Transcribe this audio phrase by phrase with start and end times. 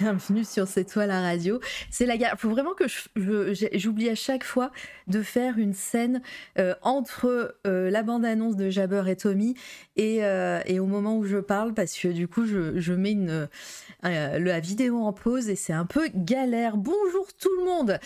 [0.00, 1.60] bienvenue sur C'est toi la radio.
[1.90, 2.38] C'est la gare.
[2.38, 2.84] Faut vraiment que
[3.74, 4.70] j'oublie à chaque fois
[5.06, 6.20] de faire une scène
[6.58, 9.54] euh, entre euh, la bande-annonce de Jabber et Tommy
[9.96, 13.16] et, euh, et, au moment où je parle parce que du coup je, mets
[14.02, 16.76] la vidéo en pause et c'est un peu galère.
[16.76, 17.98] Bonjour tout le monde.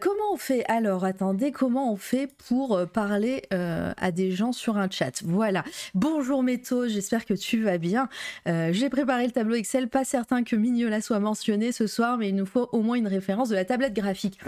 [0.00, 0.64] comment on fait?
[0.68, 5.22] Alors attendez, comment on fait pour parler à des gens sur un chat?
[5.24, 5.64] Voilà.
[5.94, 8.08] Bonjour Méto, j'espère que tu vas bien.
[8.46, 9.88] J'ai préparé tableau Excel.
[9.88, 13.06] Pas certain que Mignola soit mentionné ce soir, mais il nous faut au moins une
[13.06, 14.38] référence de la tablette graphique.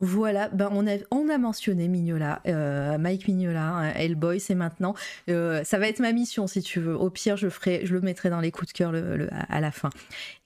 [0.00, 4.94] Voilà, ben on a, on a mentionné Mignola, euh, Mike Mignola, hein, Hellboy, c'est maintenant.
[5.30, 6.94] Euh, ça va être ma mission si tu veux.
[6.94, 9.70] Au pire, je ferai, je le mettrai dans les coups de cœur le, à la
[9.70, 9.88] fin.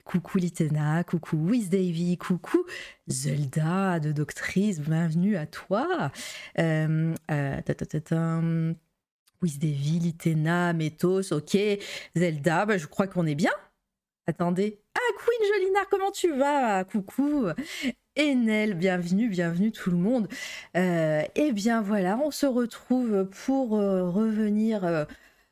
[0.05, 2.65] Coucou Litena, coucou Wiz Davy, coucou
[3.09, 6.13] Zelda de Doctrice, bienvenue à toi.
[6.61, 8.75] Euh, euh
[9.43, 11.57] Wiz Davy, Litena, Métos, ok.
[12.15, 13.53] Zelda, ben, je crois qu'on est bien.
[14.27, 14.84] Attendez.
[14.97, 16.85] Ah, Queen Jolinard, comment tu vas?
[16.85, 17.47] Coucou.
[18.19, 20.29] Enel, bienvenue, bienvenue tout le monde.
[20.77, 25.05] Euh, eh bien voilà, on se retrouve pour euh, revenir euh,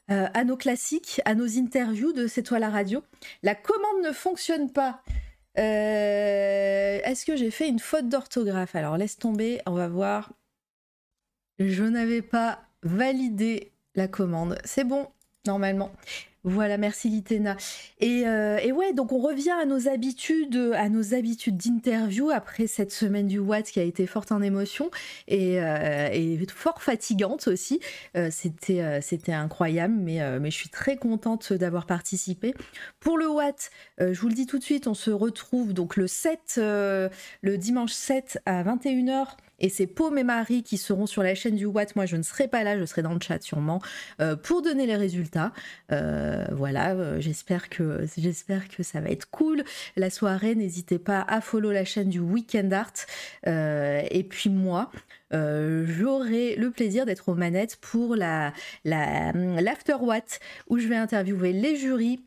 [0.09, 3.03] à nos classiques, à nos interviews de C'est toi la radio.
[3.43, 5.03] La commande ne fonctionne pas.
[5.57, 8.75] Est-ce que j'ai fait une faute d'orthographe?
[8.77, 10.33] Alors laisse tomber, on va voir.
[11.59, 14.59] Je n'avais pas validé la commande.
[14.65, 15.09] C'est bon,
[15.47, 15.93] normalement.
[16.45, 17.57] Voilà, merci Litena.
[18.03, 22.91] Euh, et, ouais, donc on revient à nos habitudes, à nos habitudes d'interview après cette
[22.91, 24.91] semaine du Watt qui a été forte en émotion
[25.29, 27.79] et, euh, fort fatigante aussi.
[28.17, 32.55] Euh, c'était c'était incroyable, mais mais je suis très contente d'avoir participé.
[32.99, 33.71] Pour le Watt,
[34.01, 37.11] je vous le dis tout de suite, on se retrouve donc le 7, le
[37.57, 41.65] dimanche 7 à 21h et c'est Paume et Marie qui seront sur la chaîne du
[41.67, 41.97] Watt.
[41.97, 43.81] Moi, je ne serai pas là, je serai dans le chat sûrement
[44.21, 45.53] euh, pour donner les résultats.
[45.93, 48.05] Euh, voilà, euh, j'espère que
[48.83, 49.63] ça va être cool.
[49.97, 52.93] La soirée, n'hésitez pas à follow la chaîne du Weekend Art.
[53.47, 54.91] et puis moi.
[55.31, 58.53] j'aurai le plaisir d'être aux manettes pour la
[58.85, 62.21] l'After Watt où je vais interviewer les jurys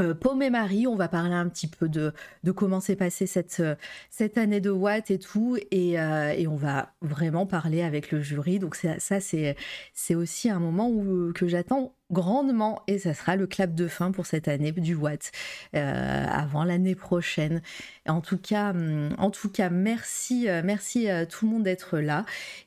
[0.00, 2.12] euh, Paume et Marie, on va parler un petit peu de,
[2.54, 3.74] comment s'est passée cette, euh,
[4.08, 8.22] cette année de Watt et tout, et, euh, et, on va vraiment parler avec le
[8.22, 8.58] jury.
[8.58, 9.54] Donc ça, ça c'est,
[9.92, 14.12] c'est aussi un moment où, que j'attends grandement et ça sera le clap de fin
[14.12, 15.32] pour cette année du Watt
[15.74, 17.62] euh, avant l'année prochaine.
[18.06, 21.98] En tout cas, hum, en tout cas, merci, euh, merci à tout le monde d'être
[21.98, 22.24] là.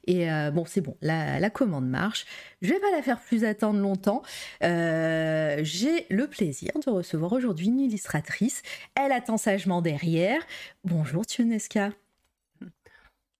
[0.07, 2.25] Et euh, bon, c'est bon, la, la, commande marche.
[2.61, 4.23] Je vais pas la faire plus attendre longtemps.
[4.61, 8.63] J'ai le plaisir de recevoir aujourd'hui une illustratrice.
[8.95, 10.41] Elle attend sagement derrière.
[10.83, 11.91] Bonjour Tuneska.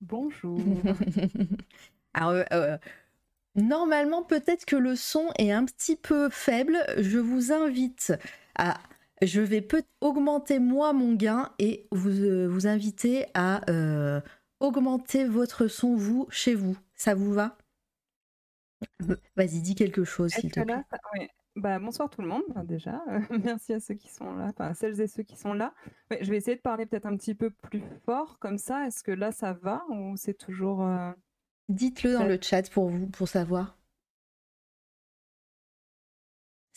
[0.02, 0.60] Bonjour.
[2.14, 2.46] Alors,
[3.56, 6.78] Normalement, peut-être que le son est un petit peu faible.
[6.98, 8.14] Je vous invite
[8.56, 8.78] à...
[9.22, 14.20] Je vais peut augmenter moi mon gain et vous, euh, vous inviter à euh,
[14.60, 16.78] augmenter votre son, vous, chez vous.
[16.96, 17.58] Ça vous va?
[19.38, 20.84] Vas-y, dis quelque chose, s'il te plaît.
[21.56, 23.02] Bah, bonsoir tout le monde, déjà.
[23.44, 25.74] merci à ceux qui sont là, enfin, celles et ceux qui sont là.
[26.20, 28.86] je vais essayer de parler peut-être un petit peu plus fort, comme ça.
[28.86, 30.86] Est-ce que là, ça va ou c'est toujours...
[31.70, 33.76] Dites-le dans le chat pour vous, pour savoir.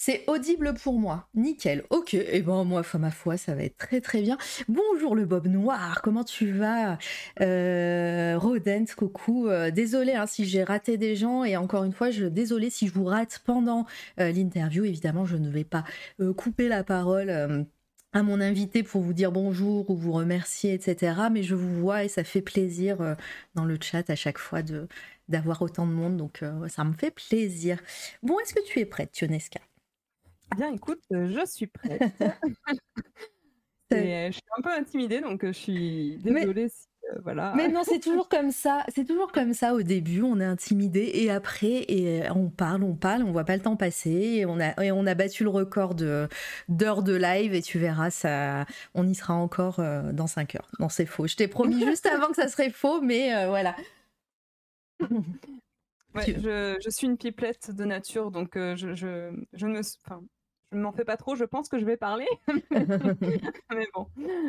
[0.00, 1.28] C'est audible pour moi.
[1.34, 1.82] Nickel.
[1.90, 2.14] Ok.
[2.14, 4.38] Et eh ben moi, ma foi, ça va être très très bien.
[4.68, 6.02] Bonjour le Bob Noir.
[6.02, 6.98] Comment tu vas?
[7.40, 9.48] Euh, Rodent, coucou.
[9.48, 12.86] Euh, désolé hein, si j'ai raté des gens et encore une fois, je désolé si
[12.86, 13.86] je vous rate pendant
[14.20, 14.84] euh, l'interview.
[14.84, 15.82] Évidemment, je ne vais pas
[16.36, 17.66] couper la parole
[18.12, 21.14] à mon invité pour vous dire bonjour ou vous remercier, etc.
[21.30, 23.14] Mais je vous vois et ça fait plaisir euh,
[23.54, 24.88] dans le chat à chaque fois de
[25.28, 27.78] d'avoir autant de monde, donc euh, ça me fait plaisir.
[28.22, 29.60] Bon, est-ce que tu es prête, Tionesca
[30.56, 32.00] Bien, écoute, euh, je suis prête.
[33.90, 36.87] je suis un peu intimidée, donc je suis désolée si
[37.22, 37.52] voilà.
[37.56, 38.84] Mais non, c'est toujours comme ça.
[38.94, 40.22] C'est toujours comme ça au début.
[40.22, 43.76] On est intimidé et après, et on parle, on parle, on voit pas le temps
[43.76, 44.10] passer.
[44.10, 48.10] Et on a, et on a battu le record d'heures de live et tu verras,
[48.10, 50.70] ça, on y sera encore euh, dans 5 heures.
[50.78, 51.26] Non, c'est faux.
[51.26, 53.74] Je t'ai promis juste avant que ça serait faux, mais euh, voilà.
[55.00, 60.22] je, je, suis une pipelette de nature, donc je, je, je me, enfin,
[60.72, 62.26] je ne m'en fais pas trop, je pense que je vais parler.
[63.74, 64.06] Mais bon,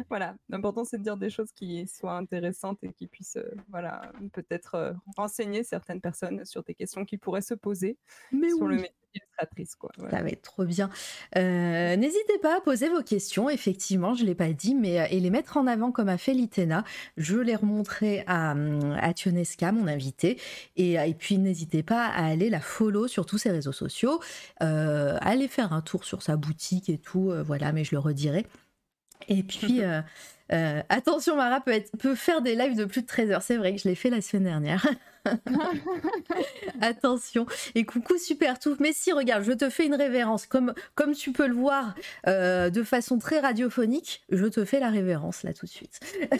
[0.10, 0.36] voilà.
[0.50, 4.76] L'important, c'est de dire des choses qui soient intéressantes et qui puissent, euh, voilà, peut-être
[4.76, 7.98] euh, renseigner certaines personnes sur des questions qui pourraient se poser
[8.32, 8.68] Mais sur oui.
[8.68, 9.76] le métier illustratrice.
[9.76, 9.92] Quoi.
[10.10, 10.90] Ça va être trop bien.
[11.36, 15.06] Euh, n'hésitez pas à poser vos questions, effectivement, je ne l'ai pas dit, mais euh,
[15.10, 16.84] et les mettre en avant comme a fait Litena.
[17.18, 18.56] Je les remontrerai à,
[19.02, 20.40] à Tionesca, mon invité.
[20.76, 24.20] Et, et puis n'hésitez pas à aller la follow sur tous ses réseaux sociaux,
[24.62, 28.46] euh, aller faire un tour sur sa boutique et tout, voilà, mais je le redirai.
[29.28, 29.82] Et puis,
[30.52, 33.44] euh, attention, Mara peut, être, peut faire des lives de plus de 13 heures.
[33.44, 34.88] C'est vrai que je l'ai fait la semaine dernière.
[36.82, 37.46] attention.
[37.76, 38.76] Et coucou, super tout.
[38.80, 40.46] Mais si, regarde, je te fais une révérence.
[40.46, 41.94] Comme, comme tu peux le voir
[42.28, 46.00] euh, de façon très radiophonique, je te fais la révérence là tout de suite.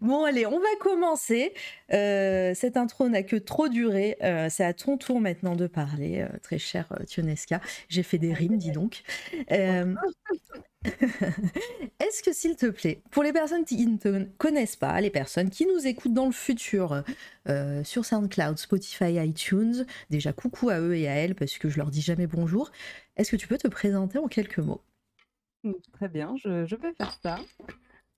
[0.00, 1.54] Bon, allez, on va commencer.
[1.92, 4.16] Euh, cette intro n'a que trop duré.
[4.50, 7.60] c'est à ton tour maintenant de parler, très cher Tionesca.
[7.88, 9.04] J'ai fait des rimes, dis donc.
[12.00, 15.50] Est-ce que, s'il te plaît, pour les personnes qui ne te connaissent pas, les personnes
[15.50, 17.02] qui nous écoutent dans le futur
[17.48, 21.78] euh, sur SoundCloud, Spotify, iTunes, déjà coucou à eux et à elles parce que je
[21.78, 22.70] leur dis jamais bonjour,
[23.16, 24.82] est-ce que tu peux te présenter en quelques mots?
[25.92, 27.38] Très bien, je, je, vais faire ça.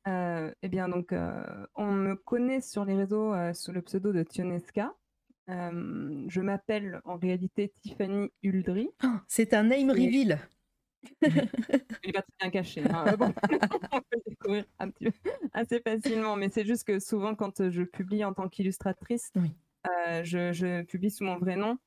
[0.06, 4.22] Euh, eh bien, donc, euh, on me connaît sur les réseaux sous le pseudo de
[4.22, 4.94] Tionesca.
[5.48, 8.90] je m'appelle en réalité Tiffany Uldry.
[9.02, 10.38] Oh, c'est un name reveal.
[11.22, 12.82] Il n'est pas très bien caché.
[12.88, 13.04] Hein.
[13.92, 16.36] on peut le découvrir un petit peu, assez facilement.
[16.36, 21.24] Mais c'est juste que souvent, quand je publie en tant qu'illustratrice, euh, je, publie sous
[21.24, 21.78] mon vrai nom.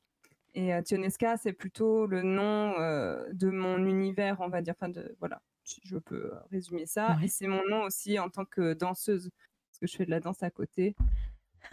[0.53, 4.73] Et euh, Tionesca, c'est plutôt le nom euh, de mon univers, on va dire.
[4.77, 7.17] Enfin, de, voilà, si je peux résumer ça.
[7.23, 9.29] Et c'est mon nom aussi en tant que danseuse,
[9.69, 10.95] parce que je fais de la danse à côté.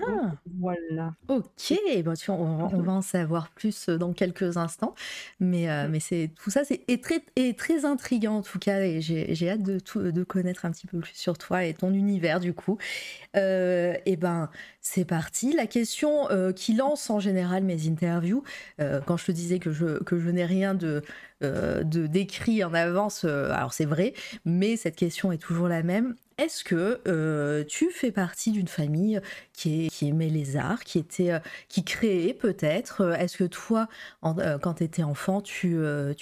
[0.01, 0.33] Ah.
[0.61, 1.15] Voilà.
[1.29, 1.75] Ok,
[2.05, 4.95] bon, tu on, va en savoir plus euh, dans quelques instants.
[5.41, 8.81] Mais, euh, mais c'est tout ça, c'est très, et très intriguant en tout cas.
[8.81, 11.93] Et j'ai hâte de, tout, de connaître un petit peu plus sur toi et ton
[11.93, 12.79] univers du coup.
[13.37, 14.51] Euh, et ben,
[14.81, 15.53] c'est parti.
[15.53, 18.43] La question qui lance en général mes interviews,
[18.79, 21.03] quand je te disais que je, que je n'ai rien de,
[21.41, 24.15] de décrit en avance, alors c'est vrai,
[24.45, 26.15] mais cette question est toujours la même.
[26.39, 29.21] Est-ce que euh, tu fais partie d'une famille
[29.53, 31.41] qui, aimait les arts, qui euh,
[31.85, 33.89] créait peut-être euh, Est-ce que toi,
[34.23, 35.81] quand tu étais enfant, tu,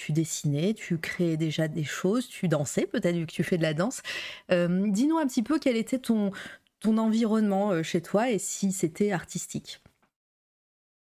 [0.09, 3.75] dessinais, tu créais déjà des choses, tu dansais peut-être vu que tu fais de la
[3.75, 4.01] danse?
[4.49, 6.31] Dis-nous un petit peu quel était ton,
[6.79, 9.83] ton environnement chez toi et si c'était artistique.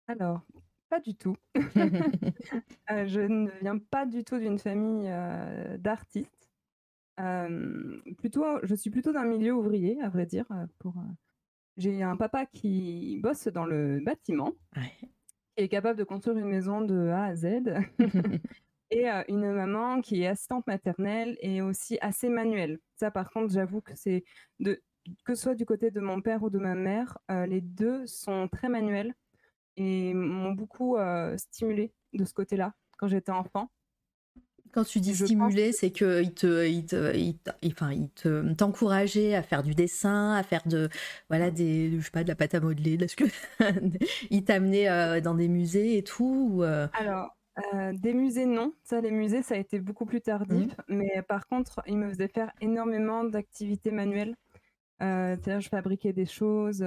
[0.06, 0.42] Alors,
[0.90, 1.36] pas du tout.
[1.54, 5.08] je ne viens pas du tout d'une famille
[5.78, 6.40] d'artistes
[8.18, 10.46] plutôt, je suis plutôt d'un milieu ouvrier, à vrai dire.
[10.78, 10.94] Pour,
[11.76, 16.80] j'ai un papa qui bosse dans le bâtiment, qui est capable de construire une maison
[16.80, 17.46] de A à Z,
[18.90, 22.78] et une maman qui est assistante maternelle et aussi assez manuelle.
[22.96, 24.24] Ça, par contre, j'avoue que c'est
[24.58, 24.82] de
[25.24, 28.48] que ce soit du côté de mon père ou de ma mère, les deux sont
[28.48, 29.14] très manuels
[29.76, 30.96] et m'ont beaucoup
[31.36, 33.70] stimulé de ce côté-là quand j'étais enfant.
[34.72, 37.36] Quand tu dis stimuler, c'est qu'il te, il te, il
[37.66, 40.88] enfin, il te, t'encourageait à faire du dessin, à faire de,
[41.28, 43.24] voilà, des, je sais pas, de la pâte à modeler, parce que
[44.30, 46.60] il t'amenait euh, dans des musées et tout.
[46.62, 46.86] Euh?
[46.92, 47.36] Alors,
[47.74, 48.72] euh, des musées, non.
[48.84, 50.72] Ça, les musées, ça a été beaucoup plus tardif.
[50.88, 50.94] Mmh.
[50.94, 54.36] Mais par contre, il me faisait faire énormément d'activités manuelles.
[55.00, 56.84] c'est-à-dire, je fabriquais des choses.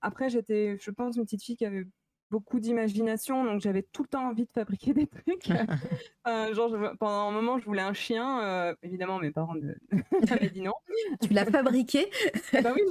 [0.00, 1.86] Après, j'étais, je pense, une petite fille qui avait
[2.30, 5.48] beaucoup d'imagination, donc j'avais tout le temps envie de fabriquer des trucs.
[6.54, 8.42] genre, pendant un moment, je voulais un chien.
[8.42, 9.54] Euh, évidemment, mes parents
[10.30, 10.74] m'avaient dit non.
[11.20, 12.10] Tu l'as fabriqué?
[12.62, 12.82] Bah oui,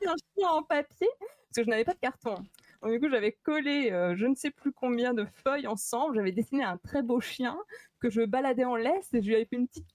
[0.00, 2.34] j'ai un chien en papier parce que je n'avais pas de carton.
[2.82, 6.16] Donc, du coup, j'avais collé euh, je ne sais plus combien de feuilles ensemble.
[6.16, 7.56] J'avais dessiné un très beau chien
[8.00, 9.86] que je baladais en laisse et je lui avais fait une petite,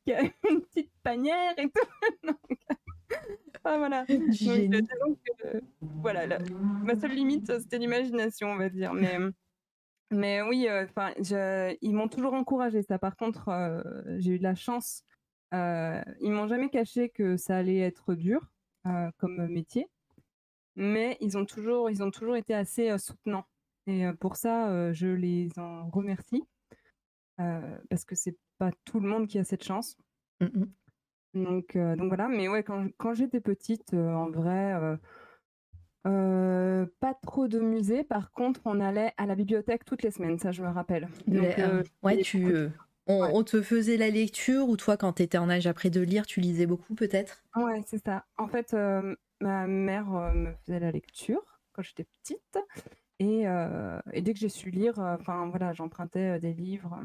[0.49, 2.31] une petite panière et tout.
[3.63, 4.05] Ah, voilà.
[5.45, 6.39] Euh, voilà,
[6.83, 8.93] ma seule limite, c'était l'imagination, on va dire.
[8.93, 9.17] Mais,
[10.11, 11.13] mais oui, euh, enfin,
[11.81, 12.81] ils m'ont toujours encouragé.
[12.81, 13.81] Ça, par contre, euh,
[14.17, 15.03] j'ai eu de la chance.
[15.53, 18.51] ils m'ont jamais caché que ça allait être dur
[19.17, 19.87] comme métier,
[20.75, 23.45] mais ils ont toujours, ils ont toujours été assez soutenants.
[23.85, 26.43] Et pour ça, je les en remercie
[27.37, 29.97] parce que c'est pas tout le monde qui a cette chance.
[30.41, 30.65] Mmh
[31.43, 34.97] donc, euh, donc voilà, mais ouais, quand, quand j'étais petite, euh, en vrai,
[36.05, 38.03] euh, pas trop de musées.
[38.03, 41.07] Par contre, on allait à la bibliothèque toutes les semaines, ça je me rappelle.
[42.03, 42.69] ouais, tu,
[43.07, 46.25] on, te faisait la lecture ou toi, quand tu étais en âge après de lire,
[46.25, 47.43] tu lisais beaucoup peut-être?
[47.55, 48.25] Ouais, c'est ça.
[48.37, 48.75] En fait,
[49.41, 51.41] ma mère me faisait la lecture
[51.73, 52.59] quand j'étais petite.
[53.19, 53.45] Et,
[54.13, 56.99] et, dès que j'ai su lire, enfin voilà, j'empruntais des livres.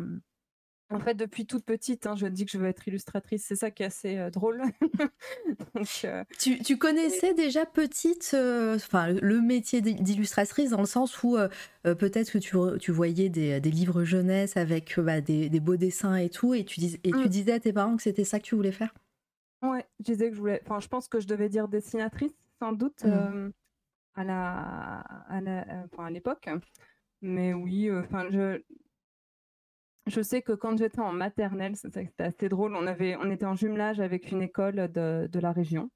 [0.93, 3.45] En fait, depuis toute petite, hein, je dis que je veux être illustratrice.
[3.45, 4.63] C'est ça qui est assez euh, drôle.
[6.05, 11.37] euh, tu, connaissais déjà petite, enfin le métier d'illustratrice dans le sens où
[11.83, 16.55] peut-être que tu, tu voyais des, livres jeunesse avec bah, des, beaux dessins et tout,
[16.55, 17.29] et tu, dis, et tu mmh.
[17.29, 18.93] disais à tes parents que c'était ça que tu voulais faire?
[19.63, 20.61] Ouais, je disais que je voulais.
[20.65, 23.51] Enfin, je pense que je devais dire dessinatrice, sans doute, mmh.
[24.15, 26.49] à la, à l'époque.
[27.23, 28.61] Mais oui, enfin, je,
[30.07, 33.55] je sais que quand j'étais en maternelle, c'était assez drôle, on, avait, on était en
[33.55, 35.91] jumelage avec une école de, de la région.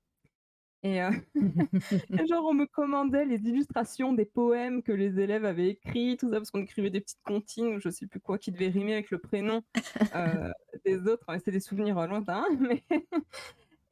[0.83, 1.11] Et, euh,
[2.29, 6.37] genre, on me commandait les illustrations des poèmes que les élèves avaient écrits, tout ça,
[6.37, 9.11] parce qu'on écrivait des petites comptines ou je sais plus quoi qui devait rimer avec
[9.11, 9.63] le prénom
[10.15, 10.51] euh,
[10.85, 11.27] des autres.
[11.45, 12.85] C'est des souvenirs euh, lointains, mais.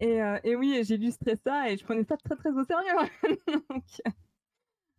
[0.00, 3.09] Et, et oui, j'illustrais ça et je prenais ça très très au sérieux.
[3.71, 3.85] Donc,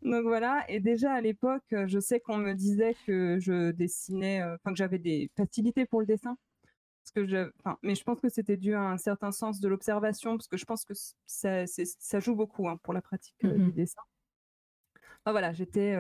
[0.05, 4.41] donc voilà, et déjà à l'époque, euh, je sais qu'on me disait que je dessinais,
[4.41, 6.37] euh, enfin que j'avais des facilités pour le dessin.
[7.03, 10.37] Parce que je, mais je pense que c'était dû à un certain sens de l'observation,
[10.37, 10.93] parce que je pense que
[11.25, 14.01] ça, ça joue beaucoup hein, pour la pratique euh, du mmh dessin.
[15.25, 15.95] voilà, j'étais,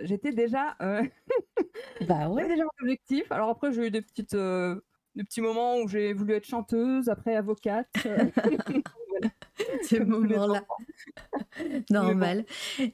[0.00, 0.76] j'étais déjà,
[2.08, 2.48] bah ouais.
[2.48, 3.30] déjà un objectif.
[3.30, 7.36] Alors après, j'ai eu des petites, des petits moments où j'ai voulu être chanteuse, après
[7.36, 7.88] avocate.
[9.82, 10.64] Ces moments-là.
[11.90, 12.44] Normal.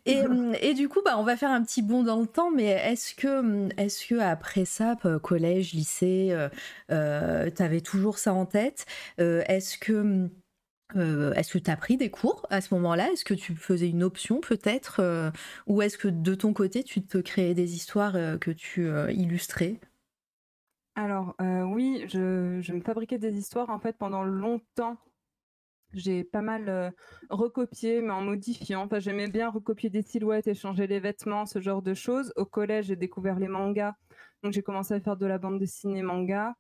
[0.07, 2.51] Et, hum, et, du coup, bah, on va faire un petit bond dans le temps,
[2.51, 6.49] mais est-ce que, hum, est que après ça, collège, lycée, euh,
[6.91, 8.87] euh, tu avais toujours ça en tête?
[9.21, 9.93] Euh, Est-ce que.
[9.93, 10.31] Hum,
[10.95, 13.11] est-ce que tu as pris des cours à ce moment-là?
[13.11, 15.33] Est-ce que tu faisais une option peut-être
[15.67, 19.81] Ou est-ce que de ton côté, tu te créais des histoires que tu illustrais
[20.95, 24.97] Alors oui, je, je, me fabriquais des histoires en fait pendant longtemps
[25.97, 26.93] j'ai pas mal
[27.31, 28.83] recopié, mais en modifiant.
[28.83, 32.33] Enfin, j'aimais bien recopier des silhouettes, échanger les vêtements, ce genre de choses.
[32.37, 33.95] Au collège, j'ai découvert les mangas.
[34.43, 36.55] Donc, j'ai commencé à faire de la bande dessinée manga.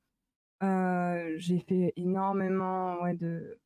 [0.61, 3.59] j'ai fait énormément ouais, de.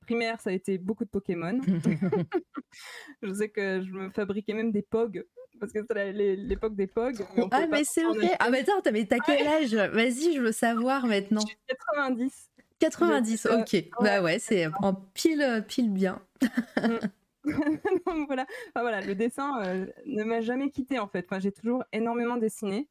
[0.00, 1.60] Primaire, ça a été beaucoup de Pokémon.
[3.22, 5.24] je sais que je me fabriquais même des POG
[5.58, 7.24] parce que c'est l'époque des POG.
[7.50, 8.36] ah, mais c'est vrai.
[8.38, 9.74] Ah, mais attends, mais t'as quel âge?
[9.74, 11.42] Vas-y, je veux savoir maintenant.
[11.68, 12.50] 90.
[12.78, 13.84] 90, ok.
[14.00, 16.22] Bah ouais, c'est en pile, pile bien.
[18.26, 18.46] voilà.
[18.74, 21.26] voilà, le dessin euh, ne m'a jamais quitté en fait.
[21.28, 22.88] Enfin, j'ai toujours énormément dessiné.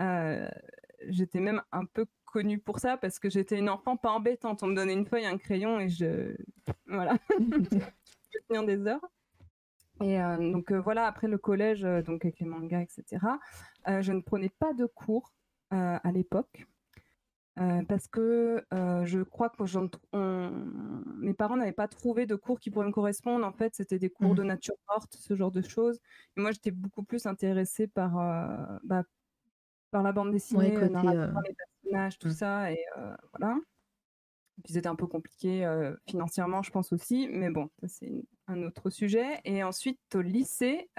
[0.00, 0.48] Euh,
[1.08, 4.62] j'étais même un peu connue pour ça parce que j'étais une enfant pas embêtante.
[4.62, 6.34] On me donnait une feuille, un crayon et je.
[6.86, 7.16] Voilà.
[7.38, 9.06] je peux tenir des heures.
[10.02, 13.24] Et euh, donc voilà, après le collège, donc avec les mangas, etc.,
[13.86, 15.32] je ne prenais pas de cours
[15.70, 16.66] à l'époque.
[17.60, 19.62] Euh, parce que euh, je crois que
[21.20, 23.46] mes parents n'avaient pas trouvé de cours qui pourraient me correspondre.
[23.46, 24.36] En fait, c'était des cours mmh.
[24.36, 26.00] de nature morte, ce genre de choses.
[26.36, 29.04] Et moi, j'étais beaucoup plus intéressée par, euh, bah,
[29.92, 32.32] par la bande dessinée, les personnages, tout mmh.
[32.32, 32.72] ça.
[32.72, 32.84] Et
[33.38, 33.56] voilà.
[34.64, 35.64] puis c'était un peu compliqué
[36.08, 37.28] financièrement, je pense aussi.
[37.30, 39.40] Mais bon, ça, c'est un autre sujet.
[39.44, 40.90] Et ensuite, au lycée,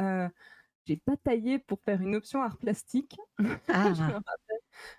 [0.85, 3.17] j'ai bataillé pour faire une option art plastique.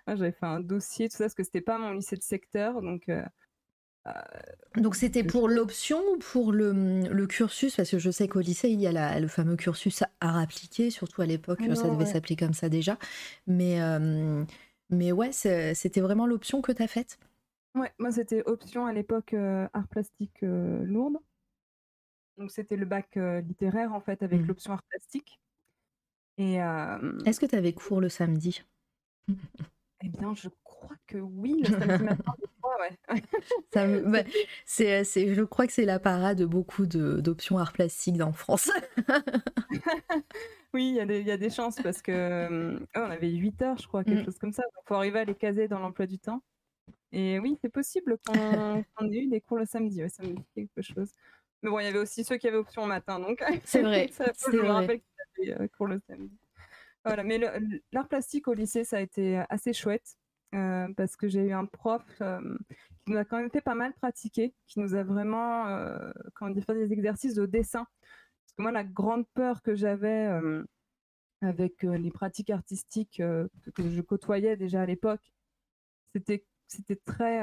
[0.07, 0.15] Ah.
[0.15, 2.81] J'avais fait un dossier, tout ça, parce que c'était pas mon lycée de secteur.
[2.81, 3.23] Donc, euh,
[4.07, 4.11] euh,
[4.75, 7.75] donc c'était pour l'option ou pour le, cursus?
[7.75, 11.21] Parce que je sais qu'au lycée, il y a le fameux cursus art appliqué, surtout
[11.21, 12.97] à l'époque, ça devait s'appeler comme ça déjà.
[13.45, 14.43] Mais, euh,
[14.89, 17.19] mais ouais, c'était vraiment l'option que tu as faite?
[17.75, 21.17] Ouais, moi c'était option à l'époque art plastique lourde.
[22.37, 24.47] Donc c'était le bac littéraire en fait avec mmh.
[24.47, 25.39] l'option art plastique.
[26.37, 26.55] Et
[27.25, 28.63] Est-ce que tu avais cours le samedi?
[30.03, 32.33] Eh bien, je crois que oui, le samedi matin,
[32.79, 33.21] ouais.
[33.73, 34.19] Ça bah,
[34.65, 38.31] c'est, c'est, je crois que c'est la parade de beaucoup de, d'options art plastique en
[38.31, 38.69] France.
[40.73, 43.61] oui, il y, a des, y a des chances parce que oh, on avait 8
[43.63, 44.25] heures, je crois, quelque mmh.
[44.25, 44.63] chose comme ça.
[44.69, 46.43] Il faut arriver à les caser dans l'emploi du temps.
[47.11, 50.03] Et oui, c'est possible qu'on, ait eu des cours le samedi.
[50.09, 51.09] ça me dit quelque chose.
[51.63, 53.43] Mais bon, il y avait aussi ceux qui avaient option matin, donc.
[53.63, 54.09] C'est vrai.
[54.11, 55.01] ça, c'est je me rappelle
[55.45, 56.37] y avait cours le samedi.
[57.05, 57.39] Voilà, mais
[57.91, 60.17] l'art plastique au lycée, ça a été assez chouette
[60.55, 62.39] euh, parce que j'ai eu un prof euh,
[63.05, 66.49] qui nous a quand même fait pas mal pratiquer, qui nous a vraiment, euh, quand
[66.49, 67.85] on fait des exercices de dessin.
[67.85, 70.29] Parce que moi, la grande peur que j'avais
[71.41, 75.33] avec les pratiques artistiques que je côtoyais déjà à l'époque,
[76.13, 77.41] c'était c'était très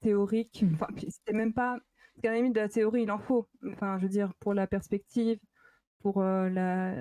[0.00, 0.62] théorique.
[0.62, 0.74] Mmh.
[0.74, 1.78] Enfin, c'était même pas.
[2.14, 3.48] Parce qu'à la limite de la théorie, il en faut.
[3.66, 5.38] Enfin, je veux dire, pour la perspective,
[6.00, 6.94] pour la,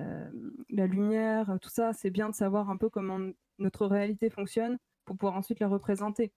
[0.70, 3.20] la, lumière, tout ça, c'est bien de savoir un peu comment
[3.58, 6.34] notre réalité fonctionne pour pouvoir ensuite la représenter.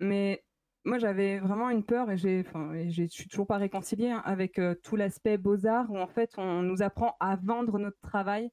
[0.00, 0.42] Mais
[0.84, 4.96] moi, j'avais vraiment une peur et j'ai, je suis toujours pas réconciliée hein, avec tout
[4.96, 8.50] l'aspect beaux-arts où en fait on nous apprend à vendre notre travail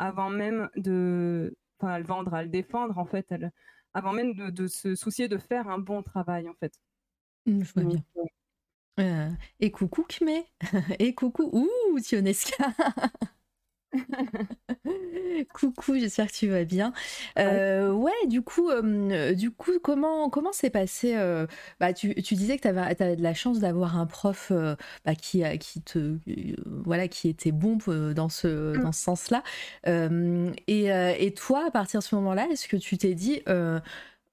[0.00, 3.32] avant même de, enfin, à le vendre, à le défendre en fait,
[3.92, 6.72] avant même de, se soucier de faire un bon travail en fait.
[7.46, 8.02] Mmh, je vois bien.
[8.98, 10.44] Euh, et coucou Kmé
[10.98, 11.68] Et coucou Ouh
[11.98, 12.72] Tionesca
[15.52, 16.92] Coucou, j'espère que tu vas bien.
[17.38, 21.46] Euh, ouais, du coup, euh, du coup, comment comment s'est passé euh,
[21.80, 24.52] bah, tu, tu, disais que tu avais, avais, de la chance d'avoir un prof
[25.04, 26.16] bah, qui qui te
[26.66, 27.78] voilà qui était bon
[28.14, 28.82] dans ce mmh.
[28.82, 29.42] dans ce sens-là.
[29.86, 33.42] Et, et, toi, à partir de ce moment-là, est-ce que tu t'es dit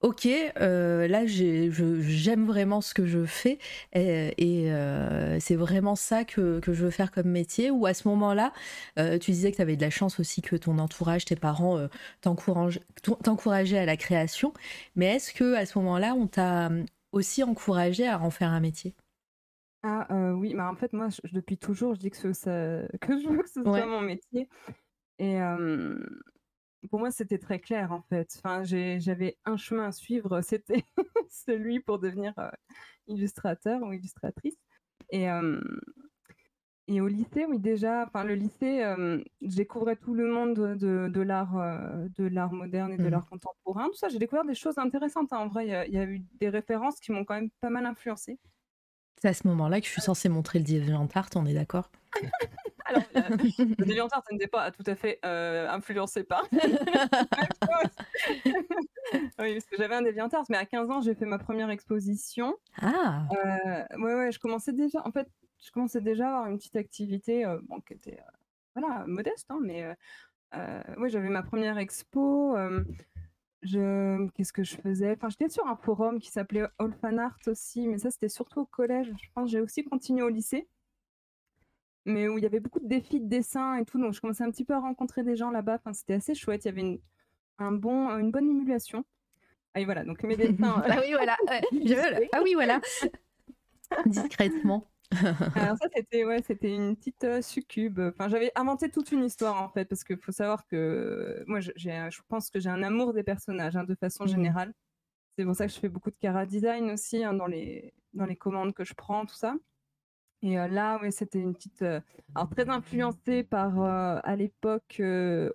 [0.00, 0.28] ok,
[0.60, 3.58] euh, là j'aime vraiment ce que je fais
[3.92, 7.70] et, euh, c'est vraiment ça que, je veux faire comme métier.
[7.70, 8.52] Ou à ce moment-là,
[8.98, 11.88] euh, tu disais que tu avais de la chance aussi que ton entourage, tes parents
[12.20, 14.52] t'encourageaient à la création.
[14.96, 16.70] Mais est-ce que à ce moment-là, on t'a
[17.12, 18.94] aussi encouragé à en faire un métier?
[19.82, 22.50] Ah oui, bah en fait moi depuis toujours je dis que, ça,
[23.00, 24.48] que je veux que ce soit mon métier.
[25.20, 25.38] Et
[26.86, 28.32] pour moi, c'était très clair en fait.
[28.38, 30.84] Enfin, j'avais un chemin à suivre, c'était
[31.28, 32.50] celui pour devenir euh,
[33.08, 34.56] illustrateur ou illustratrice.
[35.10, 35.26] Et,
[36.86, 41.08] et au lycée, oui, déjà, enfin, le lycée, euh, je découvrais tout le monde de,
[41.08, 41.54] de l'art,
[42.16, 43.08] de l'art moderne et de mmh.
[43.08, 43.86] l'art contemporain.
[43.86, 45.32] Tout ça, j'ai découvert des choses intéressantes.
[45.32, 45.38] Hein.
[45.38, 48.38] En vrai, il y, a eu des références qui m'ont quand même pas mal influencé.
[49.20, 51.90] C'est à ce moment-là que je suis censée montrer le DeviantArt, on est d'accord?
[52.88, 53.20] Alors, euh,
[53.78, 56.44] le DeviantArt n'était pas tout à fait euh, influencé par.
[59.12, 62.56] oui, parce que j'avais un DeviantArt, mais à 15 ans, j'ai fait ma première exposition.
[62.80, 65.02] Ah euh, Ouais, ouais, je commençais déjà.
[65.06, 65.28] En fait,
[65.64, 68.18] je commençais déjà à avoir une petite activité bon, qui était
[68.74, 69.86] voilà, modeste, hein, mais
[70.96, 72.56] ouais, j'avais ma première expo
[73.62, 75.16] je qu'est-ce que je faisais?
[75.16, 78.60] Enfin, j'étais sur un forum qui s'appelait All Fan Art aussi, mais ça c'était surtout
[78.60, 79.12] au collège.
[79.20, 80.68] Je pense j'ai aussi continué au lycée,
[82.08, 84.44] mais où il y avait beaucoup de défis de dessin et tout, donc je commençais
[84.44, 85.76] un petit peu à rencontrer des gens là-bas.
[85.76, 86.64] Enfin, c'était assez chouette.
[86.64, 87.00] Il y avait une,
[87.58, 89.04] un bon, une bonne émulation.
[89.74, 90.82] Ah, et voilà, donc mes dessins.
[90.84, 91.36] ah oui, voilà.
[92.32, 92.80] ah oui, voilà.
[94.06, 94.90] Discrètement.
[95.54, 97.98] Alors ça c'était ouais, c'était une petite euh, succube.
[97.98, 101.72] Enfin, j'avais inventé toute une histoire en fait parce qu'il faut savoir que moi j'ai
[102.10, 104.28] je pense que j'ai un amour des personnages hein, de façon mmh.
[104.28, 104.74] générale.
[105.38, 108.26] C'est pour ça que je fais beaucoup de cara design aussi hein, dans les dans
[108.26, 109.54] les commandes que je prends tout ça.
[110.42, 112.00] Et euh, là ouais, c'était une petite euh,
[112.34, 115.02] alors très influencée par à l'époque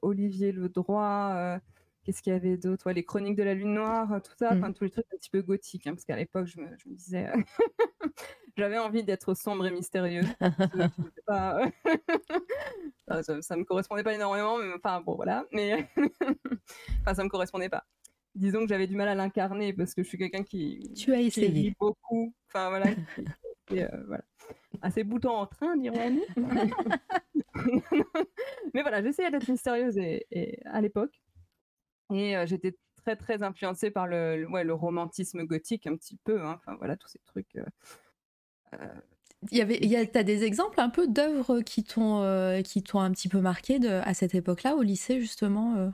[0.01, 1.59] Olivier Ledroit
[2.03, 2.91] Qu'est-ce qu'il y avait d'autre?
[2.91, 4.73] Les chroniques de la lune noire, tout ça, mmh.
[4.73, 6.95] tous les trucs un petit peu gothiques, hein, parce qu'à l'époque je me, je me
[6.95, 7.31] disais
[8.57, 10.27] j'avais envie d'être sombre et mystérieuse.
[11.25, 11.61] pas...
[13.23, 15.45] ça, ça, me correspondait pas énormément, mais enfin bon voilà.
[15.53, 15.87] Mais
[17.01, 17.85] enfin ça me correspondait pas.
[18.35, 20.91] Disons que j'avais du mal à l'incarner parce que je suis quelqu'un qui.
[20.95, 21.73] Tu as essayé.
[21.79, 22.33] beaucoup.
[22.47, 22.87] Enfin voilà.
[23.71, 24.23] et, euh, voilà.
[24.81, 26.23] Assez bouton en train, dirons-nous.
[28.73, 31.21] mais voilà, j'essayais d'être mystérieuse et, à l'époque.
[32.11, 36.41] Et euh, j'étais très très influencée par le, ouais, le romantisme gothique un petit peu.
[36.41, 36.59] Hein.
[36.59, 37.55] Enfin voilà, tous ces trucs.
[37.55, 38.87] Euh,
[39.51, 42.61] il y avait, il y a, as des exemples un peu d'œuvres qui t'ont euh,
[42.61, 45.89] qui t'ont un petit peu marqué de, à cette époque-là, au lycée justement euh?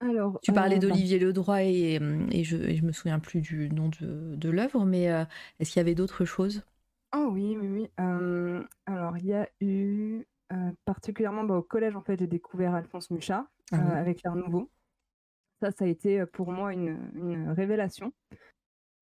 [0.00, 1.98] Alors, tu parlais euh, bah d'Olivier Ledroit et,
[2.30, 5.06] et, je, et je me souviens plus du nom de, de l'œuvre, mais
[5.58, 6.62] est-ce qu'il y avait d'autres choses?
[7.14, 7.90] Oh oui, oui, oui.
[8.86, 10.26] alors il y a eu
[10.84, 14.70] particulièrement bah, au collège en fait j'ai découvert Alphonse Mucha ah avec l'Art Nouveau.
[15.60, 18.12] Ça, ça a été pour moi une, une révélation.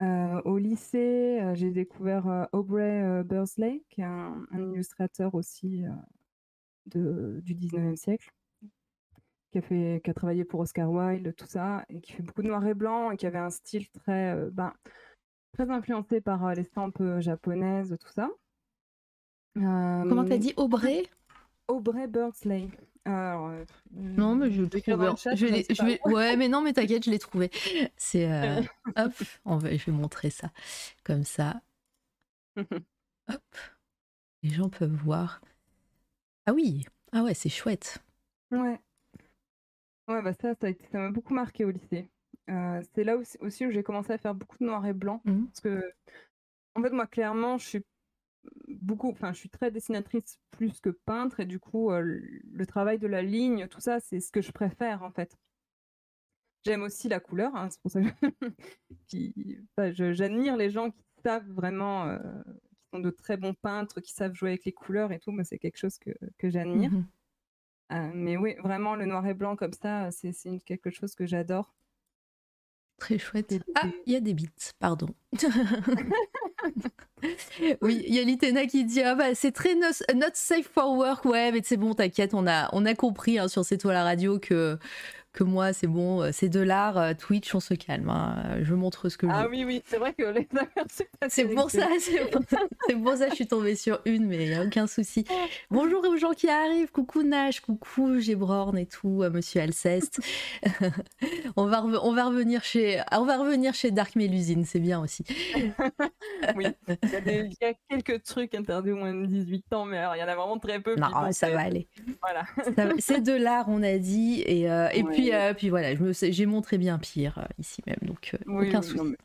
[0.00, 5.84] Au lycée, j'ai découvert Aubrey Bursley, qui est un, illustrateur aussi
[6.86, 8.30] de, du 19e siècle,
[9.50, 12.42] qui a, fait, qui a travaillé pour Oscar Wilde, tout ça, et qui fait beaucoup
[12.42, 14.72] de noir et blanc, et qui avait un style très, ben,
[15.56, 18.30] très influencé par l'estampe japonaise, tout ça.
[19.54, 21.04] Comment t'as dit Aubrey?
[21.68, 22.68] Aubrey Bursley.
[23.06, 25.10] Alors, euh, non, mais je trouvé.
[25.36, 26.00] Je, vais...
[26.04, 27.50] Ouais, mais non, mais t'inquiète, je l'ai trouvé.
[27.96, 28.30] C'est.
[28.30, 28.60] Euh,
[28.96, 29.12] hop,
[29.44, 29.74] on va...
[29.76, 30.50] je vais montrer ça.
[31.04, 31.60] Comme ça.
[32.56, 33.42] hop.
[34.42, 35.40] Les gens peuvent voir.
[36.46, 36.84] Ah oui.
[37.12, 37.98] Ah ouais, c'est chouette.
[38.50, 38.80] Ouais.
[40.08, 42.08] Ouais, bah ça, ça m'a beaucoup marqué au lycée.
[42.48, 45.20] Euh, c'est là aussi, où j'ai commencé à faire beaucoup de noir et blanc.
[45.24, 45.46] Mmh.
[45.46, 45.92] Parce que,
[46.74, 47.84] en fait, moi, clairement, je suis
[48.68, 52.20] beaucoup, enfin, je suis très dessinatrice plus que peintre, et du coup, euh,
[52.52, 55.36] le travail de la ligne, tout ça, c'est ce que je préfère en fait.
[56.64, 58.08] J'aime aussi la couleur, hein, c'est pour ça que
[60.14, 64.34] j'admire les gens qui savent vraiment, euh, qui sont de très bons peintres, qui savent
[64.34, 65.30] jouer avec les couleurs et tout.
[65.30, 66.90] Moi, c'est quelque chose que, que j'admire.
[66.90, 67.06] Mmh
[67.92, 70.32] euh, mais oui, vraiment, le noir et blanc comme ça, c'est
[70.64, 71.72] quelque chose que j'adore.
[72.98, 73.54] Très chouette.
[73.74, 75.08] Ah, il y a des bits, pardon.
[77.82, 79.92] oui, il y a Litena qui dit ah bah c'est très not,
[80.32, 81.26] safe for work.
[81.26, 84.02] Ouais, mais c'est bon, t'inquiète, on a on a compris hein, sur C'est toi la
[84.02, 84.78] radio que
[85.36, 88.08] que moi, c'est bon, euh, c'est de l'art, euh, Twitch, on se calme.
[88.08, 90.48] hein, Je montre ce que je Ah oui, oui, c'est vrai que les
[91.28, 94.26] C'est pour ça, c'est pour ça, c'est pour ça que je suis tombée sur une,
[94.26, 95.24] mais il n'y a aucun souci.
[95.70, 100.20] Bonjour aux gens qui arrivent, coucou Nash, coucou Gébrorn et tout, euh, monsieur Alceste.
[101.56, 105.24] on, va on, va revenir chez, on va revenir chez Dark Mélusine, c'est bien aussi.
[106.56, 109.72] Oui, il y, a des- il y a quelques trucs interdits aux moins de 18
[109.72, 110.94] ans, mais alors il y en a vraiment très peu.
[110.96, 111.88] Non, bon, ça va aller.
[112.22, 112.44] Voilà.
[112.98, 115.12] C'est de l'art, on a dit, et, euh, et Ouais.
[115.12, 118.32] puis, euh, puis voilà, je me sais- j'ai montré bien pire euh, ici même, donc
[118.34, 118.96] euh, Oui, aucun oui, souci.
[118.96, 119.16] non, mais...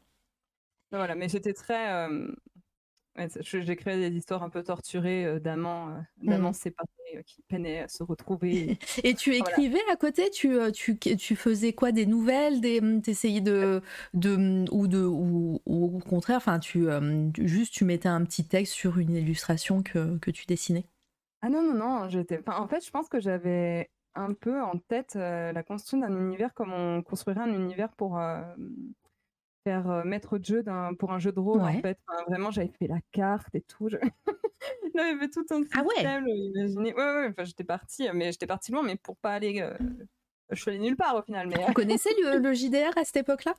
[0.92, 2.08] Voilà, mais j'étais très.
[3.18, 6.54] ouais, J'ai créé des histoires un peu torturées d'amants, d'amants Mhm.
[6.54, 6.88] séparés
[7.26, 8.78] qui peinaient à se retrouver.
[9.04, 9.58] Et tu Voilà.
[9.58, 13.82] écrivais à côté, tu, tu, tu faisais quoi, des nouvelles, des, t'essayais de,
[14.14, 16.88] de, ou de, ou, ou au contraire, enfin, tu,
[17.40, 20.86] juste tu mettais un petit texte sur une illustration que, que tu dessinais?
[21.42, 22.42] Ah non, non, non, j'étais.
[22.48, 26.54] en fait, je pense que j'avais un peu en tête euh, la construction d'un univers
[26.54, 28.42] comme on construirait un univers pour euh,
[29.64, 30.64] faire euh, maître de jeu
[31.00, 31.78] pour un jeu de rôle, Ouais.
[31.78, 31.98] en fait.
[32.08, 33.90] Enfin, vraiment, j'avais fait la carte et tout.
[33.90, 33.98] Je...
[34.96, 36.04] j'avais fait tout un Ah ouais?
[36.04, 36.94] système, imaginé.
[36.94, 39.62] Ouais, ouais, enfin, j'étais partie, mais j'étais partie loin, mais pour pas aller.
[39.62, 39.78] euh,
[40.50, 43.56] Je suis allée nulle part au final, mais connaissais le, le JDR à cette époque-là?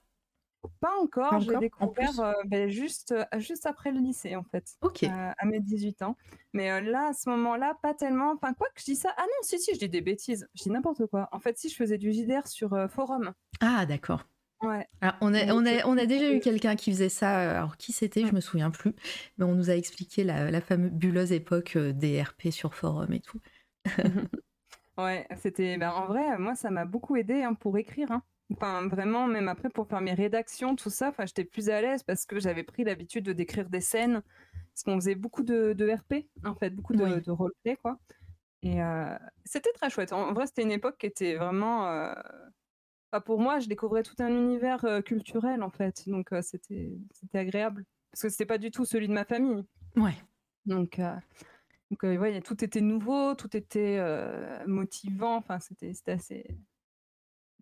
[0.81, 1.33] Pas encore.
[1.33, 4.64] En plus découvert euh, ben, juste, euh, juste après le lycée, en fait.
[4.81, 5.03] Ok.
[5.05, 6.16] euh, à mes 18 ans.
[6.53, 8.33] Mais euh, là, à ce moment-là, pas tellement.
[8.33, 9.12] Enfin, quoi que je dis ça.
[9.16, 10.48] Ah non, si, si, je dis des bêtises.
[10.55, 11.29] Je dis n'importe quoi.
[11.33, 13.33] En fait, si, je faisais du JDR sur forum.
[13.61, 14.25] Ah, d'accord.
[14.62, 14.87] Ouais.
[15.01, 17.57] Ah, on, a, on, a, on a déjà eu quelqu'un qui faisait ça.
[17.59, 18.94] Alors, qui c'était Je me souviens plus.
[19.38, 23.40] Mais on nous a expliqué la, la fabuleuse époque des RP sur forum et tout.
[24.98, 25.79] Ouais, c'était.
[25.79, 28.12] Ben, en vrai, moi, ça m'a beaucoup aidé hein, pour écrire.
[28.12, 28.22] hein.
[28.53, 32.03] Enfin, vraiment, même après, pour faire mes rédactions, tout ça, enfin, j'étais plus à l'aise
[32.03, 34.23] parce que j'avais pris l'habitude de décrire des scènes.
[34.75, 37.21] Parce qu'on faisait beaucoup de, de RP, en fait, beaucoup de, Oui.
[37.21, 37.99] de roleplay, quoi.
[38.62, 40.12] Et euh, c'était très chouette.
[40.12, 41.88] En vrai, c'était une époque qui était vraiment.
[41.88, 42.15] euh,
[43.12, 46.09] enfin, pour moi, je découvrais tout un univers euh, culturel, en fait.
[46.09, 47.85] Donc, euh, c'était c'était agréable.
[48.12, 49.65] Parce que c'était pas du tout celui de ma famille.
[49.97, 50.15] Ouais.
[50.65, 51.15] Donc, euh,
[51.91, 55.37] donc euh, ouais, tout était nouveau, tout était euh, motivant.
[55.37, 56.47] Enfin, c'était c'était assez.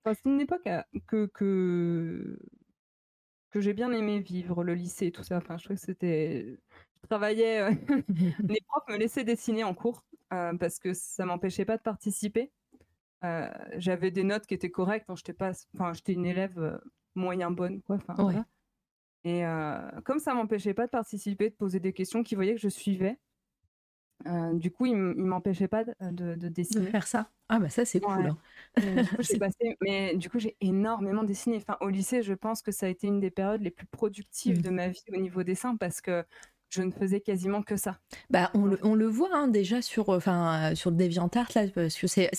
[0.04, 0.68] Enfin, c'est une époque
[1.06, 2.38] que que
[3.50, 5.38] que j'ai bien aimé vivre, le lycée, tout ça.
[5.38, 6.58] Enfin, je trouvais que c'était.
[7.02, 7.70] Je travaillais.
[8.08, 12.52] Les profs me laissaient dessiner en cours euh, parce que ça m'empêchait pas de participer.
[13.24, 15.10] Euh, J'avais des notes qui étaient correctes.
[15.10, 15.52] hein, j'étais pas.
[15.74, 16.80] Enfin, j'étais une élève
[17.14, 17.96] moyen bonne, quoi.
[17.96, 18.22] Enfin, Ouais.
[18.32, 18.46] voilà.
[19.24, 22.60] Et euh, comme ça m'empêchait pas de participer, de poser des questions, qu'ils voyaient que
[22.60, 23.18] je suivais,
[24.26, 26.86] euh, du coup, ils m'empêchaient pas de, de- de De dessiner.
[26.86, 27.30] faire ça.
[27.48, 28.26] Ah, bah ça, c'est cool.
[28.28, 28.38] Hein.
[28.78, 29.22] Et du coup,
[29.80, 31.56] mais du coup, j'ai énormément dessiné.
[31.56, 34.59] Enfin, au lycée, je pense que ça a été une des périodes les plus productives
[34.59, 34.62] Mm.
[34.62, 36.24] de ma vie au niveau dessin parce que
[36.70, 37.98] je ne faisais quasiment que ça.
[38.30, 41.96] Bah, on, le, on le voit hein, déjà sur, enfin, sur le DeviantArt, là, parce
[41.96, 42.30] que c'est,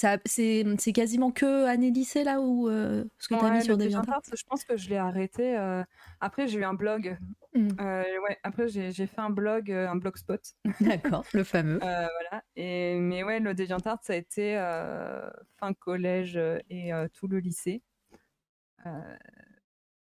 [0.94, 4.22] quasiment que année lycée, là, où euh, ce que tu as mis sur DeviantArt?
[4.34, 5.58] Je pense que je l'ai arrêté.
[5.58, 5.84] euh,
[6.22, 7.18] Après, j'ai eu un blog.
[7.54, 7.70] Mm.
[7.82, 10.42] Euh, ouais, après, j'ai fait un blog, euh, un blogspot.
[10.82, 11.80] D'accord, le fameux.
[11.84, 12.44] Euh, voilà.
[12.56, 17.28] Et, mais ouais, le DeviantArt, ça a été euh, fin collège euh, et euh, tout
[17.28, 17.84] le lycée.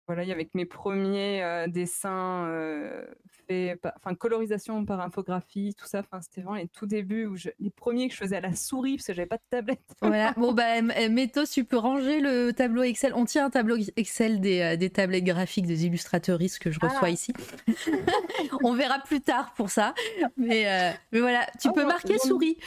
[0.08, 3.04] Voilà, il y avait mes premiers euh, dessins euh,
[3.46, 6.00] faits, enfin colorisation par infographie, tout ça.
[6.00, 8.54] Enfin, c'était vraiment les tout débuts où je, les premiers que je faisais à la
[8.56, 9.80] souris parce que j'avais pas de tablette.
[10.02, 13.12] Voilà, bon, bah, Métos, tu peux ranger le tableau Excel.
[13.14, 16.98] On tient un tableau Excel des, euh, des tablettes graphiques des illustrateuristes que je reçois
[17.04, 17.10] Ah.
[17.10, 17.32] ici.
[18.64, 19.94] on verra plus tard pour ça.
[20.36, 22.58] Mais, euh, mais voilà, tu Oh, peux marquer souris.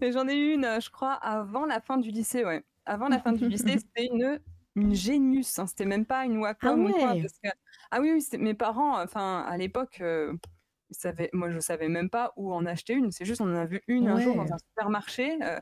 [0.00, 2.62] J'en ai eu une, je crois, avant la fin du lycée, ouais.
[2.86, 4.40] Avant la fin du lycée, c'était une,
[4.80, 5.58] une Genius.
[5.58, 5.66] hein.
[5.66, 7.14] C'était même pas une Wacom quoi.
[7.22, 7.48] parce que-
[7.90, 10.34] Ah oui, oui, mes parents, enfin, à l'époque, euh,
[10.90, 13.10] ils savaient- moi, je savais même pas où en acheter une.
[13.12, 15.58] C'est juste, on en a vu une un jour dans un supermarché, euh,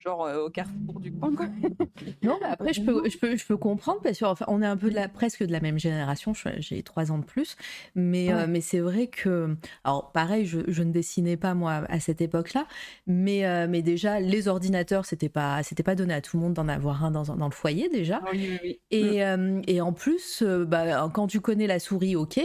[0.00, 1.46] genre euh, au carrefour du coin, quoi.
[2.22, 4.66] Non, mais après, je peux, je peux, je peux comprendre parce qu'on enfin, on est
[4.66, 6.32] un peu de la, presque de la même génération.
[6.58, 7.56] J'ai trois ans de plus.
[7.94, 8.40] Mais, Ouais.
[8.42, 9.56] euh, mais c'est vrai que.
[9.84, 12.66] Alors, pareil, je, je ne dessinais pas, moi, à cette époque-là.
[13.06, 16.54] Mais, euh, mais déjà, les ordinateurs, c'était pas, c'était pas donné à tout le monde
[16.54, 18.22] d'en avoir un dans, dans le foyer, déjà.
[18.32, 18.80] Oui, oui, oui.
[18.90, 22.40] Et, euh, et en plus, bah, quand tu connais la souris, ok.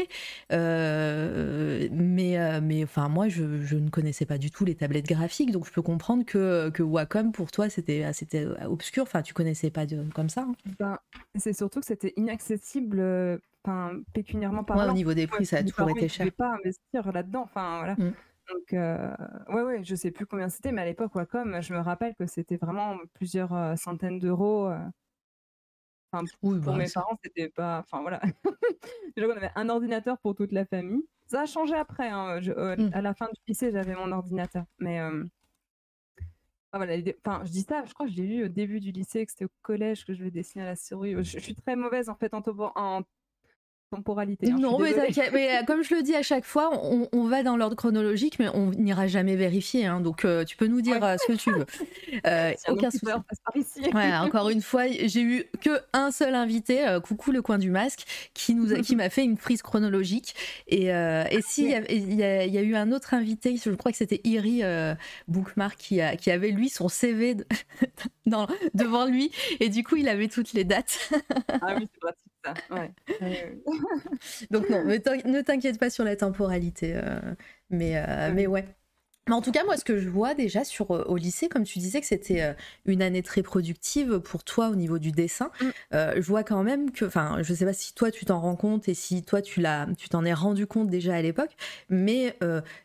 [1.92, 5.52] Mais, mais enfin, moi, je, je ne connaissais pas du tout les tablettes graphiques.
[5.52, 9.04] Donc, je peux comprendre que, que Wacom, pour toi, c'était c'était obscur.
[9.04, 10.42] Enfin, tu connaissais pas de, comme ça.
[10.42, 10.54] hein.
[10.80, 10.98] Ben,
[11.36, 14.92] c'est surtout que c'était inaccessible, euh, enfin, pécuniairement Ouais, parlant.
[14.92, 16.26] au niveau des prix, Ouais, ça a toujours été cher.
[16.26, 17.42] pouvaient pas investir là-dedans.
[17.44, 17.94] Enfin, voilà.
[17.96, 18.14] Mm.
[18.52, 19.16] Donc, euh,
[19.50, 22.26] ouais, ouais, je sais plus combien c'était, mais à l'époque, Wacom, je me rappelle que
[22.26, 24.68] c'était vraiment plusieurs euh, centaines d'euros.
[24.68, 24.80] euh.
[26.12, 27.80] Enfin, Oui, pour bah, mes ça- parents, c'était pas.
[27.86, 28.20] Enfin, voilà.
[29.16, 31.04] Déjà qu'on avait un ordinateur pour toute la famille.
[31.28, 32.10] Ça a changé après.
[32.10, 32.40] hein.
[32.42, 32.90] Je- euh, Mm.
[32.94, 34.64] À la fin du lycée, j'avais mon ordinateur.
[34.80, 35.24] Mais, euh,
[36.74, 39.32] voilà, enfin, je dis ça, je crois que j'ai lu au début du lycée, que
[39.32, 41.16] c'était au collège que je vais dessiner à la souris.
[41.24, 42.44] Je, suis très mauvaise en fait en,
[42.76, 43.02] en
[43.90, 44.52] temporalité.
[44.52, 47.76] Hein, non, mais euh, comme je le dis à chaque fois, on, va dans l'ordre
[47.76, 49.86] chronologique, mais on n'ira jamais vérifier.
[49.86, 51.66] Hein, donc euh, tu peux nous dire euh, ce que tu veux.
[52.68, 53.90] aucun souci.
[53.94, 58.06] Ouais, encore une fois, j'ai eu que un seul invité, coucou le coin du masque,
[58.34, 60.36] qui nous qui m'a fait une frise chronologique.
[60.68, 64.62] Et, et si il y, a eu un autre invité, je crois que c'était Iri
[65.28, 67.38] Bookmark qui, a, qui avait lui son CV
[68.26, 71.12] dans, devant lui, et du coup il avait toutes les dates.
[71.62, 72.29] ah oui, c'est pratique.
[74.52, 76.94] Donc non, ne t'inquiète pas sur la temporalité.
[76.96, 77.20] Euh,
[77.70, 78.66] mais, euh, mais ouais.
[79.28, 81.64] Mais en tout cas, moi, ce que je vois déjà sur, euh, au lycée, comme
[81.64, 85.70] tu disais que c'était une année très productive pour toi au niveau du dessin, mm.
[86.16, 88.90] je vois quand même que, enfin, je sais pas si toi tu t'en rends compte
[88.90, 91.56] et si toi tu l'as, tu t'en es rendu compte déjà à l'époque,
[91.90, 92.40] mais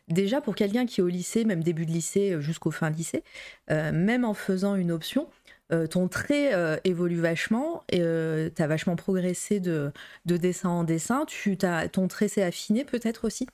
[0.07, 3.23] déjà pour quelqu'un qui est au lycée, même début de lycée jusqu'au fin lycée,
[3.69, 5.27] même en faisant une option,
[5.71, 9.91] euh, ton trait euh, évolue vachement et euh, tu as vachement progressé de,
[10.25, 11.25] de, dessin en dessin.
[11.25, 13.47] Tu, ton trait s'est affiné peut-être aussi?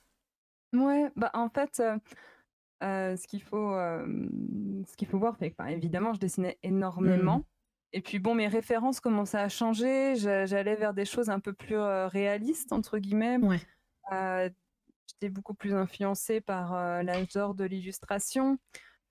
[0.74, 1.82] Ouais, bah en fait,
[2.82, 7.38] ce qu'il faut, ce qu'il faut voir, c'est que évidemment, je dessinais énormément.
[7.38, 7.44] Mmh.
[7.94, 10.14] Et puis bon, mes références commençaient à changer.
[10.16, 13.38] J'allais vers des choses un peu plus réalistes, entre guillemets.
[14.10, 18.58] J'étais beaucoup plus influencée par l'âge d'or de l'illustration.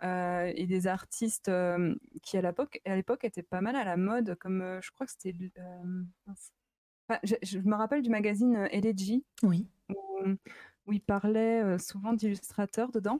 [0.03, 3.97] Euh, et des artistes euh, qui à l'époque à l'époque étaient pas mal à la
[3.97, 5.35] mode comme euh, je crois que c'était
[7.23, 9.67] je, me rappelle du magazine Elegy oui.
[9.89, 9.95] où,
[10.87, 13.17] où il parlait souvent d'illustrateurs dedans.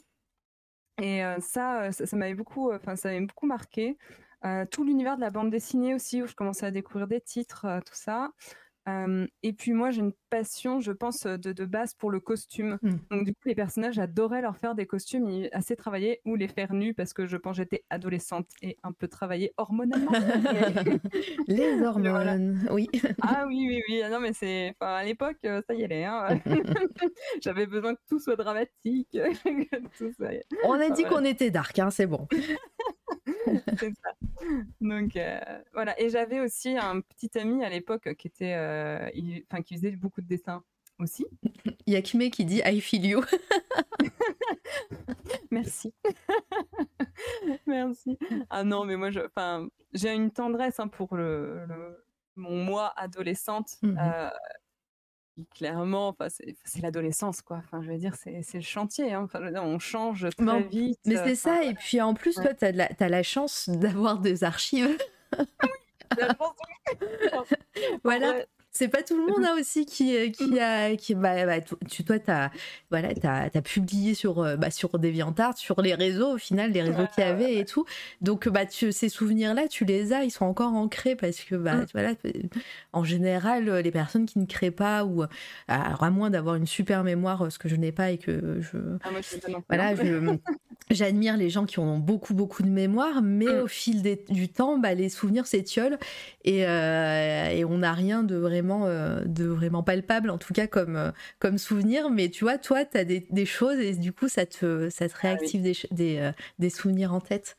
[0.99, 3.97] Et ça ça, m'avait beaucoup enfin ça m'avait beaucoup marqué.
[4.71, 7.95] Tout l'univers de la bande dessinée aussi où je commençais à découvrir des titres tout
[7.95, 8.31] ça.
[8.87, 12.79] Et puis moi, j'ai une passion, je pense, de, base pour le costume.
[12.81, 12.91] Mmh.
[13.11, 16.73] Donc du coup, les personnages, j'adorais leur faire des costumes assez travaillés ou les faire
[16.73, 20.11] nus parce que je pense j'étais adolescente et un peu travaillée hormonalement.
[21.47, 22.89] les hormones, oui.
[23.21, 24.01] ah oui, oui, oui.
[24.03, 26.05] Ah non, mais c'est, à l'époque, ça y allait.
[26.05, 26.39] Hein.
[27.41, 29.17] J'avais besoin que tout soit dramatique.
[30.63, 32.27] On a dit qu'on était dark, hein, c'est bon.
[33.45, 34.11] c'est ça.
[34.79, 35.39] Donc euh,
[35.73, 35.99] voilà.
[35.99, 39.09] Et j'avais aussi un petit ami à l'époque qui était, euh,
[39.51, 40.63] enfin qui faisait beaucoup de dessins
[41.01, 41.25] aussi.
[41.87, 43.23] Yakime qui dit I feel you.
[45.51, 45.93] Merci.
[47.67, 48.17] Merci.
[48.49, 49.09] Ah non, mais moi,
[49.93, 51.65] j'ai une tendresse hein, pour le,
[52.35, 53.77] mon moi adolescente.
[53.81, 54.29] Mmh euh,
[55.55, 57.57] clairement, c'est l'adolescence, quoi.
[57.57, 59.13] Enfin, je veux dire, c'est le chantier.
[59.13, 59.23] Hein.
[59.23, 60.99] Enfin, on change très vite.
[61.05, 61.63] Mais c'est ça.
[61.63, 64.97] Et puis en plus, toi, tu as, as, la chance d'avoir des archives.
[68.03, 70.95] voilà c'est pas tout le monde hein, aussi qui, euh, qui a.
[70.95, 72.51] Qui, bah, bah, tu, toi, tu as,
[72.89, 76.81] voilà, as, as, publié sur, euh, bah, sur DeviantArt, sur les réseaux, au final, les
[76.81, 77.85] réseaux qu'il y avait et tout.
[78.21, 81.75] Donc, bah, tu, ces souvenirs-là, tu les as, ils sont encore ancrés parce que, bah,
[81.75, 81.85] mm.
[81.93, 82.13] voilà,
[82.93, 85.23] en général, les personnes qui ne créent pas, ou
[85.67, 88.77] à moins d'avoir une super mémoire, ce que je n'ai pas et que je.
[89.03, 89.93] Ah, moi, je voilà.
[90.91, 93.63] J'admire les gens qui ont beaucoup beaucoup de mémoire, mais mm.
[93.63, 95.97] au fil du temps, bah, les souvenirs s'étiolent
[96.43, 100.67] et, euh, et on n'a rien de vraiment, euh, de vraiment palpable, en tout cas
[100.67, 102.09] comme, euh, comme souvenir.
[102.09, 105.07] Mais tu vois, toi, tu as des, des, choses et du coup, ça te, ça
[105.07, 107.57] te ah réactive des, des, des, souvenirs en tête.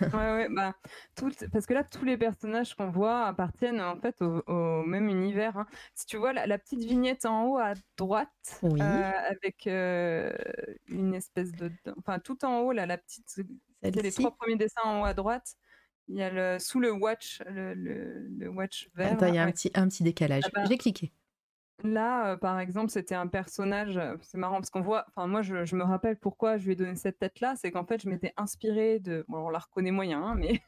[0.00, 0.74] ouais, ouais, bah,
[1.16, 5.56] tout, parce que là, tous les personnages qu'on voit appartiennent en fait au, même univers.
[5.56, 5.66] Hein.
[5.94, 11.70] Si tu vois la, petite vignette en haut à droite, avec une espèce de.
[11.98, 13.40] Enfin, tout en haut, là, la petite.
[13.82, 15.56] les trois premiers dessins en haut à droite.
[16.08, 19.12] Il y a le, sous le watch, le, le, watch vert.
[19.12, 20.42] Attends, il y a un, petit, un petit décalage.
[20.46, 21.12] Ah bah, J'ai cliqué.
[21.84, 25.42] Là, euh, par exemple, c'était un personnage, euh, c'est marrant parce qu'on voit, enfin moi
[25.42, 28.08] je, je, me rappelle pourquoi je lui ai donné cette tête-là, c'est qu'en fait je
[28.08, 30.60] m'étais inspirée de, bon on la reconnaît moyen, hein, mais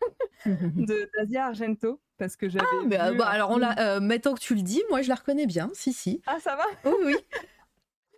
[0.46, 2.64] de d'Asia Argento, parce que j'avais.
[2.70, 5.16] Ah, mais euh, bah, alors on la, maintenant que tu le dis, moi je la
[5.16, 6.22] reconnais bien, si si.
[6.26, 6.64] Ah ça va?
[6.84, 7.16] Oui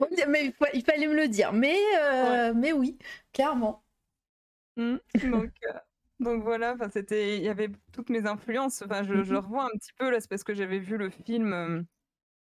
[0.01, 0.09] oui.
[0.29, 1.79] mais il, fallait me le dire, mais
[2.55, 2.99] mais oui,
[3.33, 3.83] clairement.
[4.77, 4.97] Mmh,
[5.31, 5.51] donc.
[6.23, 8.83] Donc voilà, c'était, il y avait toutes mes influences.
[8.83, 11.11] Enfin, je, je mmh revois un petit peu là, c'est parce que j'avais vu le
[11.11, 11.83] film, euh,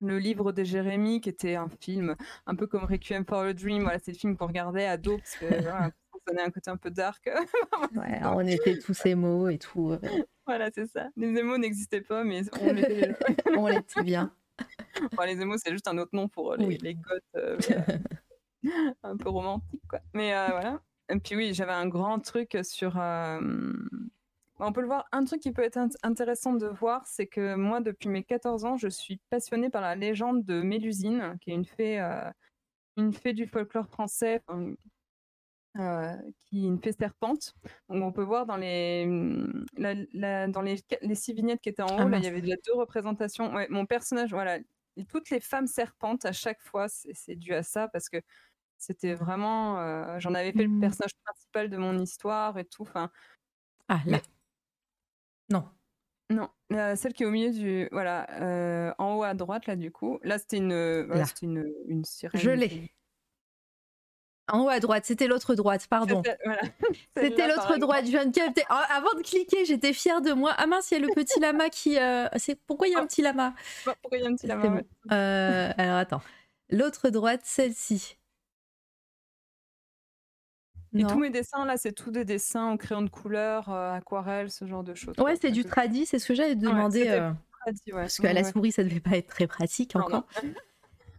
[0.01, 2.15] le livre de Jérémy, qui était un film
[2.47, 3.83] un peu comme Requiem for a Dream.
[3.83, 6.71] Voilà, c'est le film qu'on regardait à dos parce que voilà, ça donnait un côté
[6.71, 7.27] un peu dark.
[7.97, 9.91] ouais, on était tous émo et tout.
[9.91, 9.99] Euh.
[10.47, 11.09] Voilà, c'est ça.
[11.17, 13.15] Les émos n'existaient pas, mais on l'était.
[13.57, 14.33] on l'était bien.
[15.13, 17.59] Enfin, les émos, c'est juste un autre nom pour les, les goths euh,
[19.03, 20.01] un peu romantiques, quoi.
[20.15, 20.81] Mais voilà.
[21.09, 22.99] Et puis oui, j'avais un grand truc sur.
[22.99, 23.40] Euh,
[24.59, 25.07] on peut le voir.
[25.12, 28.77] Un truc qui peut être intéressant de voir, c'est que moi, depuis mes 14 ans,
[28.77, 32.31] je suis passionnée par la légende de Mélusine, qui est une fée, euh,
[32.97, 34.42] une fée du folklore français.
[36.40, 37.55] qui est une fée serpente.
[37.88, 41.87] Donc on peut voir dans les, mmh, dans les, les, six vignettes qui étaient en
[41.87, 43.55] haut, ah, là, il y avait déjà deux représentations.
[43.55, 44.59] Ouais, mon personnage, voilà,
[45.05, 48.19] toutes les femmes serpentes à chaque fois, c'est dû à ça parce que
[48.79, 50.81] c'était vraiment, j'en avais fait le mmh.
[50.81, 52.83] personnage principal de mon histoire et tout.
[52.83, 53.11] Enfin.
[53.89, 54.21] Ah là.
[55.51, 55.69] Non.
[56.29, 56.51] Non,
[56.97, 60.19] celle qui est au milieu du, voilà, en haut à droite là du coup.
[60.23, 62.41] Là c'était une, voilà, une, une sirène.
[62.41, 62.91] Je l'ai.
[64.49, 66.23] En haut à droite, c'était l'autre droite, pardon.
[67.17, 68.62] C'était l'autre droite, je viens de capter.
[68.71, 70.55] Oh, avant de cliquer, j'étais fière de moi.
[70.57, 71.99] Ah mince, il y a le petit lama qui.
[71.99, 73.55] Euh, c'est pourquoi il y a un petit lama?
[73.85, 76.23] Pourquoi il y a un petit lama euh, Alors attends.
[76.71, 78.19] L'autre droite, celle-ci.
[80.97, 84.51] Et tous mes dessins là, c'est tous des dessins au crayon de couleur, euh, aquarelle,
[84.51, 85.15] ce genre de choses.
[85.19, 87.31] Ouais, c'est du tradi, c'est ce que j'avais demandé.
[87.91, 90.27] Parce qu'à la souris, ça devait pas être très pratique encore.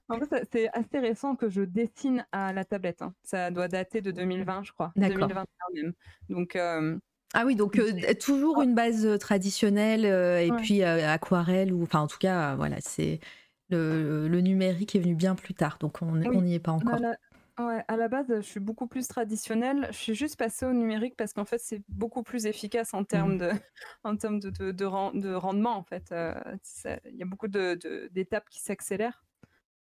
[0.10, 3.02] En fait, c'est assez récent que je dessine à la tablette.
[3.02, 3.13] Hein.
[3.24, 4.94] Ça doit dater de 2020, je crois.
[4.96, 5.28] D'accord.
[5.28, 5.94] 2021 même.
[6.30, 6.56] Donc.
[6.56, 6.98] Euh,
[7.34, 12.08] ah oui, donc euh, toujours une base euh, traditionnelle et puis aquarelle ou enfin en
[12.08, 13.20] tout cas voilà c'est
[13.70, 16.94] le, numérique est venu bien plus tard donc on n'y est pas encore.
[16.94, 17.18] À la,
[17.60, 19.88] ouais, à la base je suis beaucoup plus traditionnelle.
[19.91, 23.36] Je suis juste passée au numérique parce qu'en fait c'est beaucoup plus efficace en termes
[23.36, 23.38] mmh.
[23.38, 23.52] de
[24.04, 26.13] en termes de, de, de, rendement en fait.
[27.06, 29.24] Il y a beaucoup d'étapes qui s'accélèrent.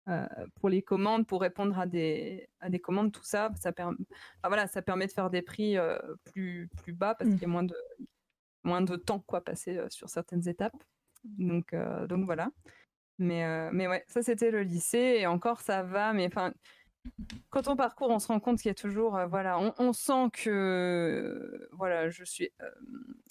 [0.08, 3.96] Euh, pour les commandes, pour répondre à des, à des commandes, tout ça, ça, permet,
[4.44, 7.32] voilà, ça permet de faire des prix euh, plus, plus bas parce mmh.
[7.32, 7.76] qu'il y a moins de,
[8.64, 10.76] moins de temps quoi, euh, sur certaines étapes.
[11.24, 11.74] Donc,
[12.06, 12.50] donc voilà.
[13.18, 16.52] Mais, mais ouais, ça c'était le lycée et encore ça va, mais enfin
[17.50, 20.30] quand on parcourt, on se rend compte qu'il y a toujours, euh, voilà, on, sent
[20.32, 22.70] que, voilà, je suis, euh,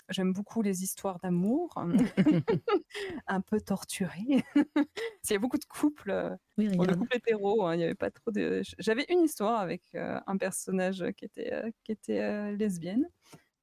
[0.10, 1.74] j'aime beaucoup les histoires d'amour,
[3.28, 4.44] un peu torturées.
[5.30, 7.96] Il y a beaucoup de couples, euh, oui, de couples hétéros, hein, il n'y avait
[7.96, 8.62] pas trop de.
[8.78, 13.08] J'avais une histoire avec un personnage qui était, qui était lesbienne,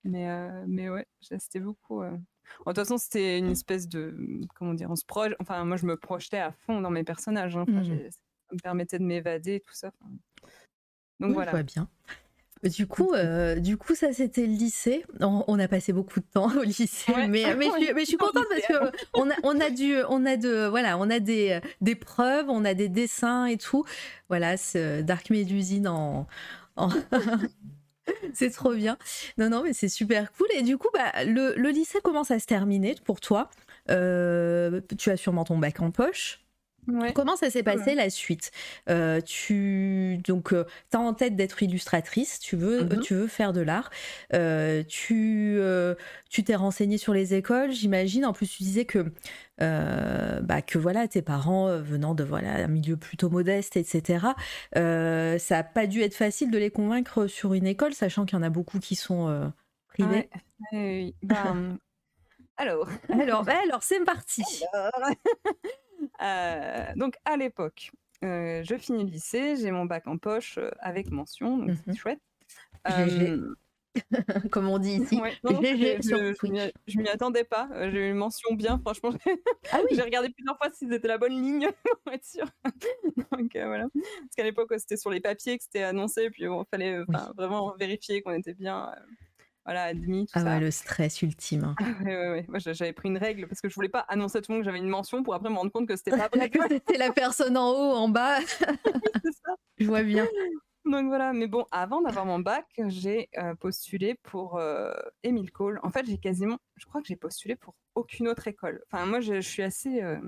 [0.04, 0.26] mais,
[0.66, 2.02] mais ouais, c'était beaucoup.
[2.02, 2.18] de
[2.64, 4.16] toute façon, c'était une espèce de,
[4.56, 5.34] comment dire, on se proche.
[5.38, 7.56] Enfin, moi, je me projetais à fond dans mes personnages.
[7.56, 7.66] Hein.
[7.68, 7.82] Enfin,
[8.52, 9.92] me permettait de m'évader, tout ça.
[11.20, 11.56] Donc voilà.
[11.56, 11.88] Je bien.
[12.62, 15.06] Du coup, euh, du coup, ça c'était le lycée.
[15.20, 18.96] On, a passé beaucoup de temps au lycée, mais, mais, je, suis contente parce que
[19.14, 22.66] on a, on a du, on a de, voilà, on a des, des preuves, on
[22.66, 23.86] a des dessins et tout.
[24.28, 26.26] Voilà, ce Dark Médusine en,
[28.34, 28.98] c'est trop bien.
[29.38, 30.48] Non, non, mais c'est super cool.
[30.54, 33.50] Et du coup, bah, le, le, lycée commence à se terminer pour toi?
[33.90, 36.40] Euh, tu as sûrement ton bac en poche.
[37.14, 38.50] Comment ça s'est passé la suite?
[38.88, 43.52] Euh, Tu donc euh, as en tête d'être illustratrice, tu veux mmh tu veux faire
[43.52, 43.90] de l'art.
[44.34, 45.60] Euh, tu
[46.28, 48.24] tu t'es renseignée sur les écoles, j'imagine.
[48.24, 49.12] En plus, tu disais que
[49.58, 54.26] bah, que voilà tes parents venant de voilà un milieu plutôt modeste, etc.
[54.74, 58.40] ça n'a pas dû être facile de les convaincre sur une école, sachant qu'il y
[58.40, 59.52] en a beaucoup qui sont
[59.88, 60.28] privés.
[60.72, 61.12] Ben,
[62.56, 64.42] alors, alors, bah, alors c'est parti.
[64.74, 64.90] Euh,
[66.96, 67.90] donc à l'époque,
[68.24, 71.92] euh, je finis le lycée, j'ai mon bac en poche euh, avec mention, donc c'est
[71.92, 72.20] mmh chouette.
[74.52, 75.20] Comme on dit ici.
[75.42, 77.68] je m'y attendais pas.
[77.90, 79.10] J'ai eu une mention bien, franchement.
[79.72, 79.96] Ah oui.
[79.96, 81.68] j'ai regardé plusieurs fois si c'était la bonne ligne
[82.04, 82.44] pour être sûr.
[83.32, 83.86] donc voilà.
[83.92, 87.02] Parce qu'à l'époque, c'était sur les papiers que c'était annoncé, puis il fallait
[87.36, 88.92] vraiment vérifier qu'on était bien
[89.64, 90.26] voilà, admis.
[90.26, 91.64] Tout ah ouais, le stress ultime.
[91.64, 91.74] Hein.
[91.78, 94.40] Ah ouais, ouais, Moi, j'avais pris une règle parce que je voulais pas annoncer à
[94.40, 96.28] tout le monde que j'avais une mention pour après me rendre compte que c'était pas
[96.32, 96.50] vrai.
[96.50, 98.40] que c'était la personne en haut, en bas.
[98.50, 99.54] ça.
[99.78, 100.26] Je vois bien.
[100.86, 104.92] Donc voilà, mais bon, avant d'avoir mon bac, j'ai euh, postulé pour euh,
[105.22, 105.78] Emile Cole.
[105.82, 108.82] En fait, j'ai quasiment, je crois que j'ai postulé pour aucune autre école.
[108.90, 110.18] Enfin, moi, je, suis assez, euh,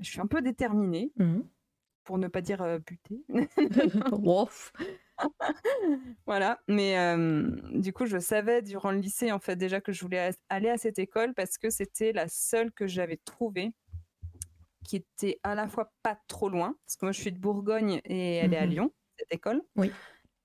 [0.00, 1.40] je suis un peu déterminée, mmh.
[2.04, 3.24] Pour ne pas dire butée.
[6.26, 6.96] voilà, mais
[7.72, 10.76] du coup, je savais durant le lycée, en fait, déjà que je voulais aller à
[10.76, 13.72] cette école parce que c'était la seule que j'avais trouvée
[14.84, 18.00] qui était à la fois pas trop loin, parce que moi je suis de Bourgogne
[18.04, 19.62] et elle est à mmh Lyon, cette école.
[19.76, 19.90] Oui.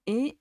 [0.08, 0.40] Et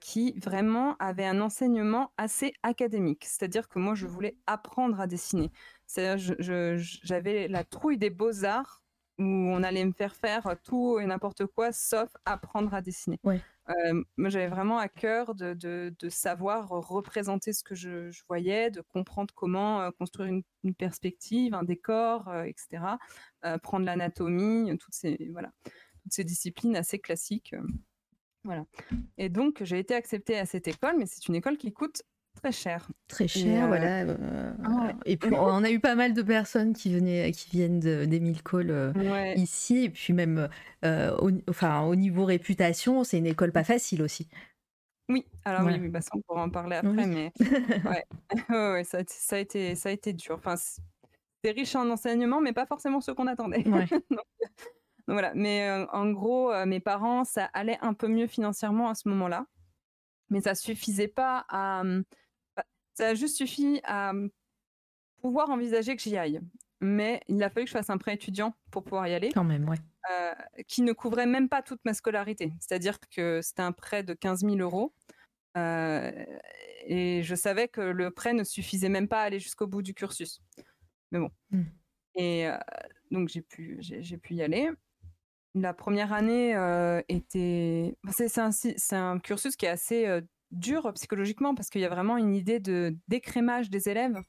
[0.00, 3.24] qui vraiment avait un enseignement assez académique.
[3.24, 5.50] C'est-à-dire que moi, je voulais apprendre à dessiner.
[5.86, 8.84] C'est-à-dire, j'avais la trouille des beaux-arts
[9.18, 13.18] où on allait me faire faire tout et n'importe quoi sauf apprendre à dessiner.
[13.26, 18.80] Euh, moi, j'avais vraiment à cœur de, de, savoir représenter ce que je, voyais, de
[18.80, 22.82] comprendre comment euh, construire une, perspective, un décor, euh, etc.
[23.62, 25.52] prendre l'anatomie, toutes ces voilà,
[26.02, 27.54] toutes ces disciplines assez classiques.
[28.44, 28.64] voilà.
[29.18, 32.02] Et donc, j'ai été acceptée à cette école, mais c'est une école qui coûte
[32.40, 32.88] très cher.
[33.08, 34.02] Très cher, voilà.
[34.02, 37.80] Euh, ah et puis on a eu pas mal de personnes qui venaient, qui viennent
[37.80, 38.92] d'Emile Cole euh,
[39.36, 40.48] ici, et puis même,
[40.84, 44.28] euh, au, enfin, au niveau réputation, c'est une école pas facile aussi.
[45.10, 45.78] Oui, alors oui, Ouais.
[45.80, 47.06] oui, bah ça on pourra en parler après, Oui.
[47.06, 47.32] mais
[48.50, 50.34] ouais, ça, a été- ça a été, ça a été dur.
[50.36, 53.62] Enfin, c'est riche en enseignements, mais pas forcément ceux qu'on attendait.
[54.10, 54.24] Donc,
[55.06, 58.94] voilà, mais euh, en gros, euh, mes parents, ça allait un peu mieux financièrement à
[58.94, 59.46] ce moment-là,
[60.28, 61.82] mais ça suffisait pas à,
[62.98, 64.28] ça a juste suffi à hum,
[65.22, 66.40] pouvoir envisager que j'y aille.
[66.80, 69.44] Mais il a fallu que je fasse un prêt étudiant pour pouvoir y aller Quand
[69.44, 69.76] même, ouais.
[70.10, 70.34] euh,
[70.66, 72.52] qui ne couvrait même pas toute ma scolarité.
[72.60, 74.92] C'est-à-dire que c'était un prêt de 15 000 euros.
[75.56, 76.10] euh,
[76.86, 79.94] et je savais que le prêt ne suffisait même pas à aller jusqu'au bout du
[79.94, 80.40] cursus.
[81.12, 81.30] Mais bon.
[81.50, 81.62] Mm.
[82.16, 82.56] Et euh,
[83.10, 84.70] donc j'ai pu, j'ai, pu y aller.
[85.54, 86.50] La première année
[87.08, 87.96] était.
[88.10, 90.20] C'est, un, cursus qui est assez
[90.50, 94.20] dur psychologiquement parce qu'il y a vraiment une idée de d'écrémage des élèves.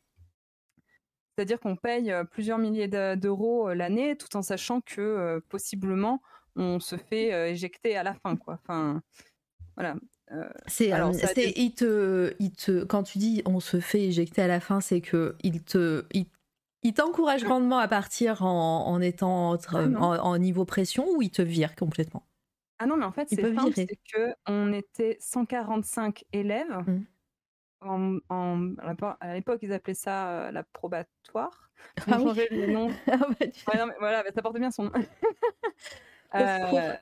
[1.36, 5.40] C'est-à-dire qu'on paye euh, plusieurs milliers de- d'euros euh, l'année tout en sachant que euh,
[5.50, 6.22] possiblement
[6.56, 8.36] on se fait euh, éjecter à la fin.
[8.36, 8.60] Quoi.
[8.62, 9.02] Enfin,
[9.78, 9.96] voilà.
[10.32, 14.42] Euh, C'est, Alors, été- il te, il te, quand tu dis on se fait éjecter
[14.42, 16.26] à la fin, c'est que il te, il,
[16.84, 21.32] il t'encourage grandement à partir en, en étant Ah en, en niveau pression ou il
[21.32, 22.24] te vire complètement?
[22.80, 26.78] Ah non, mais en fait, c'est simple, c'est que on était 145 élèves.
[26.88, 27.06] Mm.
[27.82, 28.76] En, en-
[29.22, 31.72] à l'époque- ils appelaient ça euh, la probatoire.
[32.08, 32.28] Ils Ah ont oui.
[32.30, 32.90] changé le nom.
[33.08, 34.92] Ah bah, tu- Ouais, non, mais voilà, mais ça porte bien son nom.
[36.36, 36.94] Euh,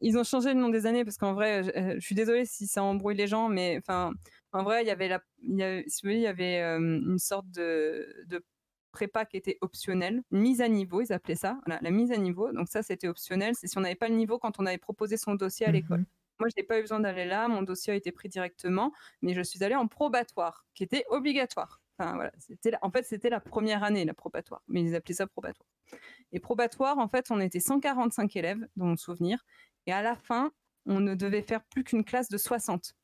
[0.00, 2.44] ils ont changé le nom des années parce qu'en vrai, je, euh, je suis désolée
[2.44, 4.12] si ça embrouille les gens, mais enfin,
[4.52, 7.50] en vrai, il y avait la, il y avait, il y avait euh, une sorte
[7.50, 8.44] de, de
[8.90, 12.16] prépa qui était optionnelle, une mise à niveau, ils appelaient ça, voilà, la mise à
[12.16, 12.52] niveau.
[12.52, 13.54] Donc ça, c'était optionnel.
[13.54, 16.00] C'est si on n'avait pas le niveau quand on avait proposé son dossier à l'école.
[16.00, 16.06] Mhm.
[16.40, 19.34] Moi, je n'ai pas eu besoin d'aller là, mon dossier a été pris directement, mais
[19.34, 21.82] je suis allée en probatoire, qui était obligatoire.
[21.98, 25.16] Enfin, voilà, c'était la- en fait, c'était la première année, la probatoire, mais ils appelaient
[25.16, 25.68] ça probatoire.
[26.30, 29.44] Et probatoire, en fait, on était 145 élèves, dans mon souvenir,
[29.86, 30.52] et à la fin,
[30.86, 32.94] on ne devait faire plus qu'une classe de 60.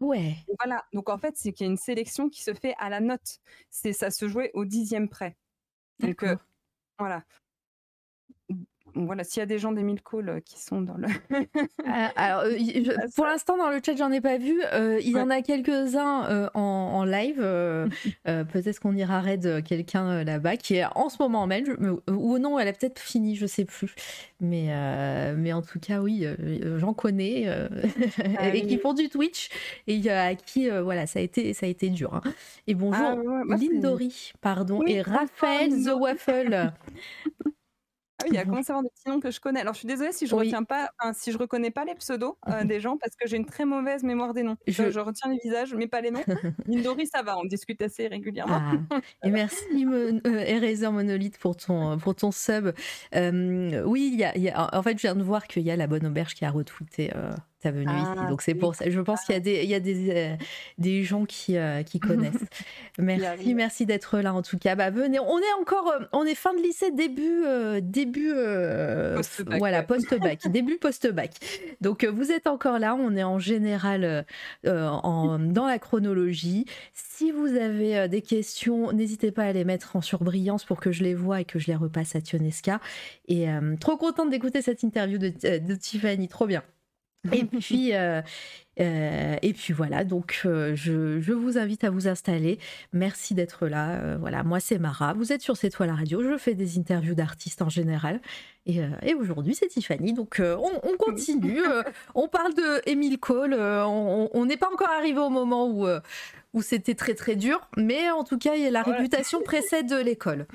[0.00, 0.36] Ouais.
[0.60, 3.00] Voilà, donc en fait, c'est qu'il y a une sélection qui se fait à la
[3.00, 3.38] note.
[3.70, 5.36] C'est ça se jouait au dixième près.
[6.00, 6.36] Donc euh,
[6.98, 7.24] voilà.
[9.06, 11.06] Voilà, s'il y a des gens des mille calls euh, qui sont dans le.
[11.86, 14.60] Ah, Alors, euh, je- Ah, pour l'instant, dans le chat, j'en ai pas vu.
[14.72, 15.20] Euh, il y Ouais.
[15.20, 17.38] en a quelques-uns euh, en, en live.
[17.40, 17.86] euh,
[18.24, 21.64] peut-être qu'on ira raid quelqu'un là-bas qui est en ce moment même.
[21.66, 23.94] je- mais- ou non, elle a peut-être fini, je sais plus.
[24.40, 24.68] Mais,
[25.36, 26.26] mais en tout cas, oui,
[26.76, 29.48] j'en connais Ah et qui font du Twitch
[29.86, 32.14] et à qui, voilà, ça a été, ça a été dur.
[32.14, 32.22] hein.
[32.66, 35.90] Et bonjour, Ah, ouais, Lindori, pardon, Oui, et Raphaël The.
[35.98, 36.72] Waffle.
[38.20, 38.50] Ah oui, il y a Bon.
[38.50, 39.60] commencé à avoir des petits noms que je connais.
[39.60, 40.46] Alors, je suis désolée si je Oui.
[40.46, 43.44] retiens pas, si je reconnais pas les pseudos euh, des gens parce que j'ai une
[43.46, 44.56] très mauvaise mémoire des noms.
[44.66, 46.24] Je- Je, je retiens les visages, mais pas les noms.
[46.66, 48.60] Lindori, ça va, on discute assez régulièrement.
[48.90, 52.72] Ah, et merci Mon- euh, Eraser Monolith pour ton, pour ton sub.
[53.14, 55.70] Euh, oui, il y a, y a- en fait, je viens de voir qu'il y
[55.70, 57.30] a la bonne auberge qui a retweeté euh,
[57.60, 58.26] ta venue Ah, ici.
[58.28, 58.88] Donc c'est pour ça.
[58.88, 60.36] Je pense qu'il y a des, il y a des, euh,
[60.78, 62.44] des gens qui, euh, qui connaissent.
[62.98, 64.74] Merci, merci d'être là en tout cas.
[64.74, 69.16] Bah venez, on est encore, euh, on est fin de lycée, début, euh, début, euh,
[69.16, 69.86] Post-bac, voilà, ouais.
[69.86, 71.32] post-bac, début post-bac.
[71.80, 74.24] Donc vous êtes encore là, on est en général
[74.66, 76.66] en, dans la chronologie.
[76.92, 81.02] Si vous avez des questions, n'hésitez pas à les mettre en surbrillance pour que je
[81.02, 82.80] les vois et que je les repasse à Tionesca.
[83.26, 83.46] Et
[83.80, 85.28] trop contente d'écouter cette interview de,
[85.58, 86.62] de Tiffany, trop bien.
[87.32, 88.22] Et puis, euh,
[88.80, 92.58] euh, et puis voilà, donc euh, je, je vous invite à vous installer.
[92.92, 94.16] Merci d'être là.
[94.18, 95.14] Voilà, moi c'est Mara.
[95.14, 96.22] Vous êtes sur C'est toi la radio.
[96.22, 98.20] Je fais des interviews d'artistes en général.
[98.66, 100.12] Et, et aujourd'hui c'est Tiffany.
[100.12, 101.60] Donc on, on continue.
[102.14, 103.54] On parle de Emile Cole.
[103.54, 105.86] On n'est pas encore arrivé au moment où,
[106.54, 107.68] où c'était très très dur.
[107.76, 110.46] Mais en tout cas, la réputation précède l'école.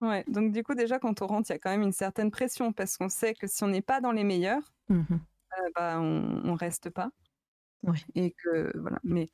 [0.00, 2.32] Ouais, donc du coup, déjà, quand on rentre, il y a quand même une certaine
[2.32, 5.20] pression parce qu'on sait que si on n'est pas dans les meilleurs, Mhm.
[5.58, 7.10] Euh, bah, on, on reste pas.
[8.14, 8.98] Et que voilà.
[9.02, 9.28] Mais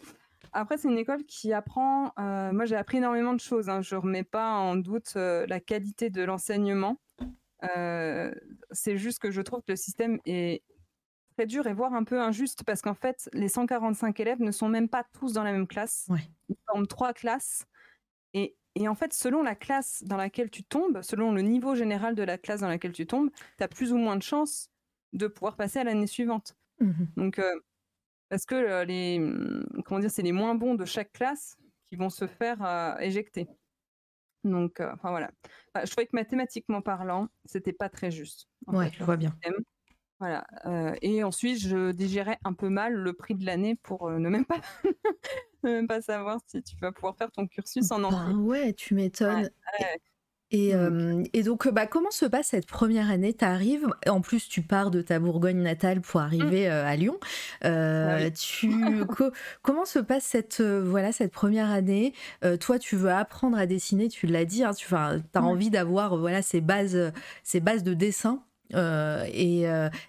[0.53, 2.13] après, c'est une école qui apprend.
[2.19, 3.69] euh, moi, j'ai appris énormément de choses.
[3.69, 3.83] Hein.
[3.83, 7.01] Je remets pas en doute euh, la qualité de l'enseignement.
[7.77, 8.33] Euh,
[8.71, 10.63] c'est juste que je trouve que le système est
[11.37, 14.69] très dur et voire un peu injuste parce qu'en fait, les 145 élèves ne sont
[14.69, 16.07] même pas tous dans la même classe.
[16.09, 16.21] Ouais.
[16.49, 17.67] Ils forment trois classes.
[18.35, 22.15] Et, et en fait, selon la classe dans laquelle tu tombes, selon le niveau général
[22.15, 24.71] de la classe dans laquelle tu tombes, tu as plus ou moins de chances
[25.13, 26.57] de pouvoir passer à l'année suivante.
[26.81, 27.09] Mhm.
[27.17, 27.55] Donc, euh,
[28.29, 31.57] parce que euh, les, hum, comment dire, c'est les moins bons de chaque classe
[31.89, 33.49] qui vont se faire euh, éjecter.
[34.45, 35.31] Donc, euh, enfin voilà.
[35.75, 38.49] Enfin, je trouvais que mathématiquement parlant, c'était pas très juste.
[38.67, 39.35] Ouais, fait, je vois bien.
[40.21, 40.45] Voilà.
[41.01, 44.61] et ensuite, je digérais un peu mal le prix de l'année pour ne même pas
[45.63, 48.19] ne même pas savoir si tu vas pouvoir faire ton cursus en entier.
[48.19, 49.49] Ben ouais, tu m'étonnes.
[49.79, 50.01] Ouais.
[50.51, 53.35] Et, euh, et, donc, bah, comment se passe cette première année?
[53.35, 56.73] Tu arrives, en plus, tu pars de ta Bourgogne natale pour arriver mmh.
[56.73, 57.19] à Lyon.
[57.65, 58.73] Euh, tu,
[59.63, 62.15] comment se passe cette, voilà, cette première année?
[62.61, 66.41] Toi, tu veux apprendre à dessiner, tu l'as dit, hein, tu as envie d'avoir voilà,
[66.41, 68.43] ces, bases, ces bases de dessin.
[68.75, 69.65] et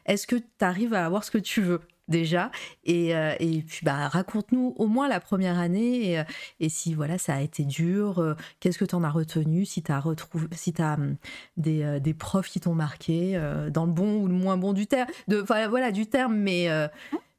[0.06, 1.82] est-ce que tu arrives à avoir ce que tu veux?
[2.10, 2.52] Déjà.
[2.84, 6.24] Et, euh, et puis, bah, raconte-nous au moins la première année et, euh,
[6.60, 9.82] et, si voilà, ça a été dur, euh, qu'est-ce que tu en as retenu, si
[9.82, 11.16] tu as, retrouvé, si as hum,
[11.56, 13.40] des, des, profs qui t'ont marqué,
[13.72, 16.68] dans le bon ou le moins bon du terme, de, voilà, du terme, mais,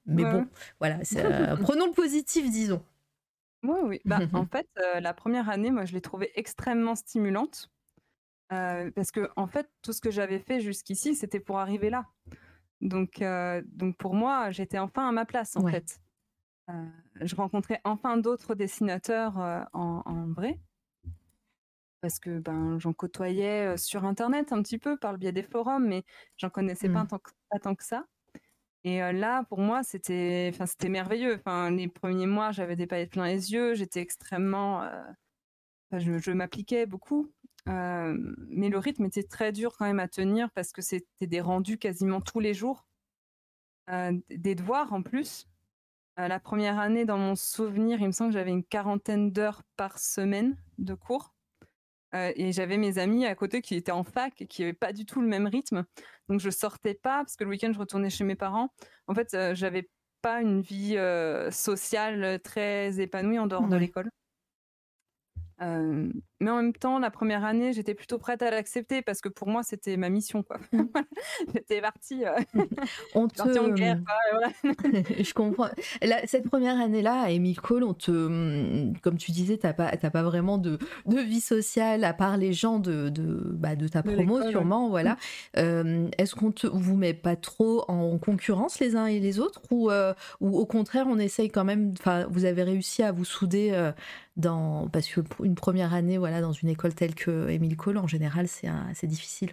[0.06, 0.46] mais bon,
[0.78, 0.98] voilà,
[1.60, 2.82] prenons le positif, disons.
[3.62, 4.00] Oui, oui.
[4.04, 4.68] Bah, en fait,
[5.00, 7.70] la première année, moi, je l'ai trouvée extrêmement stimulante.
[8.48, 12.06] parce que, en fait, tout ce que j'avais fait jusqu'ici, c'était pour arriver là.
[12.80, 16.00] Donc, euh, donc pour moi, j'étais enfin à ma place en fait.
[16.70, 16.86] Euh,
[17.20, 20.58] je rencontrais enfin d'autres dessinateurs euh, en, vrai
[22.00, 25.86] parce que ben j'en côtoyais sur internet un petit peu par le biais des forums,
[25.86, 26.04] mais
[26.38, 27.08] j'en connaissais pas, mmh.
[27.08, 28.06] tant que, pas tant que ça.
[28.84, 31.34] Et là, pour moi, c'était, enfin, c'était merveilleux.
[31.34, 34.88] Enfin, les premiers mois, j'avais des paillettes plein les yeux, j'étais extrêmement,
[35.92, 37.30] je, je m'appliquais beaucoup
[37.66, 41.78] mais le rythme était très dur quand même à tenir parce que c'était des rendus
[41.78, 42.86] quasiment tous les jours,
[43.88, 45.46] des devoirs en plus.
[46.16, 49.98] la première année, dans mon souvenir, il me semble que j'avais une quarantaine d'heures par
[49.98, 51.34] semaine de cours.
[52.12, 55.04] et j'avais mes amis à côté qui étaient en fac et qui n'avaient pas du
[55.06, 55.84] tout le même rythme.
[56.28, 58.72] Donc je sortais pas parce que le week-end je retournais chez mes parents.
[59.06, 59.88] En fait, j'avais
[60.22, 60.96] pas une vie
[61.50, 64.10] sociale très épanouie en dehors de l'école
[65.60, 69.48] mais en même temps, la première année, j'étais plutôt prête à l'accepter parce que pour
[69.48, 70.42] moi, c'était ma mission.
[70.42, 70.58] Quoi.
[70.72, 70.84] Mmh.
[71.54, 72.32] j'étais partie, euh...
[73.14, 73.58] on te...
[73.58, 74.00] en guerre.
[74.64, 75.68] je comprends.
[76.24, 80.22] cette première année-là, à Cole, on te, mmh, comme tu disais, tu n'as pas, pas
[80.22, 84.42] vraiment de, de, vie sociale à part les gens de, de, bah, de ta promo,
[84.48, 84.88] sûrement.
[84.88, 85.16] Voilà.
[85.56, 86.08] Mmh.
[86.16, 89.90] Est-ce qu'on ne vous met pas trop en concurrence les uns et les autres ou,
[89.90, 91.92] euh, ou au contraire, on essaye quand même,
[92.30, 93.92] vous avez réussi à vous souder euh,
[94.40, 98.48] dans, parce qu'une première année, voilà, dans une école telle que Émile Cole, en général,
[98.48, 99.52] c'est difficile.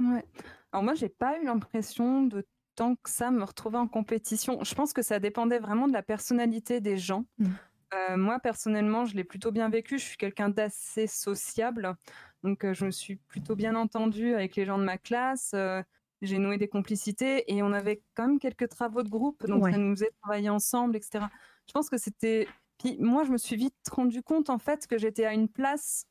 [0.00, 0.24] Ouais.
[0.72, 4.62] Alors moi, j'ai pas eu l'impression de tant que ça me retrouver en compétition.
[4.62, 7.24] Je pense que ça dépendait vraiment de la personnalité des gens.
[7.38, 7.46] Mmh.
[7.94, 9.98] Euh, moi, personnellement, je l'ai plutôt bien vécu.
[9.98, 11.96] Je suis quelqu'un d'assez sociable.
[12.44, 15.52] Donc, euh, je me suis plutôt bien entendue avec les gens de ma classe.
[15.54, 15.82] Euh,
[16.20, 19.46] j'ai noué des complicités et on avait quand même quelques travaux de groupe.
[19.46, 21.24] Donc, ça nous faisait travailler ensemble, etc.
[21.66, 22.46] Je pense que c'était
[22.78, 26.06] puis moi, je me suis vite rendu compte en fait que j'étais à une place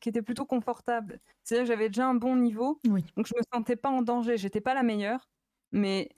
[0.00, 1.20] qui était plutôt confortable.
[1.44, 2.80] C'est-à-dire que j'avais déjà un bon niveau,
[3.16, 4.36] donc je me sentais pas en danger.
[4.36, 5.28] J'étais pas la meilleure,
[5.72, 6.10] mais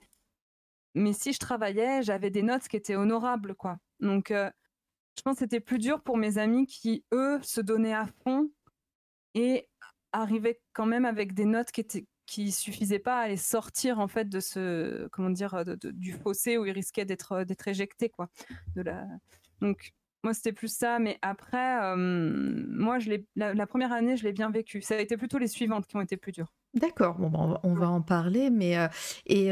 [0.95, 3.77] mais si je travaillais, j'avais des notes qui étaient honorables, quoi.
[3.99, 8.07] Donc je pense que c'était plus dur pour mes amis qui eux se donnaient à
[8.23, 8.49] fond
[9.35, 9.69] et
[10.11, 14.07] arrivaient quand même avec des notes qui étaient qui suffisaient pas à les sortir en
[14.09, 18.29] fait de ce comment dire du fossé où ils risquaient d'être d'être éjectés quoi
[18.75, 19.07] de la
[19.61, 19.93] donc,
[20.23, 20.99] moi, c'était plus ça.
[20.99, 24.81] Mais après, moi, je la, la, première année, je l'ai bien vécu.
[24.81, 26.51] Ça a été plutôt les suivantes qui ont été plus dures.
[26.73, 28.75] D'accord, bon, ben, on va en parler, mais
[29.25, 29.51] et,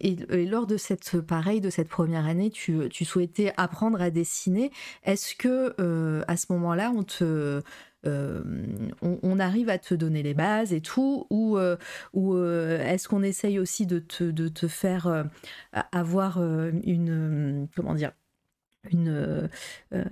[0.00, 4.70] et, lors de cette pareil de cette première année, tu, tu souhaitais apprendre à dessiner.
[5.04, 5.74] Est-ce que
[6.26, 7.62] à ce moment-là, on te
[8.04, 11.58] on, arrive à te donner les bases et tout, ou,
[12.12, 15.26] ou est-ce qu'on essaye aussi de te, de te faire
[15.92, 18.12] avoir une comment dire
[18.92, 19.08] une.
[19.08, 19.48] Euh,
[19.92, 20.04] euh,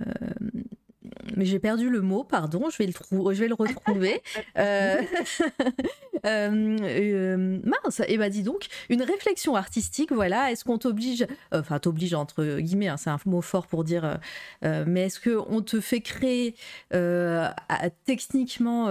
[1.35, 2.93] mais j'ai perdu le mot, pardon, je vais le,
[3.33, 4.21] je vais le retrouver.
[6.25, 11.77] Euh, mince, et eh ben, dis donc, une réflexion artistique, voilà, est-ce qu'on t'oblige, enfin
[11.77, 14.19] t'oblige entre guillemets, hein, c'est un mot fort pour dire,
[14.63, 16.55] mais est-ce qu'on te fait créer
[18.05, 18.89] techniquement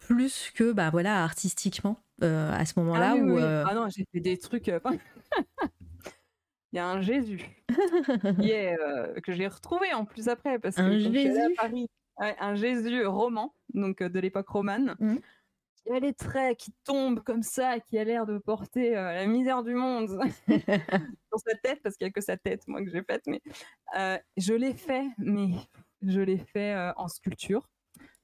[0.00, 4.70] plus que, bah voilà, artistiquement à ce moment-là ah, ah non, j'ai fait des trucs...
[6.72, 7.64] il y a un Jésus
[8.24, 11.40] euh, que j'ai retrouvé en plus après parce que un Jésus.
[11.40, 14.94] à Paris, un Jésus roman, donc euh, de l'époque romane.
[15.00, 15.16] Mmh.
[15.76, 19.26] qui a les traits qui tombent comme ça, qui a l'air de porter euh, la
[19.26, 20.10] misère du monde
[20.48, 23.22] sur sa tête, parce qu'il n'y a que sa tête, moi, que j'ai faite.
[23.26, 23.40] Mais
[24.36, 25.50] je l'ai fait, mais
[26.02, 27.68] je l'ai fait en sculpture.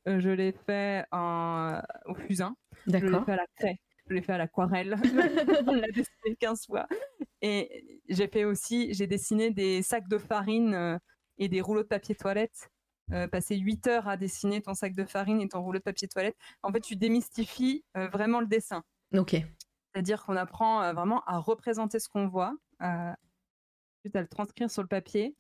[0.07, 2.55] je l'ai fait en, au fusain.
[2.86, 4.96] Je l'ai fait à la craie je l'ai fait à l'aquarelle.
[5.66, 6.86] on l'a dessiné 15 fois.
[7.42, 10.98] Et j'ai fait aussi, j'ai dessiné des sacs de farine euh,
[11.38, 12.70] et des rouleaux de papier toilette.
[13.12, 16.09] Euh, passer 8 heures à dessiner ton sac de farine et ton rouleau de papier
[16.09, 16.36] toilette.
[16.62, 18.82] En fait, tu démystifies euh, vraiment le dessin.
[19.14, 19.36] Ok.
[19.92, 23.16] C'est-à-dire qu'on apprend vraiment à représenter ce qu'on voit, à
[24.04, 25.34] le transcrire sur le papier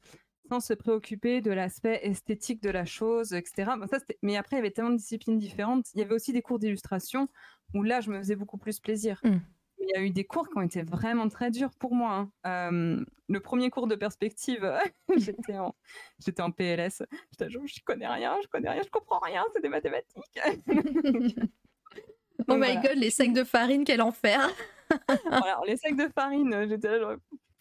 [0.48, 3.72] sans se préoccuper de l'aspect esthétique de la chose, etc.
[3.90, 5.86] ça, mais après, il y avait tellement de disciplines différentes.
[5.94, 7.28] Il y avait aussi des cours d'illustration
[7.74, 9.20] où là, je me faisais beaucoup plus plaisir.
[9.24, 9.36] Mmh.
[9.78, 12.28] Il y a eu des cours qui ont été vraiment très durs pour moi.
[12.44, 13.04] Hein.
[13.28, 14.72] le premier cours de perspective,
[15.16, 15.74] j'étais en,
[16.18, 17.02] j'étais en PLS.
[17.38, 20.40] Je connais rien, je connais rien, je comprends rien, c'est des mathématiques.
[22.48, 24.48] oh my god, les sacs de farine, quel enfer
[25.30, 27.16] Alors, les sacs de farine, j'étais là,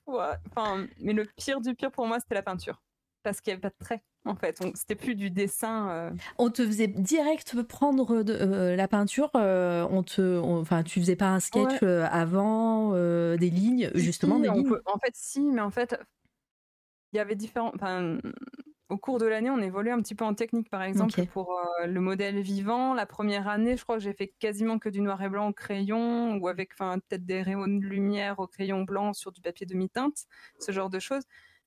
[0.07, 2.81] Enfin, mais le pire du pire pour moi, c'était la peinture.
[3.23, 4.61] Parce qu'il n'y avait pas de traits, en fait.
[4.75, 5.89] C'était plus du dessin.
[5.89, 6.11] Euh.
[6.37, 9.31] On te faisait direct prendre de, euh, la peinture.
[9.35, 14.69] Euh, on te, enfin, tu faisais pas un sketch avant, des lignes, justement, des lignes.
[14.85, 15.97] en fait, si, mais en fait,
[17.13, 17.71] il y avait différents
[18.89, 21.87] au cours de l'année, on évolue un petit peu en technique, par exemple, pour euh,
[21.87, 22.93] le modèle vivant.
[22.93, 25.53] La première année, je crois que j'ai fait quasiment que du noir et blanc au
[25.53, 30.25] crayon ou avec peut-être des rayons de lumière au crayon blanc sur du papier demi-teinte,
[30.59, 31.23] ce genre de choses.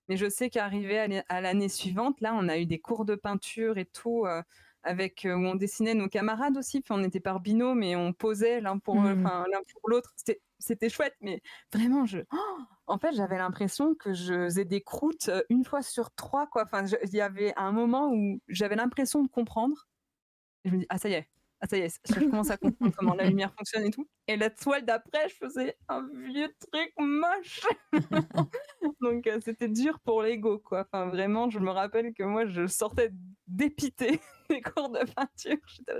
[0.08, 3.78] Mais je sais qu'arrivé à l'année suivante, là, on a eu des cours de peinture
[3.78, 4.24] et tout.
[4.26, 4.42] Euh,
[4.82, 8.12] avec euh, où on dessinait nos camarades aussi, puis on était par binôme et on
[8.12, 9.22] posait l'un pour mmh.
[9.22, 10.14] l'un pour l'autre.
[10.58, 11.40] C'était chouette, mais
[11.72, 15.82] vraiment, je, oh, en fait, j'avais l'impression que je faisais des croûtes euh, une fois
[15.82, 16.64] sur trois, quoi.
[16.64, 19.86] Enfin, il y avait un moment où j'avais l'impression de comprendre.
[20.64, 21.28] Et je me dis, ah, ça y est,
[21.60, 24.08] ah, ça y est, je commence à comprendre comment la lumière fonctionne et tout.
[24.28, 27.62] Et la toile d'après, je faisais un vieux truc moche.
[29.00, 30.86] Donc, euh, c'était dur pour l'ego, quoi.
[30.86, 33.10] Enfin, vraiment, je me rappelle que moi, je sortais
[33.48, 35.58] dépité des cours de peinture.
[35.66, 35.94] J'étais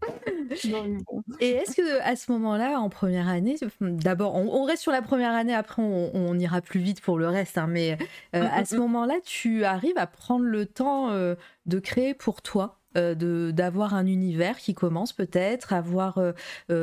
[1.40, 5.32] et est-ce que à ce moment-là, en première année, d'abord, on, reste sur la première
[5.32, 7.98] année, après on, ira plus vite pour le reste, hein, mais
[8.34, 11.34] euh, à ce moment-là, tu arrives à prendre le temps euh,
[11.66, 12.79] de créer pour toi?
[12.96, 16.20] Euh, de d'avoir un univers qui commence peut-être, avoir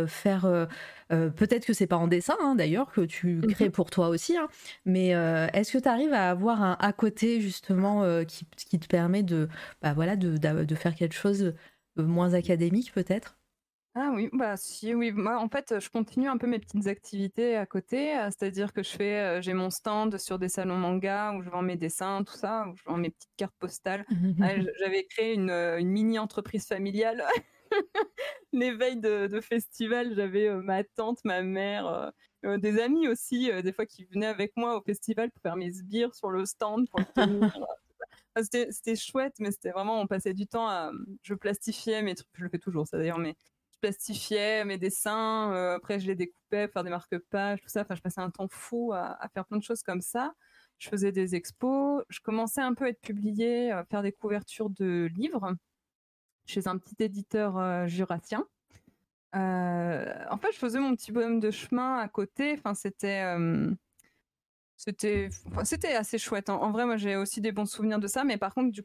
[0.08, 0.68] faire
[1.10, 3.54] peut-être que c'est pas en dessin hein, d'ailleurs que tu mm-hmm.
[3.54, 4.48] crées pour toi aussi, hein,
[4.86, 5.10] mais
[5.54, 9.48] est-ce que tu arrives à avoir un à côté justement qui, qui, te permet de
[9.82, 11.54] bah voilà de, de faire quelque chose
[11.96, 13.38] moins académique peut-être?
[14.00, 15.12] Ah oui, bah si, oui.
[15.12, 18.84] Moi, en fait, je continue un peu mes petites activités à côté, euh, c'est-à-dire que
[18.84, 22.24] je fais, euh, j'ai mon stand sur des salons manga où je vends mes dessins,
[22.24, 24.06] tout ça, où je vends mes petites cartes postales.
[24.40, 27.24] Ah, j'avais créé une, euh, une mini entreprise familiale.
[28.54, 32.12] Les veilles de, de festival, j'avais ma tante, ma mère,
[32.44, 36.14] des amis aussi, des fois qui venaient avec moi au festival pour faire mes sbires
[36.14, 37.58] sur le stand, tenir.
[38.44, 40.92] c'était chouette, mais c'était vraiment, on passait du temps à.
[41.24, 43.36] Je plastifiais mes trucs, je le fais toujours ça d'ailleurs, mais
[43.78, 47.82] je plastifiais mes dessins, euh, après je les découpais, faire des marque-pages, tout ça.
[47.82, 50.34] Enfin, je passais un temps fou à, faire plein de choses comme ça.
[50.80, 54.70] Je faisais des expos, je commençais un peu à être publiée, à faire des couvertures
[54.70, 55.54] de livres
[56.46, 58.46] chez un petit éditeur euh, jurassien.
[59.36, 62.54] Euh, en fait, je faisais mon petit bonhomme de chemin à côté.
[62.58, 63.24] Enfin, c'était
[64.78, 65.30] c'était,
[65.64, 66.50] c'était assez chouette.
[66.50, 68.80] En, vrai, moi, j'ai aussi des bons souvenirs de ça, mais par contre,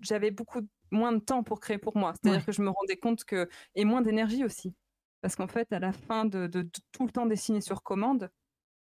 [0.00, 0.60] j'avais beaucoup
[0.90, 2.14] moins de temps pour créer pour moi.
[2.14, 4.74] C'est-à-dire que je me rendais compte que et moins d'énergie aussi,
[5.20, 6.46] parce qu'en fait, à la fin de,
[6.92, 8.30] tout le temps dessiner sur commande,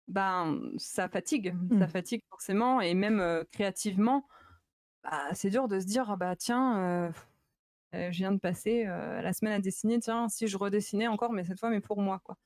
[0.08, 1.90] ben ça fatigue, ça mmh.
[1.90, 4.26] fatigue forcément, et même euh, créativement,
[5.04, 6.80] bah, c'est dur de se dire ah bah tiens.
[6.80, 7.12] Euh,
[7.96, 11.46] euh, je viens de passer la semaine à dessiner, tiens, si je redessinais encore, mais
[11.46, 12.38] cette fois, mais pour moi, quoi.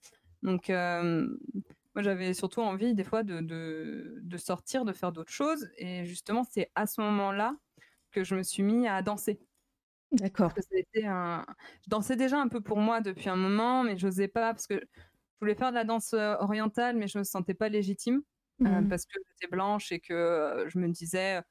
[0.43, 5.69] Donc, moi, j'avais surtout envie, des fois, de, de, sortir, de faire d'autres choses.
[5.77, 7.55] Et justement, c'est à ce moment-là
[8.12, 9.39] que je me suis mis à danser.
[10.12, 10.53] D'accord.
[11.03, 11.45] Un...
[11.84, 14.68] Je dansais déjà un peu pour moi depuis un moment, mais je n'osais pas parce
[14.68, 18.22] que je voulais faire de la danse euh, orientale, mais je me sentais pas légitime
[18.62, 21.41] euh, mmh parce que j'étais blanche et que euh, je me disais,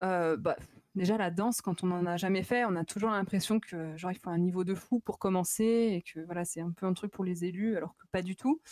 [0.00, 0.56] bah,
[0.94, 4.12] déjà la danse, quand on n'en a jamais fait, on a toujours l'impression que genre
[4.12, 6.94] il faut un niveau de fou pour commencer et que voilà c'est un peu un
[6.94, 8.62] truc pour les élus, alors que pas du tout.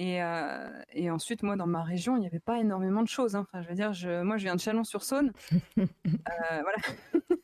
[0.00, 3.36] Euh, et, ensuite, moi, dans ma région, il n'y avait pas énormément de choses.
[3.36, 3.46] Hein.
[3.46, 5.32] Enfin, je veux dire, je, moi, je viens de Chalon-sur-Saône.
[5.78, 6.78] Euh, voilà.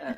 [0.00, 0.12] Euh,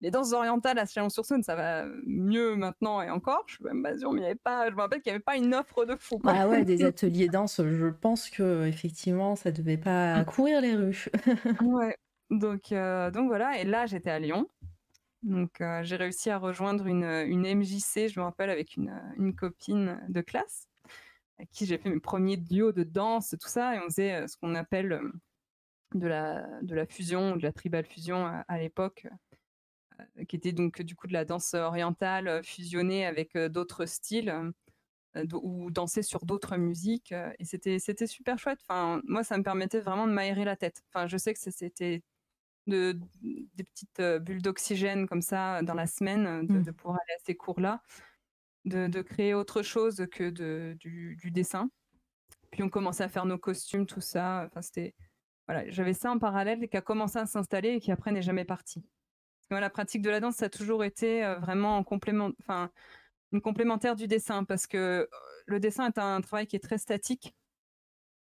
[0.00, 3.44] les danses orientales à Chalon-sur-Saône, ça va mieux maintenant et encore.
[3.46, 4.70] Je suis même pas sûre, mais il y avait pas.
[4.70, 6.20] Je me rappelle qu'il n'y avait pas une offre de fou.
[6.24, 7.60] Ah ouais, des ateliers danse.
[7.62, 10.24] Je pense que effectivement, ça devait pas mmh.
[10.24, 11.06] courir les rues.
[11.60, 11.96] ouais.
[12.30, 13.58] Donc, donc voilà.
[13.60, 14.48] Et là, j'étais à Lyon.
[15.22, 20.00] Donc, j'ai réussi à rejoindre une, une, MJC, je me rappelle, avec une, une copine
[20.08, 20.66] de classe
[21.42, 24.28] avec qui j'ai fait mes premiers duos de danse, tout ça, et on faisait euh,
[24.28, 25.12] ce qu'on appelle euh,
[25.94, 29.08] de la, de la fusion, de la tribal fusion à, l'époque,
[29.98, 34.52] euh, qui était donc du coup de la danse orientale fusionnée avec d'autres styles
[35.34, 38.60] ou danser sur d'autres musiques, et c'était c'était super chouette.
[38.66, 40.82] Enfin, moi, ça me permettait vraiment de m'aérer la tête.
[40.88, 42.02] Enfin, je sais que c'était
[42.66, 46.62] de, des petites bulles d'oxygène comme ça dans la semaine, de, mmh.
[46.62, 47.82] de pouvoir aller à ces cours-là
[48.64, 51.70] de, créer autre chose que de, du, dessin.
[52.50, 54.44] Puis on commençait à faire nos costumes, tout ça.
[54.46, 54.94] Enfin, c'était,
[55.48, 58.44] voilà, j'avais ça en parallèle qui a commencé à s'installer et qui après n'est jamais
[58.44, 58.84] parti.
[59.50, 62.70] la pratique de la danse, ça a toujours été vraiment en complément, enfin,
[63.32, 65.08] une complémentaire du dessin parce que
[65.46, 67.34] le dessin est un travail qui est très statique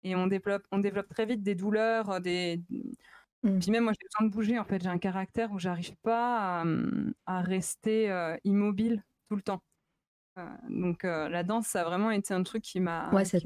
[0.04, 2.62] et on développe, on développe très vite des douleurs, des.
[3.42, 3.58] Mmh.
[3.58, 6.60] Puis même moi j'ai besoin de bouger en fait, j'ai un caractère où j'arrive pas
[6.60, 9.62] à, mmh, rester immobile tout le temps.
[10.68, 13.10] Donc la danse ça a vraiment été un truc qui m'a.
[13.10, 13.38] Ouais, ça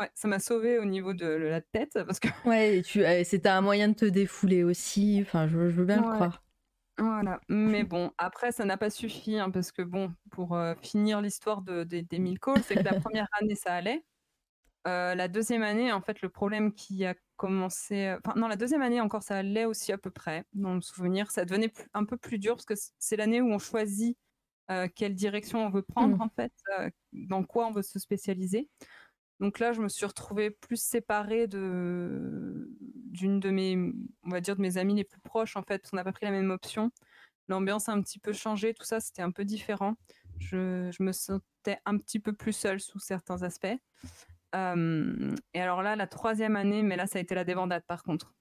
[0.00, 2.28] Ouais, ça m'a sauvé au niveau de la tête parce que.
[2.46, 5.18] Ouais, tu, c'était un moyen de te défouler aussi.
[5.20, 6.42] Enfin, je, veux bien le croire.
[6.96, 7.38] Voilà.
[7.48, 11.84] Mais bon, après, ça n'a pas suffi hein, parce que bon, pour finir l'histoire de,
[11.84, 14.02] des mille calls, c'est que la première année ça allait.
[14.86, 18.16] la deuxième année, en fait, le problème qui a commencé.
[18.24, 20.44] Enfin, non, la deuxième année encore, ça allait aussi à peu près.
[20.54, 23.58] Dans le souvenir, ça devenait un peu plus dur parce que c'est l'année où on
[23.58, 24.16] choisit
[24.94, 26.22] quelle direction on veut prendre, mmh.
[26.22, 26.52] en fait,
[27.12, 28.68] dans quoi on veut se spécialiser.
[29.40, 33.76] Donc là, je me suis retrouvée plus séparée de d'une de mes,
[34.22, 36.12] on va dire, de mes amis les plus proches en fait, parce qu'on n'a pas
[36.12, 36.90] pris la même option.
[37.48, 39.94] L'ambiance a un petit peu changé, tout ça, c'était un peu différent.
[40.38, 43.66] Je, je, me sentais un petit peu plus seule sous certains aspects.
[44.54, 48.34] et alors là, la troisième année, mais là, ça a été la débandade par contre.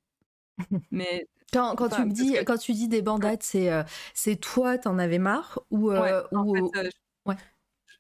[0.92, 3.84] Mais quand, quand tu dis quand tu dis des bandades, c'est euh,
[4.14, 6.56] c'est toi, t'en avais marre ou, euh, ou...
[6.56, 6.90] Euh,
[7.26, 7.36] ouais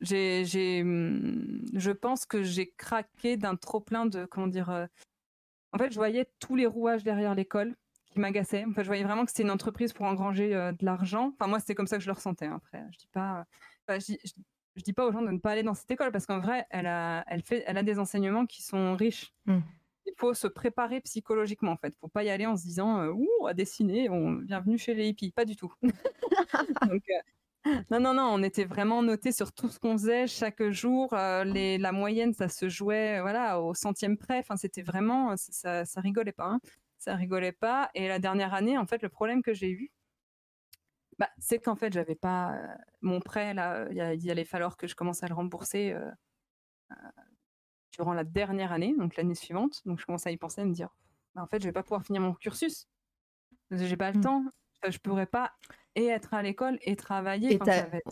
[0.01, 4.87] j'ai, mmh, je pense que j'ai craqué d'un trop plein de, comment dire,
[5.73, 8.63] en fait, je voyais tous les rouages derrière l'école qui m'agaçaient.
[8.77, 11.33] Je voyais vraiment que c'était une entreprise pour engranger de l'argent.
[11.33, 12.45] Enfin, moi, c'était comme ça que je le ressentais.
[12.45, 13.45] Hein, après, je dis pas,
[13.89, 16.65] je, dis, pas aux gens de ne pas aller dans cette école parce qu'en vrai,
[16.69, 19.33] elle a, elle fait, elle a des enseignements qui sont riches.
[19.47, 19.59] Mmh.
[20.09, 21.95] Il faut se préparer psychologiquement en fait.
[21.99, 25.07] Faut pas y aller en se disant euh, ouh à dessiner, on bienvenue chez les
[25.07, 25.73] hippies, pas du tout.
[26.89, 27.03] Donc
[27.91, 31.13] non, non, non, on était vraiment noté sur tout ce qu'on faisait chaque jour.
[31.13, 34.39] Euh, les, la moyenne, ça se jouait voilà, au centième près.
[34.39, 36.47] Enfin, c'était vraiment, ça, ça rigolait pas.
[36.47, 36.59] Hein.
[36.97, 37.89] Ça rigolait pas.
[37.95, 39.91] Et la dernière année, en fait, le problème que j'ai eu,
[41.17, 42.67] bah, c'est qu'en fait, j'avais pas euh,
[43.01, 43.53] mon prêt.
[43.53, 46.09] Là, il allait falloir que je commence à le rembourser euh,
[47.99, 49.81] durant la dernière année, donc l'année suivante.
[49.85, 50.89] Donc, je commence à y penser, à me dire,
[51.35, 52.87] bah, en fait, je vais pas pouvoir finir mon cursus.
[53.71, 54.21] J'ai pas le mmh.
[54.21, 54.43] temps.
[54.87, 55.51] Je pourrais pas
[55.95, 57.59] et être à l'école et travailler.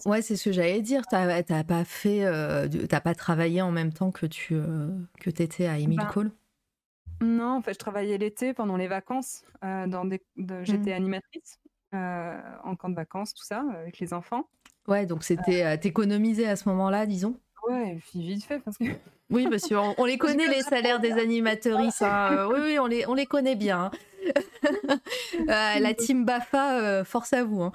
[0.06, 1.08] Ouais, c'est ce que j'allais dire.
[1.08, 4.90] Tu n'as pas fait, euh, pas travaillé en même temps que tu euh,
[5.22, 6.32] que étais à Emile ben, Cole?
[7.22, 9.46] Non, en fait, je travaillais l'été pendant les vacances.
[9.64, 10.22] Euh, dans des,
[10.64, 10.98] j'étais mmh.
[10.98, 11.60] animatrice
[11.94, 14.50] en camp de vacances, tout ça, avec les enfants.
[14.88, 17.40] Ouais, donc c'était t'économiser à ce moment-là, disons?
[17.68, 18.86] Ouais, vite fait parce que.
[19.30, 22.02] Oui, parce qu'on on les connaît les salaires des animatrices.
[22.02, 22.48] Hein.
[22.54, 23.86] oui, oui, on les, on les connaît bien.
[23.86, 23.92] Hein.
[25.40, 27.62] Euh, la team Bafa, euh, force à vous.
[27.62, 27.72] Hein.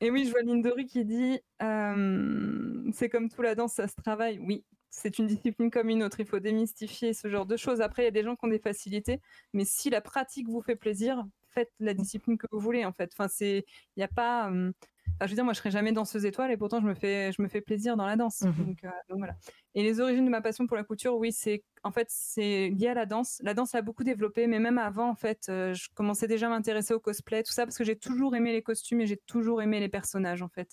[0.00, 3.96] Et oui, je vois Lindori qui dit euh, c'est comme tout la danse, ça se
[3.96, 4.38] travaille.
[4.38, 6.20] Oui, c'est une discipline comme une autre.
[6.20, 7.80] Il faut démystifier ce genre de choses.
[7.80, 9.20] Après, il y a des gens qui ont des facilités,
[9.52, 12.84] mais si la pratique vous fait plaisir, faites la discipline que vous voulez.
[12.84, 13.64] En fait, enfin, c'est,
[13.96, 14.50] il n'y a pas
[15.26, 17.42] je veux dire, moi, je serais jamais danseuse étoile et pourtant, je me fais, je
[17.42, 18.42] me fais plaisir dans la danse.
[18.42, 18.48] Mmh
[18.84, 19.34] euh, donc, voilà.
[19.74, 22.88] Et les origines de ma passion pour la couture, oui, c'est en fait c'est lié
[22.88, 23.40] à la danse.
[23.42, 26.50] La danse a beaucoup développé, mais même avant, en fait, euh, je commençais déjà à
[26.50, 29.60] m'intéresser au cosplay, tout ça, parce que j'ai toujours aimé les costumes et j'ai toujours
[29.62, 30.70] aimé les personnages, en fait.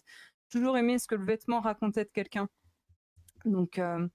[0.50, 2.48] Toujours aimé ce que le vêtement racontait de quelqu'un.
[3.46, 4.08] Donc, euh,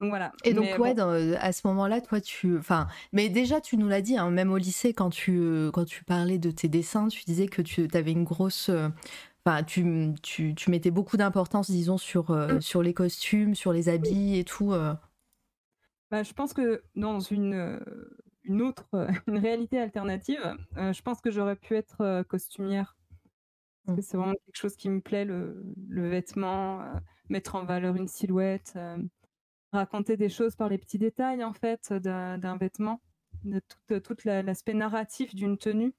[0.00, 0.32] donc voilà.
[0.44, 0.98] Et donc, ouais,
[1.36, 2.58] à ce moment-là, toi, tu.
[2.58, 6.04] Enfin, mais déjà, tu nous l'as dit, hein, même au lycée, quand tu, quand tu
[6.04, 8.70] parlais de tes dessins, tu disais que tu avais une grosse
[9.44, 12.60] Enfin, tu, tu, tu mettais beaucoup d'importance, disons, sur, euh, mm.
[12.60, 14.72] sur les costumes, sur les habits et tout.
[14.72, 14.94] Euh.
[16.10, 17.80] Bah, je pense que dans une, euh,
[18.44, 18.88] une autre
[19.26, 22.96] une réalité alternative, je pense que j'aurais pu être costumière.
[23.86, 24.00] Mm.
[24.00, 26.84] C'est vraiment quelque chose qui me plaît, le, le vêtement,
[27.28, 28.78] mettre en valeur une silhouette,
[29.72, 33.00] raconter des choses par les petits détails, en fait, d'un vêtement,
[33.42, 35.94] de tout, tout l'aspect narratif d'une tenue.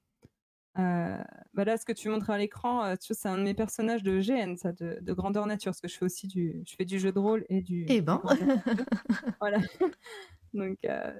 [0.78, 1.16] Euh,
[1.54, 4.20] bah là, ce que tu montres à l'écran, euh, c'est un de mes personnages de
[4.20, 7.12] GN, ça, de, grandeur nature, parce que je fais aussi du, je fais du jeu
[7.12, 7.86] de rôle et du.
[7.88, 8.20] Eh ben.
[9.40, 9.58] voilà.
[10.52, 11.12] Donc, euh,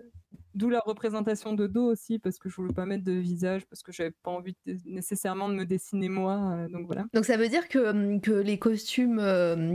[0.54, 3.82] d'où la représentation de dos aussi, parce que je voulais pas mettre de visage, parce
[3.82, 6.66] que j'avais pas envie nécessairement de me dessiner moi.
[6.70, 7.04] donc voilà.
[7.12, 9.18] Donc ça veut dire que, hum, que les costumes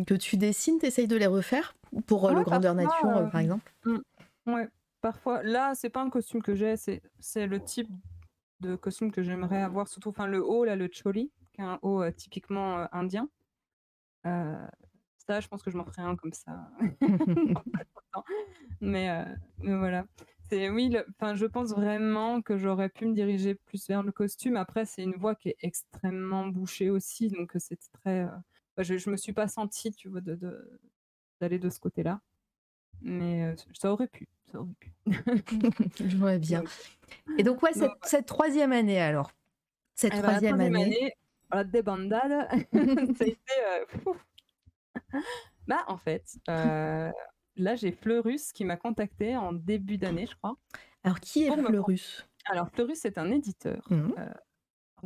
[0.05, 1.75] que tu dessines, tu essayes de les refaire
[2.05, 3.73] pour le grandeur nature, par exemple?
[3.85, 4.01] Hum,
[4.47, 4.67] ouais,
[5.01, 5.43] parfois.
[5.43, 7.89] Là, c'est pas un costume que j'ai, c'est le type
[8.59, 11.79] de costumes que j'aimerais avoir, surtout enfin, le haut, là, le choli, qui est un
[11.81, 13.29] haut euh, typiquement euh, indien.
[14.25, 14.67] Euh,
[15.17, 16.69] ça, je pense que je m'en ferai un comme ça.
[18.81, 19.25] mais,
[19.59, 20.05] voilà.
[20.49, 24.57] C'est, oui, enfin, je pense vraiment que j'aurais pu me diriger plus vers le costume.
[24.57, 28.27] Après, c'est une voie qui est extrêmement bouchée aussi, donc c'est très.
[28.79, 30.79] je, je me suis pas sentie, tu vois, de,
[31.39, 32.19] d'aller de ce côté-là.
[33.01, 34.27] Mais euh, ça aurait pu.
[34.51, 34.91] Ça aurait pu.
[36.09, 36.63] Je vois bien.
[37.37, 39.31] Et donc, ouais, cette, cette troisième année alors.
[39.95, 41.13] Cette Eh ben, la troisième année.
[41.51, 42.47] la débandade,
[43.17, 43.37] ça a été.
[43.67, 44.13] euh,
[45.67, 47.11] bah, en fait, euh,
[47.55, 50.55] là, j'ai Fleurus qui m'a contacté en début d'année, je crois.
[51.03, 52.27] Alors, qui est me Fleurus?
[52.45, 54.13] Alors, Fleurus, c'est un éditeur, Mhm.
[54.17, 54.33] un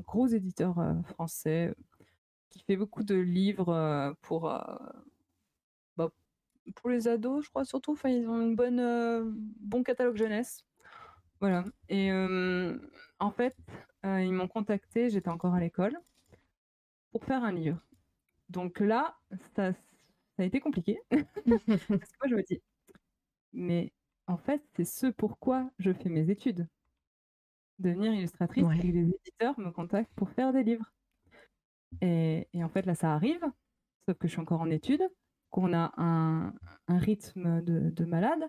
[0.01, 1.73] gros éditeur euh, français euh,
[2.49, 4.59] qui fait beaucoup de livres euh, pour, euh,
[6.75, 7.91] pour les ados, je crois, surtout.
[7.93, 10.65] Enfin, ils ont une bonne, euh, bon catalogue jeunesse.
[11.39, 11.65] Voilà.
[11.89, 12.77] Et euh,
[13.19, 13.55] en fait,
[14.05, 15.97] euh, ils m'ont contacté, j'étais encore à l'école,
[17.11, 17.79] pour faire un livre.
[18.49, 19.17] Donc là,
[19.55, 19.79] ça, ça
[20.39, 20.99] a été compliqué.
[21.11, 22.61] Parce que moi, je me dis,
[23.53, 23.93] mais
[24.27, 26.67] en fait, c'est ce pourquoi je fais mes études.
[27.77, 28.77] Devenir illustratrice Ouais.
[28.77, 30.91] et que les éditeurs me contactent pour faire des livres.
[32.01, 33.41] Et, et en fait, là, ça arrive,
[34.07, 35.03] sauf que je suis encore en études,
[35.53, 36.51] qu'on a un,
[36.87, 38.43] un rythme de, de malade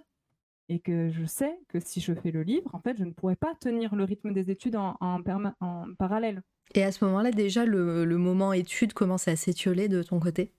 [0.71, 3.37] et que je sais que si je fais le livre, en fait, je ne pourrais
[3.37, 6.43] pas tenir le rythme des études en, en, perma- en parallèle.
[6.75, 10.55] Et à ce moment-là, déjà, le, le moment étude commence à s'étioler de ton côté?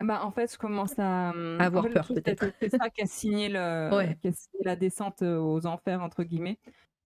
[0.00, 1.32] Bah, en fait, je commence à À
[1.64, 2.46] avoir en fait, le peur, peut-être.
[2.46, 4.16] que C'est ça qui a signé le, Ouais.
[4.20, 6.58] qui a signé la descente euh, aux enfers entre guillemets.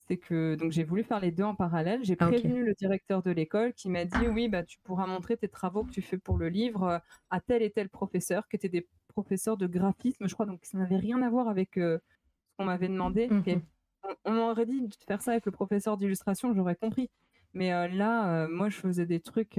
[0.09, 2.01] C'est que donc j'ai voulu faire les deux en parallèle.
[2.03, 5.37] J'ai Ah, prévenu le directeur de l'école qui m'a dit oui bah tu pourras montrer
[5.37, 6.99] tes travaux que tu fais pour le livre euh,
[7.31, 10.79] à tel et tel professeur qui étaient des professeurs de graphisme, je crois donc ça
[10.79, 11.99] n'avait rien à voir avec euh,
[12.51, 13.29] ce qu'on m'avait demandé.
[13.47, 13.59] Et
[14.03, 17.11] on, on m'aurait dit de faire ça avec le professeur d'illustration, j'aurais compris.
[17.53, 19.59] Mais euh, là, euh, moi, je faisais des trucs.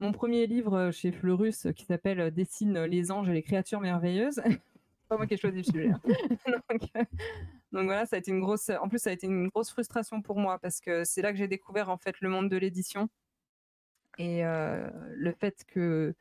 [0.00, 4.40] Mon premier livre chez Fleurus qui s'appelle Dessine les anges et les créatures merveilleuses.
[5.08, 5.90] Pas moi qui ai choisi le sujet.
[5.90, 6.00] hein.
[6.70, 6.90] donc,
[7.74, 8.70] donc voilà, ça a été une grosse.
[8.70, 11.38] En plus, ça a été une grosse frustration pour moi parce que c'est là que
[11.38, 13.08] j'ai découvert en fait le monde de l'édition
[14.16, 16.14] et euh, le fait que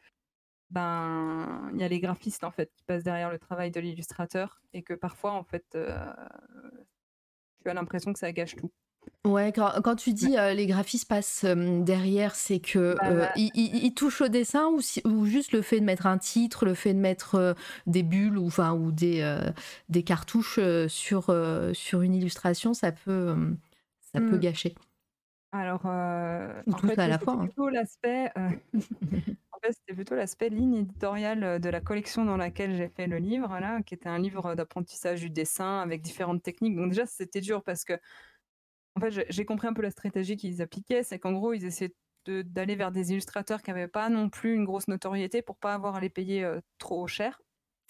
[0.72, 4.62] ben il y a les graphistes en fait qui passent derrière le travail de l'illustrateur
[4.74, 5.96] et que parfois en fait euh,
[7.64, 8.72] tu as l'impression que ça gâche tout.
[9.26, 13.52] Ouais, quand, quand tu dis euh, les graphistes passent euh, derrière, c'est que euh, ils,
[13.54, 16.66] ils- ils touchent au dessin ou, si- ou juste le fait de mettre un titre,
[16.66, 17.54] le fait de mettre euh,
[17.88, 19.22] des bulles ou, enfin, ou des,
[19.88, 21.34] des cartouches sur,
[21.74, 23.36] sur une illustration, ça peut,
[24.14, 24.38] ça peut Mm.
[24.38, 24.76] gâcher.
[25.52, 25.86] Alors,
[26.68, 27.40] Ou en tout fait, à la hein.
[27.40, 28.32] plutôt l'aspect,
[29.52, 33.18] en fait, c'était plutôt l'aspect ligne éditoriale de la collection dans laquelle j'ai fait le
[33.18, 36.76] livre, là, qui était un livre d'apprentissage du dessin avec différentes techniques.
[36.76, 37.94] Donc déjà, c'était dur parce que,
[38.96, 41.96] en fait, j'ai- compris un peu la stratégie qu'ils appliquaient, c'est qu'en gros, ils essaient
[42.28, 45.96] d'aller vers des illustrateurs qui n'avaient pas non plus une grosse notoriété pour pas avoir
[45.96, 47.42] à les payer euh, trop cher.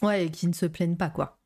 [0.03, 1.41] Ouais, et qui ne se plaignent pas, quoi.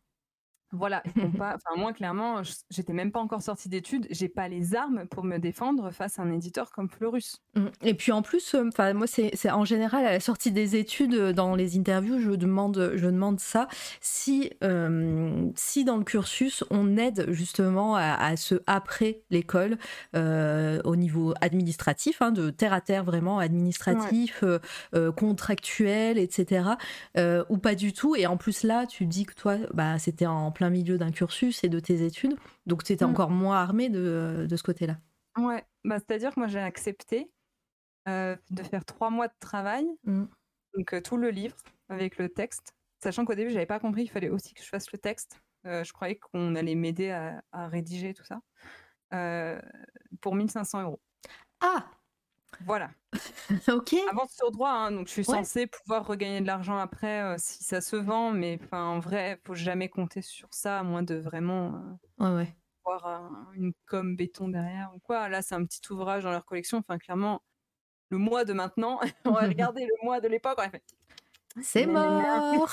[0.72, 1.56] Voilà, ils font pas.
[1.56, 4.08] Enfin, moi, clairement, j'étais même pas encore sortie d'études.
[4.10, 7.42] J'ai pas les armes pour me défendre face à un éditeur comme Fleurus.
[7.56, 7.68] Mm.
[7.84, 11.14] Et puis en plus, euh, enfin moi c'est en général à la sortie des études,
[11.14, 13.68] euh, dans les interviews, je demande je demande ça
[14.02, 19.78] si euh, si dans le cursus on aide justement à, à ce après l'école
[20.16, 24.44] euh, au niveau administratif, hein, de terre à terre vraiment administratif,
[25.16, 26.70] contractuel, etc.
[27.50, 28.16] ou pas du tout.
[28.16, 31.64] Et en plus là, tu dis que toi, bah c'était en plein milieu d'un cursus
[31.64, 32.36] et de tes études,
[32.66, 33.10] donc tu étais Mm.
[33.12, 34.98] encore moins armé de, de ce côté-là.
[35.38, 37.32] Ouais, bah, c'est-à-dire que moi j'ai accepté
[38.10, 40.24] euh, de faire trois mois de travail, Mm.
[40.76, 41.56] donc euh, tout le livre
[41.90, 44.92] avec le texte, sachant qu'au début j'avais pas compris qu'il fallait aussi que je fasse
[44.92, 45.40] le texte.
[45.68, 48.40] Euh, je croyais qu'on allait m'aider à, à rédiger tout ça
[50.22, 51.00] pour 1500 euros.
[51.62, 51.86] Ah,
[52.66, 52.90] Voilà.
[53.70, 53.96] ok.
[54.12, 55.38] Avance sur droit, hein, donc je suis Ouais.
[55.38, 59.54] censée pouvoir regagner de l'argent après euh, si ça se vend, mais en vrai, faut
[59.56, 61.76] jamais compter sur ça à moins de vraiment
[62.20, 62.56] euh, Ouais, ouais.
[62.86, 65.30] avoir un- une com béton derrière ou quoi.
[65.30, 66.78] Là, c'est un petit ouvrage dans leur collection.
[66.80, 67.42] Enfin, clairement,
[68.10, 69.42] le mois de maintenant, on va
[69.72, 70.60] regarder le mois de l'époque.
[70.60, 70.80] faire,
[71.62, 72.70] C'est mort.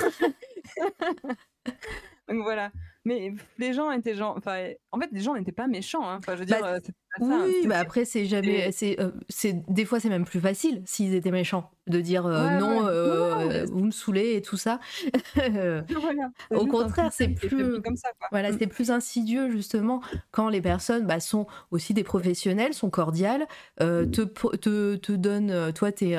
[2.29, 2.71] Donc voilà.
[3.07, 4.35] Mais les gens étaient gens.
[4.37, 6.09] Enfin, en fait, les gens n'étaient pas méchants.
[6.09, 6.17] hein.
[6.19, 6.81] Enfin, je veux dire, Bah, euh,
[7.19, 7.45] pas ça.
[7.45, 11.15] Oui, bah après c'est jamais, c'est, euh, c'est des fois c'est même plus facile s'ils
[11.15, 12.89] étaient méchants de dire euh, Ouais, non, ouais.
[12.91, 14.81] euh, Non, non, mais- vous me saulez et tout ça.
[15.55, 16.31] Voilà.
[16.51, 18.29] Au contraire, c'est plus- comme ça, quoi.
[18.31, 18.57] Voilà, Mm.
[18.59, 20.01] c'est plus insidieux justement
[20.31, 23.47] quand les personnes bah, sont aussi des professionnels, sont cordiales,
[23.81, 26.17] euh, te, pro- te, te donnent, toi t'es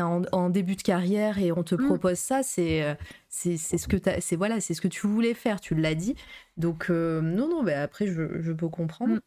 [0.00, 1.86] en, en début de carrière et on te Mm.
[1.86, 2.94] propose ça, c'est euh,
[3.28, 6.14] c'est c'est ce que c'est voilà, c'est ce que tu voulais faire, tu l'as dit.
[6.56, 9.14] Donc euh, non non, bah, après je, je peux comprendre.
[9.16, 9.20] Mm.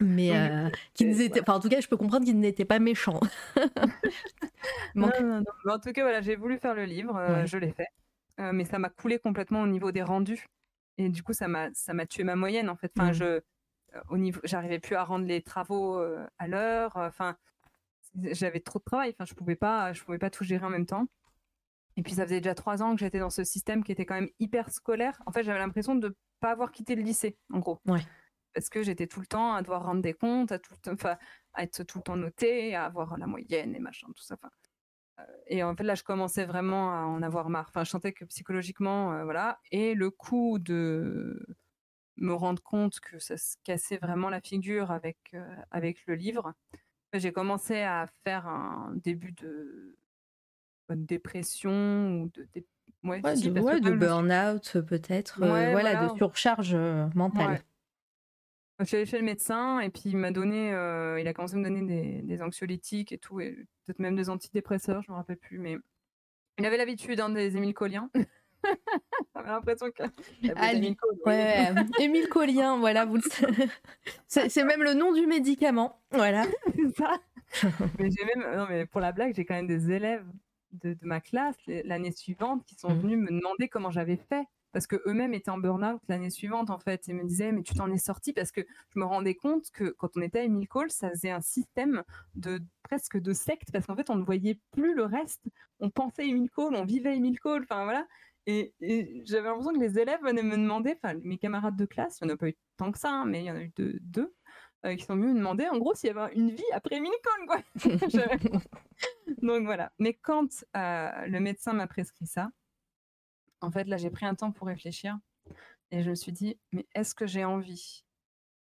[0.00, 3.18] Mais euh, qu'ils étaient, enfin, en tout cas, je peux comprendre qu'ils n'étaient pas méchants.
[3.56, 3.56] Non,
[5.08, 5.44] Manque- non, non.
[5.64, 7.46] Mais en tout cas, voilà, j'ai voulu faire le livre, euh, Ouais.
[7.46, 7.88] je l'ai fait.
[8.52, 10.46] Mais ça m'a coulé complètement au niveau des rendus.
[10.98, 12.92] Et du coup, ça m'a ça m'a tué ma moyenne, en fait.
[12.96, 13.14] Enfin, Mm.
[13.14, 13.40] je,
[14.08, 16.00] au niveau, j'arrivais plus à rendre les travaux
[16.38, 16.92] à l'heure.
[16.94, 17.36] Enfin,
[18.14, 19.10] j'avais trop de travail.
[19.10, 21.06] Enfin, je pouvais pas, je pouvais pas tout gérer en même temps.
[21.96, 24.14] Et puis ça faisait déjà trois ans que j'étais dans ce système qui était quand
[24.14, 25.20] même hyper scolaire.
[25.26, 27.80] En fait, j'avais l'impression de ne pas avoir quitté le lycée, en gros.
[27.86, 28.00] Ouais.
[28.54, 30.92] Parce que j'étais tout le temps à devoir rendre des comptes, à, tout le temps,
[30.92, 31.16] enfin,
[31.54, 34.36] à être tout le temps noté, à avoir la moyenne et machin, tout ça.
[34.36, 34.50] Enfin,
[35.18, 37.66] euh, et en fait, là, je commençais vraiment à en avoir marre.
[37.68, 39.60] Enfin, je sentais que psychologiquement, euh, voilà.
[39.72, 41.44] Et le coup de
[42.16, 46.54] me rendre compte que ça se cassait vraiment la figure avec, euh, avec le livre,
[47.14, 49.96] j'ai commencé à faire un début de,
[50.90, 52.66] de dépression ou de, dé-
[53.04, 56.06] ouais, Ouais, si, de, ouais, de burn-out peut-être, euh, voilà, voilà.
[56.08, 57.62] de surcharge euh, mentale.
[58.80, 61.54] Je suis allée chez le médecin et puis il m'a donné, euh, il a commencé
[61.54, 65.16] à me donner des, des anxiolytiques et tout, et peut-être même des antidépresseurs, je me
[65.16, 65.78] rappelle plus, mais
[66.58, 68.08] il avait l'habitude hein, des émilcoliens.
[69.34, 70.02] J'avais l'impression que
[70.42, 70.50] oui.
[71.26, 71.68] Ouais,
[72.00, 73.68] Émile Collien, voilà, vous le savez.
[74.28, 76.44] C'est même le nom du médicament, voilà.
[76.96, 77.18] Ça.
[77.98, 80.26] mais j'ai même, non mais pour la blague, j'ai quand même des élèves
[80.72, 83.00] de, de ma classe l'année suivante qui sont Mhm.
[83.00, 84.44] venus me demander comment j'avais fait.
[84.70, 87.72] Parce que eux-mêmes étaient en burn-out l'année suivante, en fait, et me disaient, mais tu
[87.72, 88.60] t'en es sorti parce que
[88.94, 92.02] je me rendais compte que quand on était à Emile Cole, ça faisait un système
[92.34, 95.42] de presque de secte, parce qu'en fait, on ne voyait plus le reste.
[95.80, 98.06] On pensait Emile Cole, on vivait Emile Cole, enfin voilà.
[98.50, 102.18] Et, et j'avais l'impression que les élèves venaient me demander, enfin mes camarades de classe,
[102.22, 103.60] il n'y en a pas eu tant que ça, hein, mais il y en a
[103.60, 104.34] eu deux, deux
[104.86, 107.46] euh, qui sont venus me demander en gros s'il y avait une vie après Milcon
[107.46, 107.60] quoi.
[109.42, 109.92] Donc voilà.
[109.98, 112.50] Mais quand euh, le médecin m'a prescrit ça,
[113.60, 115.18] en fait là j'ai pris un temps pour réfléchir
[115.90, 118.06] et je me suis dit mais est-ce que j'ai envie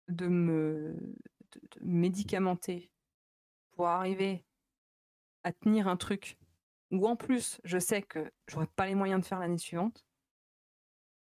[0.08, 0.96] de me
[1.52, 2.90] de- de médicamenter
[3.76, 4.44] pour arriver
[5.44, 6.39] à tenir un truc
[6.90, 10.04] où en plus je sais que j'aurais pas les moyens de faire l'année suivante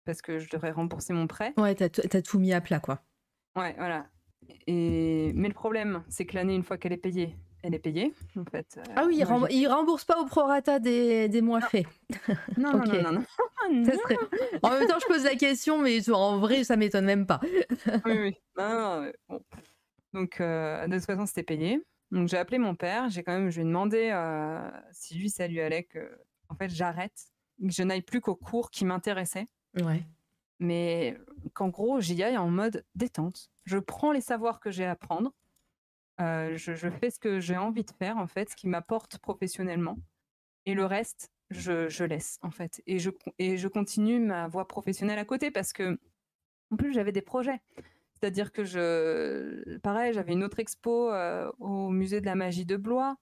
[0.05, 1.53] parce que je devrais rembourser mon prêt.
[1.57, 3.03] Ouais, t'as t'as tout mis à plat, quoi.
[3.55, 4.07] Ouais, voilà.
[4.66, 5.32] Et...
[5.36, 8.45] Mais le problème, c'est que l'année, une fois qu'elle est payée, elle est payée, en
[8.45, 8.80] fait.
[8.80, 11.86] Euh, Ah oui, il, remb- il rembourse pas au prorata des, des mois faits.
[12.57, 13.86] Non, non, non, non, non.
[13.86, 14.18] Ça serait-
[14.64, 17.39] En même temps, je pose la question, mais en vrai, ça m'étonne même pas.
[18.05, 18.36] oui, oui.
[18.57, 19.41] Non, non, mais bon.
[20.14, 21.82] Donc, euh, de toute façon, c'était payé.
[22.12, 23.09] Donc, j'ai appelé mon père.
[23.09, 26.55] J'ai quand même, je lui ai demandé euh, si lui, ça lui allait que, en
[26.55, 27.32] fait, j'arrête,
[27.62, 29.47] que je n'aille plus qu'aux cours qui m'intéressaient.
[29.82, 30.03] Ouais.
[30.59, 31.18] mais
[31.53, 33.49] qu'en gros, j'y aille en mode détente.
[33.64, 35.34] Je prends les savoirs que j'ai à apprendre,
[36.20, 39.18] euh, je, je fais ce que j'ai envie de faire, en fait, ce qui m'apporte
[39.18, 39.97] professionnellement,
[40.66, 42.82] et le reste, je, je laisse, en fait.
[42.86, 43.09] Et je,
[43.39, 45.97] et je continue ma voie professionnelle à côté parce que,
[46.70, 47.62] en plus, j'avais des projets.
[48.22, 52.78] C'est-à-dire que je, pareil, j'avais une autre expo euh, au musée de la magie de
[52.78, 53.17] Blois.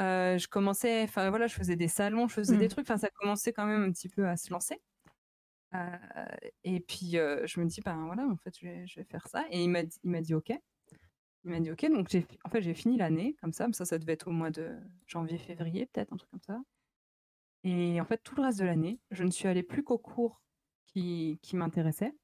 [0.00, 2.86] Euh, je commençais, enfin voilà, je faisais des salons, je faisais des trucs.
[2.86, 4.80] Enfin, ça commençait quand même un petit peu à se lancer.
[5.74, 6.26] Euh,
[6.64, 9.44] et puis je me dis, ben voilà, en fait, je vais, je vais faire ça.
[9.50, 10.52] Et il m'a dit, il m'a dit OK.
[11.44, 11.84] Il m'a dit OK.
[11.90, 13.68] Donc j'ai, en fait, j'ai fini l'année comme ça.
[13.72, 14.74] Ça, ça devait être au mois de
[15.06, 16.62] janvier, février, peut-être un truc comme ça.
[17.64, 20.40] Et en fait, tout le reste de l'année, je ne suis allée plus qu'aux cours
[20.86, 22.14] qui, qui m'intéressaient.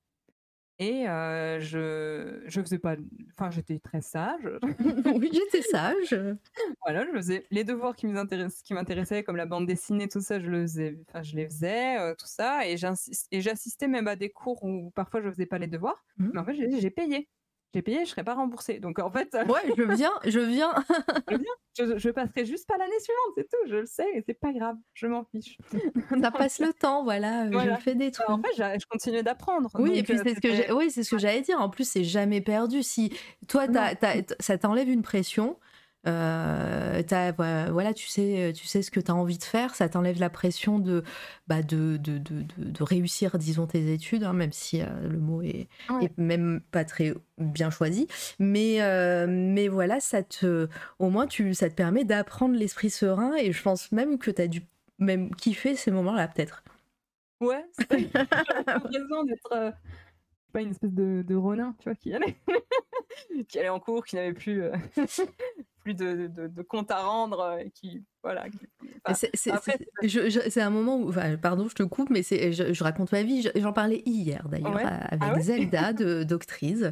[0.78, 2.96] Et euh, je, je faisais pas,
[3.32, 4.46] enfin, j'étais très sage.
[5.06, 6.14] oui, j'étais sage.
[6.84, 10.62] Voilà, je faisais les devoirs qui m'intéressaient, comme la bande dessinée, tout ça, je le
[10.62, 14.90] faisais, enfin, je les faisais, euh, tout ça, et j'assistais même à des cours où
[14.90, 16.32] parfois je faisais pas les devoirs, Mhm.
[16.32, 17.28] mais en fait j'ai payé,
[17.74, 20.72] j'ai payé, je serais pas remboursée, donc en fait Ouais, je viens, je viens.
[21.78, 24.52] je, je passerai juste pas l'année suivante, c'est tout, je le sais, et c'est pas
[24.52, 25.58] grave, je m'en fiche.
[26.22, 27.44] Ça passe le temps, voilà.
[27.44, 27.76] euh, Voilà.
[27.76, 28.28] Je fais des trucs.
[28.28, 29.70] En fait, je continuais d'apprendre.
[29.74, 31.60] Oui, et puis euh, c'est ce que oui, c'est ce que j'allais dire.
[31.60, 32.82] En plus, c'est jamais perdu.
[32.82, 33.12] Si
[33.48, 35.58] toi, t- ça t'enlève une pression.
[36.06, 39.74] Euh, voilà, tu sais, tu sais ce que tu as envie de faire.
[39.74, 41.02] Ça t'enlève la pression de,
[41.46, 45.68] bah, de, de, de, réussir, disons, tes études, hein, même si euh, le mot est,
[45.90, 46.04] Ouais.
[46.06, 48.06] est même pas très bien choisi.
[48.38, 53.34] Mais, euh, mais voilà, ça te, au moins, tu, ça te permet d'apprendre l'esprit serein.
[53.36, 54.62] Et je pense même que tu as dû
[54.98, 56.62] même kiffer ces moments-là, peut-être.
[57.40, 58.08] Ouais, j'avais
[58.66, 59.74] l'impression d'être
[60.52, 62.36] pas une espèce de, de Ronin, tu vois, qui allait,
[63.48, 64.72] qui allait en cours, qui n'avait plus, euh,
[65.86, 68.48] plus de, de, de compte à rendre, euh, et qui, voilà.
[68.48, 68.58] qui-
[69.04, 69.14] enfin,
[70.48, 73.42] C'est- un moment où, enfin, pardon, je te coupe, mais je, je raconte ma vie.
[73.42, 74.82] Je- J'en parlais hier d'ailleurs Ouais.
[74.84, 75.40] avec Ah ouais?
[75.40, 76.82] Zelda de Doctrice.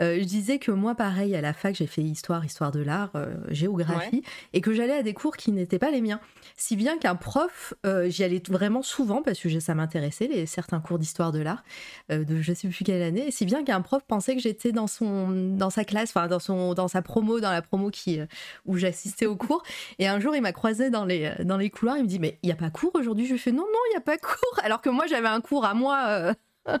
[0.00, 3.10] Euh, je disais que moi, pareil, à la fac, j'ai fait histoire, histoire de l'art,
[3.14, 4.22] euh, géographie,
[4.52, 6.20] et que j'allais à des cours qui n'étaient pas les miens.
[6.56, 10.80] Si bien qu'un prof, euh, j'y allais vraiment souvent parce que ça m'intéressait, les, certains
[10.80, 11.64] cours d'histoire de l'art,
[12.10, 14.86] euh, de je sais plus quelle année, si bien qu'un prof pensait que j'étais dans,
[14.86, 18.20] son, dans sa classe, enfin dans, son, dans sa promo, dans la promo qui,
[18.66, 19.62] où j'assistais au cours.
[19.98, 21.96] Et un jour, il m'a croisé dans les, dans les couloirs.
[21.98, 23.26] Il me dit Mais il n'y a pas cours aujourd'hui?
[23.26, 24.58] Je lui fais Non, non, il n'y a pas cours.
[24.62, 26.04] Alors que moi, j'avais un cours à moi.
[26.08, 26.34] euh.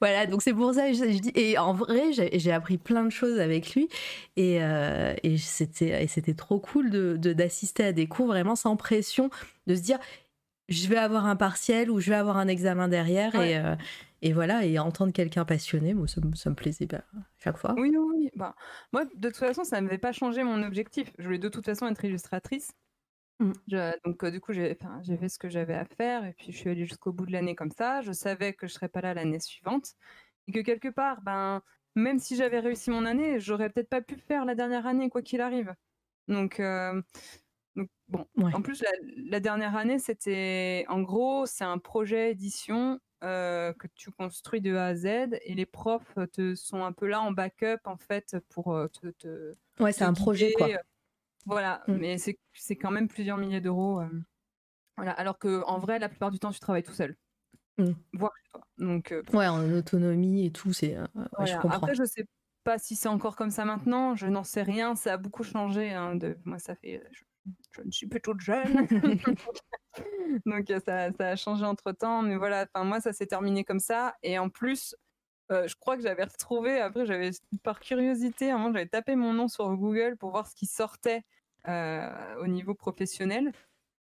[0.00, 1.32] voilà, donc c'est pour ça je, je dis.
[1.34, 3.88] Et en vrai, j'ai appris plein de choses avec lui.
[4.36, 9.30] Et, euh, et c'était trop cool d'assister de, d'assister à des cours vraiment sans pression,
[9.66, 9.98] de se dire
[10.68, 13.34] je vais avoir un partiel ou je vais avoir un examen derrière.
[13.36, 13.76] Et, euh,
[14.26, 17.04] et voilà, et entendre quelqu'un passionné, moi, ça, ça, me plaisait pas
[17.38, 17.76] chaque fois.
[17.78, 18.56] Oui, oui, Bah,
[18.92, 21.12] moi, de toute façon, ça n'avait pas changé mon objectif.
[21.16, 22.72] Je voulais de toute façon être illustratrice.
[23.38, 23.52] Mmh.
[24.04, 26.86] donc du coup, j'ai fait ce que j'avais à faire et puis je suis allée
[26.86, 28.00] jusqu'au bout de l'année comme ça.
[28.00, 29.92] Je savais que je serais pas là l'année suivante
[30.48, 31.62] et que quelque part, ben,
[31.94, 35.22] même si j'avais réussi mon année, j'aurais peut-être pas pu faire la dernière année quoi
[35.22, 35.72] qu'il arrive.
[36.26, 36.60] Donc,
[37.76, 38.82] donc bon, en plus
[39.30, 44.86] la, dernière année, c'était en gros, c'est un projet édition que tu construis de A
[44.86, 45.06] à Z
[45.42, 49.54] et les profs te sont un peu là en backup en fait pour te, te
[49.80, 50.68] ouais, c'est un projet quoi
[51.46, 51.94] voilà, mmh.
[51.94, 54.00] mais c'est quand même plusieurs milliers d'euros.
[54.00, 54.08] Euh,
[54.96, 57.16] voilà, alors que en vrai, la plupart du temps, tu travailles tout seul.
[58.12, 58.66] Voire toi.
[58.78, 60.96] Donc, euh, ouais, en autonomie et tout, c'est.
[60.96, 61.06] Euh,
[61.44, 61.76] je comprends.
[61.76, 62.26] Après, je sais
[62.64, 64.16] pas si c'est encore comme ça maintenant.
[64.16, 64.96] Je n'en sais rien.
[64.96, 65.92] Ça a beaucoup changé.
[65.92, 66.36] Hein, de...
[66.44, 67.02] Moi, ça fait.
[67.12, 67.22] Je,
[67.84, 68.86] ne suis plus toute jeune.
[70.46, 72.22] Donc, ça, ça, a changé entre temps.
[72.22, 74.14] Mais voilà, enfin, moi, ça s'est terminé comme ça.
[74.22, 74.96] Et en plus,
[75.50, 77.30] je crois que j'avais retrouvé, après, j'avais,
[77.62, 81.22] par curiosité, un moment, j'avais tapé mon nom sur Google pour voir ce qui sortait
[81.68, 83.50] euh, au niveau professionnel.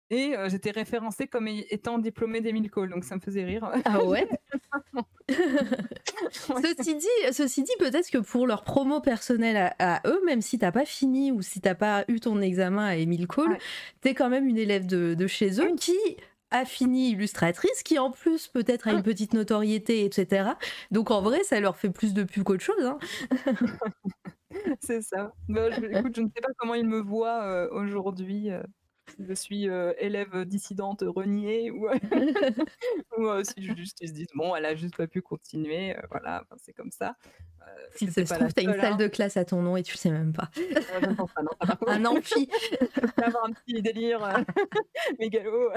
[0.08, 3.70] Et euh, j'étais référencée comme étant diplômée d'Emile Cole, donc ça me faisait rire.
[3.84, 4.26] Ah ouais,
[6.30, 10.72] Ceci dit, ceci dit peut-être que pour leur promo personnelle à, eux, même si t'as
[10.72, 13.58] pas fini ou si t'as pas eu ton examen à Emile Cole,
[14.02, 15.96] tu es quand même une élève de, chez eux qui
[16.50, 20.50] a fini illustratrice, qui en plus peut-être a une petite notoriété, etc.
[20.90, 22.84] Donc en vrai, ça leur fait plus de pub qu'autre chose.
[22.84, 22.98] Hein.
[24.80, 25.32] C'est ça.
[25.48, 28.50] Bah, je, écoute, je ne sais pas comment ils me voient euh, aujourd'hui.
[28.50, 28.62] Euh,
[29.18, 31.88] je suis euh, élève dissidente reniée ou,
[33.18, 35.96] ou si juste ils se disent bon, elle a juste pas pu continuer.
[36.10, 37.16] voilà, c'est comme ça.
[37.94, 38.96] S'il se trouve, t'as une salle hein.
[38.96, 40.50] de classe à ton nom et tu le sais même pas.
[41.86, 42.48] un amphi.
[43.22, 44.44] avoir un petit délire
[45.18, 45.70] mégalo.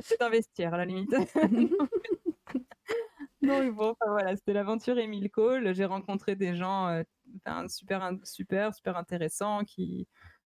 [0.00, 1.14] c'est un vestiaire à la limite.
[3.42, 5.74] non, bon, voilà, c'était l'aventure Emile Cole.
[5.74, 7.02] J'ai rencontré des gens euh,
[7.68, 10.06] super, super, super intéressants qui,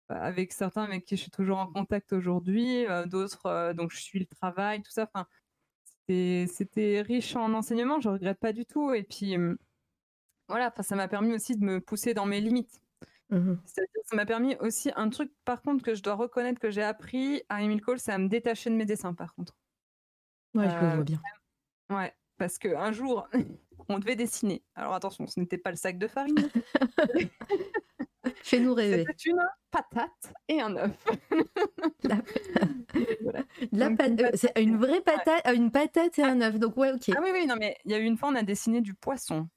[0.09, 4.01] avec certains avec qui je suis toujours en contact aujourd'hui, euh, d'autres, euh, donc je
[4.01, 5.09] suis le travail, tout ça.
[5.13, 5.27] Enfin,
[6.09, 8.93] c'était riche en enseignements, je regrette pas du tout.
[8.93, 9.57] Et puis, hum,
[10.49, 12.81] voilà, ça m'a permis aussi de me pousser dans mes limites.
[13.31, 16.83] Mmh ça m'a permis aussi un truc, par contre, que je dois reconnaître que j'ai
[16.83, 19.57] appris à Emile Cole, c'est à me détacher de mes dessins, par contre.
[20.55, 21.23] Ouais, je le vois bien.
[21.89, 23.27] Ouais, parce qu'un jour,
[23.89, 24.63] on devait dessiner.
[24.75, 26.35] Alors attention, ce n'était pas le sac de farine.
[28.43, 29.05] Fais-nous rêver.
[29.09, 31.07] C'était une patate et un œuf.
[32.05, 32.17] La...
[33.63, 36.59] Euh, c'est une vraie patate, une patate et un œuf.
[36.59, 37.11] Donc ouais, ok.
[37.17, 38.95] Ah oui, oui, non, mais il y a eu une fois, on a dessiné du
[38.95, 39.49] poisson.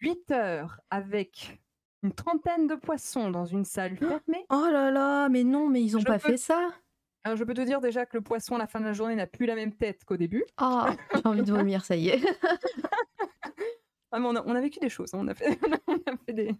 [0.00, 1.58] 8 heures avec
[2.02, 4.46] une trentaine de poissons dans une salle fermée.
[4.50, 6.70] Oh là là, mais non, mais ils n'ont pas fait ça.
[7.24, 9.14] Alors, je peux te dire déjà que le poisson, à la fin de la journée,
[9.14, 10.44] n'a plus la même tête qu'au début.
[10.60, 10.84] Oh,
[11.14, 12.22] j'ai envie de vomir, ça y est.
[14.12, 15.18] Ah, on, a, vécu des choses, hein.
[15.20, 15.56] on, a fait,
[16.32, 16.52] des.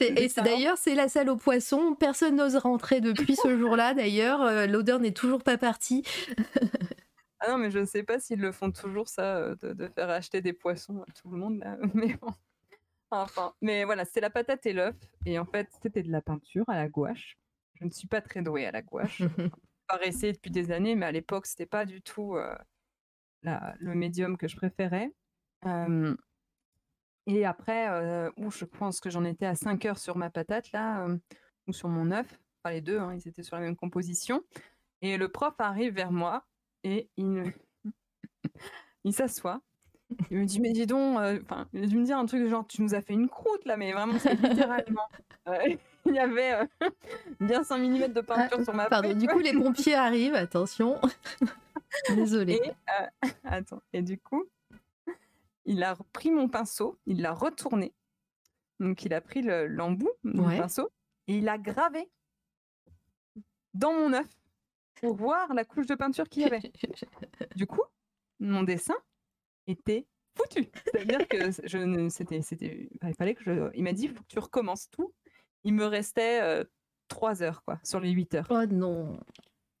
[0.00, 1.94] et d'ailleurs, c'est la salle aux poissons.
[1.94, 3.94] Personne n'ose rentrer depuis ce jour-là.
[3.94, 6.02] D'ailleurs, euh, l'odeur n'est toujours pas partie.
[7.38, 10.10] ah non, mais je ne sais pas s'ils le font toujours ça, euh, de, faire
[10.10, 11.76] acheter des poissons à tout le monde là.
[11.94, 12.32] Mais bon.
[13.10, 14.96] Enfin, mais voilà, c'est la patate et l'œuf.
[15.24, 17.38] Et en fait, c'était de la peinture à la gouache.
[17.74, 19.22] Je ne suis pas très douée à la gouache.
[20.02, 22.52] essayé depuis des années, mais à l'époque, c'était pas du tout euh,
[23.42, 25.12] le médium que je préférais.
[27.26, 31.06] Et après, euh, je pense que j'en étais à 5 heures sur ma patate, là,
[31.66, 32.38] ou sur mon œuf.
[32.62, 34.42] Enfin, les deux, hein, ils étaient sur la même composition.
[35.02, 36.44] Et le prof arrive vers moi
[36.82, 37.52] et il,
[39.04, 39.60] il s'assoit.
[40.30, 42.48] Il me dit, mais dis donc, euh, enfin, il a dû me dire un truc
[42.48, 45.08] genre, tu nous as fait une croûte là, mais vraiment, c'est littéralement.
[46.06, 46.90] il y avait euh,
[47.40, 51.00] bien 5 mm de peinture sur ma Pardon, du coup, les pompiers arrivent, attention.
[52.14, 52.60] Désolée.
[52.64, 54.44] Et, euh, attends, et du coup,
[55.64, 57.94] il a pris mon pinceau, il l'a retourné.
[58.80, 60.90] Donc, il a pris l'embout du pinceau
[61.26, 62.10] et il a gravé
[63.72, 64.28] dans mon œuf
[64.96, 66.60] pour voir la couche de peinture qu'il y avait.
[67.56, 67.82] du coup,
[68.40, 68.96] mon dessin
[69.66, 70.68] était foutu.
[70.86, 74.28] C'est-à-dire que je ne, c'était, c'était, il fallait que je, il m'a dit, faut que
[74.28, 75.14] tu recommences tout
[75.64, 76.64] il me restait
[77.08, 78.46] trois heures quoi, sur les 8 heures.
[78.50, 79.18] Oh non.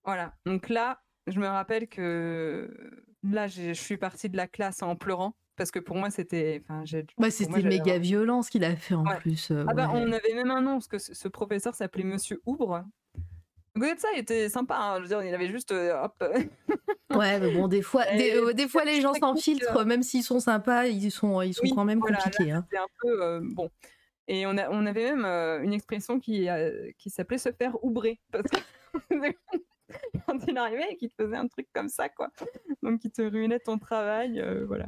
[0.04, 0.34] Voilà.
[0.44, 5.36] Donc là, je me rappelle que là, je suis partie de la classe en pleurant
[5.56, 6.84] parce que pour moi c'était enfin
[7.18, 10.50] ouais, c'était méga violent ce qu'il a fait en plus ah bah, on avait même
[10.50, 12.84] un nom parce que ce, professeur s'appelait monsieur Oubre
[13.76, 16.24] de ça il était sympa hein, je veux dire il avait juste hop
[17.14, 20.86] Ouais, mais bon, des fois, des, des fois les gens s'enfiltrent, même s'ils sont sympas,
[20.86, 22.50] ils sont, ils sont quand même compliqués.
[22.50, 22.66] Hein.
[22.70, 23.70] C'est un peu bon.
[24.26, 25.24] Et on, a, on avait même
[25.64, 26.48] une expression qui,
[26.98, 28.20] qui s'appelait se faire oubrer.
[28.32, 28.56] Parce que
[30.26, 32.30] quand il arrivait et qu'il te faisait un truc comme ça, quoi.
[32.82, 34.86] Donc, il te ruinait ton travail, voilà.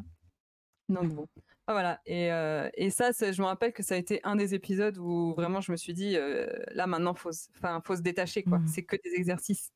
[0.89, 1.27] Donc, bon.
[1.67, 2.01] Ah, voilà.
[2.07, 2.29] Et,
[2.75, 5.73] et ça, je me rappelle que ça a été un des épisodes où vraiment je
[5.73, 6.17] me suis dit,
[6.73, 7.31] là, maintenant, faut,
[7.85, 8.59] faut se détacher, quoi.
[8.59, 8.69] Mmh.
[8.69, 9.73] C'est que des exercices.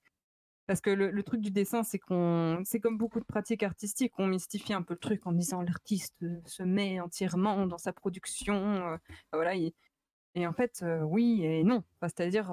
[0.71, 4.29] Parce que le, truc du dessin, c'est qu'on, c'est comme beaucoup de pratiques artistiques, on
[4.29, 6.15] mystifie un peu le truc en disant l'artiste
[6.47, 8.97] se met entièrement dans sa production,
[9.33, 9.57] voilà.
[9.57, 11.83] et en fait, oui et non.
[12.03, 12.53] c'est-à-dire,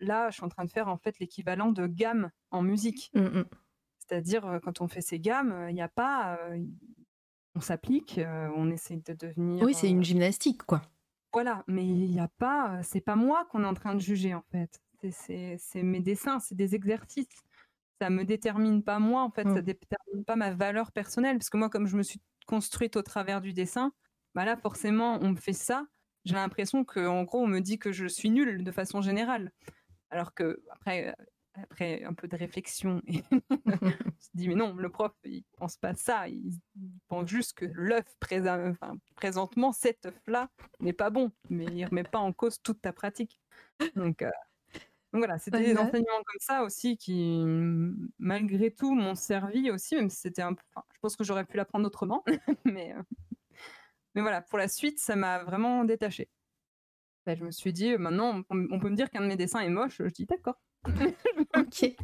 [0.00, 3.10] là, je suis en train de faire en fait l'équivalent de gamme en musique.
[3.12, 3.44] Mmh, mmh.
[3.98, 6.38] C'est-à-dire, quand on fait ces gammes, il n'y a pas,
[7.54, 8.20] on s'applique,
[8.56, 9.64] on essaie de devenir.
[9.64, 10.82] Oui, c'est une gymnastique, quoi.
[11.32, 14.34] Voilà, mais il n'y a pas, c'est pas moi qu'on est en train de juger
[14.34, 17.44] en fait c'est mes dessins, c'est des exercices.
[18.00, 19.62] Ça me détermine pas moi, en fait, ça mmh.
[19.62, 21.38] détermine pas ma valeur personnelle.
[21.38, 23.92] Parce que moi, comme je me suis construite au travers du dessin,
[24.34, 25.86] bah là, forcément, on me fait ça.
[26.24, 29.52] J'ai l'impression qu'en gros, on me dit que je suis nulle de façon générale.
[30.10, 31.14] Alors que, après,
[31.54, 33.92] après un peu de réflexion, je me
[34.34, 36.28] dis, mais non, le prof, il pense pas ça.
[36.28, 36.52] Il
[37.08, 38.04] pense juste que l'œuf,
[39.16, 40.50] présentement, cet œuf-là
[40.80, 41.32] n'est pas bon.
[41.50, 43.40] Mais il remet pas en cause toute ta pratique.
[43.96, 44.30] Donc, euh,
[45.12, 47.40] donc voilà, c'était des enseignements comme ça aussi qui,
[48.18, 50.62] malgré tout, m'ont servi aussi, même si c'était un peu.
[50.92, 52.24] je pense que j'aurais pu l'apprendre autrement,
[52.64, 53.02] mais, euh,
[54.16, 56.28] mais voilà, pour la suite, ça m'a vraiment détaché.
[57.26, 59.70] Ben, je me suis dit, maintenant, on, peut me dire qu'un de mes dessins est
[59.70, 59.98] moche.
[59.98, 60.60] Je dis d'accord.
[61.56, 61.96] ok.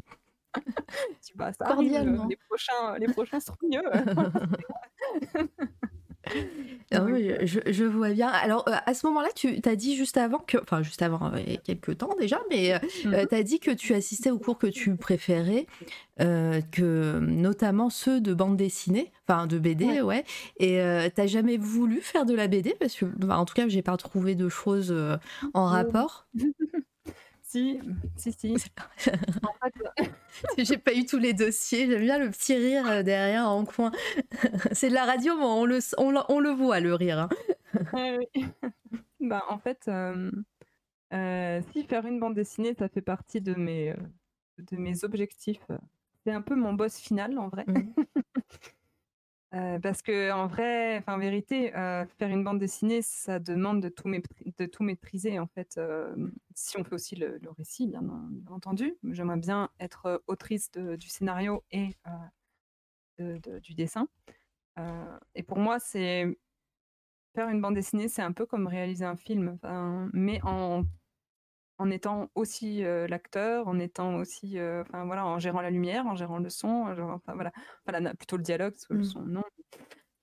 [1.23, 3.83] tu ça arrive, les prochains, les prochains seront mieux.
[6.93, 7.07] Ah
[7.43, 8.29] je, vois bien.
[8.29, 11.53] Alors, euh, à ce moment-là, tu as dit juste avant que, enfin, juste avant, il
[11.53, 14.39] y a quelques temps déjà, mais euh, euh, tu as dit que tu assistais aux
[14.39, 15.67] cours que tu préférais,
[16.19, 20.25] que notamment ceux de bande dessinée, enfin de BD, ouais.
[20.59, 20.81] Et
[21.15, 24.35] tu jamais voulu faire de la BD parce que, en tout cas, j'ai pas trouvé
[24.35, 24.95] de choses
[25.55, 26.27] en rapport.
[27.51, 27.81] Si,
[28.17, 28.55] si, si.
[30.59, 31.91] J'ai pas eu tous les dossiers.
[31.91, 33.91] J'aime bien le petit rire euh, derrière en coin.
[34.73, 37.29] C'est de la radio, mais on le, on, le voit, le rire.
[37.93, 38.21] Hein.
[39.19, 40.31] bah, en fait, euh,
[41.13, 43.97] euh, si faire une bande dessinée, ça fait partie de mes,
[44.59, 45.67] de mes objectifs.
[46.25, 47.65] C'est un peu mon boss final, en vrai.
[47.67, 47.95] Mmh.
[49.51, 54.09] Parce que en vrai, enfin en vérité, faire une bande dessinée, ça demande de tout,
[54.09, 55.81] de maîtriser en fait.
[56.55, 58.03] si on fait aussi le, récit, bien,
[58.49, 58.95] entendu.
[59.11, 61.97] J'aimerais bien être autrice du scénario et
[63.19, 64.09] du dessin.
[65.35, 66.27] et pour moi, c'est
[67.35, 69.59] faire une bande dessinée, c'est un peu comme réaliser un film,
[70.13, 70.85] mais en
[71.81, 76.39] en étant aussi l'acteur, en étant aussi, enfin voilà, en gérant la lumière, en gérant
[76.39, 79.05] le son, enfin voilà, plutôt le dialogue, le mmh.
[79.05, 79.45] son, non.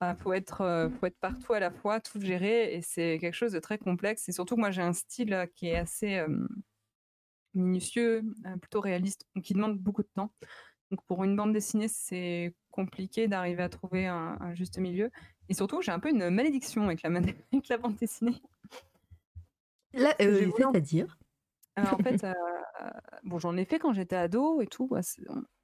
[0.01, 3.53] Il faut être, faut être partout à la fois, tout gérer, et c'est quelque chose
[3.53, 4.29] de très complexe.
[4.29, 6.23] Et surtout moi j'ai un style qui est assez
[7.55, 8.23] minutieux,
[8.61, 10.31] plutôt réaliste, qui demande beaucoup de temps.
[10.91, 15.09] Donc pour une bande dessinée, c'est compliqué d'arriver à trouver un, juste milieu.
[15.49, 17.09] Et surtout, j'ai un peu une malédiction avec la,
[17.53, 18.41] avec la bande dessinée.
[19.93, 21.17] Là, c'est-à-dire?
[21.77, 22.33] En fait, euh,
[23.23, 24.89] bon, j'en ai fait quand j'étais ado et tout.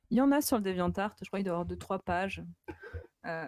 [0.10, 2.00] Il y en a sur le DeviantArt, je crois qu'il doit y avoir deux, trois
[2.00, 2.44] pages.
[3.26, 3.46] Euh,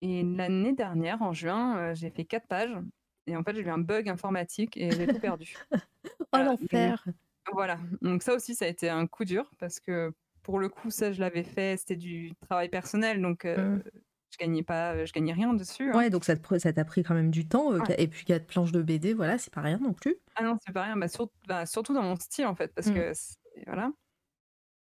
[0.00, 2.76] et l'année dernière, en juin, euh, j'ai fait quatre pages.
[3.26, 5.54] Et en fait, j'ai eu un bug informatique et j'ai tout perdu.
[6.32, 7.04] oh l'enfer
[7.52, 7.78] Voilà.
[8.00, 10.12] Donc ça aussi, ça a été un coup dur parce que
[10.42, 13.22] pour le coup, ça, je l'avais fait, c'était du travail personnel.
[13.22, 13.82] Donc mmh
[14.32, 15.90] je gagnais pas, je gagnais rien dessus.
[15.90, 15.96] Hein.
[15.96, 17.72] Ouais, donc ça t'a pris quand même du temps.
[17.72, 20.16] Euh, et puis quatre planches de BD, voilà, c'est pas rien non plus.
[20.34, 20.96] Ah non, c'est pas rien.
[20.96, 21.06] Bah,
[21.46, 22.94] bah, surtout dans mon style en fait, parce mmh.
[22.94, 23.12] que
[23.66, 23.92] voilà.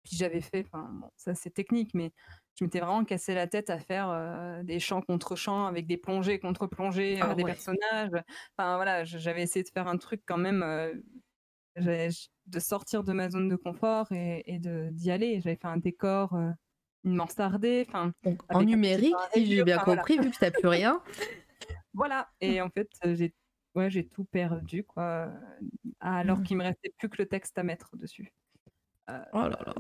[0.05, 2.13] Puis j'avais fait, enfin bon, ça c'est technique, mais
[2.59, 5.99] je m'étais vraiment cassé la tête à faire euh, des chants contre chants avec des
[5.99, 8.11] plongées contre plongées, euh, ah des personnages.
[8.57, 10.65] Enfin voilà, j'avais essayé de faire un truc quand même.
[11.77, 15.41] de sortir de ma zone de confort et, et d'y aller.
[15.41, 16.35] J'avais fait un décor
[17.05, 17.87] une mansardée.
[17.89, 18.13] Enfin,
[18.49, 21.03] en numérique, si j'ai bien compris, vu que tu n'as plus rien.
[21.95, 22.29] voilà.
[22.41, 23.35] Et en fait, j'ai
[23.75, 25.29] ouais, j'ai tout perdu, quoi.
[26.01, 26.43] Alors mmh.
[26.45, 28.33] qu'il me restait plus que le texte à mettre dessus.
[29.11, 29.75] Euh, oh là là.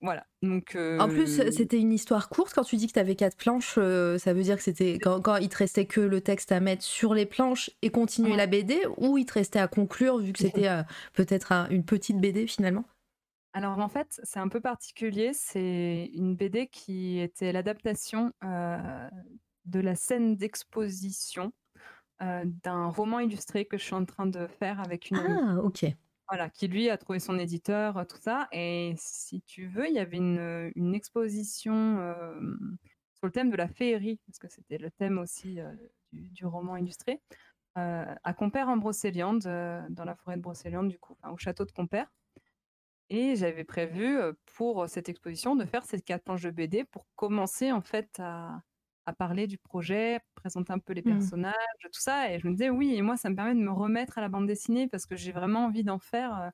[0.00, 0.26] voilà.
[0.42, 2.52] Donc, En plus, euh, c'était une histoire courte.
[2.54, 5.20] Quand tu dis que tu avais quatre planches, euh, ça veut dire que c'était quand,
[5.20, 8.46] quand, il te restait que le texte à mettre sur les planches et continuer la
[8.46, 10.68] BD, ou il te restait à conclure vu que c'était
[11.14, 12.84] peut-être une petite BD finalement?
[13.56, 15.30] Alors en fait, c'est un peu particulier.
[15.32, 21.54] C'est une BD qui était l'adaptation de la scène d'exposition
[22.20, 25.86] d'un roman illustré que je suis en train de faire avec une Ah, ok.
[26.28, 28.46] Voilà, qui lui a trouvé son éditeur, tout ça.
[28.52, 31.96] Et si tu veux, il y avait une, une exposition
[33.14, 35.60] sur le thème de la féerie, parce que c'était le thème aussi
[36.12, 37.22] du, roman illustré,
[37.74, 42.12] à Compère en Brocéliande, dans la forêt de Brocéliande, du coup, au château de Compère.
[43.08, 44.18] Et j'avais prévu
[44.56, 48.62] pour cette exposition de faire ces quatre planches de BD pour commencer en fait à,
[49.06, 51.18] à parler du projet, présenter un peu les mmh.
[51.18, 52.32] personnages, tout ça.
[52.32, 54.28] Et je me disais, oui, et moi, ça me permet de me remettre à la
[54.28, 56.52] bande dessinée parce que j'ai vraiment envie d'en faire à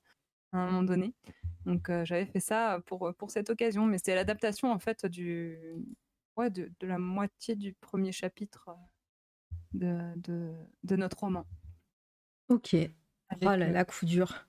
[0.52, 1.14] un moment donné.
[1.64, 3.86] Donc, j'avais fait ça pour, pour cette occasion.
[3.86, 5.58] Mais c'était l'adaptation, en fait, du,
[6.36, 8.70] ouais, de, de, la moitié du premier chapitre
[9.72, 10.52] de, de,
[10.82, 11.46] de notre roman.
[12.48, 12.76] Ok.
[12.76, 14.46] oh là là, coup dur.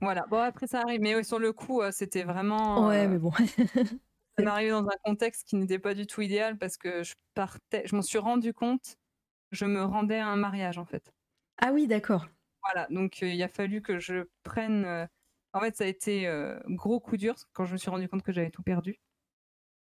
[0.00, 0.26] Voilà.
[0.28, 1.00] Bon, après, ça arrive.
[1.00, 2.86] Mais sur le coup, c'était vraiment.
[2.86, 3.32] Ouais, mais bon.
[4.38, 7.14] Ça m'est arrivé dans un contexte qui n'était pas du tout idéal parce que je
[7.34, 8.96] partais, je m'en suis rendu compte,
[9.50, 11.12] je me rendais à un mariage en fait.
[11.60, 12.28] Ah oui, d'accord.
[12.62, 15.08] Voilà, donc il a fallu que je prenne.
[15.54, 16.30] En fait, ça a été
[16.66, 19.00] gros coup dur quand je me suis rendu compte que j'avais tout perdu.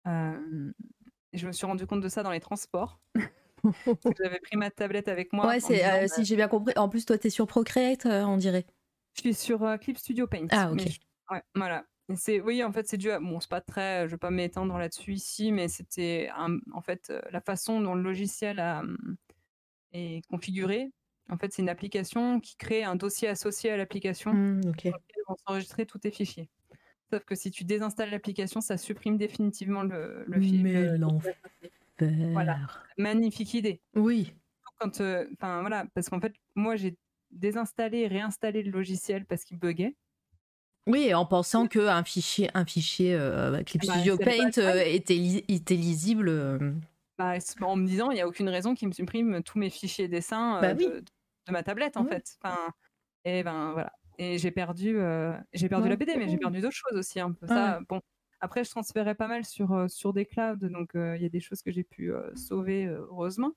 [0.06, 3.02] je me suis rendu compte de ça dans les transports.
[4.24, 5.48] J'avais pris ma tablette avec moi.
[5.48, 6.74] Ouais, c'est, bah si j'ai bien compris.
[6.78, 8.66] En plus, toi, tu es sur Procreate, on dirait.
[9.18, 10.48] Je suis sur Clip Studio Paint.
[10.52, 10.86] Ah, ok.
[11.32, 11.86] ouais, voilà.
[12.16, 14.78] C'est oui, en fait, c'est dû à bon, c'est pas très, je vais pas m'étendre
[14.78, 19.18] là-dessus ici, mais c'était en fait euh, la façon dont le logiciel hum,
[19.92, 20.92] est configuré.
[21.30, 24.94] En fait, c'est une application qui crée un dossier associé à l'application mmh, lequel
[25.28, 26.50] vont s'enregistrer tous tes fichiers.
[27.12, 30.64] Sauf que si tu désinstalles l'application, ça supprime définitivement le, le fichier.
[30.64, 31.36] Mais l'enfer.
[32.00, 32.60] Voilà,
[32.98, 33.82] magnifique idée.
[33.96, 34.34] Oui.
[34.80, 36.96] Quand, euh, enfin voilà, parce qu'en fait, moi j'ai
[37.32, 39.96] désinstallé et réinstallé le logiciel parce qu'il buguait.
[40.88, 45.18] Oui, en pensant qu'un fichier, un fichier euh, Clip bah, Studio Paint euh, était,
[45.50, 46.30] était, lisible.
[46.30, 46.72] Euh.
[47.18, 50.08] Bah, en me disant, il n'y a aucune raison qu'il me supprime tous mes fichiers
[50.08, 51.04] dessins bah de,
[51.50, 52.38] ma tablette, en fait.
[52.42, 52.58] Enfin,
[53.26, 53.92] et ben voilà.
[54.18, 54.98] Et j'ai perdu,
[55.54, 57.20] j'ai perdu la BD, mais j'ai perdu d'autres choses aussi.
[57.20, 57.80] Un peu ça.
[57.90, 58.02] Bon,
[58.40, 61.62] après, je transférais pas mal sur, sur des clouds, donc il y a des choses
[61.62, 63.52] que j'ai pu sauver, heureusement.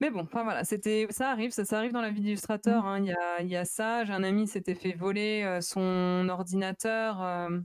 [0.00, 2.84] Mais bon, enfin voilà, c'était, ça arrive, ça, ça arrive dans la vie d'illustrateur.
[2.84, 2.88] Mmh.
[2.88, 2.98] Hein.
[3.00, 4.04] Il, y a, il y a ça.
[4.04, 7.58] J'ai un ami s'était fait voler euh, son ordinateur euh,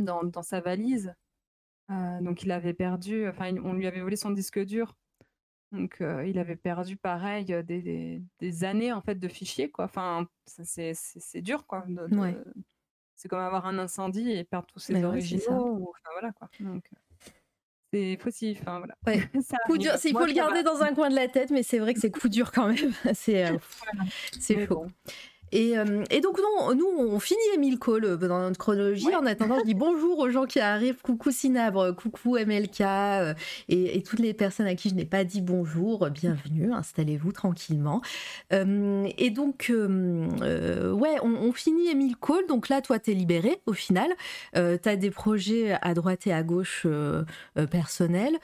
[0.00, 1.14] dans, dans, sa valise.
[1.90, 4.96] Euh, donc il avait perdu, enfin on lui avait volé son disque dur.
[5.70, 9.84] Donc il avait perdu pareil des, des, années en fait de fichiers quoi.
[9.84, 10.94] Enfin c'est,
[11.42, 11.84] dur quoi.
[13.14, 15.90] C'est comme avoir un incendie et perdre tous ses originaux.
[15.90, 16.48] enfin, voilà quoi.
[16.60, 16.88] Donc,
[17.92, 18.58] c'est faussif.
[18.62, 18.94] Enfin, voilà.
[19.66, 21.94] coup dur, il faut le garder dans un coin de la tête, mais c'est vrai
[21.94, 22.92] que c'est coup dur quand même.
[23.14, 23.56] c'est euh,
[24.40, 24.86] c'est faux.
[25.54, 29.14] Euh, et, donc, non, nous, on finit les 1000 calls euh, dans notre chronologie.
[29.14, 31.00] En attendant, je dis bonjour aux gens qui arrivent.
[31.02, 33.34] Coucou Sinabre, coucou MLK euh,
[33.68, 36.08] et, toutes les personnes à qui je n'ai pas dit bonjour.
[36.10, 38.02] Bienvenue, installez-vous tranquillement.
[38.50, 42.46] et donc, ouais, on, finit les 1000 calls.
[42.48, 44.08] Donc là, toi, t'es libéré au final.
[44.52, 46.86] T'as des projets à droite et à gauche
[47.70, 48.38] personnels.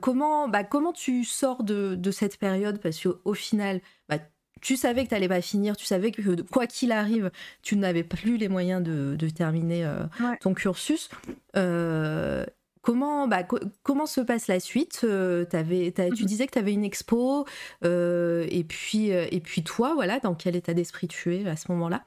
[0.00, 2.80] comment, bah, comment tu sors de, de cette période?
[2.80, 4.18] Parce qu'au final, bah,
[4.60, 7.30] tu savais que tu n'allais pas finir, tu savais que quoi qu'il arrive,
[7.62, 10.04] tu n'avais plus les moyens de, terminer euh,
[10.40, 11.10] ton cursus.
[11.56, 12.44] Euh,
[12.82, 13.46] comment, bah,
[13.82, 16.26] comment se passe la suite euh, avais, Tu mhm.
[16.26, 17.46] disais que tu avais une expo,
[17.82, 22.04] et, puis, et puis toi, voilà, dans quel état d'esprit tu es à ce moment-là?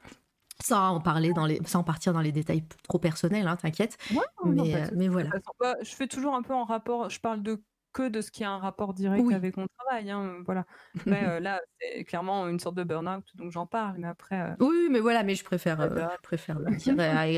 [0.64, 3.98] Sans en parler dans les, sans partir dans les détails trop personnels, hein, t'inquiète.
[4.46, 5.32] mais, mais voilà.
[5.60, 7.10] Bah, je fais toujours un peu en rapport.
[7.10, 7.60] Je parle de
[7.94, 10.10] que de ce qui a un rapport direct avec mon travail.
[10.10, 10.66] Hein, voilà.
[11.06, 13.96] Mais euh, là, c'est clairement une sorte de burn-out, donc j'en parle.
[14.00, 14.40] Mais après.
[14.40, 16.96] Euh, oui, mais voilà, mais je préfère, euh, je préfère le dire.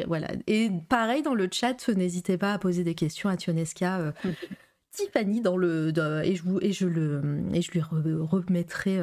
[0.07, 0.29] voilà.
[0.47, 4.13] Et pareil, dans le chat, n'hésitez pas à poser des questions à Tionesca.
[4.91, 5.91] Tiffany dans le
[6.23, 9.01] et je et je le et je lui remettrai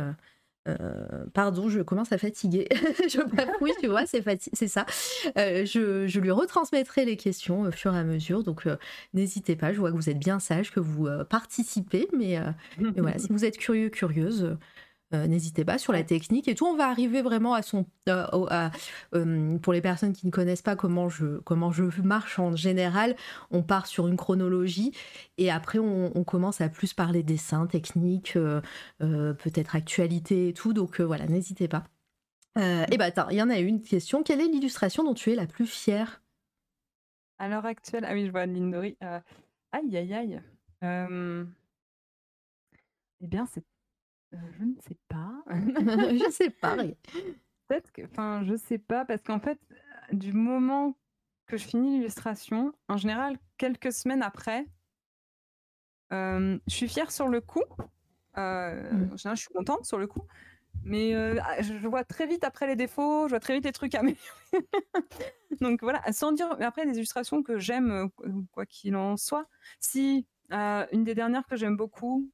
[0.68, 2.68] euh, pardon, je commence à fatiguer.
[3.08, 3.20] je
[3.80, 4.84] tu vois, c'est ça.
[5.38, 8.42] Euh, je, lui retransmettrai les questions au fur et à mesure.
[8.42, 8.76] Donc, euh,
[9.14, 9.72] n'hésitez pas.
[9.72, 12.08] Je vois que vous êtes bien sage, que vous participez.
[12.16, 12.38] Mais,
[12.96, 14.56] voilà, si vous êtes curieux, curieuse,
[15.12, 16.66] euh, n'hésitez pas sur la technique et tout.
[16.66, 17.86] On va arriver vraiment à son.
[18.08, 18.26] Euh,
[19.14, 23.16] euh, pour les personnes qui ne connaissent pas comment je, comment je marche en général,
[23.50, 24.92] on part sur une chronologie
[25.38, 28.38] et après on, commence à plus parler dessin, technique,
[28.98, 30.72] peut-être actualité et tout.
[30.72, 31.84] Donc voilà, n'hésitez pas.
[32.56, 34.22] et bah attends, il y en a une question.
[34.22, 36.22] Quelle est l'illustration dont tu es la plus fière?
[37.38, 38.96] À l'heure actuelle, ah oui, je vois Lindori.
[39.72, 40.40] aïe aïe aïe.
[43.22, 43.64] Eh bien, c'est
[44.34, 45.42] euh, je ne sais pas.
[45.50, 46.76] Je sais pas,
[47.68, 49.58] Peut-être que enfin, je sais pas parce qu'en fait,
[50.12, 50.96] du moment
[51.46, 54.66] que je finis l'illustration, en général, quelques semaines après,
[56.10, 57.62] je suis fière sur le coup.
[58.38, 59.12] Euh, mmh.
[59.12, 60.26] en général, je suis contente sur le coup,
[60.82, 63.94] mais ah, je vois très vite après les défauts, je vois très vite les trucs
[63.94, 64.24] à améliorer.
[65.60, 68.10] Donc voilà, sans dire, mais après, des illustrations que j'aime,
[68.50, 69.46] quoi qu'il en soit.
[69.78, 72.28] Si, une des dernières que j'aime beaucoup,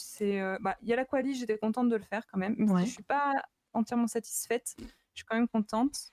[0.00, 0.40] c'est.
[0.60, 2.56] Bah, il y a l'Aquali, j'étais contente de le faire quand même.
[2.58, 3.32] Je suis pas
[3.72, 6.12] entièrement satisfaite, je suis quand même contente.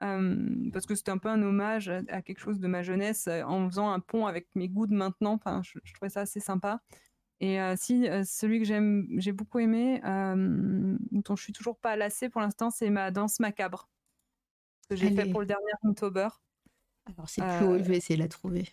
[0.00, 3.90] parce que c'était un peu un hommage à, quelque chose de ma jeunesse en faisant
[3.90, 5.34] un pont avec mes goûts de maintenant.
[5.34, 6.80] Enfin, je, trouvais ça assez sympa.
[7.40, 12.40] Et si celui que j'aime, j'ai beaucoup aimé, dont je suis toujours pas lassée pour
[12.40, 13.88] l'instant, c'est ma danse macabre
[14.88, 16.28] que j'ai fait pour le dernier Inktober.
[17.06, 18.68] Alors c'est plus haut, je vais essayer de la trouver.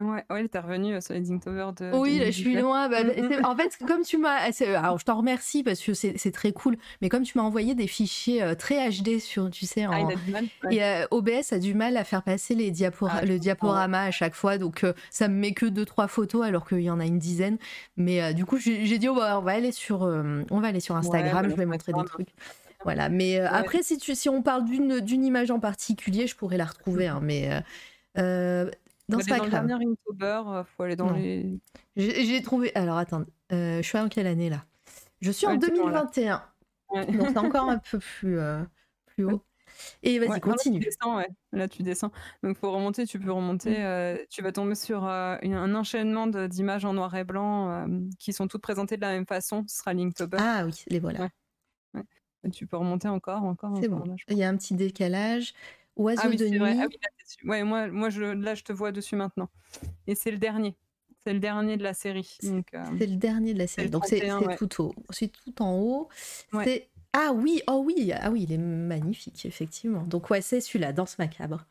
[0.00, 1.92] Ouais, ouais, t'es revenu sur les Inktober de.
[1.94, 2.88] Oui, là, je suis loin.
[2.88, 4.50] Bah, mmh en fait, comme tu m'as.
[4.76, 6.76] Alors, je t'en remercie parce que c'est très cool.
[7.00, 10.08] Mais comme tu m'as envoyé des fichiers très HD sur, tu sais, ah, en...
[10.08, 14.10] ah, mal, et OBS a du mal à faire passer les ah, le diaporama à
[14.10, 14.58] chaque fois.
[14.58, 17.58] Donc, ça me met que deux trois photos alors qu'il y en a une dizaine.
[17.96, 20.96] Mais du coup, j'ai dit, oh, bah, on va aller sur, on va aller sur
[20.96, 21.48] Instagram.
[21.48, 22.30] je vais montrer des trucs.
[22.82, 23.08] Voilà.
[23.08, 27.06] Mais après, si, tu, si on parle d'une image en particulier, je pourrais la retrouver.
[27.06, 27.48] Hein, mais
[29.08, 29.50] dans Instagram.
[29.50, 31.58] Dans le dernier Inktober, euh, faut aller dans les.
[31.96, 32.74] J'ai trouvé.
[32.74, 34.64] Alors attends, euh, je suis en quelle année là?
[35.20, 36.42] Je suis en 2021.
[36.92, 38.62] Donc c'est encore un peu plus, euh,
[39.06, 39.42] plus haut.
[40.02, 40.78] Et vas-y, continue.
[40.78, 41.28] Là tu, descends, ouais.
[41.52, 42.12] là, tu descends.
[42.44, 43.06] Donc, faut remonter.
[43.06, 43.70] Tu peux remonter.
[43.70, 44.18] Mm.
[44.30, 47.86] tu vas tomber sur un enchaînement d'images en noir et blanc
[48.20, 49.64] qui sont toutes présentées de la même façon.
[49.66, 50.38] Ce sera Linktober.
[50.40, 51.28] Ah oui, les voilà.
[52.52, 53.76] tu peux remonter encore, encore.
[53.80, 54.04] C'est bon.
[54.28, 55.54] Il y a un petit décalage.
[55.96, 56.58] Oiseau ah de nuit.
[56.60, 56.88] Ah
[57.44, 59.48] ouais, moi, moi je, là, je te vois dessus maintenant.
[60.06, 60.74] Et c'est le dernier.
[61.24, 62.36] C'est le dernier de la série.
[62.44, 62.60] Euh,
[62.98, 63.88] c'est le dernier de la série.
[63.88, 64.20] Donc c'est
[64.58, 64.94] tout haut.
[65.10, 66.08] C'est tout en haut.
[67.16, 70.02] Ah oui, oh oui, ah oui, il est magnifique, effectivement.
[70.02, 71.64] Donc ouais, c'est celui-là, Danse macabre.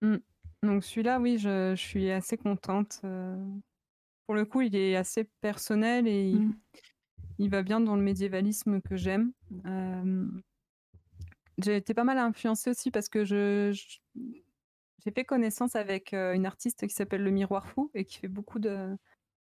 [0.00, 0.18] Mmh.
[0.62, 3.00] Donc celui-là, oui, je, suis assez contente.
[3.02, 3.36] Euh.
[4.26, 6.56] Pour le coup, il est assez personnel et il, mmh.
[7.40, 9.32] il va bien dans le médiévalisme que j'aime.
[9.66, 10.24] Euh,
[11.58, 13.70] j'ai été pas mal influencée aussi parce que je,
[15.04, 18.58] j'ai fait connaissance avec une artiste qui s'appelle Le Miroir Fou et qui fait beaucoup
[18.58, 18.96] de,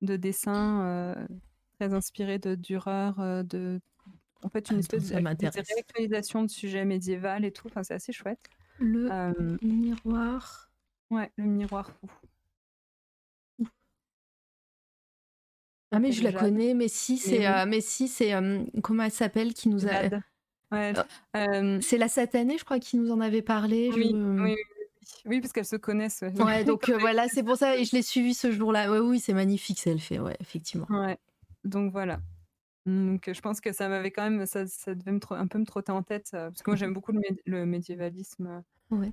[0.02, 1.16] de dessins
[1.78, 3.12] très inspirés de Dürer,
[3.44, 3.81] de
[4.43, 7.66] en fait une ah, espèce de, réactualisation de sujets médiéval et tout.
[7.68, 8.48] Enfin, c'est assez chouette.
[8.78, 10.70] Le miroir.
[11.10, 12.09] Ouais, le miroir fou.
[15.93, 18.32] Ah mais je la connais, mais si c'est, mais si c'est,
[18.82, 20.09] comment elle s'appelle qui nous a.
[20.73, 23.91] Euh, c'est la satanée, je crois, qui nous en avait parlé.
[23.95, 24.57] Oui, oui,
[25.27, 26.25] oui, parce qu'elles se connaissent.
[26.39, 28.91] Ouais, donc euh, voilà, c'est pour ça, et je l'ai suivi ce jour-là.
[28.91, 30.87] Ouais, oui, c'est magnifique, ça le fait, ouais, effectivement.
[30.91, 31.19] Ouais,
[31.65, 32.21] donc voilà.
[32.87, 35.67] Donc je pense que ça m'avait quand même, ça, ça devait me un peu me
[35.67, 38.63] trotter en tête, euh, parce que moi j'aime beaucoup le, le médiévalisme.
[38.91, 39.13] Ouais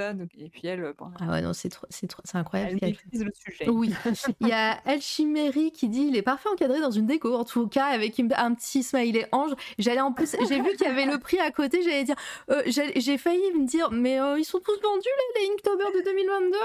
[0.00, 2.78] et puis elle, ah ouais, non, c'est c'est incroyable.
[2.80, 3.68] Elle maîtrise le sujet.
[3.68, 3.94] Oui.
[4.40, 7.44] il y a El Chimeri qui dit il est parfait encadré dans une déco, en
[7.44, 9.52] tout cas avec un petit smiley ange.
[9.78, 12.16] J'allais en plus, j'ai vu qu'il y avait le prix à côté, j'allais dire,
[12.50, 16.04] euh, j'ai failli me dire, mais euh, ils sont tous vendus là, les Inktober de
[16.04, 16.58] 2022.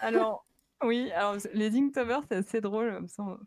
[0.00, 0.46] Alors,
[0.84, 3.00] oui, alors les Inktober, c'est assez drôle.
[3.04, 3.38] Enfin,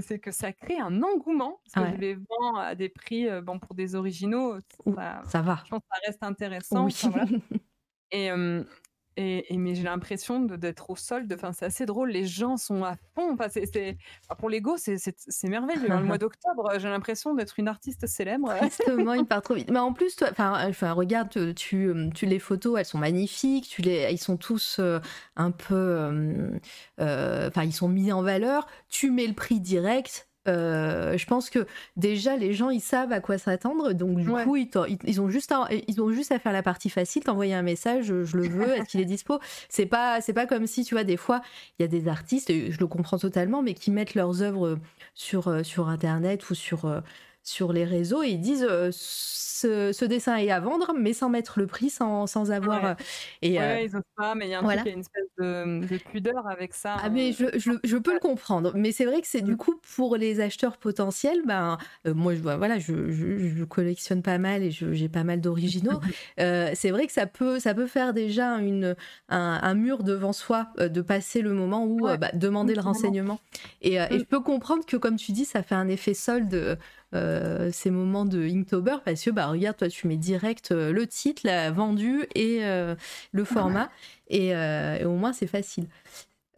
[0.00, 1.60] c'est que ça crée un engouement.
[1.72, 4.58] Parce que je les vends à des prix, euh, bon, pour des originaux,
[4.94, 5.62] ça, ça, va.
[5.64, 6.86] Je pense que ça reste intéressant.
[6.86, 6.94] Oui.
[8.12, 8.30] Et,
[9.18, 11.32] et, mais j'ai l'impression d'être au solde.
[11.32, 12.10] Enfin, c'est assez drôle.
[12.10, 13.32] Les gens sont à fond.
[13.32, 13.96] Enfin, c'est,
[14.38, 14.98] pour l'ego, c'est,
[15.44, 15.88] merveilleux.
[15.88, 18.52] le mois d'octobre, j'ai l'impression d'être une artiste célèbre.
[18.62, 19.70] Justement, il part trop vite.
[19.70, 23.68] Mais en plus, toi, enfin, regarde, tu, tu les photos, elles sont magnifiques.
[23.68, 24.80] Tu les, ils sont tous
[25.36, 26.50] un peu,
[26.98, 28.66] enfin, ils sont mis en valeur.
[28.90, 30.28] Tu mets le prix direct.
[30.48, 31.66] Euh, je pense que
[31.96, 34.68] déjà les gens ils savent à quoi s'attendre, donc du coup ils,
[35.04, 38.06] ils, ont juste à, ils ont juste à faire la partie facile, t'envoyer un message,
[38.06, 39.40] je le veux, est-ce qu'il est dispo?
[39.68, 41.40] C'est pas c'est pas comme si tu vois des fois
[41.78, 44.78] il y a des artistes, je le comprends totalement, mais qui mettent leurs œuvres
[45.14, 47.00] sur euh, sur internet ou sur euh,
[47.48, 48.66] sur les réseaux et ils disent
[49.56, 52.82] ce, dessin est à vendre, mais sans mettre le prix, sans, sans avoir.
[52.82, 52.90] Ouais.
[52.90, 52.94] Euh,
[53.42, 55.00] et, euh, ils osent pas, mais il y a un truc, il y a une
[55.00, 56.96] espèce de, pudeur avec ça.
[57.02, 58.72] Ah, mais je, je, je peux le comprendre.
[58.74, 59.56] Mais c'est vrai que c'est du mm.
[59.56, 64.62] coup pour les acheteurs potentiels, ben, euh, moi, je, voilà, je, je, collectionne pas mal
[64.62, 66.00] et j'ai pas mal d'originaux.
[66.38, 68.94] c'est vrai que ça peut, ça peut faire déjà une,
[69.28, 73.40] un, mur devant soi de passer le moment où bah, demander le renseignement.
[73.82, 74.18] Et, et, mm.
[74.18, 76.78] je peux comprendre que, comme tu dis, ça fait un effet solde
[77.14, 81.06] euh, ces moments de Inktober parce que bah regarde toi tu mets direct euh, le
[81.06, 82.96] titre la vendu et euh,
[83.32, 83.90] le format.
[84.28, 84.54] Et,
[85.04, 85.86] au moins c'est facile.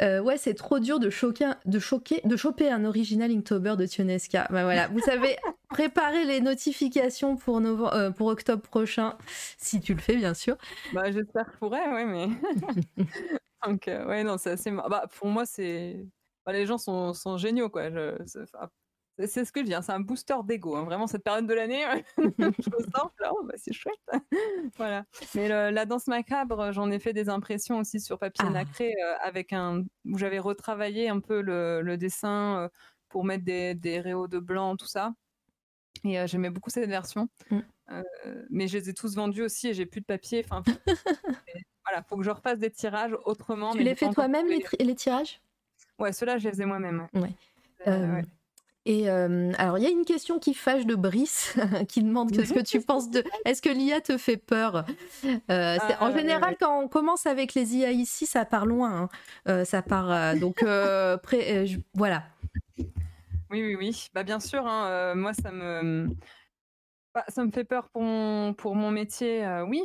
[0.00, 4.46] Ouais c'est trop dur de choquer de choquer de choper un original Inktober de Tionesca.
[4.50, 4.88] Bah voilà.
[4.88, 5.36] Vous savez
[5.68, 9.16] préparer les notifications pour novembre, pour octobre prochain
[9.58, 10.56] si tu le fais bien sûr.
[10.94, 12.28] Bah j'espère que je pourrais ouais mais
[13.66, 16.06] donc ouais non c'est assez bah pour moi c'est
[16.46, 17.90] bah, les gens sont, sont géniaux quoi.
[17.90, 18.16] Je
[19.26, 20.76] C'est ce que je dis, hein, c'est un booster d'ego.
[20.76, 20.84] Hein.
[20.84, 21.84] Vraiment, cette période de l'année,
[22.16, 23.98] je me sens oh, bah, c'est chouette.
[24.76, 25.04] voilà.
[25.34, 28.50] Mais la danse macabre, j'en ai fait des impressions aussi sur papier ah.
[28.50, 32.70] nacré avec un où j'avais retravaillé un peu le, dessin
[33.08, 35.14] pour mettre des, des réaux de blanc, tout ça.
[36.04, 37.28] Et j'aimais beaucoup cette version.
[37.50, 37.58] Mm.
[38.50, 40.44] mais je les ai tous vendus aussi et j'ai plus de papier.
[40.48, 40.62] Enfin,
[41.84, 43.72] voilà, faut que je refasse des tirages autrement.
[43.72, 45.40] Tu les fais toi-même les, les, tirages?
[45.98, 47.08] Ouais, ceux-là, je les faisais moi-même.
[47.14, 47.32] Ouais.
[47.86, 48.22] ouais.
[48.88, 51.54] Et alors, il y a une question qui fâche de Brice,
[51.88, 53.22] qui demande qu'est-ce que tu penses de.
[53.44, 54.86] Est-ce que l'IA te fait peur?
[55.50, 59.02] Euh, En ah, général, quand on commence avec les IA ici, ça part loin.
[59.02, 59.08] Hein.
[59.46, 60.10] Euh, ça part.
[60.10, 60.64] Euh, donc,
[61.94, 62.22] voilà.
[63.50, 64.08] Oui, oui, oui.
[64.14, 66.08] Bah, bien sûr, hein, moi, ça me.
[67.14, 69.82] Bah, ça me fait peur pour mon, pour mon métier, oui.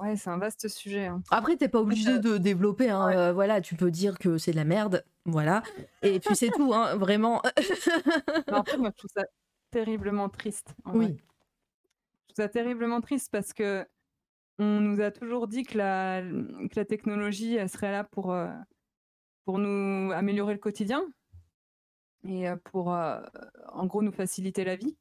[0.00, 1.06] Ouais, c'est un vaste sujet.
[1.06, 1.22] Hein.
[1.30, 2.88] Après, t'es pas obligé de développer.
[2.88, 5.04] Hein, euh, voilà, tu peux dire que c'est de la merde.
[5.26, 5.62] Voilà.
[6.02, 7.42] Et puis c'est tout, hein, vraiment.
[8.50, 9.24] en fait, moi, je trouve ça
[9.70, 10.74] terriblement triste.
[10.86, 11.18] oui.
[12.28, 13.84] Je trouve ça terriblement triste parce que
[14.58, 18.48] on nous a toujours dit que la, que la technologie elle serait là pour, euh,
[19.44, 21.02] pour nous améliorer le quotidien
[22.24, 24.96] et euh, pour, en gros, nous faciliter la vie.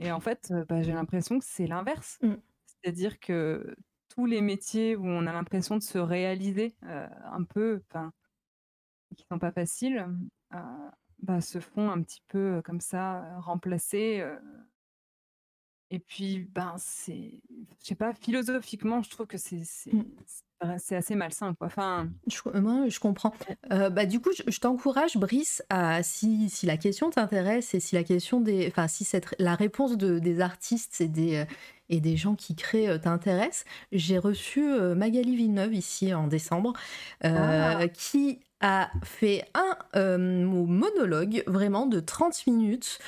[0.00, 2.18] Et en fait, bah, j'ai l'impression que c'est l'inverse.
[2.22, 2.34] Mm.
[2.66, 3.76] C'est-à-dire que
[4.18, 8.12] tous les métiers où on a l'impression de se réaliser un peu, enfin,
[9.16, 10.08] qui sont pas faciles,
[11.22, 14.24] bah, se font un petit peu comme ça remplacer.
[15.90, 17.40] et puis, ben, c'est,
[17.80, 20.74] je sais pas, philosophiquement, je trouve que c'est, c'est, mmh.
[20.90, 21.68] assez malsain, quoi.
[21.68, 22.10] Enfin,
[22.54, 23.32] moi, je comprends.
[23.70, 28.02] bah, du coup, je, t'encourage, Brice, à si, si la question t'intéresse et si la
[28.02, 31.46] question des, enfin, si cette, la réponse de, des artistes et des
[31.90, 33.64] et des gens qui créent euh, t'intéressent.
[33.92, 36.72] J'ai reçu euh, Magali Villeneuve ici en décembre,
[37.24, 37.88] euh, ah.
[37.88, 39.44] qui a fait
[39.94, 42.98] un monologue vraiment de 30 minutes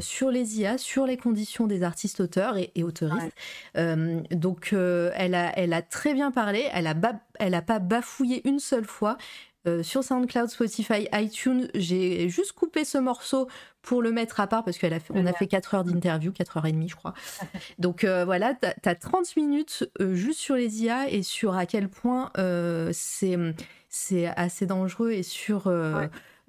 [0.00, 3.32] sur les IA, sur les conditions des artistes auteurs et, et autoristes.
[4.30, 6.94] donc elle, a, elle a très bien parlé, elle a,
[7.38, 9.16] elle a pas bafouillé une seule fois.
[9.82, 13.48] Sur SoundCloud, Spotify, iTunes, j'ai juste coupé ce morceau
[13.82, 16.32] pour le mettre à part parce qu'on a, fait, on a fait 4 heures d'interview,
[16.32, 17.14] 4 heures et demie, je crois.
[17.78, 21.66] Donc euh, voilà, tu as, 30 minutes euh, juste sur les IA et sur à
[21.66, 25.72] quel point euh, c'est assez dangereux et sur,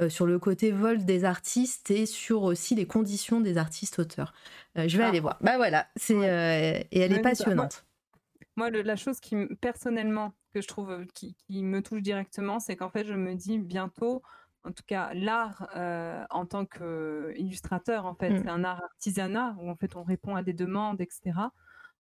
[0.10, 4.34] sur le côté vol des artistes et sur aussi les conditions des artistes auteurs.
[4.76, 5.10] je vais ah.
[5.10, 5.38] aller voir.
[5.42, 6.14] Bah voilà, c'est
[6.92, 7.84] et elle est passionnante.
[8.56, 12.90] Moi, la chose qui, personnellement, que je trouve qui, qui me touche directement, c'est qu'en
[12.90, 14.22] fait, je me dis bientôt,
[14.64, 18.44] en tout cas l'art euh, en tant qu'illustrateur en fait mmh.
[18.44, 21.34] c'est un art artisanat où en fait on répond à des demandes etc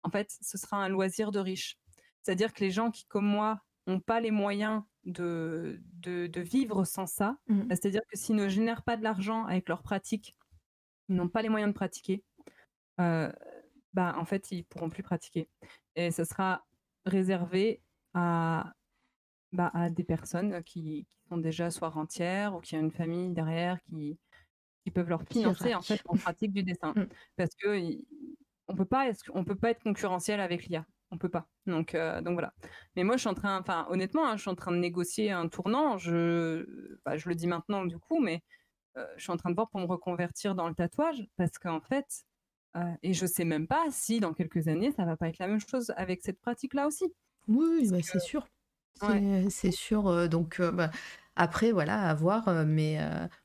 [0.04, 1.78] en fait ce sera un loisir de riche
[2.22, 6.42] c'est à dire que les gens qui comme moi n'ont pas les moyens de, de,
[6.42, 7.62] vivre sans ça mmh.
[7.64, 10.38] bah, c'est à dire que s'ils ne génèrent pas de l'argent avec leur pratique
[11.10, 12.24] ils n'ont pas les moyens de pratiquer
[13.00, 13.32] euh,
[13.94, 15.50] bah en fait ils pourront plus pratiquer
[15.96, 16.66] et ce sera
[17.06, 17.82] réservé
[18.14, 18.74] à
[19.54, 23.80] bah, à des personnes qui, sont déjà soit rentières ou qui ont une famille derrière
[23.84, 24.18] qui,
[24.84, 26.94] qui peuvent leur financer en fait en pratique du dessin.
[26.96, 27.08] Mmh.
[27.36, 27.98] Parce que
[28.68, 30.86] on peut pas on peut pas être concurrentiel avec l'IA.
[31.12, 31.50] On peut pas.
[31.66, 32.54] Donc, donc voilà.
[32.96, 35.32] Mais moi, je suis en train, enfin, honnêtement, hein, je suis en train de négocier
[35.32, 35.98] un tournant.
[35.98, 38.42] Je, bah, je le dis maintenant du coup, mais
[39.18, 42.26] je suis en train de voir pour me reconvertir dans le tatouage parce qu'en fait,
[43.04, 45.60] et je sais même pas si dans quelques années, ça va pas être la même
[45.60, 47.14] chose avec cette pratique-là aussi.
[47.48, 48.48] Oui, bah, c'est sûr.
[49.50, 50.30] C'est sûr.
[50.30, 50.92] donc, bah,
[51.36, 52.66] après, voilà, à voir.
[52.66, 53.00] mais,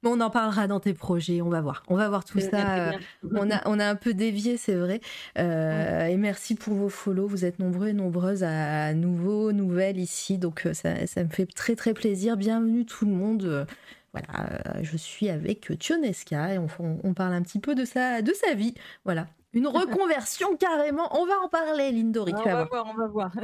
[0.05, 1.41] on en parlera dans tes projets.
[1.41, 1.83] On va voir.
[1.89, 2.93] On va voir tout ça.
[3.33, 5.01] on, a, on a un peu dévié, c'est vrai.
[5.37, 7.27] Et merci pour vos follow.
[7.27, 10.37] Vous êtes nombreux et nombreuses à, nouveau, nouvelles ici.
[10.37, 12.37] Donc, ça, ça, me fait très, très plaisir.
[12.37, 13.67] Bienvenue tout le monde.
[14.13, 16.69] Voilà, je suis avec Tionesca et on,
[17.05, 18.75] on, parle un petit peu de sa, de sa vie.
[19.05, 21.09] Voilà, une reconversion carrément.
[21.19, 22.35] On va en parler, Lindori.
[22.37, 23.33] On va voir, on va voir.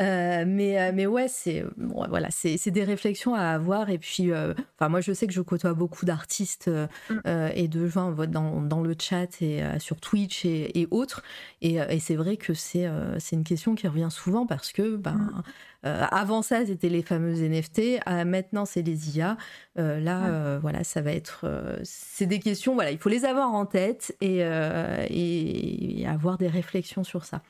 [0.00, 3.90] Euh, mais, euh, mais ouais, c'est voilà, c'est des réflexions à avoir.
[3.90, 6.70] Et puis, euh, enfin, moi, je sais que je côtoie beaucoup d'artistes
[7.10, 7.20] mm.
[7.54, 11.22] et de gens dans, dans, le chat et sur Twitch et, autres.
[11.60, 12.88] Et, et c'est vrai que c'est
[13.18, 15.42] c'est une question qui revient souvent parce que ben, mm.
[15.86, 18.00] Euh, avant ça, c'était les fameuses NFT.
[18.06, 19.36] Euh, maintenant, c'est les IA.
[19.78, 21.46] Euh, là, voilà, ça va être.
[21.84, 22.74] c'est des questions.
[22.74, 27.42] Voilà, il faut les avoir en tête et, et, avoir des réflexions sur ça.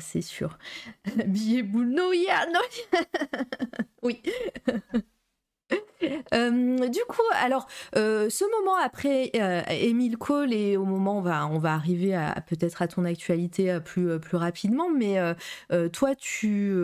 [0.00, 0.58] c'est sûr.
[1.26, 3.00] Billet boule, no, yeah, no,
[4.02, 4.22] oui.
[6.34, 7.66] Euh, du coup, alors,
[7.96, 9.62] euh, ce moment après euh,
[10.18, 14.18] Cole et au moment on va, on va arriver à, peut-être à ton actualité plus,
[14.20, 15.16] plus rapidement, mais
[15.92, 16.74] toi, tu,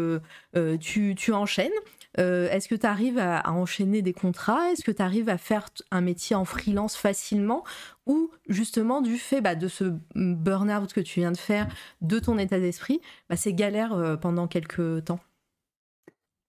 [0.81, 1.73] tu, tu, enchaînes.
[2.17, 4.71] Est-ce que tu arrives à, enchaîner des contrats?
[4.73, 7.65] Est-ce que tu arrives à faire un métier en freelance facilement?
[8.07, 11.69] Ou justement, du fait bah, de ce burn-out que tu viens de faire,
[12.01, 15.21] de ton état d'esprit, bah, c'est galère pendant quelques temps?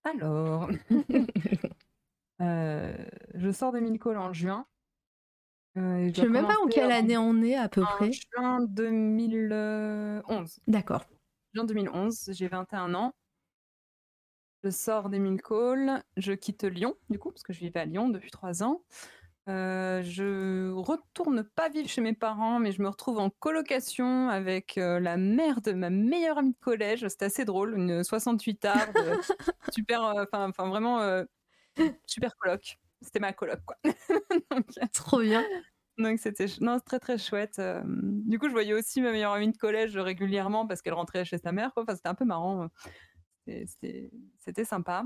[0.04, 0.70] Alors,
[2.40, 4.66] je sors de Milcol en juin.
[5.78, 8.12] Euh, je ne sais même pas en quelle année on est à peu près?
[8.12, 10.60] Juin 2011.
[10.68, 11.06] D'accord.
[11.54, 13.14] Juin 2011, j'ai 21 ans.
[14.64, 18.10] Je sors des Calls, je quitte Lyon, du coup, parce que je vivais à Lyon
[18.10, 18.82] depuis trois ans.
[19.48, 24.80] Euh, je retourne pas vivre chez mes parents, mais je me retrouve en colocation avec
[24.80, 27.08] euh, la mère de ma meilleure amie de collège.
[27.08, 28.98] C'était assez drôle, une 68 arde,
[29.72, 31.00] super, enfin vraiment
[32.06, 33.78] super coloc c'était ma coloc quoi.
[34.94, 35.44] Trop bien.
[35.98, 37.60] Donc c'était non très très chouette.
[37.60, 41.24] Euh, du coup je voyais aussi ma meilleure amie de collège régulièrement parce qu'elle rentrait
[41.24, 41.84] chez sa mère quoi.
[41.84, 42.68] Enfin c'était un peu marrant.
[43.48, 45.06] C'était sympa.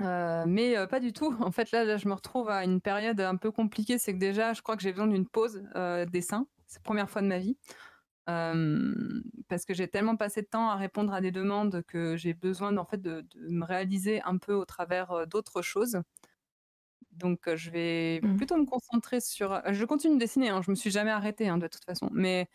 [0.00, 1.34] Euh, mais euh, pas du tout.
[1.40, 3.98] En fait là, je me retrouve à une période un peu compliquée.
[3.98, 5.64] C'est que déjà je crois que j'ai besoin d'une pause
[6.12, 6.46] dessin.
[6.66, 7.56] C'est la première fois de ma vie.
[8.28, 12.76] Parce que j'ai tellement passé de temps à répondre à des demandes que j'ai besoin
[12.76, 16.02] en fait de, de, me réaliser un peu au travers d'autres choses.
[17.12, 18.36] Donc, je vais mmh.
[18.36, 19.60] plutôt me concentrer sur.
[19.66, 22.48] Je continue de dessiner, hein, je me suis jamais arrêtée hein, de toute façon, mais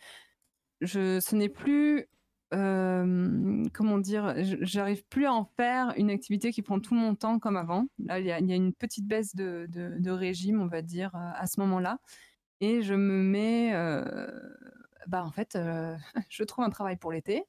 [0.81, 2.07] je, ce n'est plus.
[2.51, 7.57] comment dire J'arrive plus à en faire une activité qui prend tout mon temps comme
[7.57, 7.87] avant.
[7.99, 11.59] Là, il y, a une petite baisse de, de, régime, on va dire, à ce
[11.61, 11.97] moment-là.
[12.61, 13.73] Et je me mets.
[15.07, 15.57] Bah, en fait,
[16.29, 17.43] je trouve un travail pour l'été.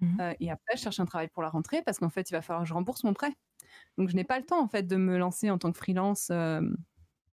[0.00, 0.20] Mmh.
[0.40, 2.64] et après, je cherche un travail pour la rentrée parce qu'en fait, il va falloir
[2.64, 3.32] que je rembourse mon prêt.
[3.98, 6.28] Donc je n'ai pas le temps en fait de me lancer en tant que freelance.
[6.30, 6.60] Euh,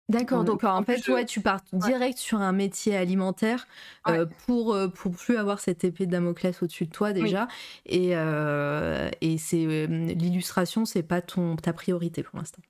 [0.10, 3.68] D'accord, donc en, fait, tu pars direct sur un métier alimentaire
[4.08, 7.50] euh, pour, euh, pour plus avoir cette épée de Damoclès au-dessus de toi déjà.
[7.86, 12.62] Et, et c'est l'illustration, c'est pas ton, ta priorité pour l'instant.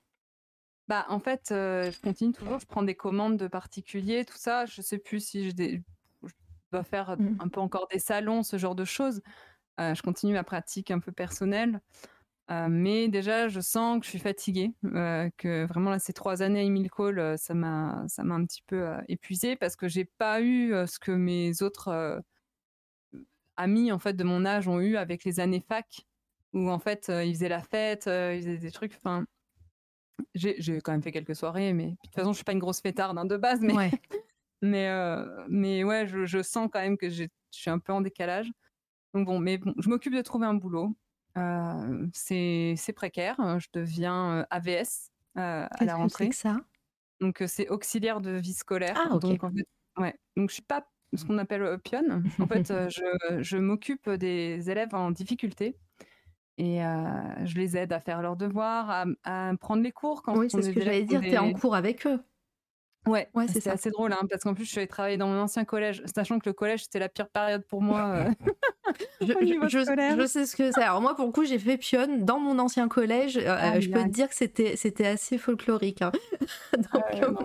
[0.88, 4.66] Bah, en fait, je continue toujours, je prends des commandes de particuliers, tout ça.
[4.66, 5.54] Je sais plus si je,
[6.72, 7.36] dois faire mmh.
[7.40, 9.20] un peu encore des salons, ce genre de choses.
[9.78, 11.80] je continue ma pratique un peu personnelle.
[12.50, 16.42] Euh, mais déjà, je sens que je suis fatiguée, euh, que vraiment là, ces trois
[16.42, 19.86] années à Emile Cole, euh, ça m'a, ça m'a un petit peu épuisée parce que
[19.86, 22.22] j'ai pas eu ce que mes autres
[23.56, 26.06] amis en fait de mon âge ont eu avec les années fac,
[26.54, 28.94] où en fait ils faisaient la fête, ils faisaient des trucs.
[28.96, 29.26] Enfin,
[30.34, 32.80] j'ai, quand même fait quelques soirées, mais de toute façon, je suis pas une grosse
[32.80, 33.90] fêtarde hein, de base, mais ouais.
[34.62, 34.90] mais
[35.48, 38.50] mais ouais, je, je, sens quand même que je suis un peu en décalage.
[39.14, 40.94] Donc bon, mais bon, je m'occupe de trouver un boulot.
[41.36, 43.36] Euh, c'est précaire.
[43.58, 46.28] Je deviens euh, AVS euh, à la rentrée.
[46.28, 46.60] Que ça?
[47.20, 48.96] Donc c'est auxiliaire de vie scolaire.
[48.96, 49.22] Ah, ok.
[49.22, 49.66] Donc, en fait,
[49.98, 50.14] ouais.
[50.36, 52.24] donc je suis pas ce qu'on appelle pionne.
[52.38, 55.76] En fait, je, je m'occupe des élèves en difficulté
[56.58, 56.78] et
[57.44, 60.70] je les aide à faire leurs devoirs, à, prendre les cours quand Oui, c'est ce
[60.70, 61.20] que j'allais dire.
[61.20, 62.20] Tu es en cours avec eux.
[63.06, 65.40] Ouais, ouais c'est assez drôle hein, parce qu'en plus je suis allée travailler dans mon
[65.40, 68.14] ancien collège, sachant que le collège c'était la pire période pour moi.
[68.14, 68.30] Euh,
[69.20, 70.82] je, sais ce que c'est.
[70.82, 73.38] Alors moi pour le coup j'ai fait pionne dans mon ancien collège.
[73.38, 76.02] Euh, ah, je peux te dire que c'était assez folklorique.
[76.02, 76.12] Hein.
[76.76, 77.38] Donc,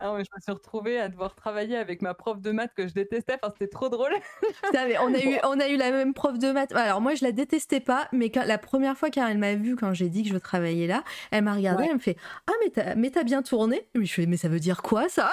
[0.00, 2.88] ah ouais, je me suis retrouvée à devoir travailler avec ma prof de maths que
[2.88, 3.38] je détestais.
[3.42, 4.12] Enfin, c'était trop drôle.
[4.72, 6.72] on, a eu, on a eu la même prof de maths.
[6.72, 9.92] Alors, moi, je la détestais pas, mais quand, la première fois qu'elle m'a vue quand
[9.92, 12.16] j'ai dit que je travaillais là, elle m'a regardée, elle me fait
[12.46, 15.32] Ah, mais t'as, bien tourné Je fais Mais ça veut dire quoi, ça?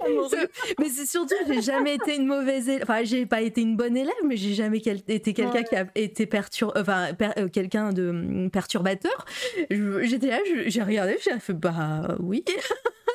[0.78, 2.82] mais c'est surtout, j'ai jamais été une mauvaise élève.
[2.82, 6.26] Enfin, j'ai pas été une bonne élève, mais j'ai jamais été quelqu'un qui a été
[6.26, 6.72] pertur...
[6.76, 9.24] enfin, euh, quelqu'un de hum, perturbateur.
[9.70, 12.44] J'étais là, j'ai regardé, j'ai fait bah oui.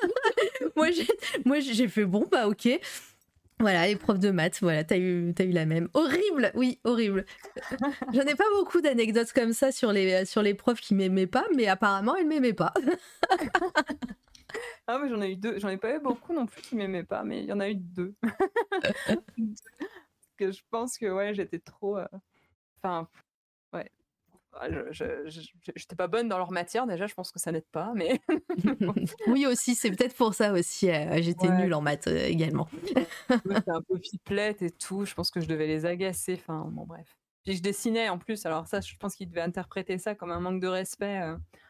[0.76, 1.07] moi, j'ai,
[1.45, 2.70] moi, j'ai fait bon, bah ok.
[3.60, 5.88] Voilà, épreuve de maths, voilà, t'as eu, as eu la même.
[5.94, 7.26] Horrible, oui, horrible.
[8.14, 11.45] J'en ai pas beaucoup d'anecdotes comme ça sur les, sur les profs qui m'aimaient pas,
[11.56, 12.74] mais apparemment, elles m'aimaient pas.
[14.88, 15.60] Ah, mais j'en ai eu deux.
[15.60, 17.70] J'en ai pas eu beaucoup non plus qui m'aimaient pas, mais il y en a
[17.70, 18.16] eu deux.
[20.38, 21.98] que je pense que ouais, j'étais trop.
[21.98, 22.07] Euh,
[22.78, 23.07] enfin,
[23.74, 23.90] ouais.
[24.53, 27.94] Ah, je j'étais pas bonne dans leur matière déjà, je pense que ça n'aide pas,
[27.95, 28.22] mais.
[29.28, 30.90] oui aussi, c'est peut-être pour ça aussi.
[30.90, 32.70] Euh, j'étais nulle en maths euh, également.
[33.30, 35.03] Un peu fiplette et tout.
[35.06, 36.36] Je pense que je devais les agacer.
[36.36, 37.18] Enfin bon bref.
[37.44, 40.40] Puis je dessinais en plus, alors ça, je pense qu'ils devaient interpréter ça comme un
[40.40, 41.22] manque de respect.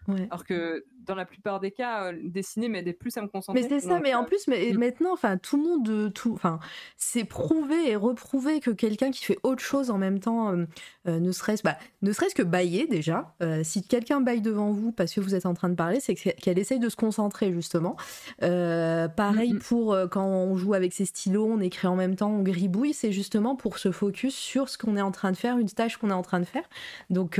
[0.08, 3.62] Alors que dans la plupart des cas, euh, dessiner m'aidait plus à me concentrer.
[3.62, 6.60] Mais c'est ça, mais en euh, plus, mais maintenant, enfin, tout le monde, tout, enfin,
[6.98, 11.32] c'est prouvé et reprouvé que quelqu'un qui fait autre chose en même temps, euh, ne
[11.32, 13.36] serait-ce, bah, ne serait-ce que bailler déjà.
[13.64, 16.60] si quelqu'un baille devant vous parce que vous êtes en train de parler, c'est qu'elle
[16.60, 17.96] essaye de se concentrer justement.
[18.40, 22.94] pareil pour quand on joue avec ses stylos, on écrit en même temps, on gribouille,
[22.94, 25.98] c'est justement pour se focus sur ce qu'on est en train de faire une tâche
[25.98, 26.68] qu'on est en train de faire.
[27.10, 27.40] Donc,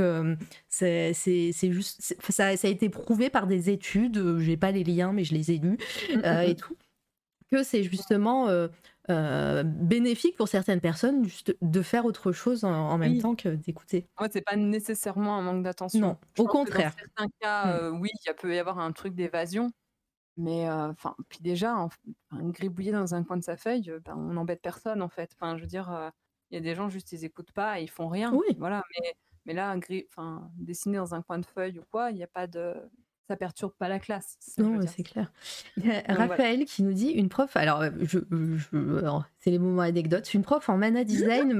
[0.68, 1.12] c'est
[1.62, 2.16] juste.
[2.28, 5.52] Ça, ça, a été prouvé par des études, j'ai pas les liens, mais je les
[5.52, 5.78] ai lus
[6.14, 6.76] mmh, et tout,
[7.50, 8.48] que c'est justement.
[9.08, 14.06] bénéfique pour certaines personnes juste de faire autre chose en, même temps que d'écouter.
[14.20, 16.00] Ouais, c'est pas nécessairement un manque d'attention.
[16.00, 16.90] Non, au contraire.
[16.90, 19.70] dans certains cas, oui, il peut y avoir un truc d'évasion,
[20.36, 21.88] mais enfin, puis déjà, en,
[22.32, 25.30] gribouiller dans un coin de sa feuille, ben, on n'embête personne en fait.
[25.34, 26.12] Enfin, je veux dire,
[26.50, 28.32] il y a des gens juste ils écoutent pas et ils font rien.
[28.32, 28.56] Oui.
[28.58, 29.14] Voilà, mais
[29.46, 29.74] mais là,
[30.08, 32.74] enfin, dessiner dans un coin de feuille ou quoi, il n'y a pas de
[33.28, 34.38] ça perturbe pas la classe.
[34.58, 35.32] Non, c'est clair.
[35.76, 37.56] Il y a Raphaël qui nous dit une prof.
[37.56, 38.18] Alors, je,
[39.38, 40.32] c'est les moments anecdotes.
[40.34, 41.58] Une prof en mana design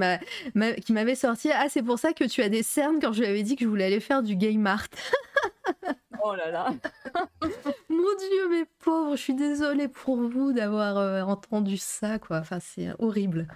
[0.84, 1.50] qui m'avait sorti.
[1.52, 3.64] Ah, c'est pour ça que tu as des cernes quand je lui avais dit que
[3.64, 4.86] je voulais aller faire du game art.
[6.22, 6.74] oh là là.
[7.88, 12.38] Mon Dieu, mes pauvres, je suis désolée pour vous d'avoir euh, entendu ça, quoi.
[12.38, 13.48] Enfin, c'est horrible.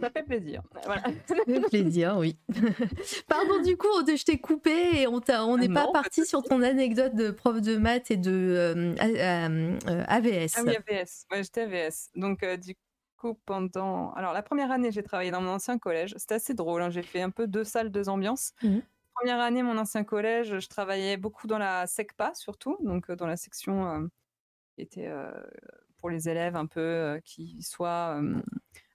[0.00, 0.62] Ça fait plaisir.
[0.84, 1.02] Voilà.
[1.26, 2.36] Ça fait plaisir, oui.
[3.28, 7.30] Pardon, du coup, je t'ai coupé et on n'est pas parti sur ton anecdote de
[7.30, 8.94] prof de maths et de
[10.08, 10.54] AVS.
[10.56, 11.26] Ah oui, AVS.
[11.30, 12.10] Ouais, j'étais AVS.
[12.16, 12.76] Donc, euh, du
[13.16, 14.12] coup, pendant.
[14.14, 16.14] Alors, la première année, j'ai travaillé dans mon ancien collège.
[16.16, 16.82] C'était assez drôle.
[16.82, 16.90] Hein.
[16.90, 18.52] J'ai fait un peu deux salles, deux ambiances.
[18.62, 18.78] Mmh.
[19.14, 23.28] Première année, mon ancien collège, je travaillais beaucoup dans la SECPA, surtout, donc euh, dans
[23.28, 24.06] la section euh,
[24.74, 25.08] qui était
[25.98, 28.20] pour les élèves un peu qui soit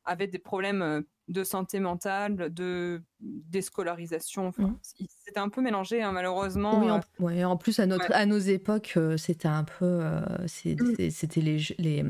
[0.09, 4.51] avaient des problèmes de santé mentale, de déscolarisation.
[4.57, 4.75] Mmh.
[4.81, 6.79] C'était un peu mélangé, hein, malheureusement.
[6.83, 10.01] Oui, en, ouais, en plus, à, notre, à nos époques, c'était un peu.
[10.47, 12.03] C'était les, les,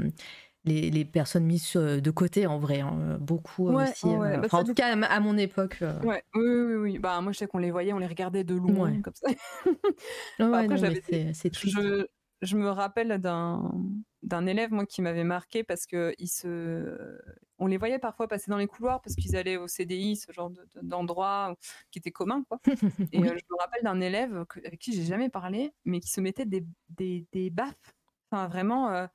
[0.65, 2.79] les, les, personnes mises de côté, en vrai.
[2.79, 4.07] Hein, beaucoup aussi.
[4.07, 5.79] Bah, en tout cas, à mon époque.
[6.03, 6.99] Ouais, oui, oui, oui.
[6.99, 9.29] Bah, moi, je sais qu'on les voyait, on les regardait de loin, comme ça.
[10.39, 11.03] après, j'avais.
[11.33, 11.53] C'est.
[11.53, 12.07] Je,
[12.41, 13.71] je me rappelle d'un
[14.23, 17.19] d'un élève moi qui m'avait marqué parce que il se
[17.59, 20.51] on les voyait parfois passer dans les couloirs parce qu'ils allaient au CDI ce genre
[20.81, 21.55] d'endroit
[21.91, 22.59] qui était commun quoi.
[23.13, 26.21] Et euh, je me rappelle d'un élève avec qui j'ai jamais parlé mais qui se
[26.21, 27.75] mettait des des, des baffes.
[28.31, 29.07] Enfin vraiment euh,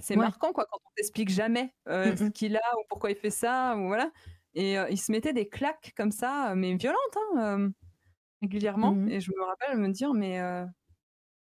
[0.00, 3.30] c'est marquant quoi quand on t'explique jamais euh, ce qu'il a ou pourquoi il fait
[3.30, 4.10] ça ou voilà.
[4.54, 7.70] Et il se mettait des claques comme ça mais violentes hein,
[8.40, 8.92] régulièrement.
[8.92, 10.40] Mmh et je me rappelle me dire mais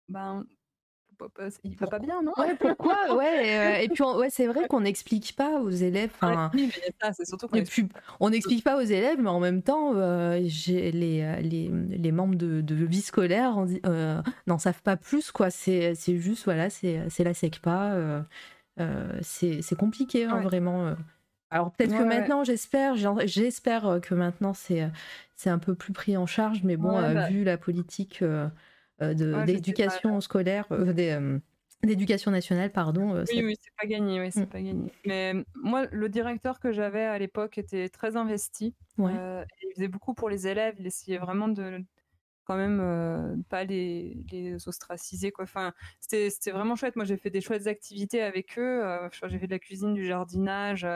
[0.09, 0.45] ben
[1.65, 2.32] il va pas bien, non?
[2.36, 2.97] Ouais, pourquoi?
[3.16, 6.11] Ouais, euh, et puis ouais, c'est vrai qu'on n'explique pas aux élèves.
[8.20, 12.36] on n'explique pas aux élèves, mais en même temps, euh, les, euh, les, les, membres
[12.36, 13.57] de, de vie scolaire
[14.47, 15.51] n'en savent pas plus, quoi.
[15.51, 18.24] C'est juste, voilà, c'est la SECPA.
[19.23, 20.94] c'est compliqué, hein, vraiment.
[21.51, 22.94] Alors peut-être que maintenant, j'espère,
[23.27, 24.89] j'espère que maintenant c'est
[25.43, 28.47] c'est un peu plus pris en charge, mais bon, bah vu la politique euh,
[29.15, 31.39] d'éducation scolaire, euh, euh,
[31.83, 33.24] d'éducation nationale, pardon.
[33.33, 34.47] oui, oui, c'est pas gagné, oui, c'est mm.
[34.47, 34.93] pas gagné.
[35.05, 38.74] Mais moi, le directeur que j'avais à l'époque était très investi.
[38.99, 40.77] il faisait beaucoup pour les élèves.
[40.79, 41.85] Il essayait vraiment de
[42.45, 45.45] quand même pas les, les ostraciser quoi.
[45.45, 46.97] Enfin, c'était vraiment chouette.
[46.97, 48.83] Moi, j'ai fait des chouettes activités avec eux.
[49.29, 50.87] j'ai fait de la cuisine, du jardinage.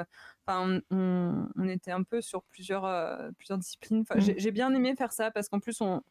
[0.47, 2.85] Enfin, on, on, était un peu sur plusieurs
[3.39, 4.05] plusieurs disciplines.
[4.09, 4.35] Enfin, mm.
[4.39, 6.03] j'ai bien aimé faire ça parce qu'en plus on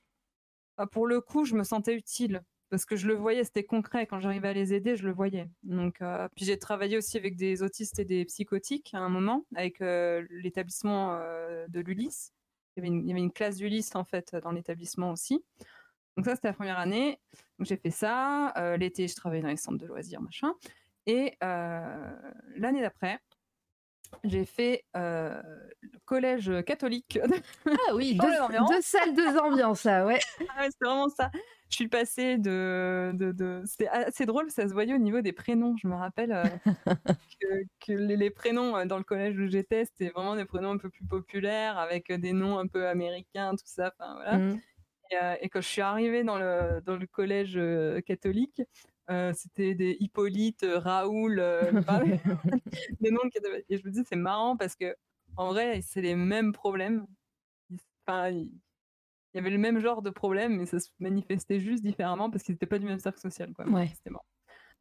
[0.92, 4.08] pour le coup, je me sentais utile parce que je le voyais, c'était concret.
[4.08, 5.50] Quand j'arrivais à les aider, je le voyais.
[5.64, 9.46] Donc, euh, puis j'ai travaillé aussi avec des autistes et des psychotiques à un moment,
[9.56, 12.34] avec euh, l'établissement euh, de l'Ulysse.
[12.78, 15.42] Il, y avait une classe d'Ulysse en fait dans l'établissement aussi.
[16.18, 17.20] Donc ça, c'était la première année.
[17.60, 18.54] J'ai fait ça.
[18.78, 20.54] L'été, je travaillais dans les centres de loisirs, machin.
[21.06, 23.20] Et l'année d'après,
[24.24, 25.42] j'ai fait euh,
[25.82, 27.20] le collège catholique.
[27.66, 28.18] Ah oui,
[28.70, 30.20] deux, salles, deux ambiances, là, ouais.
[30.50, 31.32] Ah ouais c'est vraiment ça.
[31.70, 33.12] Je suis passée de.
[33.14, 33.64] de, de...
[33.66, 35.76] C'était assez drôle, ça se voyait au niveau des prénoms.
[35.82, 36.44] Je me rappelle euh,
[37.86, 40.90] que, les, prénoms euh, dans le collège où j'étais, c'était vraiment des prénoms un peu
[40.90, 43.94] plus populaires, avec des noms un peu américains, tout ça.
[43.98, 44.38] Enfin, voilà.
[44.38, 44.62] Mmh.
[45.12, 47.60] Et, et, quand je suis arrivée dans le, dans le collège
[48.06, 48.62] catholique,
[49.10, 51.72] euh, c'était des Hippolyte, euh, Raoul, euh,
[53.02, 54.96] des noms qui Et je me dis, c'est marrant parce que
[55.38, 57.06] en vrai, c'est les mêmes problèmes.
[58.08, 58.52] Enfin, il
[59.34, 62.54] y avait le même genre de problème, mais ça se manifestait juste différemment parce qu'ils
[62.54, 63.54] n'étaient pas du même cercle social.
[63.54, 63.68] Quoi.
[63.68, 63.92] Ouais.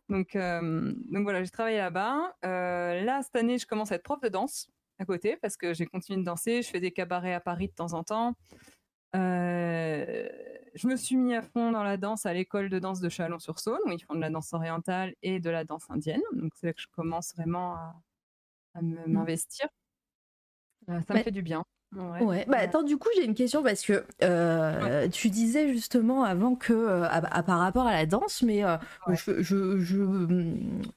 [0.08, 2.36] Donc, donc voilà, j'ai travaillé là-bas.
[2.42, 5.86] là, cette année, je commence à être prof de danse à côté parce que j'ai
[5.86, 6.62] continué de danser.
[6.62, 8.34] Je fais des cabarets à Paris de temps en temps.
[9.14, 10.28] Euh,
[10.74, 13.80] je me suis mis à fond dans la danse à l'école de danse de Chalon-sur-Saône,
[13.86, 16.22] où ils font de la danse orientale et de la danse indienne.
[16.32, 19.04] Donc c'est là que je commence vraiment à, mmh.
[19.06, 19.68] m'investir.
[20.88, 21.64] Euh, ça me fait du bien.
[22.20, 22.44] Ouais.
[22.48, 26.72] Bah attends, du coup, j'ai une question parce que euh, tu disais justement avant que,
[26.72, 27.08] euh,
[27.46, 28.76] par rapport à la danse, mais euh,
[29.10, 29.80] je, je,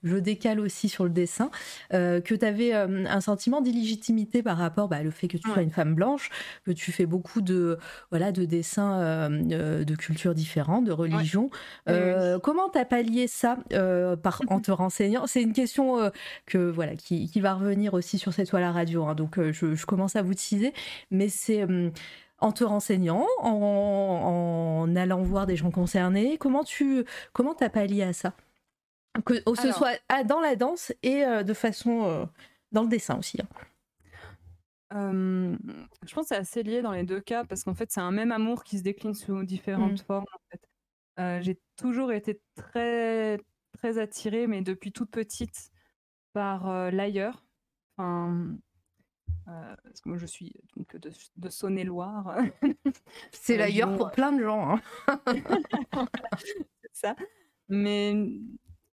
[0.04, 1.50] je, décale aussi sur le dessin,
[1.92, 5.72] que tu avais un sentiment d'illégitimité par rapport bah, le fait que tu sois une
[5.72, 6.30] femme blanche,
[6.66, 7.78] que tu fais beaucoup de,
[8.10, 11.50] voilà, de dessins de cultures différentes, de religions.
[11.86, 13.58] comment tu as pallié ça
[14.24, 15.28] par, en te renseignant?
[15.28, 16.12] C'est une question
[16.46, 19.86] que, voilà, qui, qui, va revenir aussi sur cette toile à radio, hein, donc je,
[19.86, 20.74] commence à vous teaser
[21.12, 21.66] mais c'est
[22.40, 26.38] en te renseignant, en, allant voir des gens concernés.
[26.38, 27.04] Comment tu
[27.34, 28.34] comment as pallié à ça?
[29.26, 32.26] Que ce soit dans la danse et euh, de façon euh,
[32.72, 33.40] dans le dessin aussi.
[34.92, 35.58] Hein.
[36.06, 38.12] je pense que c'est assez lié dans les deux cas parce qu'en fait c'est un
[38.12, 40.06] même amour qui se décline sous différentes mmh.
[40.06, 40.26] formes.
[41.42, 43.40] j'ai toujours été très
[43.74, 45.72] très attirée, mais depuis toute petite,
[46.34, 47.44] par l'ailleurs.
[47.98, 48.58] Enfin,
[49.48, 52.38] euh, parce que moi je suis donc de, de Saône-et-Loire.
[53.32, 54.76] C'est euh, l'ailleurs pour plein de gens.
[54.76, 54.82] Hein.
[55.26, 57.16] c'est ça.
[57.70, 58.14] Mais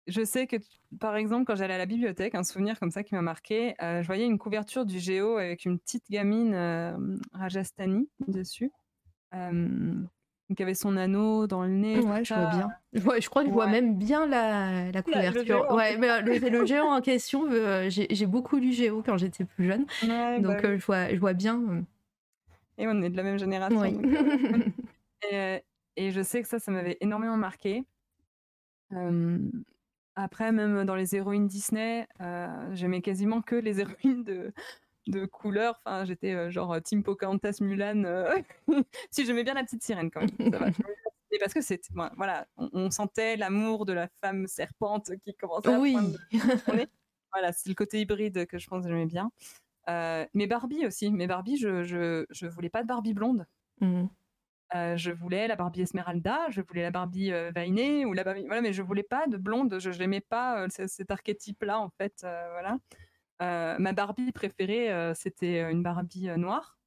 [0.08, 0.58] je sais que,
[1.00, 4.02] par exemple, quand j'allais à la bibliothèque, un souvenir comme ça qui m'a marqué, euh,
[4.02, 6.56] je voyais une couverture du Géo avec une petite gamine
[7.34, 8.72] Rajastani dessus
[10.56, 12.00] qui avait son anneau dans le nez.
[12.00, 12.70] Ouais, je vois bien.
[13.06, 15.72] Ouais, je crois que je vois même bien la, la couverture.
[15.72, 19.68] ouais, mais euh, le, géant en question, euh, j'ai beaucoup lu Géo quand j'étais plus
[19.68, 19.86] jeune.
[20.42, 21.84] donc bah euh, je, vois, je vois bien.
[22.78, 23.84] Et on est de la même génération.
[25.32, 25.60] et,
[25.96, 27.84] et, je sais que ça, ça m'avait énormément marqué.
[30.16, 32.08] après, même dans les héroïnes Disney,
[32.74, 34.52] j'aimais quasiment que les héroïnes de,
[35.08, 35.80] de couleurs.
[35.84, 38.04] Enfin, j'étais euh, genre euh, Team Pocahontas Mulan.
[38.06, 38.36] Euh,
[39.12, 40.52] si j'aimais bien la petite sirène quand même.
[40.52, 40.68] Ça va.
[41.32, 41.82] Et parce que c'est
[42.18, 45.96] voilà, on, sentait l'amour de la femme serpente qui commençait à oui.
[47.32, 49.32] Voilà, c'est le côté hybride que je pense que j'aimais bien.
[49.88, 51.12] mais Barbie aussi.
[51.12, 53.46] Mais Barbie, je, je, je voulais pas de Barbie blonde.
[53.82, 54.08] Mmh.
[54.74, 58.74] je voulais la Barbie Esmeralda, je voulais la Barbie Vainé ou la Barbie, voilà, mais
[58.74, 59.78] je voulais pas de blonde.
[59.80, 62.80] Je n'aimais pas cet archétype-là en fait, voilà.
[63.42, 66.78] Euh, ma Barbie préférée, euh, c'était euh, une Barbie noire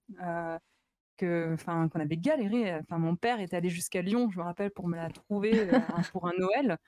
[1.17, 2.75] que, enfin, qu'on avait galéré.
[2.75, 5.69] Enfin, mon père était allé jusqu'à Lyon, je me rappelle, pour me la trouver
[6.13, 6.79] pour un Noël.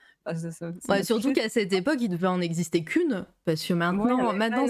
[1.02, 4.66] surtout qu'à cette époque, il devait en exister qu'une, parce que maintenant, maintenant,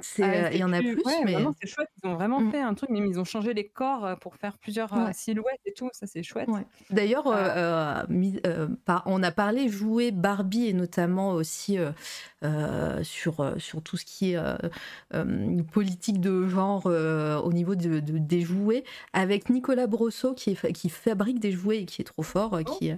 [0.00, 0.50] c'est, hein.
[0.52, 1.02] il y en a plus.
[1.24, 1.88] mais c'est chouette.
[2.02, 2.50] Ils ont vraiment mmh.
[2.50, 5.90] fait un truc, mais ils ont changé les corps pour faire plusieurs silhouettes et tout.
[5.92, 6.48] Ça, c'est chouette.
[6.90, 11.78] D'ailleurs, on a parlé jouer Barbie et notamment aussi
[12.44, 18.00] euh, sur, euh, sur tout ce qui est euh, politique de genre au niveau de,
[18.00, 22.58] des jouets, avec Nicolas Brosseau qui, qui fabrique des jouets et qui est trop fort,
[22.58, 22.64] oh.
[22.64, 22.92] qui,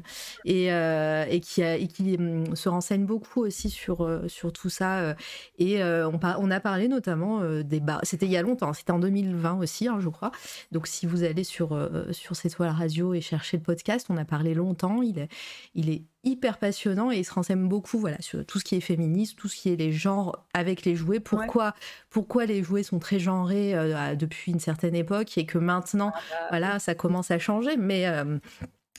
[0.45, 5.15] et, et, qui, et qui hum, se renseigne beaucoup aussi sur, sur tout ça.
[5.59, 8.01] Et on, on a parlé notamment des bars.
[8.03, 10.31] C'était il y a longtemps, c'était en 2020 aussi, hein, je crois.
[10.73, 14.25] Donc si vous allez sur, sur cette toile radio et chercher le podcast, on a
[14.25, 15.03] parlé longtemps.
[15.03, 15.29] Il est,
[15.75, 18.81] il est hyper passionnant et il se renseigne beaucoup voilà, sur tout ce qui est
[18.81, 21.75] féministe, tout ce qui est les genres avec les jouets, pourquoi,
[22.11, 26.21] pourquoi les jouets sont très genrés euh, depuis une certaine époque et que maintenant, ah
[26.31, 27.77] bah, voilà, ça commence à changer.
[27.77, 28.39] Mais, euh,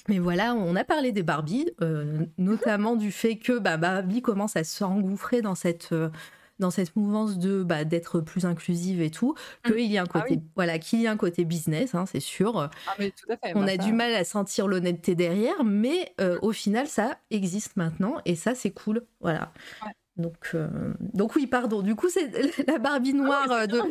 [0.07, 4.55] mais voilà, on a parlé des Barbie, euh, notamment du fait que bah, Barbie commence
[4.55, 5.93] à s'engouffrer dans cette
[6.59, 9.71] dans cette mouvance de bah, d'être plus inclusive et tout, mmh.
[9.71, 12.19] qu'il y a un ah côté voilà, qu'il y a un côté business, hein, c'est
[12.19, 12.69] sûr.
[12.87, 12.95] Ah,
[13.55, 17.75] On bah, a du mal à sentir l'honnêteté derrière, mais euh, au final ça existe
[17.77, 19.51] maintenant et ça c'est cool, voilà.
[20.17, 21.81] Donc, euh, donc oui, pardon.
[21.81, 22.31] Du coup, c'est
[22.67, 23.81] la Barbie ah noire euh, de.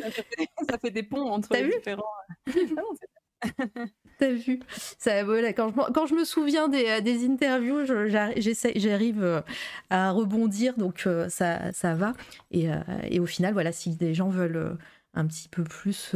[0.67, 2.03] Ça fait, des ponts entre les différents.
[4.17, 4.59] T'as vu?
[4.97, 9.41] Ça, voilà, quand, je, quand, je, me souviens des, euh, des interviews, j'arrive euh,
[9.89, 12.13] à rebondir, donc euh, ça, ça va.
[12.51, 12.67] Et,
[13.09, 14.77] et, au final, voilà, si des gens veulent
[15.13, 16.15] un petit peu plus,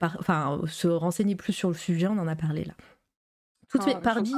[0.00, 2.74] enfin, se renseigner plus sur le sujet, on en a parlé là.
[3.68, 4.32] Toutes ah, mes Barbie.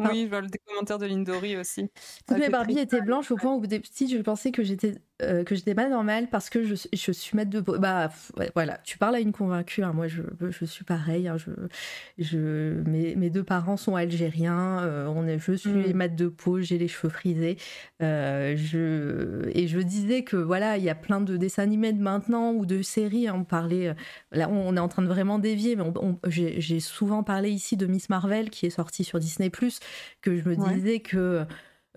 [0.00, 1.90] Oui, je vois des commentaires de Lindori aussi.
[2.26, 5.44] Toutes mes Barbie étaient blanches au point où des petites, je pensais que j'étais euh,
[5.44, 7.78] que j'étais pas normale parce que je, je suis maître de peau.
[7.78, 8.10] Bah
[8.54, 9.82] voilà, tu parles à une convaincue.
[9.82, 9.92] Hein.
[9.92, 11.28] moi, je, je suis pareil.
[11.28, 11.36] Hein.
[11.36, 11.50] je,
[12.18, 14.80] je, mes, mes, deux parents sont algériens.
[14.80, 15.92] Euh, on est, je suis mmh.
[15.92, 16.60] maître de peau.
[16.60, 17.56] J'ai les cheveux frisés.
[18.02, 22.02] Euh, je, et je disais que voilà, il y a plein de dessins animés de
[22.02, 23.28] maintenant ou de séries.
[23.28, 23.34] Hein.
[23.36, 23.94] on parlait.
[24.32, 25.84] Là, on est en train de vraiment dévier, mais
[26.26, 29.50] j'ai souvent parlé ici de Miss Marvel qui est sortie sur Disney
[30.22, 31.44] que je me disais que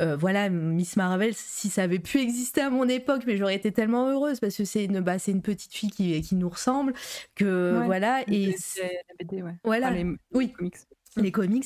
[0.01, 3.71] euh, voilà, Miss Marvel, si ça avait pu exister à mon époque, mais j'aurais été
[3.71, 6.93] tellement heureuse parce que c'est une, bah, c'est une petite fille qui, qui nous ressemble,
[7.35, 8.21] que voilà.
[8.27, 8.47] Et
[8.81, 9.93] la BD, Voilà.
[10.33, 10.53] oui.
[11.17, 11.65] les comics.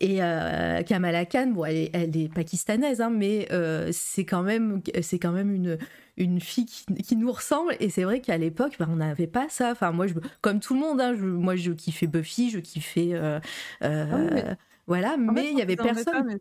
[0.00, 4.42] Et euh, Kamala Khan, bon, elle, est, elle est pakistanaise, hein, mais euh, c'est quand
[4.42, 5.78] même, c'est quand même une,
[6.18, 7.74] une fille qui, qui nous ressemble.
[7.80, 9.70] Et c'est vrai qu'à l'époque, bah, on n'avait pas ça.
[9.72, 13.14] Enfin, moi, je, comme tout le monde, hein, je, moi, je kiffais Buffy, je kiffais,
[13.14, 13.40] Ah
[13.80, 16.04] mais- voilà, En mais il y avait personne.
[16.04, 16.34] pas,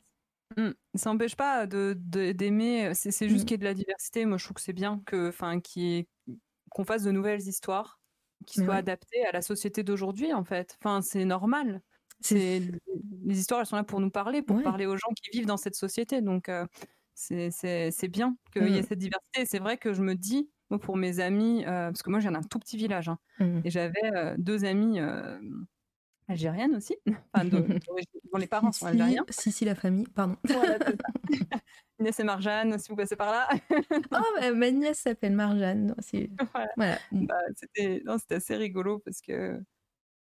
[0.96, 1.94] Ça n'empêche pas de,
[2.34, 2.94] d'aimer.
[2.94, 3.46] C'est, c'est juste Mm.
[3.46, 4.26] qu'il y ait de la diversité.
[4.26, 5.32] Moi, je trouve que c'est bien que,
[6.70, 8.00] qu'on fasse de nouvelles histoires
[8.48, 10.78] qui soient adaptées à la société d'aujourd'hui, en fait.
[10.82, 11.82] Enfin, c'est normal.
[12.22, 12.62] C'est,
[13.26, 14.64] les histoires, elles sont là pour nous parler, pour Ouais.
[14.64, 16.22] parler aux gens qui vivent dans cette société.
[16.22, 16.66] Donc, euh,
[17.14, 18.84] c'est, c'est, c'est bien qu'il y ait Mm.
[18.84, 19.42] cette diversité.
[19.42, 22.20] Et c'est vrai que je me dis, moi, pour mes amis, euh, parce que moi,
[22.20, 23.20] j'ai un tout petit village, hein,
[23.64, 25.00] et j'avais euh, deux amies
[26.28, 26.96] algériennes aussi,
[27.34, 27.80] enfin, de-
[28.32, 29.26] dont les parents sont algériens.
[29.30, 30.38] si, si, la famille, pardon.
[30.44, 30.78] Voilà.
[32.00, 33.48] Inès et Marjane, si vous passez par là.
[34.12, 35.94] Oh, bah, ma nièce s'appelle Marjane.
[36.00, 36.70] c'est- Voilà.
[36.76, 36.98] Voilà.
[37.12, 39.62] Bah, c'était, c'était assez rigolo parce que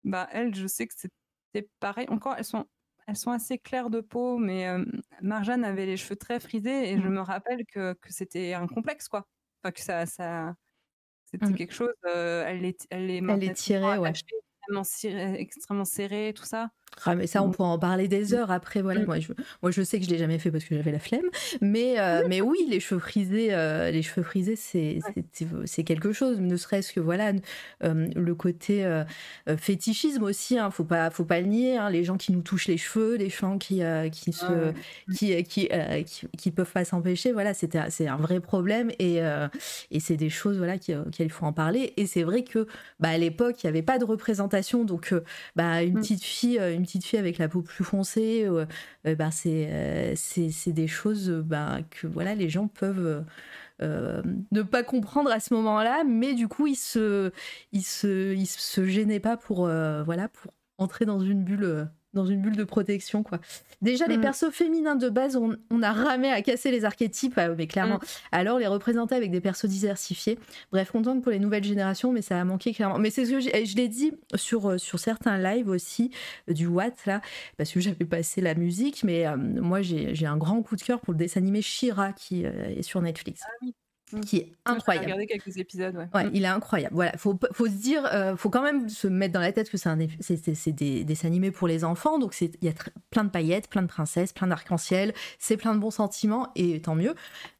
[0.03, 2.05] bah, elles, je sais que c'était pareil.
[2.09, 2.65] Encore, elles sont,
[3.07, 4.83] elles sont assez claires de peau, mais euh,
[5.21, 7.13] Marjane avait les cheveux très frisés et je Mm.
[7.13, 9.25] me rappelle que, que c'était un complexe, quoi.
[9.63, 10.55] Enfin, que ça, ça
[11.31, 11.55] c'était Mm.
[11.55, 11.93] quelque chose.
[12.07, 14.09] euh, elle les, elle les Elle les tirait, ouais.
[14.09, 14.25] attachées,
[14.69, 16.71] extrêmement, serrées- extrêmement serrées, tout ça.
[17.05, 18.81] Ah, mais ça, on Donc- pourra en parler des heures après.
[18.81, 19.05] Voilà, Mm.
[19.05, 21.25] moi, je, moi, je sais que je l'ai jamais fait parce que j'avais la flemme.
[21.61, 26.39] Mais, euh, mais oui, les cheveux frisés, euh, les cheveux frisés, c'est quelque chose.
[26.39, 27.31] Ne serait-ce que voilà,
[27.83, 28.85] euh, le côté
[29.57, 30.57] fétichisme aussi.
[30.57, 31.77] Hein, faut pas, faut pas le nier.
[31.77, 34.73] hein, les gens qui nous touchent les cheveux, les gens qui, qui se, Ouais.
[35.15, 35.69] qui, qui,
[36.05, 37.31] qui, qui peuvent pas s'empêcher.
[37.31, 39.19] Voilà, c'était, c'est un vrai problème et,
[39.91, 41.93] et c'est des choses voilà qui- auxquelles il faut en parler.
[41.97, 42.67] Et c'est vrai que
[42.99, 45.13] bah, à l'époque, il n'y avait pas de représentation, donc
[45.55, 48.65] bah, une petite fille, petite fille avec la peau plus foncée, euh,
[49.31, 53.25] c'est, euh, c'est, c'est des choses euh, bah, que voilà les gens peuvent
[53.81, 57.31] euh, ne pas comprendre à ce moment-là, mais du coup ils se,
[57.71, 61.89] ils se, gênaient pas pour voilà pour entrer dans une bulle.
[62.13, 63.39] Dans une bulle de protection quoi.
[63.81, 64.21] Déjà les Mm.
[64.21, 67.99] persos féminins de base on, on a ramé à casser les archétypes mais clairement
[68.31, 70.37] alors les représenter avec des persos diversifiés
[70.71, 72.97] Bref, contente pour les nouvelles générations, mais ça a manqué clairement.
[72.99, 76.11] Mais c'est ce que je l'ai dit sur, euh, sur certains lives aussi,
[76.49, 77.21] euh, du Watt, là,
[77.57, 80.99] parce que j'avais passé la musique, mais euh, moi j'ai un grand coup de cœur
[81.01, 83.73] pour le dessin animé Shira qui euh, est sur Netflix, oui.
[84.11, 84.19] Mm.
[84.21, 85.05] qui est incroyable.
[85.05, 86.07] regardé quelques épisodes, ouais.
[86.13, 86.31] Ouais, Mm.
[86.33, 86.95] il est incroyable.
[86.95, 87.37] Voilà, faut,
[87.67, 91.03] se dire, euh, faut quand même se mettre dans la tête que c'est des, des
[91.03, 92.73] dessins animés pour les enfants, donc il y a
[93.11, 96.95] plein de paillettes, plein de princesses, plein d'arc-en-ciel, c'est plein de bons sentiments et tant
[96.95, 97.13] mieux.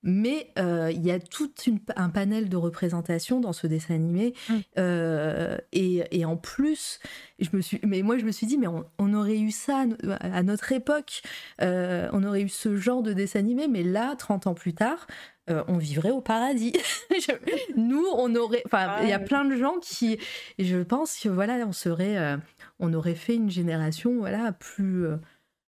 [0.04, 4.34] Mais euh, il y a tout une- un panel de représentation dans ce dessin animé
[4.50, 4.54] Mm.
[4.78, 7.00] euh, et, et en plus,
[7.40, 9.80] je me suis, mais moi je me suis dit, mais on, on aurait eu ça
[9.80, 11.22] à no- à notre époque,
[11.60, 15.08] on aurait eu ce genre de dessin animé, mais là, 30 ans plus tard.
[15.50, 16.74] Euh, on vivrait au paradis.
[17.76, 20.20] Nous, on aurait, enfin, il y a plein de gens qui,
[20.58, 22.38] je pense que voilà, on serait, euh,
[22.80, 25.18] on aurait fait une génération, voilà, plus, euh,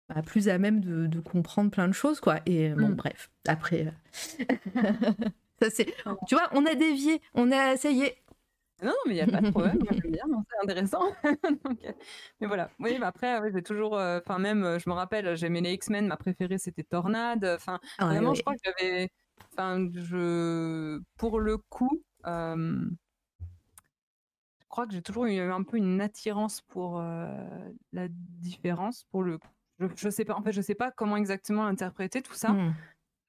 [0.09, 2.39] bah, plus à même de, de comprendre plein de choses, quoi.
[2.45, 2.95] Et bon, Mm.
[2.95, 3.93] bref, après,
[5.61, 5.85] ça c'est,
[6.27, 8.17] tu vois, on a dévié, on a, ça y est.
[8.83, 11.03] Non, non, mais il n'y a pas de problème, bien, c'est intéressant.
[11.63, 11.79] Donc,
[12.39, 15.61] mais voilà, oui, mais après, ouais, j'ai toujours, euh, enfin même, je me rappelle, j'aimais
[15.61, 19.09] les X-Men, ma préférée c'était Tornade, enfin Ah, vraiment, je crois que j'avais,
[19.51, 22.85] enfin, je, pour le coup, euh,
[24.59, 27.27] je crois que j'ai toujours eu un peu une attirance pour euh,
[27.91, 29.37] la différence, pour le,
[29.79, 32.73] je, je sais pas, en fait, je sais pas comment exactement interpréter tout ça, Mm.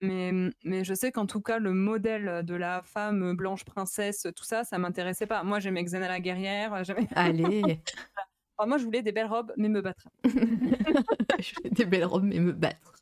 [0.03, 0.33] mais,
[0.65, 4.65] mais je sais qu'en tout cas, le modèle de la femme blanche princesse, tout ça,
[4.65, 5.43] ça m'intéressait pas.
[5.45, 6.85] Moi, j'aimais Xena la guerrière.
[6.85, 7.81] j'aimais- Allez,
[8.67, 10.09] moi, je voulais des belles robes, mais me battre.
[11.41, 12.95] je fais des belles robes, mais me battre.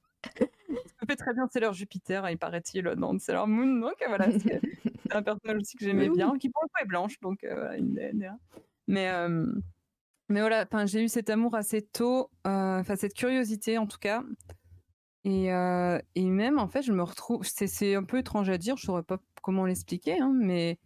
[1.02, 3.80] Je fais très bien Sailor Jupiter, il paraît-il, dans Sailor Moon.
[3.80, 4.60] Donc, euh, voilà, c'est
[5.12, 7.18] un personnage aussi que j'aimais Mais bien, qui pour le coup est blanche.
[7.20, 8.38] Donc, euh, voilà, une.
[8.86, 9.46] Mais, euh,
[10.28, 14.22] mais voilà, j'ai eu cet amour assez tôt, euh, enfin, cette curiosité en tout cas.
[15.24, 17.42] Et, euh, et même, en fait, je me retrouve.
[17.44, 20.78] C'est un peu étrange à dire, je saurais pas comment l'expliquer, hein, mais.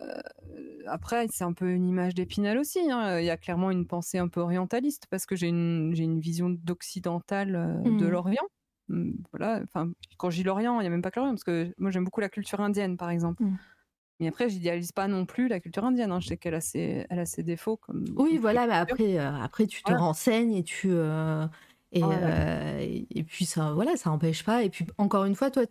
[0.00, 0.20] euh,
[0.86, 2.80] après, c'est un peu une image d'épinal aussi.
[2.90, 3.18] hein.
[3.20, 6.50] Il y a clairement une pensée un peu orientaliste parce que j'ai une, une vision
[6.50, 8.08] d'occidental euh, de Mhm.
[8.10, 8.42] l'Orient.
[8.92, 11.44] Hum, Voilà, enfin, quand je dis l'Orient, il n'y a même pas que l'Orient parce
[11.44, 13.40] que moi j'aime beaucoup la culture indienne par exemple.
[13.40, 13.58] Mhm.
[14.20, 16.12] Mais après, j'idéalise pas non plus la culture indienne.
[16.12, 16.20] hein.
[16.20, 17.76] Je sais qu'elle a ses, elle a ses défauts.
[17.78, 20.00] Comme, Oui, comme voilà, mais après, euh, après tu te Voilà.
[20.00, 20.90] renseignes et tu.
[20.92, 21.46] euh,
[21.92, 22.18] et, Ouais, ouais.
[22.24, 22.78] euh,
[23.10, 24.64] et- puis ça, voilà, ça empêche pas.
[24.64, 25.62] Et puis encore une fois, toi,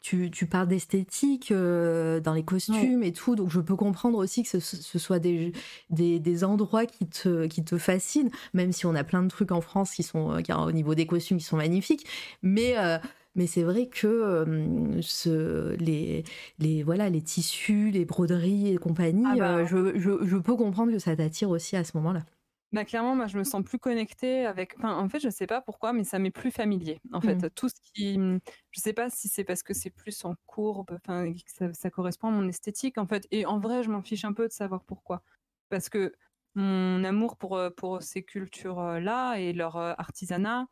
[0.00, 4.42] tu, tu parles d'esthétique euh, dans les costumes et tout, donc je peux comprendre aussi
[4.42, 5.52] que ce, ce soit des,
[5.90, 9.52] des, des endroits qui te, qui te fascinent, même si on a plein de trucs
[9.52, 12.06] en France qui sont, euh, qui, au niveau des costumes, qui sont magnifiques.
[12.42, 12.98] Mais euh,
[13.36, 16.24] mais c'est vrai que euh, ce, les,
[16.58, 20.56] les, voilà, les tissus, les broderies et compagnie, Ah bah, euh, je, je, je peux
[20.56, 22.24] comprendre que ça t'attire aussi à ce moment-là.
[22.72, 25.60] Bah, clairement, moi, je me sens plus connectée avec enfin, en fait, je sais pas
[25.60, 27.00] pourquoi, mais ça m'est plus familier.
[27.12, 27.50] En fait, Mmh.
[27.56, 28.38] tout ce qui, mmh,
[28.70, 31.90] je sais pas si c'est parce que c'est plus en courbe, enfin, que ça ça
[31.90, 34.52] correspond à mon esthétique, en fait et en vrai, je m'en fiche un peu de
[34.52, 35.24] savoir pourquoi.
[35.68, 36.12] Parce que
[36.54, 40.66] mon amour pour, heu, pour ces cultures, là et leur, heu, artisanat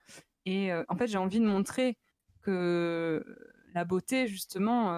[0.47, 1.99] et heu, en fait, j'ai envie de montrer
[2.43, 3.25] que
[3.75, 4.93] la beauté, justement,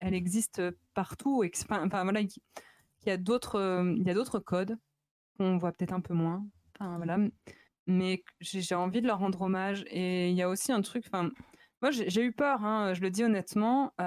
[0.00, 0.62] elle existe,
[0.94, 2.42] partout et que c'est enfin voilà, qu'il
[3.00, 4.78] qu'il y a d'autres, hem, il y a d'autres codes
[5.38, 6.46] qu'on voit peut-être un peu moins.
[6.78, 7.30] Enfin voilà, m
[7.88, 11.30] mais j'ai envie de leur rendre hommage et il y a aussi un truc, enfin,
[11.82, 14.04] moi j'ai eu peur, hein, je le dis honnêtement, heu,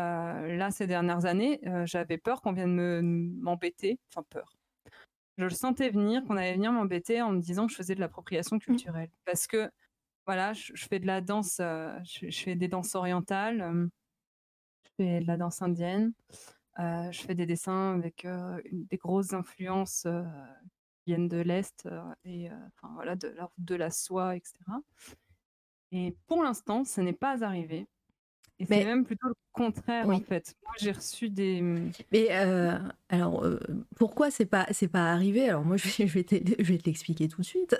[0.58, 4.58] là ces dernières années, heu, j'avais peur qu'on vienne me m'embêter, enfin peur.
[5.38, 8.00] Je le sentais venir, qu'on allait venir m'embêter en me disant que je faisais de
[8.02, 8.80] l'appropriation Mmh.
[8.80, 9.12] culturelle.
[9.26, 9.70] Parce que
[10.28, 13.90] voilà, je je fais de la danse, heu, je je fais des danses orientales,
[14.84, 16.14] je fais de la danse indienne,
[16.80, 18.28] je fais des dessins avec,
[18.74, 20.08] des grosses influences,
[21.06, 24.82] viennent de l'Est, heu et heu, enfin voilà, de la de la soie et cetera
[25.92, 27.88] et pour l'instant, ce n'est pas arrivé
[28.60, 30.56] et c'est même plutôt le contraire, en fait.
[30.64, 32.80] Moi, j'ai reçu des, mmh Mais heu,
[33.10, 33.46] alors,
[33.98, 35.50] pourquoi c'est pas c'est pas arrivé?
[35.50, 36.14] Alors moi, je vais je
[36.72, 37.76] vais te l'expliquer tout de suite.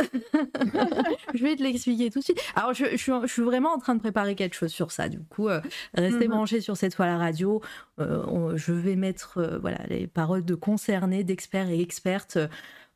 [1.34, 2.40] Je vais te l'expliquer tout de suite.
[2.56, 5.10] Alors je je suis je suis vraiment en train de préparer quelque chose sur ça.
[5.10, 5.48] Du coup,
[5.94, 6.28] restez mh.
[6.28, 7.62] branchés sur cette fois la radio.
[7.98, 12.38] On je vais mettre, voilà, les paroles de concernés, d'experts et expertes,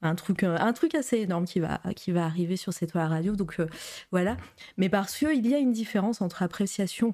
[0.02, 3.36] un truc, heu, un truc assez énorme qui va qui va arriver sur la radio.
[3.36, 3.68] Donc, heu,
[4.12, 4.38] voilà.
[4.78, 7.14] Mais parce qu'il y a une différence entre appréciation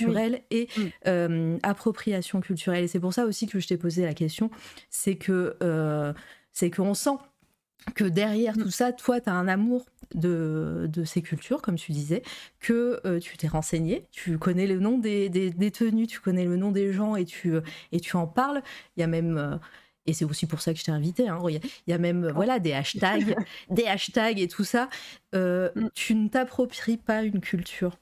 [0.00, 0.18] Oui.
[0.18, 0.90] culturelle et Mmh.
[1.02, 4.50] hem, appropriation culturelle et c'est pour ça aussi que je t'ai posé la question.
[4.90, 6.14] C'est que, heu,
[6.52, 7.16] c'est qu'on sent
[7.94, 8.58] que derrière Mmh.
[8.58, 12.22] tout ça, toi, tu as un amour de de ces cultures, comme tu disais,
[12.60, 16.56] que, tu t'es renseignée, tu connais le nom des des des tenues, tu connais le
[16.56, 17.54] nom des gens et tu,
[17.92, 18.62] et tu en parles.
[18.96, 19.60] Il y a même,
[20.06, 21.92] et c'est aussi pour ça que je t'ai invitée, hein, il y a il y
[21.94, 23.36] a même, voilà, des hashtags
[23.70, 24.88] des hashtags et tout ça.
[25.34, 25.88] Heu, Mmh.
[25.94, 27.98] tu ne t'appropries pas une culture.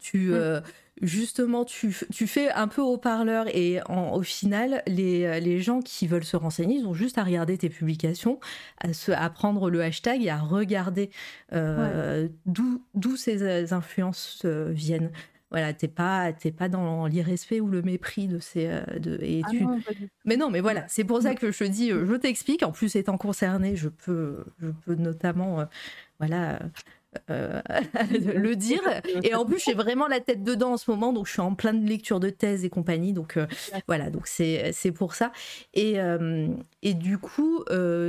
[0.00, 0.34] Tu, Mmh.
[0.34, 0.62] heu,
[1.02, 1.92] justement, tu
[2.26, 6.36] fais un peu haut-parleur et en au final, les, heu, les gens qui veulent se
[6.36, 8.38] renseigner, ils ont juste à regarder tes publications,
[8.82, 11.10] à se à prendre le hashtag et à regarder,
[11.52, 12.00] Ouais.
[12.46, 15.12] d'où ces, influences, viennent.
[15.54, 19.00] Voilà, tu es pas tu es pas dans l'irrespect ou le mépris de ces, heu,
[19.00, 19.82] de et Ah tu non,
[20.24, 22.62] mais non, mais voilà, c'est pour ça que je te dis, je t'explique.
[22.64, 25.66] En plus, étant concernée, je peux je peux notamment, heu,
[26.20, 26.60] voilà,
[27.30, 27.62] heu,
[28.10, 28.82] le dire
[29.22, 31.54] et en plus, j'ai vraiment la tête dedans en ce moment, donc je suis en
[31.54, 33.38] pleine lecture de thèse et compagnie, donc
[33.88, 35.32] voilà, donc c'est c'est pour ça
[35.74, 35.96] et
[36.82, 37.64] et du coup,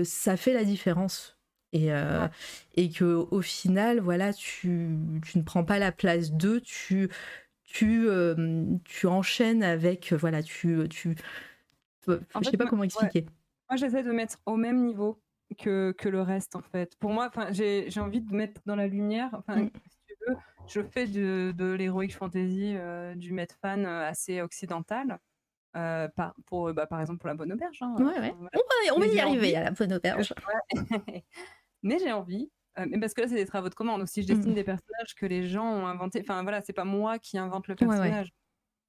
[0.06, 1.35] ça fait la différence
[1.76, 2.30] et Ouais.
[2.76, 4.90] et qu'au final, voilà, tu
[5.26, 7.10] tu ne prends pas la place d'eux, tu
[7.66, 11.16] tu, hem, tu enchaînes avec, voilà, tu tu
[12.34, 13.26] En je fait, sais pas comment ouais, expliquer.
[13.70, 15.22] moi j'essaie de mettre au même niveau
[15.60, 16.96] que que le reste, en fait.
[17.00, 20.38] Pour moi, enfin, j'ai envie de mettre dans la lumière, enfin, si tu veux,
[20.68, 25.20] je fais de de l'heroic fantasy, heu, du Medfan, heu, assez occidental,
[25.78, 28.36] heu, par pour, bah, par exemple, pour La Bonne Auberge, hein, Ouais, ouais.
[28.40, 28.52] voilà.
[28.54, 30.34] On va on va Mais y arriver à la bonne auberge.
[30.48, 30.62] ouais,
[31.86, 34.24] mais j'ai envie, heu, mais parce que là, c'est des travaux de commande aussi.
[34.24, 34.56] Je dessine Mmh.
[34.56, 36.22] des personnages que les gens ont inventés.
[36.22, 38.16] Enfin voilà, c'est pas moi qui invente le Ouais, ouais.
[38.16, 38.32] personnage.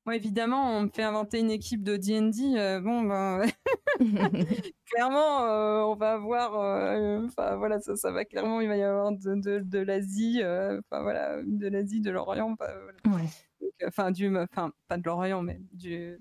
[0.07, 3.43] Moi, évidemment, on me fait inventer une équipe de D&D, heu, bon ben,
[4.87, 6.53] clairement, heu, on va avoir,
[7.27, 11.69] enfin voilà, ça ça va clairement, il va y avoir de l'Asie, enfin voilà, de
[11.69, 12.99] l'Asie, de l'Orient, enfin voilà.
[13.07, 13.31] Ouais.
[13.61, 16.21] Donc heu, enfin du enfin pas de l'Orient, mais du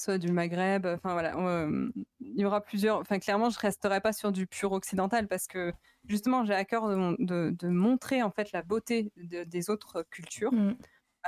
[0.00, 4.00] soit du Maghreb, heu, enfin voilà, hem, il y aura plusieurs enfin clairement, je resterai
[4.00, 5.72] pas sur du pur occidental parce que
[6.08, 9.70] justement, j'ai à cœur de mon de de montrer en fait la beauté de des
[9.70, 10.76] autres cultures, Mmh.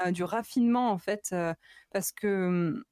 [0.07, 1.35] heu, du raffinement en fait,
[1.93, 2.85] parce que, mmh,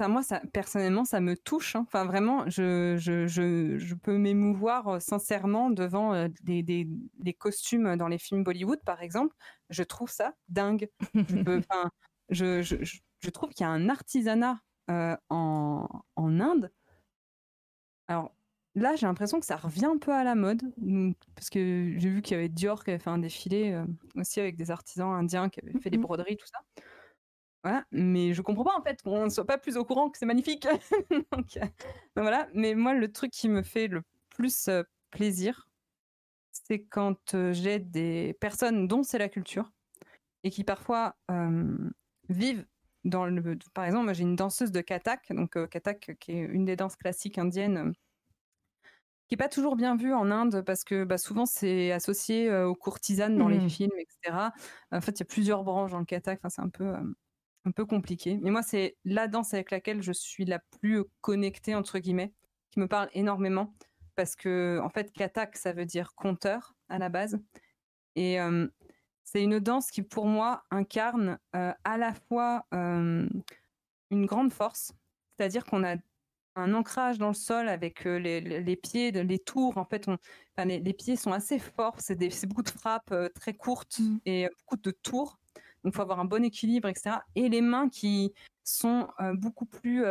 [0.00, 1.84] enfin moi ça personnellement, ça me touche, hein.
[1.86, 8.44] Enfin vraiment, je je je je peux m'émouvoir, sincèrement devant, des costumes dans les films
[8.44, 9.36] Bollywood, par exemple.
[9.70, 10.90] Je trouve ça dingue.
[11.44, 11.62] Peux
[12.30, 12.76] je je
[13.20, 14.60] je trouve qu'il y a un artisanat,
[14.90, 16.72] heu, en en Inde
[18.08, 18.34] alors
[18.74, 20.62] là, j'ai l'impression que ça revient un peu à la mode,
[21.34, 23.86] parce que j'ai vu qu'il y avait Dior qui avait fait un défilé, heu,
[24.16, 26.60] aussi avec des artisans indiens qui avaient fait des broderies, tout ça.
[27.64, 30.18] Voilà, mais je comprends pas en fait qu'on ne soit pas plus au courant que
[30.18, 30.66] c'est magnifique.
[31.32, 34.70] Donc, heu, donc voilà, mais moi le truc qui me fait le plus,
[35.10, 35.68] plaisir,
[36.52, 39.72] c'est quand, j'ai des personnes dont c'est la culture
[40.44, 41.16] et qui parfois,
[42.28, 42.66] vivent
[43.06, 46.40] dans le par exemple, moi j'ai une danseuse de Kathak, donc heu, Kathak qui est
[46.40, 47.94] une des danses classiques indiennes, hem
[49.28, 52.66] qui est pas toujours bien vue en Inde parce que, bah, souvent c'est associé, heu,
[52.66, 53.68] aux courtisanes dans les Mmh.
[53.68, 54.52] films et cetera.
[54.92, 56.94] En fait, il y a plusieurs branches dans le Kathak, enfin c'est un peu,
[57.66, 58.38] un peu compliqué.
[58.42, 62.34] Mais moi, c'est la danse avec laquelle je suis la plus, «connectée» entre guillemets,
[62.70, 63.74] qui me parle énormément.
[64.16, 67.38] parce que en fait katak ça veut dire compteur à la base
[68.16, 68.38] et
[69.26, 73.42] c'est une danse qui pour moi incarne à la fois une
[74.10, 74.92] grande force,
[75.36, 75.96] c'est-à-dire qu'on a
[76.54, 79.76] un ancrage dans le sol avec les, pieds, les tours.
[79.76, 80.16] En fait, on,
[80.64, 81.96] les, pieds sont assez forts.
[81.98, 84.16] C'est beaucoup de frappes très courtes mmh.
[84.24, 85.38] et beaucoup de tours.
[85.84, 87.16] Donc, il faut avoir un bon équilibre, etc.
[87.34, 88.32] Et les mains qui
[88.62, 90.04] sont beaucoup plus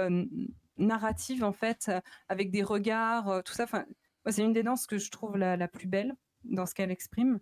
[0.78, 1.90] narratives, en fait,
[2.28, 3.64] avec des regards, tout ça.
[3.64, 3.86] Enfin,
[4.28, 6.14] c'est une des danses que je trouve la, plus belle
[6.44, 7.40] dans ce qu'elle exprime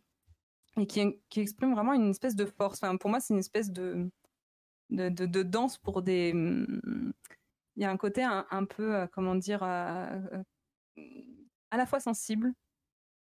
[0.77, 2.79] et qui, qui, exprime vraiment une espèce de force.
[2.83, 4.09] Enfin, pour moi, c'est une espèce de,
[4.89, 6.33] de, de, danse pour des.
[6.33, 7.13] Mmh,
[7.75, 10.19] il y a un côté un, peu, euh, comment dire, euh,
[10.97, 11.03] euh,
[11.71, 12.53] à la fois sensible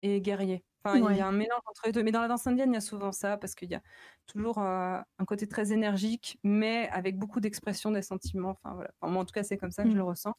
[0.02, 0.62] et guerrier.
[0.84, 2.02] Enfin, il y a un mélange entre les deux.
[2.02, 3.82] Mais dans la danse indienne, il y a souvent ça, parce qu'il y a
[4.26, 8.50] toujours un côté très énergique, mais avec beaucoup d'expression des sentiments.
[8.50, 8.90] Enfin, voilà.
[9.02, 10.06] moi, en tout cas, c'est comme ça que je le mmh.
[10.06, 10.34] ressens.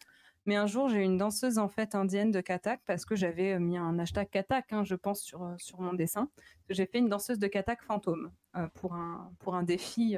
[0.47, 3.59] Mais un jour, j'ai eu une danseuse en fait indienne de Katak parce que j'avais
[3.59, 6.29] mis un hashtag Katak, hein, je pense, sur, sur mon dessin.
[6.69, 8.31] J'ai fait une danseuse de Katak fantôme
[8.73, 10.17] pour, un, pour un défi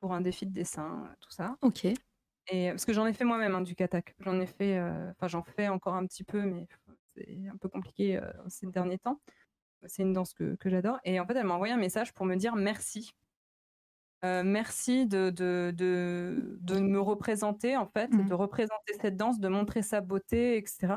[0.00, 1.56] pour un défi de dessin, tout ça.
[1.62, 1.86] Ok.
[1.86, 4.14] Et parce que j'en ai fait moi-même hein, du katak.
[4.20, 4.78] J'en ai fait,
[5.12, 6.68] enfin j'en fais encore un petit peu, mais
[7.14, 9.20] c'est un peu compliqué ces derniers temps.
[9.86, 10.98] C'est une danse que, que j'adore.
[11.04, 13.14] Et en fait, elle m'a envoyé un message pour me dire merci.
[14.44, 18.28] Merci de, de, de, de, me représenter, en fait, mmh.
[18.28, 20.94] de représenter cette danse, de montrer sa beauté, etc.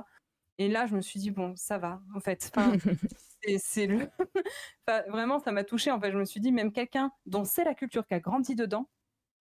[0.57, 2.51] Et là, je me suis dit, bon, ça va, en fait.
[2.55, 2.73] Enfin,
[3.59, 4.09] c'est le.
[5.07, 5.91] vraiment, ça m'a touché.
[5.91, 8.55] En fait, je me suis dit, même quelqu'un dont c'est la culture qui a grandi
[8.55, 8.89] dedans,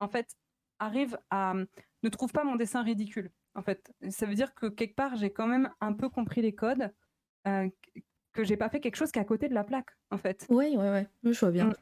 [0.00, 0.36] en fait,
[0.78, 1.54] arrive à
[2.02, 3.30] ne trouve pas mon dessin ridicule.
[3.54, 6.54] En fait, ça veut dire que quelque part, j'ai quand même un peu compris les
[6.54, 6.92] codes,
[7.46, 7.68] euh,
[8.36, 10.46] que j'ai pas fait quelque chose qui est à côté de la plaque, en fait.
[10.48, 10.86] Oui, oui,
[11.24, 11.66] oui, je vois bien.
[11.66, 11.74] Mm.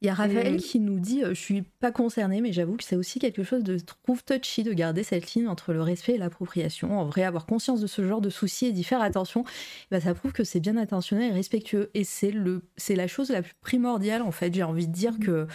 [0.00, 2.84] Il y a Raphaël qui nous dit, euh, je suis pas concernée, mais j'avoue que
[2.84, 6.18] c'est aussi quelque chose de trouve touchy de garder cette ligne entre le respect et
[6.18, 6.98] l'appropriation.
[6.98, 9.44] En vrai, avoir conscience de ce genre de soucis et d'y faire attention,
[9.90, 11.90] bah, ça prouve que c'est bien intentionnel et respectueux.
[11.94, 14.54] Et c'est le, c'est la chose la plus primordiale, en fait.
[14.54, 15.18] J'ai envie de dire mm.
[15.20, 15.46] que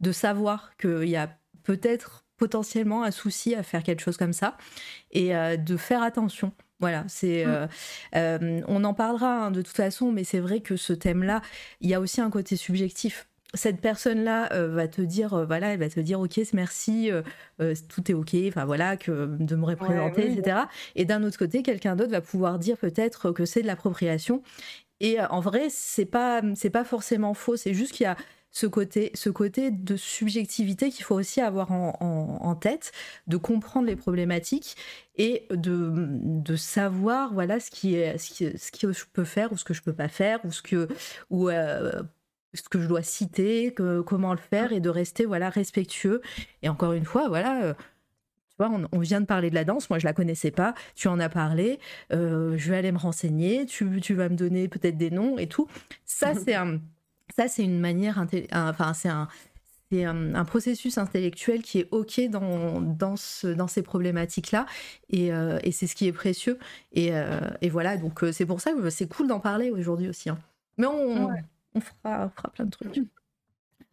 [0.00, 1.30] de savoir qu'il y a
[1.62, 4.56] peut-être potentiellement un souci à faire quelque chose comme ça
[5.10, 6.52] et euh, de faire attention.
[6.80, 7.48] Voilà, c'est, mm.
[7.48, 7.66] euh,
[8.16, 11.40] euh, on en parlera hein, de toute façon, mais c'est vrai que ce thème-là,
[11.80, 13.28] il y a aussi un côté subjectif.
[13.54, 17.10] Cette personne-là va te dire, voilà, elle va te dire, ok, merci,
[17.88, 20.64] tout est ok, enfin voilà, que de me représenter, etc.
[20.94, 24.42] Et d'un autre côté, quelqu'un d'autre va pouvoir dire peut-être que c'est de l'appropriation.
[25.00, 27.56] Et en vrai, c'est pas, c'est pas forcément faux.
[27.56, 28.16] C'est juste qu'il y a
[28.56, 32.90] ce côté, ce côté de subjectivité qu'il faut aussi avoir en, tête,
[33.26, 34.78] de comprendre les problématiques
[35.16, 39.64] et de, de savoir voilà ce qui est ce, que je peux faire ou ce
[39.64, 40.88] que je peux pas faire ou ce que
[41.28, 42.02] ou euh,
[42.54, 46.22] ce que je dois citer, que, comment le faire et de rester voilà respectueux.
[46.62, 47.62] Et encore une fois, voilà.
[47.62, 47.74] Euh,
[48.48, 51.08] tu vois, on, vient de parler de la danse, moi je la connaissais pas, tu
[51.08, 51.78] en as parlé,
[52.10, 55.46] euh, je vais aller me renseigner, tu, tu vas me donner peut-être des noms et
[55.46, 55.68] tout.
[56.06, 56.80] Ça, c'est un,
[57.38, 59.28] ça, c'est une manière, enfin, c'est un,
[59.90, 64.66] c'est un, processus intellectuel qui est OK dans, dans, ce, dans ces problématiques-là.
[65.10, 66.58] Et, euh, et c'est ce qui est précieux.
[66.92, 70.08] Et, euh, et voilà, donc euh, c'est pour ça que c'est cool d'en parler aujourd'hui
[70.08, 70.30] aussi.
[70.30, 70.38] Hein.
[70.76, 71.30] Mais on,
[71.74, 73.00] on, fera, fera, plein de trucs.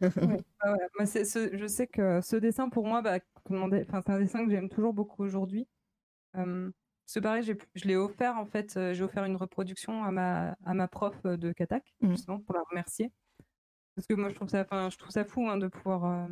[0.00, 5.22] Je sais que ce dessin, pour moi, bah, c'est un dessin que j'aime toujours beaucoup
[5.22, 5.68] aujourd'hui.
[7.06, 10.88] c'est pareil, je l'ai offert en fait, j'ai offert une reproduction à ma, à ma
[10.88, 12.10] prof de Katak, mmh.
[12.10, 13.12] justement, pour la remercier.
[13.94, 16.26] Parce que moi, je trouve ça, enfin, je trouve ça fou hein, de pouvoir, euh,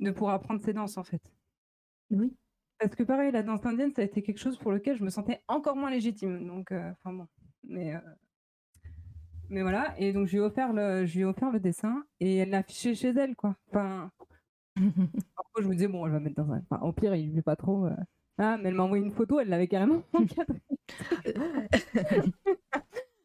[0.00, 1.22] de pouvoir apprendre ces danses en fait.
[2.10, 2.34] Oui.
[2.78, 5.10] Parce que pareil, la danse indienne, ça a été quelque chose pour lequel je me
[5.10, 6.46] sentais encore moins légitime.
[6.46, 7.26] Donc, euh, enfin bon,
[7.64, 8.00] mais euh,
[9.48, 9.94] mais voilà.
[9.98, 12.50] Et donc, je lui ai offert le, je lui ai offert le dessin et elle
[12.50, 13.56] l'a affiché chez elle, quoi.
[13.70, 14.10] Enfin,
[14.76, 16.62] après, je me disais bon, je vais mettre dans un.
[16.70, 17.88] Enfin, au pire, il ne pas trop.
[18.38, 20.60] Ah, mais elle m'a envoyé une photo, elle l'avait carrément encadrée.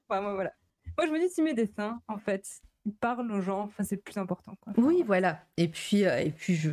[0.08, 0.54] enfin, moi, voilà.
[0.98, 4.18] Moi, je me dis si mes dessins, en fait, parle aux gens, enfin, c'est plus
[4.18, 4.56] important.
[4.78, 5.44] oui, voilà.
[5.58, 6.70] Et puis, euh, et puis je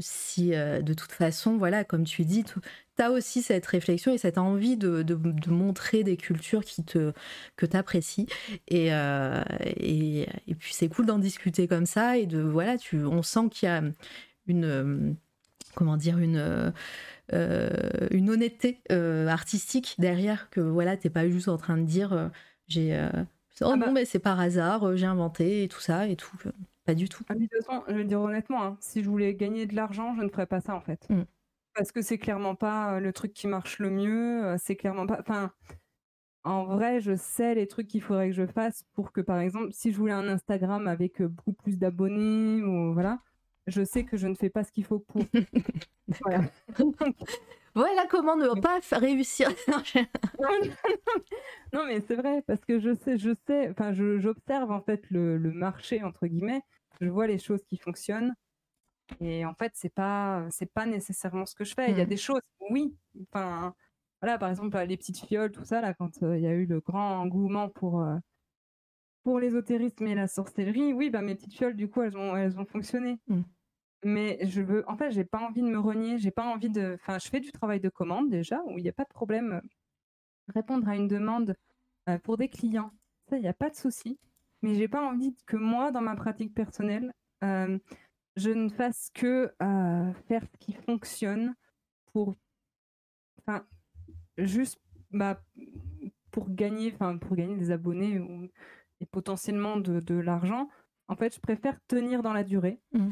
[0.00, 2.60] si euh, de toute façon, voilà, comme tu dis, tu
[2.98, 7.12] as aussi cette réflexion et cette envie de, de, montrer des cultures qui te,
[7.56, 8.26] que tu apprécies.
[8.68, 12.18] Et, euh, et, et, puis, c'est cool d'en discuter comme ça.
[12.18, 13.82] Et de, voilà, tu, on sent qu'il y a
[14.46, 15.16] une.
[15.74, 16.72] Comment dire, une.
[17.30, 22.30] une honnêteté artistique derrière que voilà t'es pas juste en train de dire
[22.68, 22.94] j'ai
[23.60, 26.16] Oh ah non, bah mais c'est par hasard, euh, j'ai inventé et tout ça et
[26.16, 26.36] tout.
[26.84, 27.24] Pas du tout.
[27.28, 30.14] Ah, de toute façon, je vais dire honnêtement, hein, si je voulais gagner de l'argent,
[30.16, 31.08] je ne ferais pas ça en fait.
[31.10, 31.22] Mm.
[31.74, 34.44] Parce que c'est clairement pas euh, le truc qui marche le mieux.
[34.44, 35.18] Euh, c'est clairement pas.
[35.20, 35.52] Enfin,
[36.44, 39.68] en vrai, je sais les trucs qu'il faudrait que je fasse pour que, par exemple,
[39.72, 43.20] si je voulais un Instagram avec beaucoup plus d'abonnés ou voilà,
[43.66, 45.22] je sais que je ne fais pas ce qu'il faut pour.
[46.22, 46.42] voilà.
[47.74, 49.48] Voilà comment ne pas réussir?
[51.72, 55.38] non, mais c'est vrai, parce que je sais, je sais, enfin, j'observe en fait le,
[55.38, 56.60] marché, entre guillemets,
[57.00, 58.34] je vois les choses qui fonctionnent.
[59.20, 61.90] Et en fait, c'est pas, c'est pas nécessairement ce que je fais.
[61.90, 62.08] Il y a mmh.
[62.08, 62.40] des choses,
[62.70, 62.94] oui.
[63.22, 63.74] Enfin,
[64.20, 66.66] voilà, par exemple, les petites fioles, tout ça, là, quand euh, il y a eu
[66.66, 68.16] le grand engouement pour, euh,
[69.22, 72.58] pour l'ésotérisme et la sorcellerie, oui, bah, mes petites fioles, du coup, elles ont, elles
[72.58, 73.18] ont fonctionné.
[73.28, 73.42] Mmh.
[74.04, 76.94] Mais je veux, en fait, j'ai pas envie de me renier, j'ai pas envie de,
[76.94, 79.52] enfin, je fais du travail de commande déjà, où il n'y a pas de problème.
[79.52, 79.60] Euh,
[80.48, 81.54] répondre à une demande
[82.08, 82.90] euh, pour des clients,
[83.28, 84.18] ça, il n'y a pas de souci.
[84.62, 87.12] Mais j'ai pas envie que moi, dans ma pratique personnelle,
[87.44, 87.78] euh,
[88.36, 91.54] je ne fasse que faire ce qui fonctionne
[92.12, 92.34] pour,
[93.38, 93.64] enfin,
[94.38, 94.80] juste,
[95.10, 95.40] bah,
[96.30, 98.20] pour gagner, enfin, pour gagner des abonnés
[99.00, 100.68] et potentiellement de, de l'argent.
[101.08, 102.80] En fait, je préfère tenir dans la durée.
[102.92, 103.10] Mmh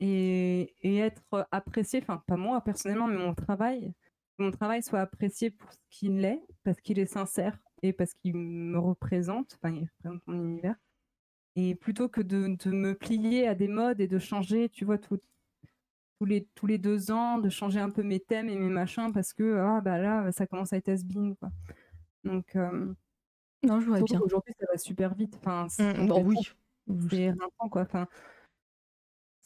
[0.00, 3.92] et, et, être apprécié, enfin pas moi personnellement, mais mon travail,
[4.38, 8.36] mon travail soit apprécié pour ce qu'il est, parce qu'il est sincère et parce qu'il
[8.36, 10.76] me représente, enfin il représente mon univers.
[11.56, 14.98] Et plutôt que de, de, me plier à des modes et de changer, tu vois,
[14.98, 15.18] tout,
[16.18, 19.10] tous, les, tous les deux ans, de changer un peu mes thèmes et mes machins
[19.12, 21.02] parce que ah bah là ça commence à être has
[21.40, 21.50] quoi.
[22.24, 22.56] Donc
[23.66, 24.20] non, je vois bien.
[24.20, 25.36] Aujourd'hui ça va super vite.
[25.36, 26.36] Enfin, mmh, bon, oui.
[27.10, 27.32] C'est
[27.70, 27.82] quoi.
[27.82, 28.06] Enfin,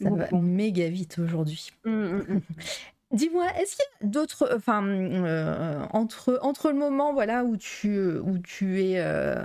[0.02, 1.72] ça va méga vite aujourd'hui.
[1.84, 2.40] Mmh, mmh, mmh.
[3.12, 7.98] Dis-moi, est-ce qu'il y a d'autres, enfin, euh, entre, entre le moment voilà, où, tu,
[7.98, 9.42] où tu es euh,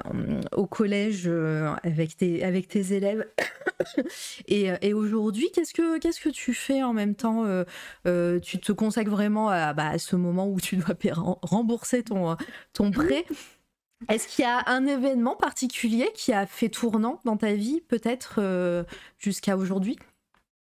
[0.52, 3.26] au collège euh, avec, tes, avec tes élèves
[4.48, 7.44] et, et aujourd'hui, qu'est-ce que, qu'est-ce que tu fais en même temps
[8.04, 10.96] Tu te consacres vraiment à, bah, à, ce moment où tu dois
[11.42, 12.38] rembourser ton,
[12.74, 13.26] ton prêt?
[14.10, 18.86] Est-ce qu'il y a un événement particulier qui a fait tournant dans ta vie, peut-être
[19.18, 19.98] jusqu'à aujourd'hui?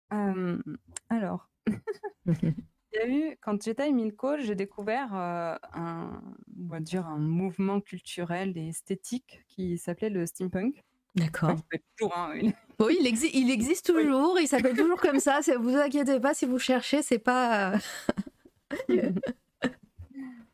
[0.10, 1.49] Alors,
[2.26, 2.53] il
[2.94, 7.82] y a eu, quand j'étais à Emilco, j'ai découvert un, on va dire, un mouvement
[7.82, 10.84] culturel et esthétique qui s'appelait le steampunk.
[11.15, 11.56] D'accord.
[12.02, 12.34] Hein,
[12.80, 15.40] oui, il, il existe toujours, il s'appelle toujours comme ça.
[15.60, 17.77] Vous inquiétez pas si vous cherchez, c'est pas.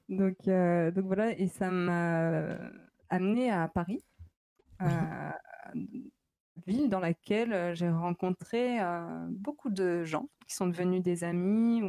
[0.10, 2.58] donc, donc voilà, et ça m'a
[3.10, 4.04] amené à Paris
[6.72, 11.82] dans laquelle euh, j'ai rencontré euh, beaucoup de gens qui sont devenus des amis.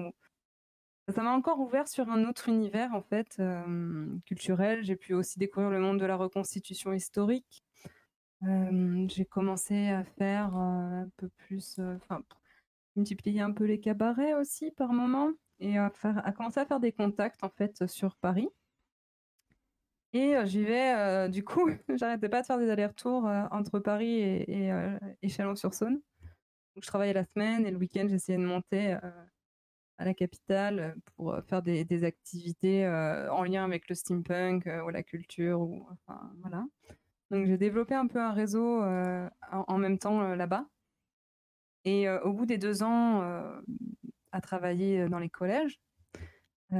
[1.08, 4.82] Ça m'a encore ouvert sur un autre univers en fait euh, culturel.
[4.82, 7.64] J'ai pu aussi découvrir le monde de la reconstitution historique.
[8.42, 12.22] j'ai commencé à faire un peu plus, enfin,
[12.96, 15.30] multiplier un peu les cabarets aussi par moment
[15.60, 18.48] et à, faire, à commencer à faire des contacts en fait sur Paris.
[20.14, 26.00] Et j'y vais, du coup, j'arrêtais pas de faire des allers-retours entre Paris et, Chalon-sur-Saône.
[26.74, 28.96] Donc je travaillais la semaine et le week-end, j'essayais de monter
[29.98, 35.60] à la capitale pour faire des, activités en lien avec le steampunk ou la culture.
[35.60, 35.86] Ou,
[36.40, 36.66] voilà.
[37.30, 40.66] Donc j'ai développé un peu un réseau en, en, même temps là-bas.
[41.84, 43.22] Et au bout des deux ans
[44.30, 45.80] à travailler dans les collèges,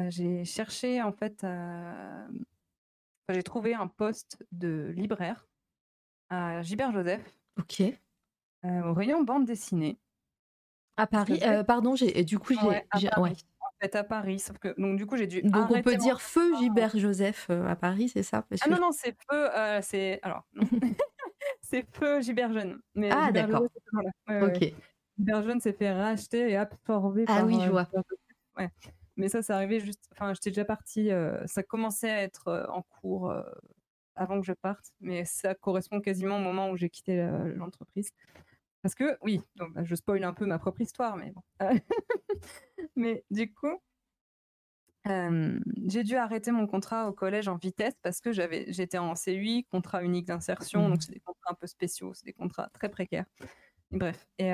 [0.09, 2.27] j'ai cherché en fait à
[3.29, 5.47] j'ai trouvé un poste de libraire
[6.29, 7.23] à Gilbert Joseph.
[7.59, 7.83] Ok.
[8.65, 9.99] Euh, au rayon bande dessinée.
[10.97, 11.41] À Paris.
[11.43, 13.09] Euh, pardon, j'ai du coup j'ai.
[13.11, 13.25] En
[13.81, 14.39] fait, à Paris.
[14.39, 15.43] Sauf que donc du coup j'ai dû.
[15.43, 18.45] Donc on peut dire feu Gilbert Joseph euh, à Paris, c'est ça?
[18.61, 19.49] Ah non non, c'est feu.
[19.83, 20.47] c'est alors.
[21.61, 22.81] c'est feu Gilbert Jeune.
[22.95, 23.65] Mais ah d'accord.
[24.29, 24.75] ok.
[25.19, 27.25] Gilbert Jeune s'est fait racheter et absorber.
[27.29, 27.89] Ah oui, je vois.
[28.57, 28.71] Ouais.
[29.17, 30.09] Mais ça, ça arrivait juste.
[30.13, 31.11] Enfin, j'étais déjà partie.
[31.11, 33.43] Euh, ça commençait à être euh, en cours euh,
[34.15, 37.27] avant que je parte, mais ça correspond quasiment au moment où j'ai quitté
[37.57, 38.11] l'entreprise.
[38.83, 41.43] Parce que, oui, donc, bah, je spoil un peu ma propre histoire, mais bon.
[42.97, 43.81] mais du coup,
[45.07, 49.65] j'ai dû arrêter mon contrat au collège en vitesse parce que j'avais, j'étais en CUI,
[49.71, 51.01] contrat unique d'insertion, donc mmh.
[51.01, 53.27] c'est des contrats un peu spéciaux, c'est des contrats très précaires.
[53.91, 54.27] bref.
[54.39, 54.53] Et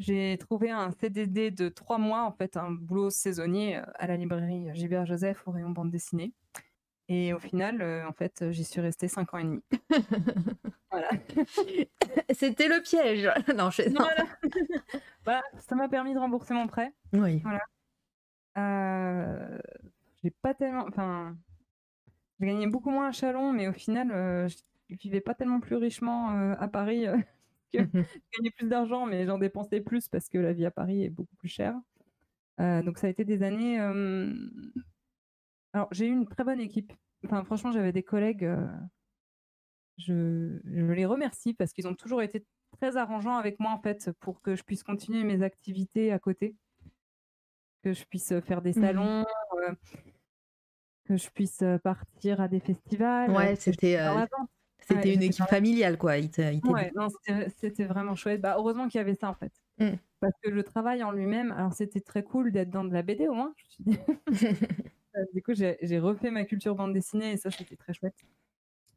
[0.00, 4.16] j'ai trouvé un CDD de trois mois, en fait, un boulot saisonnier euh, à la
[4.16, 6.32] librairie Gilbert Joseph au rayon bande dessinée.
[7.08, 9.62] Et au final, euh, en fait, j'y suis restée cinq ans et demi.
[10.90, 11.10] voilà.
[12.30, 13.30] C'était le piège.
[13.54, 13.82] Non, je...
[15.24, 15.42] voilà.
[15.58, 16.94] ça m'a permis de rembourser mon prêt.
[17.12, 17.42] Oui.
[17.42, 17.60] Voilà.
[18.56, 19.58] Euh,
[20.22, 20.86] j'ai pas tellement.
[20.88, 21.36] Enfin,
[22.38, 26.28] j'ai gagné beaucoup moins à Chalon, mais au final, je vivais pas tellement plus richement
[26.52, 27.06] à Paris
[27.72, 31.10] que gagner plus d'argent, mais j'en dépensais plus parce que la vie à Paris est
[31.10, 31.74] beaucoup plus chère.
[32.60, 33.78] Euh, donc ça a été des années.
[35.72, 36.92] Alors j'ai eu une très bonne équipe.
[37.24, 38.44] Enfin franchement j'avais des collègues.
[38.44, 38.66] Euh,
[39.98, 42.44] je, je, les remercie parce qu'ils ont toujours été
[42.78, 46.56] très arrangeants avec moi en fait pour que je puisse continuer mes activités à côté.
[47.82, 48.82] que je puisse faire des Mmh.
[48.82, 49.24] salons,
[49.54, 49.74] euh,
[51.04, 53.30] que je puisse partir à des festivals.
[53.30, 54.26] Ouais, je c'était, euh.
[54.90, 56.18] C'était Ouais, une équipe familiale, quoi.
[56.18, 58.40] Il t'a- il t'a Ouais, non, c'était c'était vraiment chouette.
[58.40, 59.52] Bah, heureusement qu'il y avait ça en fait.
[59.78, 59.96] Mm.
[60.20, 63.28] Parce que le travail en lui-même, alors c'était très cool d'être dans de la BD
[63.28, 63.54] au moins.
[63.56, 63.84] je suis.
[65.16, 68.14] Euh, du coup, j'ai j'ai refait ma culture bande dessinée et ça, c'était très chouette.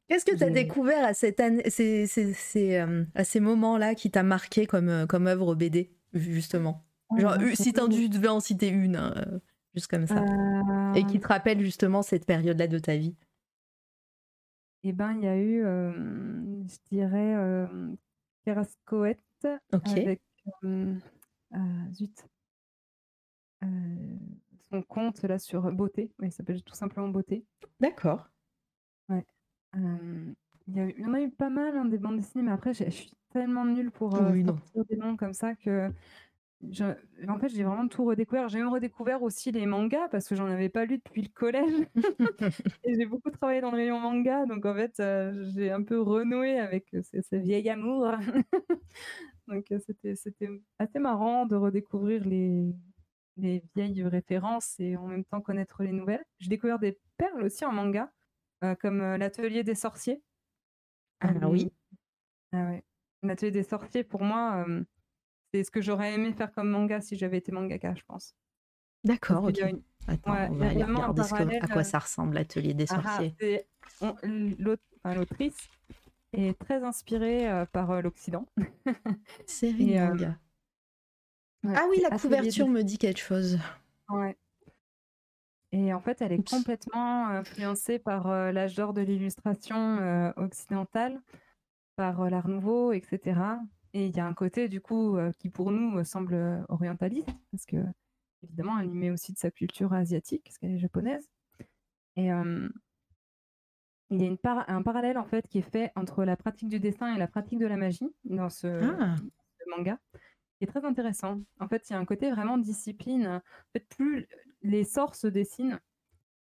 [0.07, 3.95] Qu'est-ce que tu as découvert à, cette année, ces, ces- ces, euh, à ces moments-là
[3.95, 6.85] qui t'a marqué comme, euh, comme œuvre BD, justement?
[7.17, 9.13] Genre, Ouais, euh, si tu devais en citer une, hein,
[9.73, 10.19] juste comme ça.
[10.19, 13.15] Euh, Et qui te rappelle justement cette période-là de ta vie.
[14.83, 17.95] Eh ben, il y a eu, euh, je dirais, euh,
[18.45, 19.19] Kerascoët
[19.71, 19.97] Ok.
[19.97, 20.21] avec
[20.65, 20.95] euh,
[21.53, 22.25] ah, zut,
[23.63, 24.17] Euh,
[24.69, 26.13] son compte là sur Beauté.
[26.19, 27.45] Oui, il s'appelle tout simplement Beauté.
[27.79, 28.31] D'accord.
[29.75, 30.33] Euh,
[30.67, 32.43] il y, a eu- il y en a eu pas mal hein, des bandes dessinées,
[32.43, 35.91] mais après, je suis tellement nulle pour euh, Oui, sortir des noms comme ça que.
[36.71, 38.49] Je- en fait, j'ai vraiment tout redécouvert.
[38.49, 41.87] J'ai même redécouvert aussi les mangas parce que j'en avais pas lu depuis le collège.
[42.85, 45.99] Et j'ai beaucoup travaillé dans le rayon manga, donc en fait, euh, j'ai un peu
[46.01, 48.07] renoué avec euh, ce, ce vieil amour.
[49.47, 50.49] donc euh, c'était c'était
[50.79, 52.73] assez marrant de redécouvrir les,
[53.37, 56.25] les vieilles références et en même temps connaître les nouvelles.
[56.39, 58.11] J'ai découvert des perles aussi en manga,
[58.63, 60.23] euh, comme l'atelier des sorciers.
[61.19, 61.71] Ah oui.
[62.51, 62.83] ah ouais.
[63.23, 64.83] L'atelier des sorciers, pour moi, euh,
[65.53, 68.35] c'est ce que j'aurais aimé faire comme manga si j'avais été mangaka, je pense.
[69.03, 69.51] D'accord, ok.
[69.53, 71.99] qu'il y a une- Attends, ouais, on va aller regarder que- à quoi euh, ça
[71.99, 73.35] ressemble, l'atelier des Ah, sorciers.
[74.01, 75.57] enfin, L'autrice
[76.33, 78.45] est très inspirée euh, par euh, l'Occident.
[79.45, 80.37] Série euh, manga.
[81.63, 83.59] Ouais, Ah oui, la couverture me dit quelque chose.
[84.09, 84.35] Ouais.
[85.71, 86.51] Et en fait, elle est Oups.
[86.51, 91.21] complètement influencée par l'âge d'or de l'illustration occidentale,
[91.95, 93.39] par l'art nouveau, etc.
[93.93, 97.29] Et il y a un côté, du coup, euh, qui pour nous semble euh, orientaliste,
[97.51, 97.77] parce que,
[98.41, 101.29] évidemment, elle y met aussi de sa culture asiatique, parce qu'elle est japonaise.
[102.15, 102.67] Et euh,
[104.09, 106.69] il y a une par- un parallèle, en fait, qui est fait entre la pratique
[106.69, 109.15] du dessin et la pratique de la magie dans ce, Ah.
[109.59, 109.99] ce manga,
[110.57, 111.41] qui est très intéressant.
[111.59, 113.27] En fait, il y a un côté vraiment discipline.
[113.27, 113.41] En
[113.73, 114.27] fait, plus
[114.63, 115.79] les sorts se dessinent,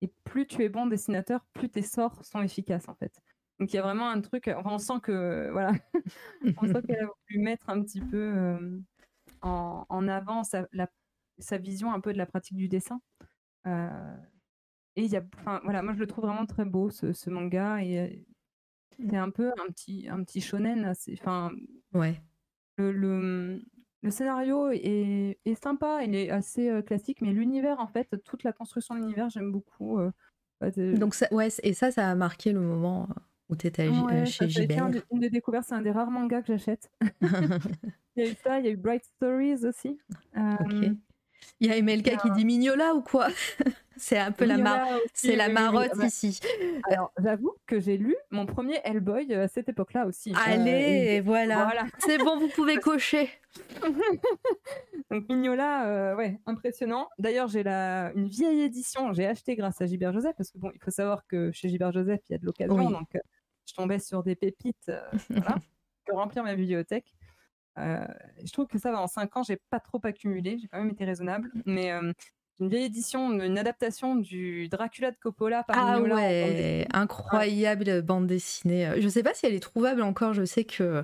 [0.01, 3.19] et plus tu es bon dessinateur, plus tes sorts sont efficaces, en fait.
[3.59, 5.71] Donc, il y a vraiment un truc, enfin, on sent que, voilà,
[6.57, 8.79] on sent qu'elle a voulu mettre un petit peu euh,
[9.41, 10.89] en, en avant sa, la-
[11.39, 13.01] sa vision un peu de la pratique du dessin.
[13.67, 14.15] Euh,
[14.95, 17.29] et il y a, enfin, voilà, moi je le trouve vraiment très beau ce, ce
[17.29, 18.09] manga et euh,
[19.09, 20.85] c'est un peu un petit, un petit shonen.
[20.85, 21.51] assez- Enfin,
[21.93, 22.21] Ouais.
[22.77, 23.61] le, le,
[24.03, 28.43] le scénario est, est sympa, il est assez euh, classique, mais l'univers en fait, toute
[28.43, 29.99] la construction de l'univers, j'aime beaucoup.
[29.99, 30.11] euh,
[30.61, 33.07] bah, Donc ça, ouais, et ça, ça a marqué le moment
[33.49, 36.41] où tu étais Ouais, chez été des- une des découvertes, c'est un des rares mangas
[36.41, 36.89] que j'achète.
[38.15, 39.99] Il y a eu ça, il y a eu Bright Stories aussi.
[40.35, 40.41] Ok.
[40.73, 40.89] Euh,
[41.59, 43.27] Il y a MLK qui dit Mignola ou quoi?
[43.99, 45.63] C'est un peu la, mar- Mignola aussi, c'est la oui, oui, oui.
[45.63, 46.39] marotte Ah bah, ici.
[46.91, 50.31] Alors, j'avoue que j'ai lu mon premier Hellboy euh, à cette époque-là aussi.
[50.33, 51.63] Euh, Allez, voilà.
[51.65, 51.85] voilà.
[51.99, 53.29] C'est bon, vous pouvez cocher.
[55.11, 57.07] Donc Mignola, euh, ouais, impressionnant.
[57.19, 60.71] D'ailleurs, j'ai la une vieille édition, j'ai acheté grâce à Gilbert Joseph parce que bon,
[60.73, 62.91] il faut savoir que chez Gilbert Joseph, il y a de l'occasion, Oui.
[62.91, 63.19] donc euh,
[63.67, 65.57] je tombais sur des pépites, euh, voilà,
[66.05, 67.13] pour remplir ma bibliothèque.
[67.77, 68.07] Euh,
[68.43, 70.89] je trouve que ça va en 5 ans, j'ai pas trop accumulé, j'ai quand même
[70.89, 72.11] été raisonnable, mais euh,
[72.59, 78.25] une vieille édition, une adaptation du Dracula de Coppola par Ah Mignola ouais, incroyable bande
[78.25, 78.99] dessinée.
[78.99, 80.33] Je sais pas si elle est trouvable encore.
[80.33, 81.03] Je sais que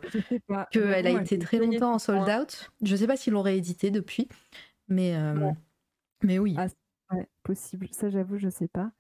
[0.71, 2.71] qu'elle a été très longtemps en sold out.
[2.81, 4.27] Je sais pas s'ils l'ont réédité depuis,
[4.87, 5.53] mais euh, Ouais.
[6.23, 6.55] mais oui.
[6.57, 6.67] Ah,
[7.11, 7.87] Ouais, possible.
[7.91, 8.91] Ça, j'avoue, je sais pas.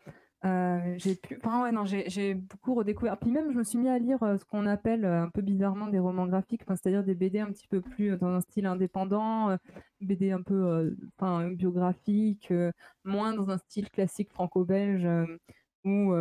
[0.45, 1.37] Euh, j'ai pu.
[1.41, 3.17] Enfin, ouais, non, j'ai beaucoup redécouvert.
[3.17, 5.41] Puis même, je me suis mis à lire euh, ce qu'on appelle euh, un peu
[5.41, 8.65] bizarrement des romans graphiques, enfin, c'est-à-dire des BD un petit peu plus dans un style
[8.65, 9.57] indépendant,
[10.01, 12.71] BD un peu euh, enfin, biographique, euh,
[13.05, 15.07] moins dans un style classique franco-belge,
[15.85, 16.13] où,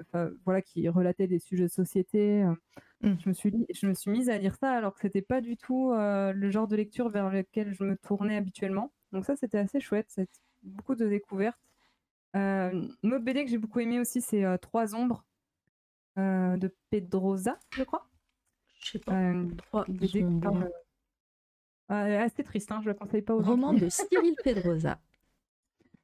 [0.00, 2.44] enfin, voilà, qui relatait des sujets de société.
[2.44, 2.54] euh.
[3.02, 3.14] Mm.
[3.24, 5.40] Je me suis li- je me suis mise à lire ça alors que c'était pas
[5.40, 8.92] du tout le genre de lecture vers lequel je me tournais habituellement.
[9.12, 10.28] Donc ça, c'était assez chouette, c'est
[10.62, 11.58] beaucoup de découvertes.
[12.36, 15.24] Euh, une autre BD que j'ai beaucoup aimé aussi, c'est euh, Trois ombres
[16.18, 18.06] euh, de Pedrosa, je crois.
[18.80, 19.32] Je sais pas.
[19.56, 20.70] Trois BD parle-
[21.90, 25.00] euh, assez triste, hein, je ne la conseille pas aux Roman de Cyril Pedrosa.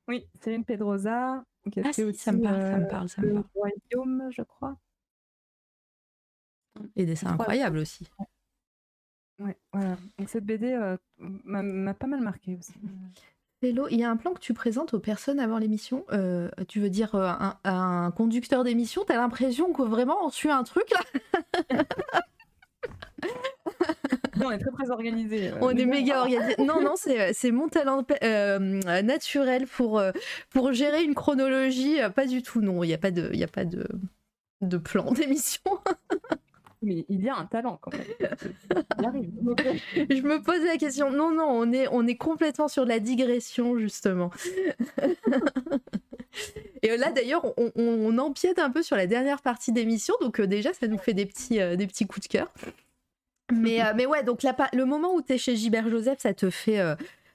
[0.09, 1.44] Oui, Céline Pedrosa.
[1.70, 3.32] qui a Ah fait si, ça me aussi, parle, ça me parle, ça me Le
[3.35, 3.47] parle.
[3.55, 4.77] Royaume, je crois.
[6.97, 8.09] Et dessins incroyables aussi.
[9.39, 9.97] Ouais, voilà.
[10.19, 10.77] Donc cette BD
[11.19, 12.74] m'a m'a pas mal marqué aussi.
[13.62, 16.05] Hello, il y a un plan que tu présentes aux personnes avant l'émission.
[16.12, 19.05] euh, tu veux dire euh, un, un conducteur d'émission?
[19.07, 21.01] T'as l'impression que vraiment on suit un truc là?
[24.37, 25.51] Non, on est très très organisé.
[25.61, 26.55] On est méga organisé.
[26.65, 28.05] Non, non, c'est mon talent
[29.03, 30.03] naturel pour,
[30.51, 31.97] pour gérer une chronologie.
[32.15, 32.85] Pas du tout, non.
[32.85, 33.87] Il n'y a pas de, il a pas de,
[34.61, 35.62] de plan d'émission.
[36.86, 38.00] Mais il y a un talent quand même.
[40.10, 41.10] Je me posais la question.
[41.10, 44.30] Non, non, on est, on est complètement sur la digression, justement.
[46.82, 50.72] Et là, d'ailleurs, on, empiète un peu sur la dernière partie d'émission, donc euh, déjà,
[50.72, 52.52] ça nous fait des petits, euh, des petits coups de cœur.
[53.52, 54.40] Mais, euh, mais ouais, donc
[54.72, 56.80] le moment où tu es chez Gilbert Joseph, ça te fait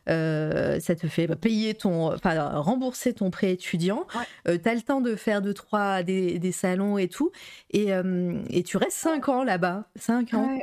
[0.09, 4.05] euh, ça te fait payer ton, enfin rembourser ton prêt étudiant.
[4.47, 7.31] Euh, tu as le temps de faire deux trois des, des salons et tout,
[7.69, 10.59] et, euh, et tu restes cinq ans là-bas, cinq ans.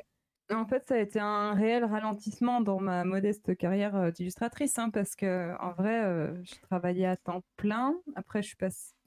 [0.51, 5.15] En fait, ça a été un réel ralentissement dans ma modeste carrière d'illustratrice, hein, parce
[5.15, 7.95] que en vrai, je travaillais à temps plein.
[8.17, 8.57] Après, je suis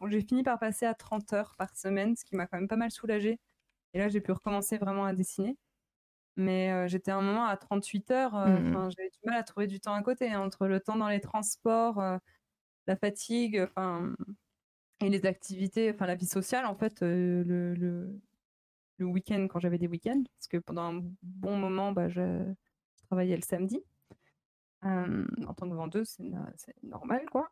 [0.07, 2.75] j'ai fini par passer à 30 heures par semaine, ce qui m'a quand même pas
[2.75, 3.39] mal soulagée.
[3.93, 5.57] Et là, j'ai pu recommencer vraiment à dessiner.
[6.37, 9.93] Mais j'étais un moment à 38 heures, mmh j'avais du mal à trouver du temps
[9.93, 12.01] à côté, hein, entre le temps dans les transports,
[12.87, 14.13] la fatigue, enfin
[15.01, 18.21] et les activités, enfin la vie sociale en fait, le, le,
[18.97, 22.53] le week-end quand j'avais des week-ends, parce que pendant un bon moment, bah, je,
[23.07, 23.83] travaillais le samedi.
[24.83, 26.17] en tant que vendeuse,
[26.55, 27.51] c'est normal quoi.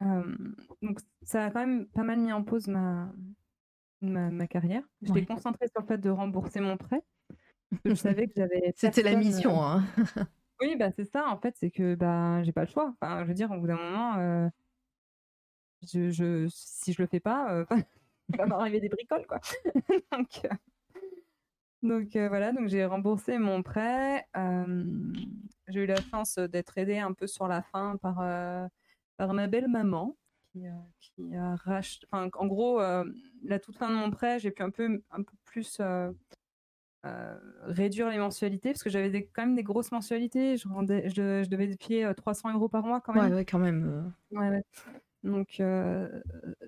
[0.00, 3.12] donc ça a quand même pas mal mis en pause ma,
[4.00, 4.82] ma, ma carrière.
[5.02, 7.02] J'étais concentrée sur le fait de rembourser mon prêt
[7.84, 8.72] je savais que j'avais.
[8.76, 9.84] C'était la mission, hein.
[10.60, 11.28] oui, bah c'est ça.
[11.28, 12.94] En fait, c'est que bah j'ai pas le choix.
[13.00, 14.50] Enfin, je veux dire, au bout d'un moment,
[15.82, 17.64] je, je, si je le fais pas,
[18.28, 19.40] il va m'arriver des bricoles, quoi.
[20.12, 20.46] donc,
[21.82, 22.52] donc voilà.
[22.52, 24.26] Donc j'ai remboursé mon prêt.
[25.68, 28.22] j'ai eu la chance d'être aidée un peu sur la fin par
[29.16, 30.16] par ma belle maman.
[31.00, 32.06] Qui, a racheté.
[32.12, 35.78] En gros, la toute fin de mon prêt, j'ai pu un peu, un peu plus
[35.80, 36.12] euh,
[37.64, 40.56] réduire les mensualités parce que j'avais quand même des grosses mensualités.
[40.56, 43.32] Je, rendais, je, devais payer 300 euros par mois quand même.
[43.32, 44.12] Ouais, quand même.
[44.32, 44.60] Euh.
[45.22, 46.08] Donc, euh,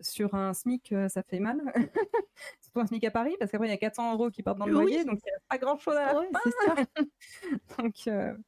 [0.01, 1.61] sur un SMIC, ça fait mal.
[2.61, 4.67] Surtout un SMIC à Paris, parce qu'après, il y a 400 euros qui partent dans
[4.67, 6.25] le loyer, donc il n'y a pas grand-chose à la fin.
[7.79, 7.95] donc,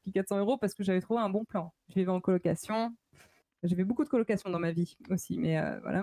[0.02, 1.72] puis 400 euros parce que j'avais trouvé un bon plan.
[1.88, 2.94] Je vivais en colocation.
[3.62, 6.02] J'ai fait beaucoup de colocation dans ma vie aussi, mais voilà.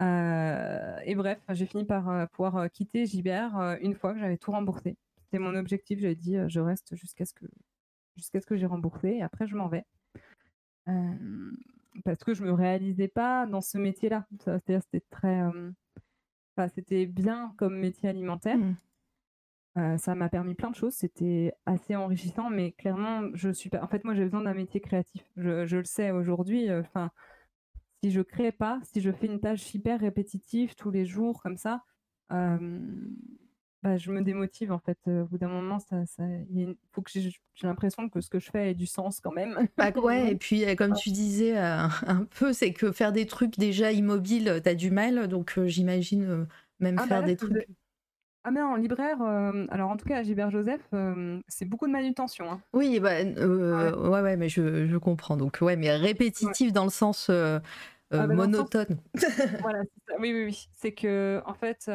[0.00, 4.38] Euh, et bref, j'ai fini par euh, pouvoir euh, quitter Gibert une fois que j'avais
[4.38, 4.96] tout remboursé.
[5.24, 5.98] C'était mon objectif.
[6.00, 7.46] J'avais dit, je reste jusqu'à ce que
[8.16, 9.84] jusqu'à ce que j'ai remboursé et après je m'en vais.
[12.04, 14.26] parce que je me réalisais pas dans ce métier-là.
[14.40, 15.42] C'est-à-dire c'était très,
[16.74, 18.58] c'était bien comme métier alimentaire.
[19.76, 19.98] Mmh.
[19.98, 20.94] ça m'a permis plein de choses.
[20.94, 23.82] C'était assez enrichissant, mais clairement, je suis pas.
[23.82, 25.24] En fait, moi, j'ai besoin d'un métier créatif.
[25.36, 26.72] Je, je le sais aujourd'hui.
[26.72, 27.10] Enfin,
[28.02, 31.56] si je crée pas, si je fais une tâche hyper répétitive tous les jours comme
[31.56, 31.82] ça,
[32.30, 34.98] bah, je me démotive en fait.
[35.06, 36.22] Au bout d'un moment, ça, ça
[36.92, 37.32] faut que j'ai
[37.62, 39.68] l'impression que ce que je fais ait du sens quand même.
[39.76, 43.92] Bah, ouais, et puis comme tu disais un peu, c'est que faire des trucs déjà
[43.92, 46.46] immobiles, tu as du mal, donc j'imagine
[46.78, 47.68] même ah, bah faire des trucs.
[48.42, 49.20] Ah mais en libraire,
[49.68, 50.80] alors en tout cas à Gilbert Joseph,
[51.46, 52.50] c'est beaucoup de manutention.
[52.50, 52.62] Hein.
[52.72, 54.20] Oui, bah, ouais.
[54.22, 54.36] ouais.
[54.36, 55.36] mais je, je, comprends.
[55.36, 57.60] Donc ouais, mais répétitif dans le sens ah,
[58.10, 58.98] bah, monotone.
[59.60, 60.14] voilà, ça.
[60.18, 60.68] oui, oui, oui.
[60.72, 61.90] C'est que en fait,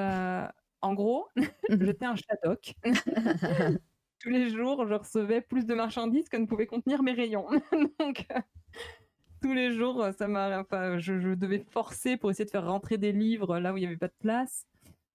[0.82, 1.28] en gros,
[1.70, 2.76] j'étais un chadoc.
[4.20, 7.48] Tous les jours, je recevais plus de marchandises que ne pouvaient contenir mes rayons.
[8.00, 8.28] Donc
[9.42, 12.98] tous les jours, ça m'a, enfin, je, je, devais forcer pour essayer de faire rentrer
[12.98, 14.66] des livres là où il n'y avait pas de place.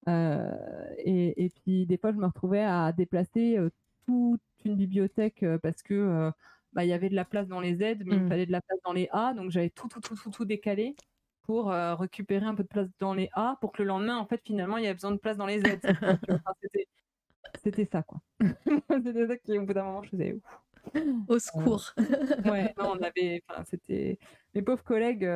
[0.08, 3.70] Euh, et, et, puis des fois, je me retrouvais à déplacer euh,
[4.06, 6.32] toute une bibliothèque euh, parce que
[6.72, 8.28] bah, il y avait de la place dans les Z, mais il mmh.
[8.28, 10.94] fallait de la place dans les A, donc j'avais tout, tout, tout, tout, tout décalé
[11.42, 14.40] pour récupérer un peu de place dans les A pour que le lendemain, en fait,
[14.44, 15.80] finalement, il y avait besoin de place dans les Z.
[17.60, 18.20] c'était ça, quoi.
[19.04, 20.94] c'était ça qui, au bout d'un moment, je faisais ouf.
[21.26, 21.92] Au secours.
[22.44, 24.16] ouais, non, on avait, c'était
[24.54, 25.28] mes pauvres collègues,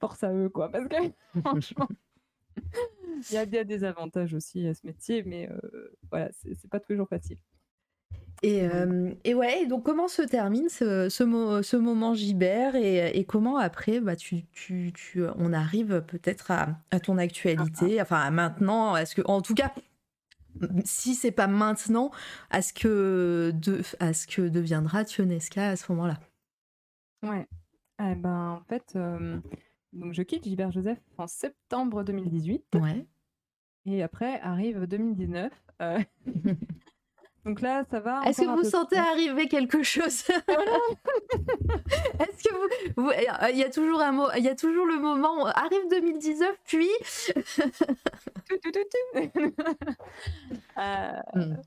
[0.00, 0.96] force à eux, quoi, parce que
[1.44, 1.88] franchement.
[3.30, 7.08] Il, y a, des avantages aussi à ce métier, mais euh, voilà, c'est pas toujours
[7.08, 7.38] facile.
[8.42, 13.24] Et, euh, et, ouais, donc comment se termine ce, ce, ce moment Gibert et, et,
[13.24, 18.30] comment après bah, tu, tu, tu, on arrive peut-être à, à, ton actualité, enfin à
[18.30, 19.72] maintenant, est-ce que, en tout cas,
[20.84, 22.10] si c'est pas maintenant,
[22.50, 26.18] à ce que, de, à ce que deviendra Tionesca à ce moment-là?
[27.22, 27.46] Ouais,
[28.00, 29.38] eh ben, en fait, euh,
[29.96, 32.64] donc je quitte Gilbert Joseph en septembre 2018.
[32.74, 33.04] Ouais.
[33.86, 35.52] Et après arrive 2019.
[35.80, 35.98] Euh,
[37.44, 38.22] donc là, ça va.
[38.24, 40.24] Est-ce que vous sentez arriver quelque chose?
[42.18, 42.54] Est-ce que
[42.96, 43.10] vous,
[43.50, 46.88] il y a toujours un mot, il y a toujours le moment arrive 2019 puis
[50.78, 51.34] euh, hmm.
[51.34, 51.58] Donc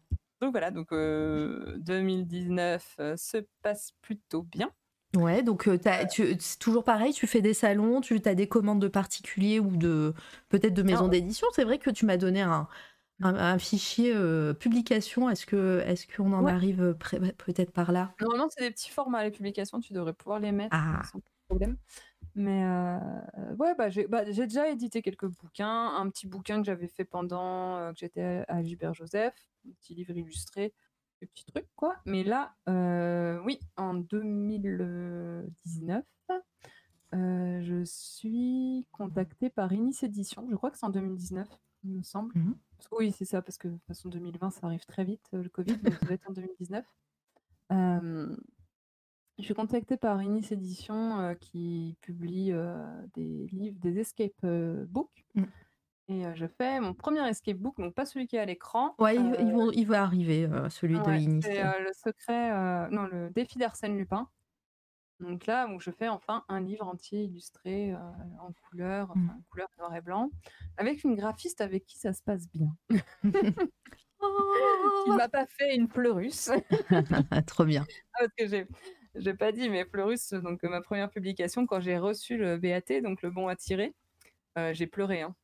[0.42, 4.72] donc voilà, donc 2019 se passe plutôt bien.
[5.16, 9.60] Ouais, donc c'est toujours pareil, tu fais des salons, tu as des commandes de particuliers
[9.60, 10.14] ou de
[10.50, 11.48] peut-être de maisons d'édition.
[11.54, 12.68] C'est vrai que tu m'as donné un,
[13.22, 14.14] un, fichier
[14.60, 15.28] publication.
[15.30, 16.96] Est-ce que est-ce qu'on en arrive
[17.38, 18.14] peut-être par là?
[18.22, 19.80] Normalement, c'est des petits formats les publications.
[19.80, 21.02] Tu devrais pouvoir les mettre ah.
[21.12, 21.78] sans problème.
[22.36, 22.64] Mais
[23.58, 25.96] ouais, bah, j'ai bah, déjà édité quelques bouquins.
[25.96, 29.34] Un petit bouquin que j'avais fait pendant que j'étais à Gilbert Joseph,
[29.68, 30.72] un petit livre illustré
[31.20, 31.98] des petits trucs, quoi.
[32.06, 36.06] Mais là, euh, oui, en 2019,
[37.14, 40.48] euh, je suis contactée par Inis Édition.
[40.50, 41.48] Je crois que c'est en 2019,
[41.84, 42.38] il me semble.
[42.38, 42.56] Mmh
[42.94, 45.50] oui, c'est ça, parce que de toute façon, 2020, ça arrive très vite, euh, le
[45.50, 46.86] Covid, donc ça doit être en 2019.
[47.70, 48.38] je
[49.44, 52.54] suis contactée par Inis Édition qui publie
[53.16, 54.46] des livres, des escape
[54.88, 55.26] books.
[55.36, 55.44] Mmh.
[56.10, 58.96] Et je fais mon premier escape book, donc pas celui qui est à l'écran.
[58.98, 61.44] Ouais, il, il va arriver, celui de Inis.
[61.44, 64.28] C'est le secret, non, le défi d'Arsène Lupin.
[65.20, 67.94] Donc là, où je fais enfin un livre entier illustré
[68.40, 69.30] en couleur, mmh.
[69.30, 70.32] en couleur noir et blanc,
[70.78, 72.76] avec une graphiste avec qui ça se passe bien.
[75.06, 76.50] qui m'a pas fait une Fleurus.
[77.48, 77.86] Trop bien.
[78.14, 78.68] Ah, parce que j'ai,
[79.16, 83.22] j'ai pas dit, mais Fleurus, donc ma première publication, quand j'ai reçu le BAT, donc
[83.22, 83.94] le bon à tirer,
[84.72, 85.22] j'ai pleuré.
[85.22, 85.36] Hein.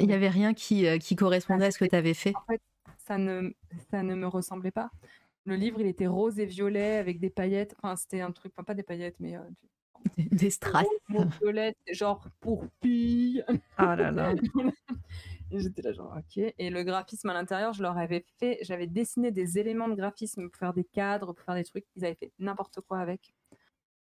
[0.00, 2.44] Il n'y avait rien qui, euh, qui correspondait à ce que tu avais fait En
[2.50, 2.60] fait,
[2.98, 3.52] ça ne,
[3.90, 4.90] ça ne me ressemblait pas.
[5.44, 7.74] Le livre, il était rose et violet avec des paillettes.
[7.78, 9.36] Enfin, c'était un truc, enfin, pas des paillettes, mais.
[9.36, 9.40] Euh,
[10.30, 10.86] des, strass.
[11.40, 13.44] Violet, genre pour filles.
[13.76, 14.34] Ah là là.
[15.50, 16.54] et j'étais là, genre, ok.
[16.58, 20.48] Et le graphisme à l'intérieur, je leur avais fait, j'avais dessiné des éléments de graphisme
[20.48, 21.84] pour faire des cadres, pour faire des trucs.
[21.96, 23.34] Ils avaient fait n'importe quoi avec.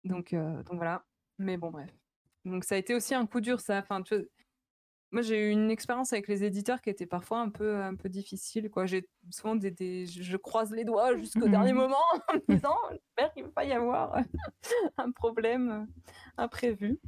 [0.04, 1.04] Donc, euh, donc voilà.
[1.38, 1.90] Mais bon, bref.
[2.44, 3.78] Donc ça a été aussi un coup dur, ça.
[3.78, 4.24] Enfin, tu vois,
[5.16, 8.10] moi, j'ai eu une expérience avec les éditeurs qui était parfois un peu, un peu
[8.10, 8.68] difficile.
[8.68, 8.84] Quoi.
[8.84, 11.76] J'ai souvent des, je croise les doigts jusqu'au dernier mmh.
[11.76, 11.96] moment
[12.28, 14.18] en me disant j'espère qu'il ne va pas y avoir
[14.98, 15.86] un problème
[16.36, 16.98] imprévu.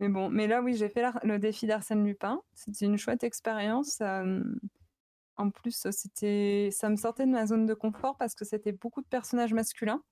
[0.00, 2.42] Mais bon, mais là, oui, j'ai fait le défi d'Arsène Lupin.
[2.54, 4.00] C'était une chouette expérience.
[4.00, 9.00] en plus, c'était, ça me sortait de ma zone de confort parce que c'était beaucoup
[9.00, 10.02] de personnages masculins.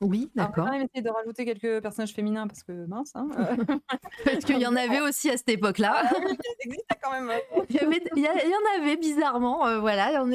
[0.00, 0.66] Oui, d'accord.
[0.66, 3.12] On va essayer de rajouter quelques personnages féminins parce que mince.
[3.14, 3.56] Hein, euh.
[4.24, 5.94] parce qu'il y en avait aussi à cette époque-là.
[5.96, 7.30] Ah il existait quand même.
[7.70, 10.10] il, y avait, il, y en avait bizarrement, euh, voilà.
[10.10, 10.32] Il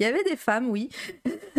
[0.00, 0.88] y, avait des femmes, oui.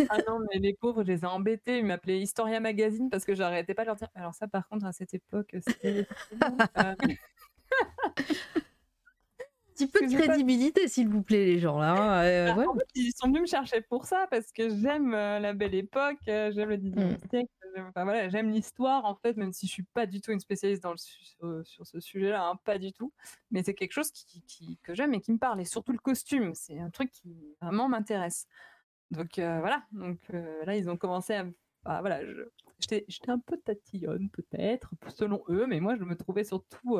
[0.08, 1.78] ah non, mais les pauvres, je les ai embêtés.
[1.78, 4.08] Ils m'appelaient Historia Magazine parce que j'arrêtais pas de leur dire.
[4.14, 6.06] Alors ça, par contre, à cette époque, c'était.
[9.76, 12.22] Euh, petit peu de crédibilité, s'il vous plaît, les gens là.
[12.22, 15.74] Euh, bah, ils sont venus me chercher pour ça parce que j'aime euh, la belle
[15.74, 17.90] époque, euh, j'aime le 19 mmh.
[17.94, 20.92] voilà, j'aime l'histoire en fait, même si je suis pas du tout une spécialiste dans
[20.92, 23.12] le, sur, ce sujet-là, hein, pas du tout.
[23.50, 26.54] Mais c'est quelque chose qui, que j'aime et qui me parle, et surtout le costume,
[26.54, 28.46] c'est un truc qui vraiment m'intéresse.
[29.10, 30.18] Donc voilà, donc
[30.64, 31.44] là ils ont commencé à,
[31.84, 32.20] bah, voilà,
[32.78, 36.98] j'étais un peu tatillonne peut-être, selon eux, mais moi je me trouvais surtout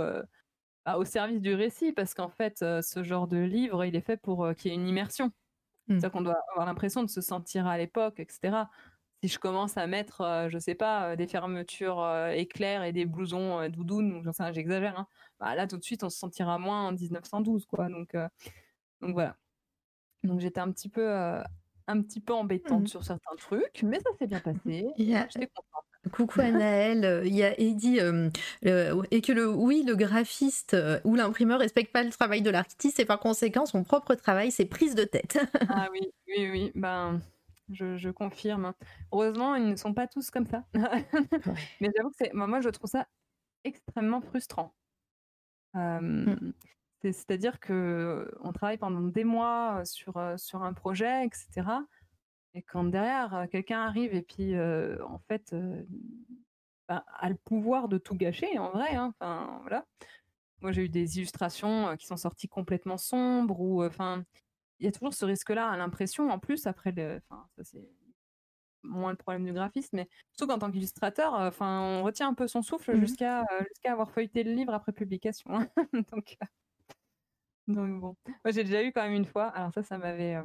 [0.86, 4.16] bah, au service du récit, parce qu'en fait, ce genre de livre, il est fait
[4.16, 5.26] pour qu'il y ait une immersion.
[5.26, 5.32] Mmh.
[5.98, 8.68] C'est-à-dire qu'on doit avoir l'impression de se sentir à l'époque, etc.
[9.22, 14.22] Si je commence à mettre, je sais pas, des fermetures éclairs et des blousons doudounes,
[14.52, 15.06] j'exagère, hein,
[15.40, 17.88] bah, là tout de suite on se sentira moins en 1912, quoi.
[17.88, 18.16] Donc,
[19.00, 19.36] donc voilà.
[20.22, 21.08] Donc j'étais un petit peu,
[21.88, 22.86] un petit peu embêtante mmh.
[22.88, 24.86] sur certains trucs, mais ça s'est bien passé.
[24.96, 25.85] J'étais contente.
[26.12, 28.30] Coucou Anaël, euh, il y a Eddie, euh,
[29.10, 33.00] et que le, oui, le graphiste euh, ou l'imprimeur respecte pas le travail de l'artiste
[33.00, 35.38] et par conséquent son propre travail, c'est prise de tête.
[35.68, 37.20] ah oui, oui, oui, ben,
[37.70, 38.72] je, confirme.
[39.12, 40.64] Heureusement, ils ne sont pas tous comme ça.
[41.80, 43.06] Mais j'avoue que c'est, moi, je trouve ça
[43.64, 44.74] extrêmement frustrant.
[45.74, 46.52] Mm.
[47.02, 51.66] C'est-à-dire que on travaille pendant des mois sur, sur un projet, etc.
[52.56, 55.54] Et quand derrière, quelqu'un arrive et puis, en fait,
[56.88, 59.84] bah, a le pouvoir de tout gâcher, en vrai, hein, enfin, voilà.
[60.62, 64.24] Moi, j'ai eu des illustrations qui sont sorties complètement sombres ou, enfin,
[64.80, 66.30] il y a toujours ce risque-là à l'impression.
[66.30, 67.88] En plus, après, le, enfin, ça c'est
[68.82, 72.46] moins le problème du graphisme, mais surtout qu'en tant qu'illustrateur, enfin, on retient un peu
[72.46, 75.50] son souffle mmh jusqu'à jusqu'à avoir feuilleté le livre après publication.
[75.54, 75.68] Hein.
[76.12, 76.38] donc,
[77.66, 79.46] donc bon, moi j'ai déjà eu quand même une fois.
[79.48, 80.36] Alors ça, ça m'avait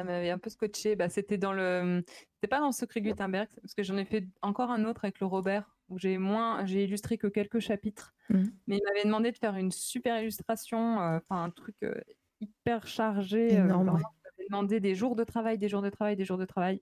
[0.00, 0.96] ça m'avait un peu scotché.
[0.96, 2.02] Bah, c'était dans le,
[2.34, 5.20] c'était pas dans le Secret Gutenberg, parce que j'en ai fait encore un autre avec
[5.20, 8.14] le Robert où j'ai moins, j'ai illustré que quelques chapitres.
[8.30, 8.44] Mmh.
[8.66, 11.94] Mais il m'avait demandé de faire une super illustration, euh, enfin un truc euh,
[12.40, 13.58] hyper chargé.
[13.58, 16.38] Euh, Énorme, il m'avait demandé des jours de travail, des jours de travail, des jours
[16.38, 16.80] de travail.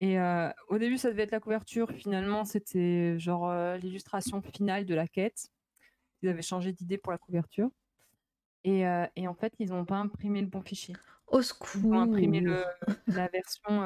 [0.00, 0.18] Et
[0.68, 1.90] au début, ça devait être la couverture.
[1.92, 5.46] Finalement, c'était genre l'illustration finale de la quête.
[6.20, 7.70] Ils avaient changé d'idée pour la couverture.
[8.64, 8.82] Et,
[9.16, 10.94] et, en fait, ils n'ont pas imprimé le bon fichier.
[11.28, 12.40] Au Ils ont imprimé secours!
[12.40, 12.64] le
[13.12, 13.82] la version,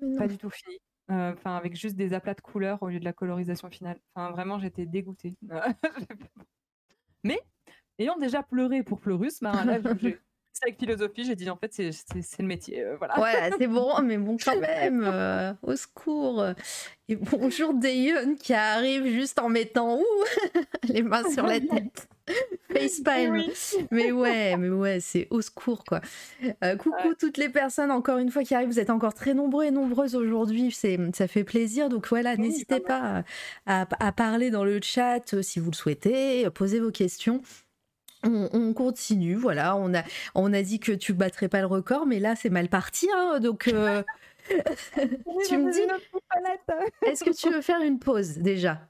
[0.00, 0.16] non.
[0.16, 0.78] pas du tout finie,
[1.10, 4.00] heu, enfin avec juste des aplats de couleurs au lieu de la colorisation finale.
[4.14, 5.36] Enfin vraiment j'étais dégoûtée.
[7.24, 7.40] Mais
[7.98, 10.22] ayant déjà pleuré pour Fleurus, là je j'ai
[10.62, 13.14] avec philosophie, j'ai dit: «En fait c'est c'est c'est le métier, heu, voilà».
[13.16, 16.44] Voilà, c'est bon, mais bon quand même, heu, au secours,
[17.08, 20.04] et bonjour Daeyeon qui arrive juste en mettant ouh
[20.88, 22.08] les mains sur la tête.
[22.72, 23.32] Facepalm.
[23.34, 23.52] oui.
[23.90, 26.00] Mais ouais, mais ouais, c'est au secours quoi.
[26.64, 27.14] Heu, coucou Ouais.
[27.18, 30.14] toutes les personnes encore une fois qui arrivent, vous êtes encore très nombreux et nombreuses
[30.14, 33.24] aujourd'hui, c'est ça fait plaisir donc voilà, Oui, n'hésitez pas
[33.66, 37.42] à à parler dans le chat, heu, si vous le souhaitez, posez vos questions.
[38.22, 40.02] On on continue, voilà, on a
[40.34, 43.40] on a dit que tu battrais pas le record, mais là c'est mal parti, hein,
[43.40, 44.02] donc Oui,
[45.48, 45.80] tu me dis
[47.04, 48.89] est-ce que tu veux faire une pause déjà?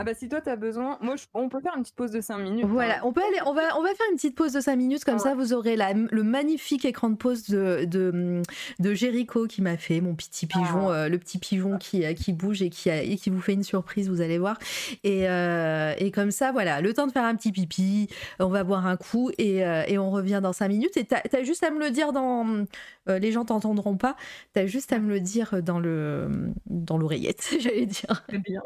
[0.00, 2.10] Ah bah si toi tu as besoin moi je on peut faire une petite pause
[2.10, 3.00] de 5 minutes, Voilà, hein.
[3.04, 5.16] on peut aller on va on va faire une petite pause de 5 minutes comme
[5.16, 8.40] Ah ça vous aurez la le magnifique écran de pause de de,
[8.78, 11.04] de Jericho qui m'a fait, mon petit pigeon, Ah.
[11.04, 13.62] heu, le petit pigeon qui, heu, qui bouge et qui et qui vous fait une
[13.62, 14.58] surprise, vous allez voir
[15.04, 18.64] et heu et comme ça voilà, le temps de faire un petit pipi, on va
[18.64, 21.70] boire un coup et et on revient dans 5 minutes et tu as juste à
[21.70, 22.64] me le dire dans,
[23.06, 24.16] les gens t'entendront pas,
[24.54, 26.28] tu as juste à me le dire dans le,
[26.66, 28.24] dans l'oreillette, j'allais dire.
[28.28, 28.62] Très bien.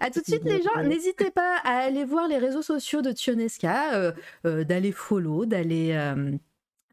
[0.00, 3.12] À tout de suite les gens, n'hésitez pas à aller voir les réseaux sociaux de
[3.12, 4.14] Tionesca, heu
[4.46, 6.38] heu, d'aller follow, d'aller, hem,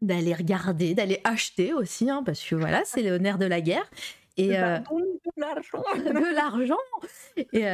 [0.02, 3.88] d'aller regarder, d'aller acheter aussi, hein, parce que voilà, c'est le nerf de la guerre.
[4.36, 4.82] Et de
[5.36, 5.82] l'argent.
[5.96, 6.78] de l'argent.
[7.36, 7.64] Et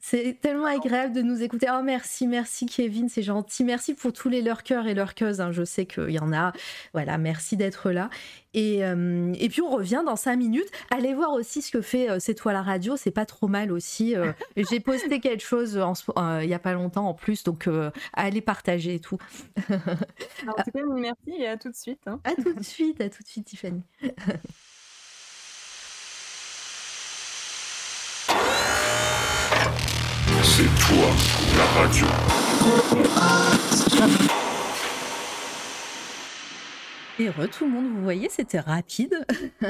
[0.00, 1.66] c'est tellement agréable de nous écouter.
[1.70, 3.64] Oh merci, merci Kevin, c'est gentil.
[3.64, 6.52] Merci pour tous les lurkers et lurkeuses, hein, je sais qu'il y en a.
[6.92, 8.08] Voilà, merci d'être là
[8.54, 10.70] et hem et puis on revient dans 5 minutes.
[10.90, 13.72] Allez voir aussi ce que fait, heu, C'est toi la radio, c'est pas trop mal
[13.72, 17.68] aussi, heu, j'ai posté quelque chose heu, il y a pas longtemps en plus donc
[18.12, 19.18] allez partager et tout.
[19.68, 22.20] En tout cas, merci et à tout de suite, hein.
[22.24, 23.82] À tout de suite, à tout de suite Tiffany.
[30.58, 31.06] C'est toi,
[31.56, 32.06] la radio.
[37.20, 39.24] Et re tout le monde, vous voyez, c'était rapide.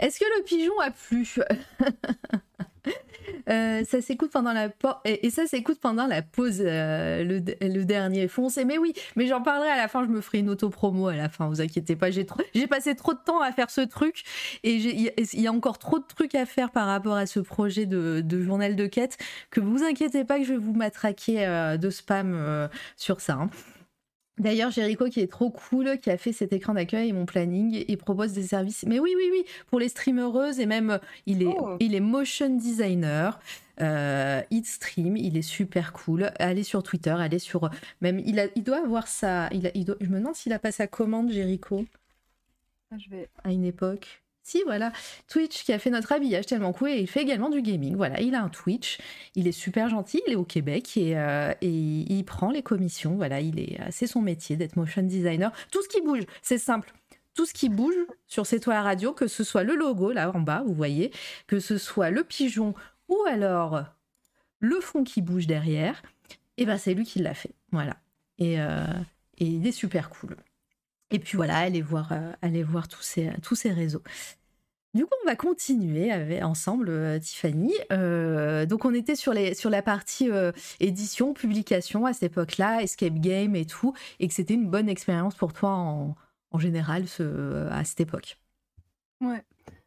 [0.00, 1.24] Est-ce que le pigeon a plu?
[3.48, 4.68] Euh, ça s'écoute pendant la
[5.04, 9.42] et, et ça s'écoute pendant la pause euh, le, dernier foncé mais oui mais j'en
[9.42, 11.96] parlerai à la fin je me ferai une auto promo à la fin vous inquiétez
[11.96, 12.26] pas j'ai
[12.66, 14.24] passé trop de temps à faire ce truc
[14.62, 17.86] et il y, a- encore trop de trucs à faire par rapport à ce projet
[17.86, 19.18] de, journal de quête
[19.50, 23.50] que vous inquiétez pas que je vais vous matraquer euh, de spam sur ça hein.
[24.38, 27.84] D'ailleurs, Jericho qui est trop cool, qui a fait cet écran d'accueil et mon planning
[27.86, 28.84] et propose des services.
[28.86, 31.76] Mais oui, oui, oui, pour les streamereuses et même euh, il est, Oh.
[31.78, 33.38] il est motion designer.
[33.80, 36.32] Euh, il stream, il est super cool.
[36.38, 39.84] Allez sur Twitter, allez sur même il a, il doit avoir sa, il a, il
[39.84, 41.84] doit- je me demande s'il a pas sa commande Jericho
[42.92, 44.22] Ah, Je vais à une époque.
[44.44, 44.92] Si, voilà.
[45.26, 47.96] Twitch qui a fait notre habillage tellement cool et il fait également du gaming.
[47.96, 48.98] Voilà, il a un Twitch.
[49.34, 53.16] Il est super gentil, il est au Québec et, euh, il prend les commissions.
[53.16, 55.50] Voilà, il est, euh, c'est son métier d'être motion designer.
[55.72, 56.92] Tout ce qui bouge, c'est simple.
[57.32, 60.40] Tout ce qui bouge sur ces toits radio, que ce soit le logo là en
[60.40, 61.10] bas, vous voyez,
[61.46, 62.74] que ce soit le pigeon
[63.08, 63.82] ou alors
[64.60, 66.02] le fond qui bouge derrière,
[66.58, 67.54] et ben c'est lui qui l'a fait.
[67.72, 67.96] Voilà.
[68.38, 68.84] Et, euh,
[69.38, 70.36] et il est super cool.
[71.14, 74.02] Et puis voilà, allez voir, euh, allez voir tous ces, tous ces réseaux.
[74.94, 77.72] Du coup, on va continuer avec, ensemble, euh, Tiffany.
[77.92, 82.82] Euh, donc, on était sur, les, sur la partie euh, édition, publication à cette époque-là,
[82.82, 86.16] escape game et tout, et que c'était une bonne expérience pour toi en,
[86.50, 88.38] en général ce, à cette époque.
[89.20, 89.44] Ouais.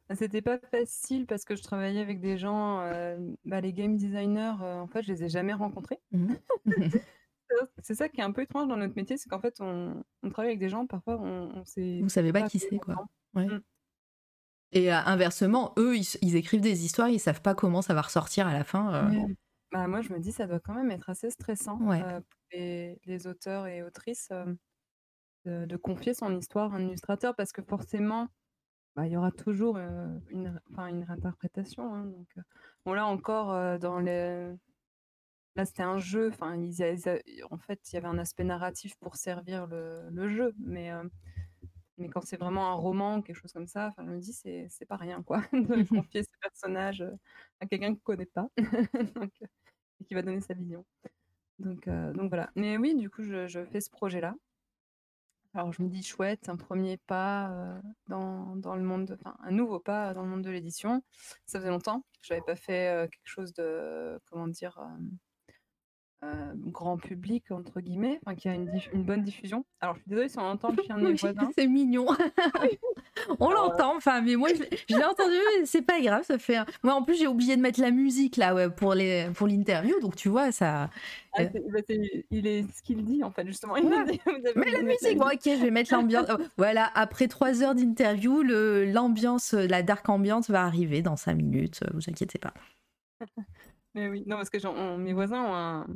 [0.07, 2.89] Bah, C'était pas facile parce que je travaillais avec des gens,
[3.43, 5.99] bah, les game designers, en fait, je les ai jamais rencontrés.
[6.14, 6.38] Mhm.
[7.82, 10.30] C'est ça qui est un peu étrange dans notre métier, c'est qu'en fait, on, on
[10.30, 12.95] travaille avec des gens, parfois, on, on sait Vous savez pas pas qui c'est, quoi.
[13.34, 13.45] Ouais.
[13.45, 13.61] Mm.
[14.74, 18.01] Et euh, inversement, eux, ils, ils écrivent des histoires, ils savent pas comment ça va
[18.01, 18.93] ressortir à la fin.
[18.93, 19.34] euh.
[19.72, 22.01] Bah, moi, je me dis, ça doit quand même être assez stressant Ouais.
[22.03, 24.45] euh, pour les, les auteurs et autrices euh,
[25.45, 28.27] de, de confier son histoire à un illustrateur parce que forcément,
[28.95, 31.93] bah, il y aura toujours une, une réinterprétation.
[31.93, 32.27] hein, donc,
[32.85, 34.53] bon, là encore, dans les...
[35.58, 36.30] Là, c'était un jeu.
[36.30, 37.19] Enfin, ils, ils a-
[37.52, 41.03] en fait, il y avait un aspect narratif pour servir le, le jeu, mais euh,
[41.98, 44.68] mais quand c'est vraiment un roman, quelque chose comme ça, enfin, je me dis, c'est
[44.69, 47.11] c'est pas rien, quoi, de confier ce personnage euh,
[47.61, 48.50] à quelqu'un qu'on connaît pas
[49.16, 49.48] donc, euh,
[50.02, 50.86] et qui va donner sa vision.
[51.60, 52.52] Donc, euh, donc voilà.
[52.56, 54.36] Mais oui, du coup, je, je fais ce projet-là.
[55.53, 59.36] Alors, je me dis, chouette, un premier pas euh, dans, dans le monde, de- enfin,
[59.42, 61.03] un nouveau pas dans le monde de l'édition.
[61.45, 64.77] Ça faisait longtemps que je n'avais pas fait euh, quelque chose de, comment dire,
[66.24, 68.70] euh, euh, grand public, entre guillemets, enfin, qui a une,
[69.04, 69.66] bonne diffusion.
[69.82, 71.52] Alors, je suis désolée si on entend le chien de mes voisins.
[71.58, 72.08] C'est mignon.
[73.40, 76.56] On l'entend, enfin, mais moi je, je l'ai entendu, mais c'est pas grave, ça fait.
[76.58, 79.48] un- Moi en plus j'ai oublié de mettre la musique là ouais, pour les pour
[79.48, 80.90] l'interview, donc tu vois ça.
[81.34, 81.80] Ah, c'est- bah,
[82.32, 83.76] il est ce qu'il dit, en fait, justement.
[83.76, 84.06] Il Ouais.
[84.12, 84.22] dit,
[84.56, 86.28] Mais la musique, bon ok, je vais mettre l'ambiance.
[86.32, 91.80] Oh, voilà, après trois heures d'interview, l'ambiance, la dark ambiance va arriver dans cinq minutes.
[91.84, 92.54] euh, Vous inquiétez pas.
[93.98, 95.88] Mais oui, non, parce que on- mes voisins ont un,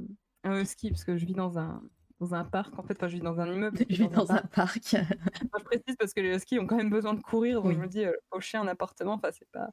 [0.43, 1.83] un husky, parce que je vis dans un,
[2.19, 3.77] dans un parc, en fait, enfin, je vis dans un immeuble.
[3.89, 4.79] Je vais dans un parc.
[4.95, 5.05] Enfin,
[5.59, 7.75] je précise parce que les huskies ont quand même besoin de courir, donc Oui.
[7.75, 9.69] je me dis, euh, au chien, en appartement, enfin, c'est pas.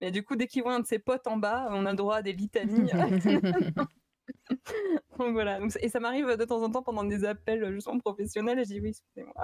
[0.00, 1.96] Mais du coup, dès qu'ils voient un de ses potes en bas, on a le
[1.96, 2.90] droit à des litanies.
[5.18, 5.58] donc voilà.
[5.60, 8.64] Donc, et ça m'arrive de temps en temps pendant des appels euh, justement professionnels, et
[8.64, 9.34] je dis oui, excusez-moi.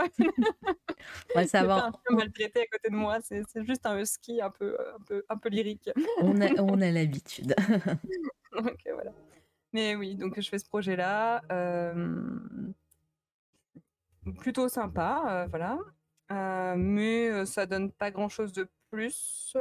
[1.34, 1.90] Ouais, ça va.
[2.10, 5.24] un maltraité à côté de moi, c'est juste un husky un peu, euh, un peu,
[5.28, 5.90] un peu lyrique.
[6.20, 7.54] On a on a l'habitude.
[8.52, 9.12] donc euh, voilà.
[9.72, 11.42] Mais oui, donc je fais ce projet-là.
[11.50, 12.38] euh,
[14.38, 15.78] plutôt sympa, euh, voilà.
[16.32, 19.56] Euh, mais ça donne pas grand-chose de plus.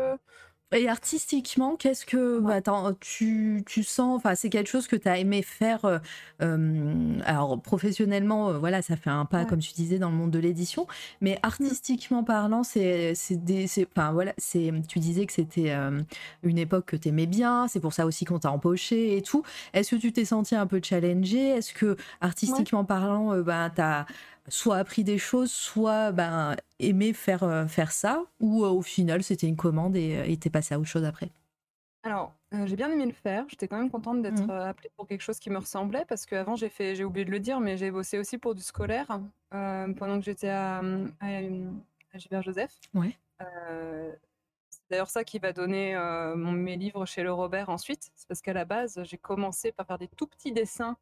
[0.74, 5.08] Et artistiquement, qu'est-ce que bah, attends, tu, tu sens, enfin, c'est quelque chose que tu
[5.08, 5.86] as aimé faire.
[5.86, 6.00] euh,
[6.42, 9.46] euh, alors, professionnellement, euh, voilà, ça fait un pas, Ouais.
[9.46, 10.88] comme tu disais, dans le monde de l'édition.
[11.22, 13.66] Mais artistiquement parlant, c'est c'est des.
[13.96, 16.02] Enfin, voilà, c'est tu disais que c'était euh,
[16.44, 17.68] une époque que tu aimais bien.
[17.68, 19.44] C'est pour ça aussi qu'on t'a empoché et tout.
[19.74, 24.06] Est-ce que tu t'es senti un peu challengé Est-ce que, artistiquement parlant, ben, tu as
[24.50, 29.24] soit appris des choses, soit ben, aimé faire, euh, faire ça, ou euh, au final
[29.24, 31.30] c'était une commande et euh, et t'es passé à autre chose après
[32.04, 33.46] Alors, euh, j'ai bien aimé le faire.
[33.48, 36.56] J'étais quand même contente d'être euh, appelée pour quelque chose qui me ressemblait parce qu'avant,
[36.56, 39.20] j'ai fait, j'ai oublié de le dire, mais j'ai bossé aussi pour du scolaire
[39.54, 42.74] euh, pendant que j'étais à, à, à Gilbert Joseph.
[42.94, 43.18] Ouais.
[43.42, 44.12] Euh,
[44.70, 48.12] c'est d'ailleurs ça qui va donner euh, mon- mes livres chez le Robert ensuite.
[48.16, 50.98] C'est parce qu'à la base, j'ai commencé par faire des tout petits dessins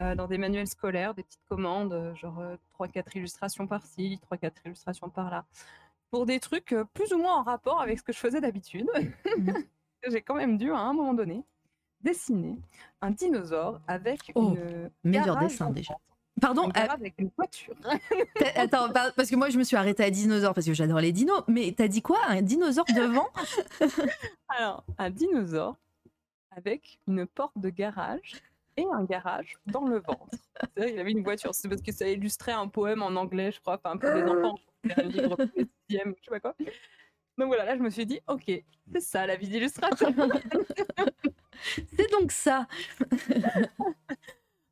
[0.00, 2.42] euh, dans des manuels scolaires, des petites commandes, euh, genre
[2.78, 5.44] 3-4 illustrations par-ci, 3-4 illustrations par-là,
[6.10, 8.88] pour des trucs euh, plus ou moins en rapport avec ce que je faisais d'habitude.
[10.08, 11.44] J'ai quand même dû, à un moment donné,
[12.00, 12.58] dessiner
[13.00, 15.96] un dinosaure avec Oh, une meilleur dessin déjà.
[16.40, 17.74] Pardon, euh, avec une voiture.
[18.56, 21.12] attends, par- parce que moi je me suis arrêtée à dinosaure parce que j'adore les
[21.12, 22.18] dinos, mais t'as dit quoi?
[22.26, 23.28] Un dinosaure devant?
[24.48, 25.76] Alors, un dinosaure
[26.50, 28.42] avec une porte de garage
[28.76, 30.26] et un garage dans le ventre.
[30.60, 31.54] C'est vrai qu'il avait une voiture.
[31.54, 34.54] C'est parce que ça illustrait un poème en anglais, je crois, enfin pour les enfants.
[34.84, 36.54] C'était un livre pour les sixièmes, je sais pas quoi.
[37.38, 38.50] Donc voilà, là je me suis dit, ok,
[38.92, 40.10] c'est ça la vie d'illustrateur.
[41.96, 42.66] C'est donc ça.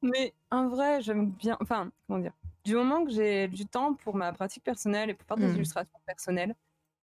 [0.02, 1.56] Mais en vrai, j'aime bien.
[1.60, 2.32] Enfin, comment dire
[2.64, 5.56] Du moment que j'ai du temps pour ma pratique personnelle et pour faire des Mhm.
[5.56, 6.54] illustrations personnelles,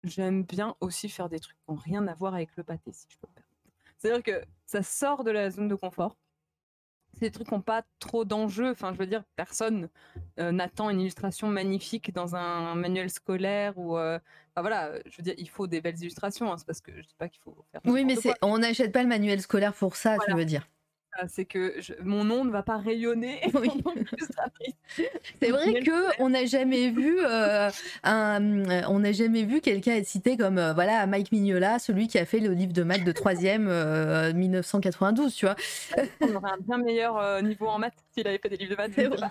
[0.05, 3.07] j'aime bien aussi faire des trucs qui n'ont rien à voir avec le pâté, si
[3.11, 3.57] je peux me permettre.
[3.99, 6.17] C'est-à-dire que ça sort de la zone de confort.
[7.15, 8.71] C'est des trucs qui n'ont pas trop d'enjeux.
[8.71, 9.89] Enfin, je veux dire, personne
[10.39, 13.97] euh, n'attend une illustration magnifique dans un manuel scolaire ou.
[13.99, 14.19] euh,
[14.55, 16.53] Enfin voilà, je veux dire, il faut des belles illustrations.
[16.53, 17.81] hein, c'est parce que je dis pas qu'il faut faire.
[17.87, 20.35] Oui, mais c'est, on n'achète pas le manuel scolaire pour ça, tu Voilà.
[20.37, 20.69] veux dire.
[21.21, 23.71] Ah, C'est que je- mon nom ne va pas rayonner Oui.
[25.43, 27.71] C'est vrai que on n'a jamais vu euh,
[28.05, 28.41] un,
[28.71, 32.19] euh, on n'a jamais vu quelqu'un être cité comme euh, voilà Mike Mignola, celui qui
[32.19, 35.57] a fait le livre de maths de troisième euh, 1992, tu vois.
[36.21, 38.77] On aurait un bien meilleur euh, niveau en maths s'il avait fait des livres de
[38.77, 38.93] maths.
[38.95, 39.29] C'est vrai.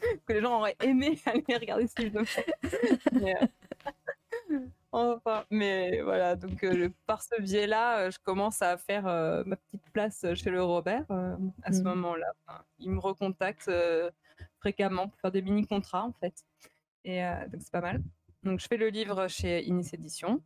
[0.26, 2.50] que les gens auraient aimé aller regarder ce livre de maths.
[3.12, 3.46] Mais, euh,
[4.92, 9.56] enfin, mais voilà, donc euh, par ce biais-là, euh, je commence à faire euh, ma
[9.56, 11.04] petite place chez le Robert
[11.62, 11.84] à ce Mhm.
[11.84, 12.32] moment-là.
[12.46, 13.70] Enfin, il me recontacte
[14.58, 16.44] fréquemment pour faire des mini-contrats en fait.
[17.04, 18.02] Et donc c'est pas mal.
[18.42, 20.42] Donc je fais le livre chez Inis Édition.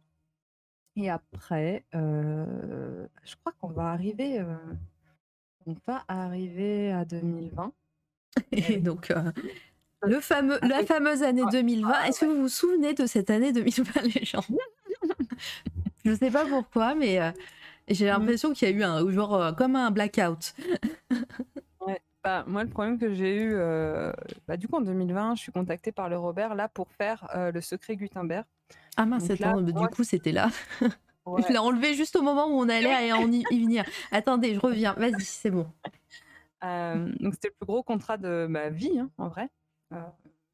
[0.97, 4.44] Et après, je crois qu'on va arriver,
[5.66, 7.73] on va arriver à 2020.
[8.52, 9.12] Et donc
[10.07, 11.92] le fameux, la fameuse année 2020.
[11.92, 14.44] Ah, Est-ce que vous vous souvenez de cette année 2020, les gens?
[16.05, 17.31] Je sais pas pourquoi, mais euh,
[17.89, 20.55] j'ai l'impression qu'il y a eu un genre euh, comme un blackout.
[22.23, 24.10] Bah, moi, le problème que j'ai eu, euh,
[24.49, 27.60] bah, du coup, en 2020, je suis contactée par le Robert là pour faire le
[27.60, 28.47] secret Gutenberg.
[28.97, 30.49] Ah mince, Donc là, du moi, coup c'était là.
[31.26, 31.42] Ouais.
[31.42, 33.84] Je l'ai enlevé juste au moment où on allait en y, y venir.
[34.12, 34.92] Attendez, je reviens.
[34.92, 35.66] Vas-y, c'est bon.
[36.65, 39.49] Euh, donc, c'était le plus gros contrat de ma vie, hein, en vrai.
[39.92, 40.00] Euh,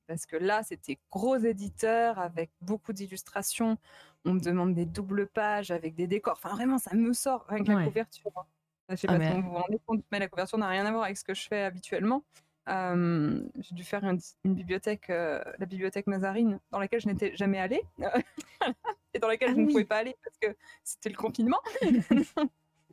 [0.07, 3.78] parce que là, c'était gros éditeur avec beaucoup d'illustrations.
[4.25, 6.34] On me demande des doubles pages avec des décors.
[6.42, 7.84] Enfin, vraiment, ça me sort avec la Ouais.
[7.84, 8.33] couverture.
[8.36, 8.44] hein.
[8.89, 10.84] Je sais Ah, pas mais- si vous vous rendez compte, mais la couverture n'a rien
[10.84, 12.25] à voir avec ce que je fais habituellement.
[12.68, 17.34] Euh, j'ai dû faire une, une bibliothèque, euh, la bibliothèque Mazarine, dans laquelle je n'étais
[17.36, 17.83] jamais allée.
[19.15, 21.59] et dans laquelle Ah je ne pouvais pas aller parce que c'était le confinement.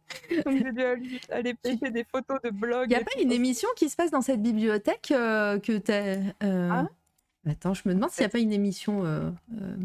[0.46, 1.56] Donc j'ai dû aller,
[1.92, 2.86] des photos de blog.
[2.86, 6.18] Il n'y a pas une émission qui se passe dans cette bibliothèque euh, que t'as.
[6.44, 6.88] euh, Ah.
[7.50, 9.06] Attends, je me demande s'il n'y a pas une émission.
[9.06, 9.30] euh,
[9.62, 9.76] euh,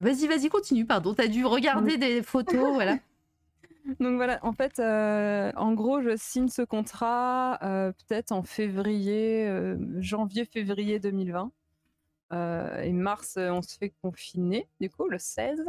[0.00, 1.12] Vas-y, vas-y, continue, pardon.
[1.14, 2.98] T'as dû regarder des photos, voilà.
[3.98, 9.46] Donc voilà, en fait, euh, en gros, je signe ce contrat euh, peut-être en février,
[9.48, 11.50] euh, janvier-février 2020.
[12.32, 15.64] Euh, et mars, euh, on se fait confiner, du coup, le 16.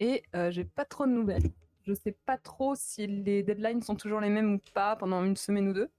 [0.00, 1.50] Et euh, j'ai pas trop de nouvelles.
[1.88, 5.36] Je sais pas trop si les deadlines sont toujours les mêmes ou pas pendant une
[5.36, 5.90] semaine ou deux.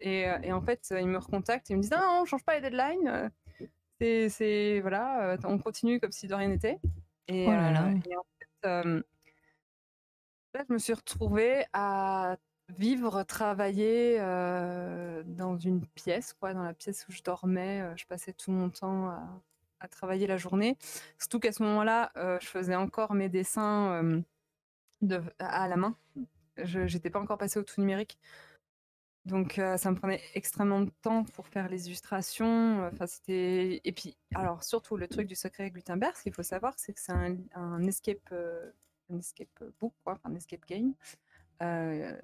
[0.00, 2.20] Et, euh, et en fait, euh, ils me recontactent et ils me disent Non, non,
[2.22, 3.06] on change pas les deadlines.
[3.06, 6.80] euh, C'est, voilà, on continue comme si de rien n'était.
[7.28, 7.90] Et, Oh là là.
[8.04, 9.02] et en fait, euh,
[10.54, 12.36] Là, je me suis retrouvée à
[12.68, 17.82] vivre, travailler euh, dans une pièce, quoi, dans la pièce où je dormais.
[17.96, 19.22] je passais tout mon temps à,
[19.80, 20.76] à travailler la journée.
[21.18, 24.02] Surtout qu'à ce moment-là, euh, je faisais encore mes dessins
[25.02, 25.96] de, à la main.
[26.56, 28.18] Je n'étais pas encore passée au tout numérique.
[29.24, 32.84] Donc euh, ça me prenait extrêmement de temps pour faire les illustrations.
[32.92, 36.74] Enfin c'était et puis alors surtout le truc du secret Gutenberg, ce qu'il faut savoir,
[36.76, 38.70] c'est que c'est un, un escape euh,
[39.10, 40.94] un escape book, quoi, un escape game,
[41.62, 42.16] euh,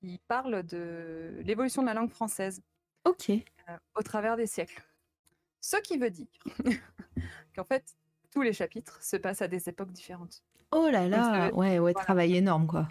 [0.00, 2.62] qui parle de l'évolution de la langue française
[3.04, 3.32] Ok.
[3.96, 4.82] au travers des siècles.
[5.60, 6.26] Ce qui veut dire
[7.54, 7.96] qu'en fait,
[8.30, 10.44] tous les chapitres se passent à des époques différentes.
[10.72, 12.04] Oh là là, veut- ouais, ouais, voilà.
[12.04, 12.88] travail énorme, quoi.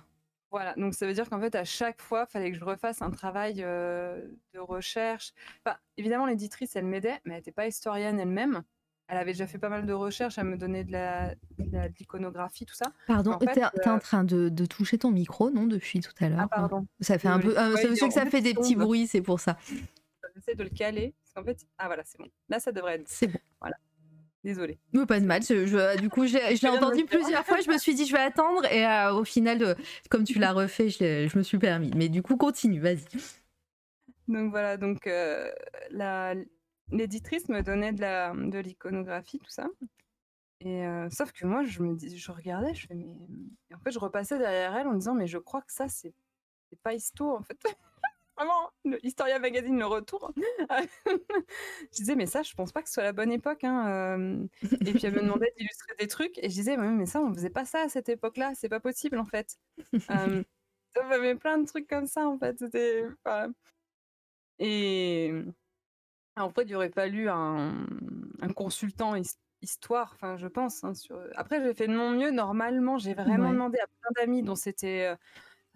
[0.50, 3.02] Voilà, donc ça veut dire qu'en fait, à chaque fois, il fallait que je refasse
[3.02, 4.22] un travail euh,
[4.54, 5.34] de recherche.
[5.66, 8.64] Enfin, évidemment, l'éditrice, elle m'aidait, mais elle n'était pas historienne elle-même.
[9.10, 11.88] Elle avait déjà fait pas mal de recherches, elle me donnait de la- de la-
[11.90, 12.92] l'iconographie, tout ça.
[13.08, 13.46] Pardon, t'es
[13.84, 16.40] t'es en train de, de toucher ton micro, non, depuis tout à l'heure?
[16.42, 16.88] Ah, pardon.
[17.02, 17.58] Ça fait un peu.
[17.58, 19.58] Euh, ça- est que ça fait des petits bruits, c'est pour ça.
[20.36, 21.14] J'essaie de le caler.
[21.24, 22.28] Parce qu'en fait, ah voilà, c'est bon.
[22.50, 23.08] Là, ça devrait être.
[23.08, 23.40] C'est bon.
[24.48, 24.80] Désolée.
[24.94, 25.44] Mais pas de mal.
[25.44, 27.60] je- du coup, je l'ai entendu plusieurs fois.
[27.60, 28.64] Je me suis dit, je vais attendre.
[28.72, 29.76] Et euh, au final, euh,
[30.10, 31.92] comme tu l'as refait, je, me suis permis.
[31.98, 33.04] Mais du coup, continue, vas-y.
[34.30, 35.52] Donc voilà, donc euh,
[36.94, 39.68] l'éditrice me donnait de l'iconographie, tout ça.
[40.62, 43.04] Et sauf que moi, je me dis, je regardais, je fais mais
[43.70, 46.14] et en fait, je repassais derrière elle en disant mais je crois que ça c'est
[46.70, 47.58] c'est pas histo en fait.
[48.38, 50.32] Vraiment, le Historia Magazine le retour.
[51.08, 53.64] je disais mais ça, je pense pas que ce soit la bonne époque.
[53.64, 54.48] hein, euh.
[54.86, 57.50] Et puis elle me demandait d'illustrer des trucs et je disais mais, ça, on faisait
[57.50, 59.58] pas ça à cette époque-là, c'est pas possible en fait.
[60.12, 60.44] Euh,
[60.96, 62.60] ça m'avait plein de trucs comme ça en fait.
[62.60, 63.50] C'était voilà.
[64.60, 65.32] Et
[66.36, 67.88] en fait, il aurait fallu un,
[68.42, 70.84] un consultant his- histoire, enfin, je pense.
[70.84, 71.20] hein, sur...
[71.36, 72.32] Après, j'ai fait de mon mieux.
[72.32, 73.54] Normalement, j'ai vraiment Ouais.
[73.54, 75.08] demandé à plein d'amis dont c'était.
[75.14, 75.16] euh,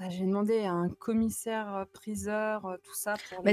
[0.10, 3.44] j'ai demandé à un commissaire euh, priseur, euh, tout ça pour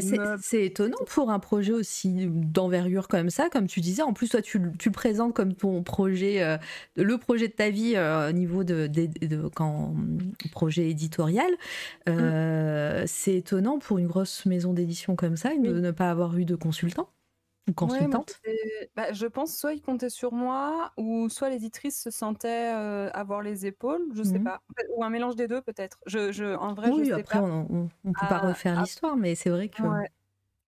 [0.40, 4.02] c'est étonnant pour un projet aussi d'envergure comme ça, comme tu disais.
[4.02, 6.56] En plus, toi, tu, le- tu le présentes comme ton projet, euh,
[6.96, 9.94] le projet de ta vie euh, au niveau de, de- de- quand,
[10.52, 11.50] projet éditorial.
[12.08, 15.80] Euh, C'est étonnant pour une grosse maison d'édition comme ça de Oui.
[15.80, 17.08] ne pas avoir eu de consultant
[17.68, 18.40] ou consultante?
[18.96, 23.42] bah, je pense soit il comptait sur moi, ou soit l'éditrice se sentait euh, avoir
[23.42, 24.40] les épaules, je sais Mhm.
[24.40, 24.60] pas.
[24.96, 25.98] Ou un mélange des deux, peut-être.
[26.06, 27.40] Je, je, en vrai, oui, je sais après, pas.
[27.40, 29.82] on, on peut pas Ah, refaire ah, l'histoire, mais c'est vrai que.
[29.82, 30.08] Ouais.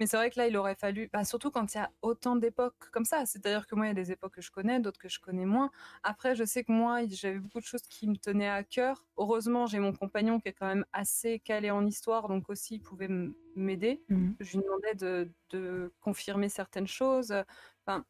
[0.01, 2.35] Mais c'est vrai que là, il aurait fallu, bah, surtout quand il y a autant
[2.35, 3.27] d'époques comme ça.
[3.27, 5.45] C'est-à-dire que moi, il y a des époques que je connais, d'autres que je connais
[5.45, 5.71] moins.
[6.03, 9.05] Après, je sais que moi, j'avais beaucoup de choses qui me tenaient à cœur.
[9.19, 12.81] Heureusement, j'ai mon compagnon qui est quand même assez calé en histoire, donc aussi, il
[12.81, 13.11] pouvait
[13.55, 14.03] m'aider.
[14.09, 14.37] Mhm.
[14.41, 17.35] Je lui demandais de, de confirmer certaines choses.
[17.87, 18.05] Enfin,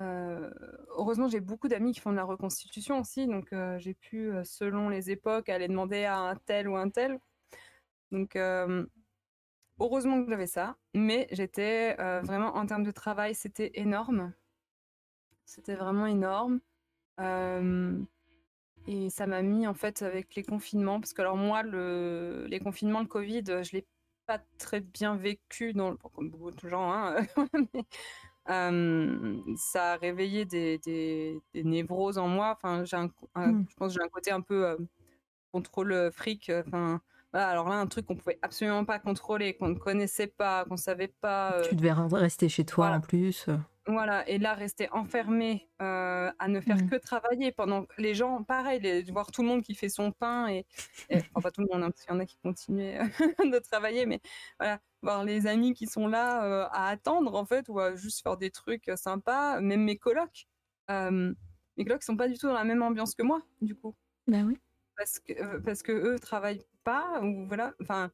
[0.00, 0.50] euh,
[0.96, 4.44] heureusement, j'ai beaucoup d'amis qui font de la reconstitution aussi, donc euh, j'ai pu, euh,
[4.44, 7.18] selon les époques, aller demander à un tel ou un tel.
[8.12, 8.86] Donc, euh,
[9.80, 14.32] heureusement que j'avais ça, mais j'étais euh, vraiment, en termes de travail, c'était énorme.
[15.44, 16.60] C'était vraiment énorme.
[17.20, 17.98] Euh,
[18.86, 22.60] et ça m'a mis, en fait, avec les confinements, parce que alors moi, le, les
[22.60, 23.86] confinements, le Covid, je l'ai
[24.26, 27.16] pas très bien vécu, dans, comme beaucoup de gens, hein,
[27.74, 27.84] mais,
[28.50, 32.52] euh, ça a réveillé des, des, des névroses en moi.
[32.56, 33.66] Enfin, j'ai un, un- Mm.
[33.68, 34.78] je pense que j'ai un côté un peu
[35.52, 36.50] contrôle fric.
[36.50, 37.00] Enfin,
[37.32, 40.76] voilà, alors là, un truc qu'on pouvait absolument pas contrôler, qu'on ne connaissait pas, qu'on
[40.76, 41.52] savait pas.
[41.54, 42.96] euh, Tu devais re- rester chez toi voilà.
[42.96, 43.46] en plus.
[43.86, 46.90] voilà, et là, rester enfermé euh, à ne faire Mm.
[46.90, 50.12] que travailler pendant que les gens, pareil, les- voir tout le monde qui fait son
[50.12, 50.66] pain, et,
[51.08, 52.98] et- enfin, tout le monde, hein, parce qu'il y en a qui continuaient
[53.54, 54.20] de travailler, mais
[54.58, 58.22] voilà, voir les amis qui sont là euh, à attendre, en fait, ou à juste
[58.22, 60.46] faire des trucs euh, sympas, même mes colocs.
[60.90, 61.32] Euh,
[61.76, 63.94] mes colocs sont pas du tout dans la même ambiance que moi, du coup
[64.26, 64.58] Bah oui.
[65.00, 68.10] Parce que euh, parce que eux travaillent pas ou voilà enfin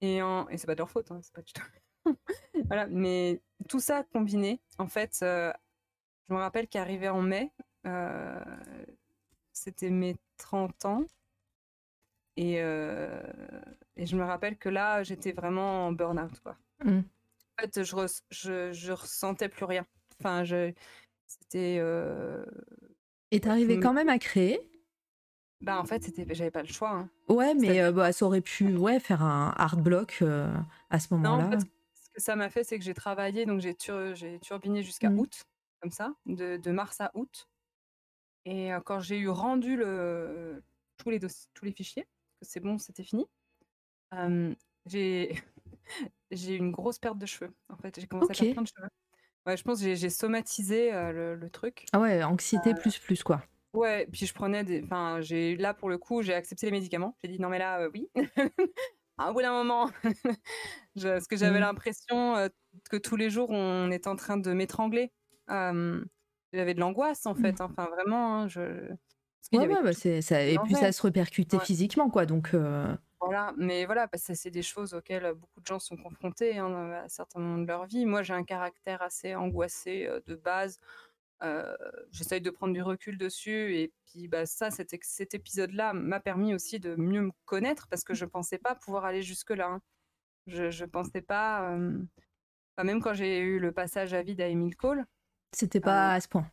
[0.00, 1.68] et en, et c'est pas de leur faute hein, c'est pas du tout
[2.64, 5.52] voilà mais tout ça combiné en fait euh,
[6.28, 7.52] je me rappelle qu'arrivé en mai
[7.86, 8.40] euh,
[9.52, 11.04] c'était mes 30 ans
[12.36, 16.56] Et, et je me rappelle que là, j'étais vraiment en burn-out, quoi.
[16.82, 17.00] Mmh.
[17.00, 19.84] En fait, je, je, je, ressentais plus rien.
[20.18, 20.72] Enfin, je,
[21.26, 21.76] c'était.
[21.78, 22.46] Euh...
[23.30, 24.69] Et t'arrivais quand même à créer
[25.60, 26.90] Bah, en fait, c'était, j'avais pas le choix.
[26.90, 27.10] Hein.
[27.28, 30.22] Ouais, mais bah, ça aurait pu, ouais, faire un hard block
[30.90, 31.46] à ce moment-là.
[31.46, 33.76] En fait, ce que ça m'a fait, c'est que j'ai travaillé, donc j'ai,
[34.14, 35.18] j'ai turbiné jusqu'à mmh.
[35.18, 35.44] août,
[35.80, 37.48] comme ça, de, de, mars à août.
[38.46, 40.62] Et quand j'ai eu rendu le,
[40.96, 42.06] tous les tous les fichiers,
[42.40, 43.26] que c'est bon, c'était fini.
[44.86, 45.34] j'ai
[46.30, 47.52] j'ai une grosse perte de cheveux.
[47.68, 48.88] En fait, j'ai commencé à perdre plein de cheveux.
[49.46, 51.86] Ouais, je pense que j'ai somatisé le, truc.
[51.92, 53.42] Ah ouais, anxiété plus plus quoi.
[53.72, 54.82] Ouais, puis je prenais des.
[54.82, 57.16] Enfin, j'ai là pour le coup, j'ai accepté les médicaments.
[57.22, 58.08] J'ai dit non mais là, oui.
[59.18, 59.90] à un bout d'un moment,
[61.00, 61.62] parce que j'avais mmh.
[61.62, 62.48] l'impression
[62.90, 65.12] que tous les jours on était en train de m'étrangler.
[65.48, 67.42] j'avais de l'angoisse en mmh.
[67.42, 67.60] fait.
[67.60, 68.60] Enfin vraiment, hein, je.
[69.52, 70.42] Ouais, ouais, bah, ça...
[70.44, 72.54] et puis ça se répercutait physiquement quoi, donc.
[73.22, 76.90] Voilà, mais voilà, parce que c'est des choses auxquelles beaucoup de gens sont confrontés hein,
[77.04, 78.06] à certains moments de leur vie.
[78.06, 80.80] Moi, j'ai un caractère assez angoissé de base.
[82.10, 83.76] J'essaye de prendre du recul dessus.
[83.76, 88.04] Et puis, bah, ça, cet, cet épisode-là m'a permis aussi de mieux me connaître parce
[88.04, 89.68] que je ne pensais pas pouvoir aller jusque-là.
[89.68, 89.82] Hein.
[90.46, 91.76] Je ne pensais pas.
[92.82, 95.04] même quand j'ai eu le passage à vide à Emile Cole.
[95.52, 96.50] C'était pas à ce point.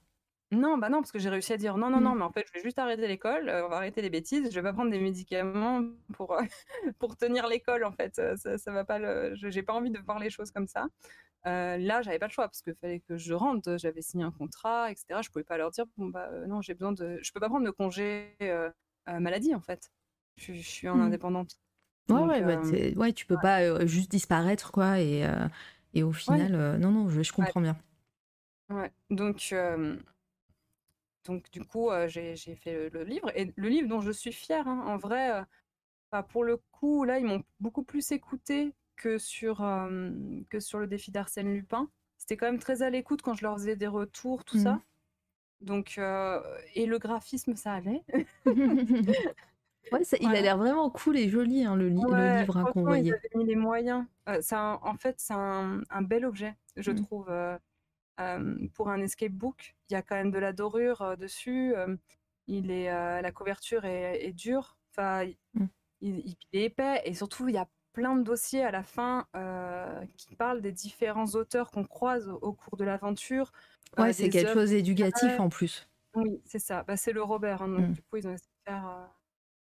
[0.51, 2.17] Non, bah non, parce que j'ai réussi à dire non, non, non, mmh.
[2.19, 4.55] mais en fait, je vais juste arrêter l'école, euh, on va arrêter les bêtises, je
[4.55, 5.83] vais pas prendre des médicaments
[6.13, 6.41] pour, euh,
[6.99, 8.17] pour tenir l'école, en fait.
[8.19, 9.35] Euh, ça, ça va pas le...
[9.35, 10.87] J'ai pas envie de voir les choses comme ça.
[11.47, 14.91] Là, j'avais pas le choix parce qu'il fallait que je rentre, j'avais signé un contrat,
[14.91, 15.21] etc.
[15.21, 17.19] Je pouvais pas leur dire, bon, bah non, j'ai besoin de.
[17.21, 18.35] Je peux pas prendre de congé
[19.07, 19.91] maladie, en fait.
[20.35, 21.01] Je, suis en mmh.
[21.01, 21.59] indépendante.
[22.09, 22.61] Ouais, ouais, bah,
[22.95, 25.25] ouais, tu peux pas juste disparaître, quoi, et,
[25.93, 27.77] et au final, non, non, je, je comprends bien.
[28.69, 29.53] Ouais, donc
[31.27, 33.31] donc du coup, j'ai fait le, livre.
[33.35, 35.43] Et le livre dont je suis fière, hein, en vrai,
[36.29, 39.57] pour le coup, là, ils m'ont beaucoup plus écouté que sur,
[40.49, 41.89] que sur le défi d'Arsène Lupin.
[42.17, 44.73] C'était quand même très à l'écoute quand je leur faisais des retours, tout ça.
[44.73, 44.81] Mmh.
[45.61, 45.97] Donc,
[46.75, 48.03] et le graphisme, ça allait.
[49.91, 53.13] ouais, il a l'air vraiment cool et joli, hein, le, livre hein, qu'on voyait.
[53.33, 54.05] Ils mis les moyens.
[54.25, 56.95] en fait, c'est un, bel objet, je mmh.
[57.03, 57.31] trouve
[58.73, 61.73] pour un escape book, il y a quand même de la dorure dessus.
[62.47, 64.77] il est, la couverture est, dure.
[64.91, 65.65] Enfin, mmh.
[66.01, 67.67] il, est épais et surtout il y a
[67.97, 69.25] plein de dossiers à la fin
[70.17, 73.51] qui parlent des différents auteurs qu'on croise au, cours de l'aventure.
[73.97, 75.89] Ouais, c'est quelque chose d'éducatif en plus.
[76.13, 76.83] Oui, c'est ça.
[76.83, 77.63] Bah, c'est le Robert.
[77.63, 77.93] Hein, donc mmh.
[77.93, 79.09] du coup, ils ont essayé de faire.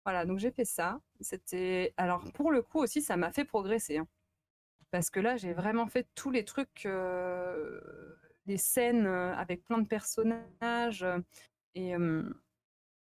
[0.05, 1.01] Voilà, donc j'ai fait ça.
[1.21, 3.97] C'était alors pour le coup aussi, ça m'a fait progresser.
[3.97, 4.07] Hein.
[4.91, 6.87] Parce que là, j'ai vraiment fait tous les trucs
[8.45, 11.07] des scènes avec plein de personnages.
[11.75, 11.95] et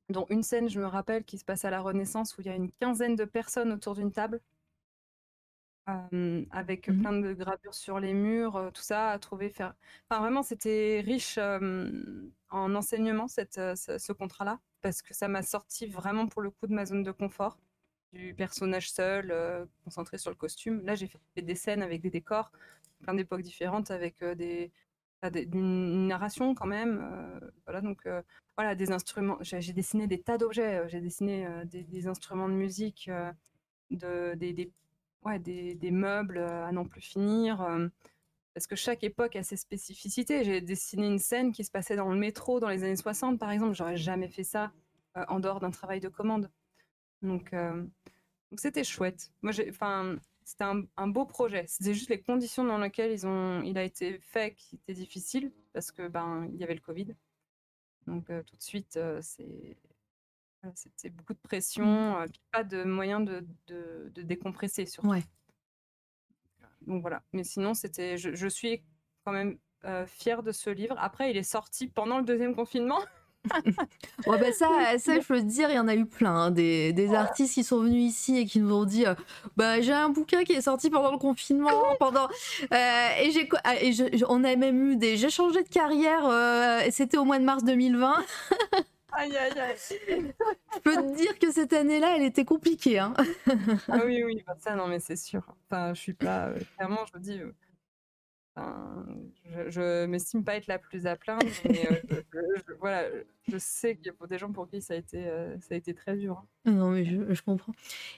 [0.09, 2.49] dont une scène, je me rappelle, qui se passe à la Renaissance, où il y
[2.49, 4.41] a une quinzaine de personnes autour d'une table.
[5.85, 9.73] Avec mmh plein de gravures sur les murs, tout ça à trouver faire.
[10.09, 16.27] Enfin, vraiment, c'était riche en enseignement cette, ce, contrat-là, parce que ça m'a sorti vraiment
[16.27, 17.57] pour le coup de ma zone de confort,
[18.13, 19.33] du personnage seul,
[19.83, 20.81] concentré sur le costume.
[20.85, 22.51] Là, j'ai fait des scènes avec des décors,
[23.01, 24.71] plein d'époques différentes, avec des,
[25.31, 27.41] d'une narration quand même.
[27.65, 28.07] Voilà, donc
[28.57, 29.37] voilà, des instruments.
[29.41, 30.87] J'ai dessiné des tas d'objets.
[30.87, 33.09] J'ai dessiné des, instruments de musique,
[33.91, 34.71] de, des, des,
[35.25, 37.65] ouais, des, meubles à n'en plus finir.
[38.53, 40.43] parce que chaque époque a ses spécificités.
[40.43, 43.51] J'ai dessiné une scène qui se passait dans le métro dans les années 60, par
[43.51, 43.75] exemple.
[43.75, 44.71] J'aurais jamais fait ça
[45.15, 46.49] en dehors d'un travail de commande.
[47.21, 49.31] Donc, donc c'était chouette.
[49.41, 51.65] Moi, enfin, c'était un, beau projet.
[51.67, 55.51] C'était juste les conditions dans lesquelles ils ont, il a été fait qui étaient difficiles
[55.73, 57.15] parce que ben il y avait le Covid.
[58.07, 59.77] Donc euh, tout de suite, euh, c'est
[60.75, 62.21] c'était beaucoup de pression, mmh.
[62.21, 65.09] euh, pas de moyen de, de, décompresser surtout.
[65.09, 65.23] Ouais.
[66.87, 67.23] Donc voilà.
[67.33, 68.83] Mais sinon, c'était, je, je, suis
[69.25, 69.57] quand même
[70.07, 70.95] fière de ce livre.
[70.97, 72.99] Après, il est sorti pendant le deuxième confinement.
[74.27, 74.67] ouais, bah ça,
[74.97, 76.33] ça, je peux te dire, il y en a eu plein.
[76.33, 79.15] Hein, des, des artistes qui sont venus ici et qui nous ont dit euh,
[79.57, 81.69] bah, J'ai un bouquin qui est sorti pendant le confinement.
[81.99, 82.27] pendant
[82.71, 83.75] euh, Et, j'ai, ah,
[84.29, 87.63] on a même eu des J'ai changé de carrière, euh, c'était au mois de mars
[87.63, 88.23] 2020.
[89.15, 89.75] Aïe, aïe, aïe.
[90.73, 92.99] Je peux te dire que cette année-là, elle était compliquée.
[92.99, 93.13] Hein.
[93.87, 95.43] ah oui, oui, bah ça, non, mais c'est sûr.
[95.69, 96.51] Enfin, je suis pas.
[96.77, 97.41] clairement, je me dis
[98.55, 103.03] je, ne m'estime pas être la plus à plaindre, mais euh, je, voilà,
[103.47, 105.75] je sais qu'il y a des gens pour qui ça a été, euh, ça a
[105.75, 106.43] été très dur.
[106.65, 106.71] Hein.
[106.71, 107.73] Non, mais je, comprends.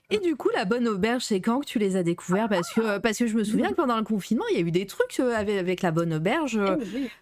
[0.10, 2.98] Et du coup, la bonne auberge, c'est quand que tu les as découverts parce que,
[2.98, 5.20] parce que je me souviens que pendant le confinement, il y a eu des trucs
[5.20, 6.60] euh, avec, avec la bonne auberge.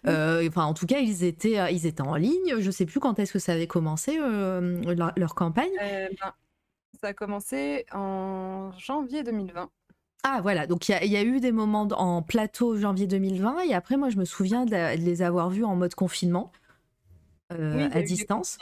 [0.06, 2.58] Eh enfin, en tout cas, ils étaient, ils étaient en ligne.
[2.58, 5.72] Je sais plus quand est-ce que ça avait commencé leur, campagne.
[5.78, 6.10] Ben,
[7.00, 9.70] Ça a commencé en janvier 2020.
[10.26, 13.74] Ah voilà, donc il y, y, a eu des moments en plateau janvier 2020 et
[13.74, 16.50] après moi je me souviens de, de les avoir vus en mode confinement
[17.52, 18.56] euh, Oui, à distance.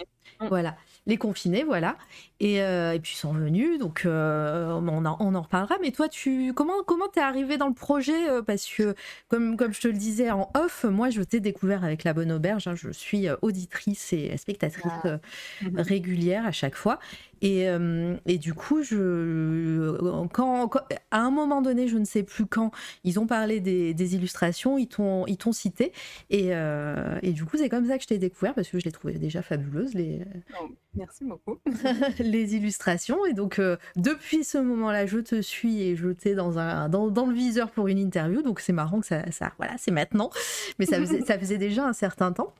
[0.48, 0.76] Voilà,
[1.06, 1.96] les confinés, voilà.
[2.40, 5.76] Et, euh, et puis ils sont venus, donc euh, on, en, on en reparlera.
[5.80, 8.96] Mais toi, tu comment comment t'es arrivé dans le projet Parce que
[9.28, 12.32] comme comme je te le disais en off, moi je t'ai découvert avec la bonne
[12.32, 12.66] auberge.
[12.66, 12.74] hein.
[12.74, 15.18] je suis auditrice et spectatrice Ah.
[15.62, 15.78] Mhm.
[15.80, 16.98] régulière à chaque fois.
[17.42, 19.98] Et, euh, et du coup, je,
[20.32, 20.80] quand, quand-
[21.10, 22.70] à un moment donné, je ne sais plus quand,
[23.04, 25.92] ils ont parlé des, des illustrations, ils t'ont cité.
[26.30, 28.84] Et, euh, et du coup, c'est comme ça que je t'ai découvert parce que je
[28.84, 30.20] les trouvais déjà fabuleuses, les,
[30.60, 31.58] Oh, merci beaucoup.
[32.20, 33.26] les illustrations.
[33.26, 37.08] Et donc, euh, depuis ce moment-là, je te suis et je t'ai dans, un, dans,
[37.08, 38.42] dans le viseur pour une interview.
[38.42, 40.30] Donc, c'est marrant que ça, ça voilà, c'est maintenant.
[40.78, 42.54] Mais ça faisait, ça faisait déjà un certain temps.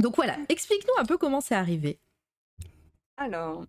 [0.00, 1.98] Donc voilà, explique-nous un peu comment c'est arrivé.
[3.16, 3.64] Alors,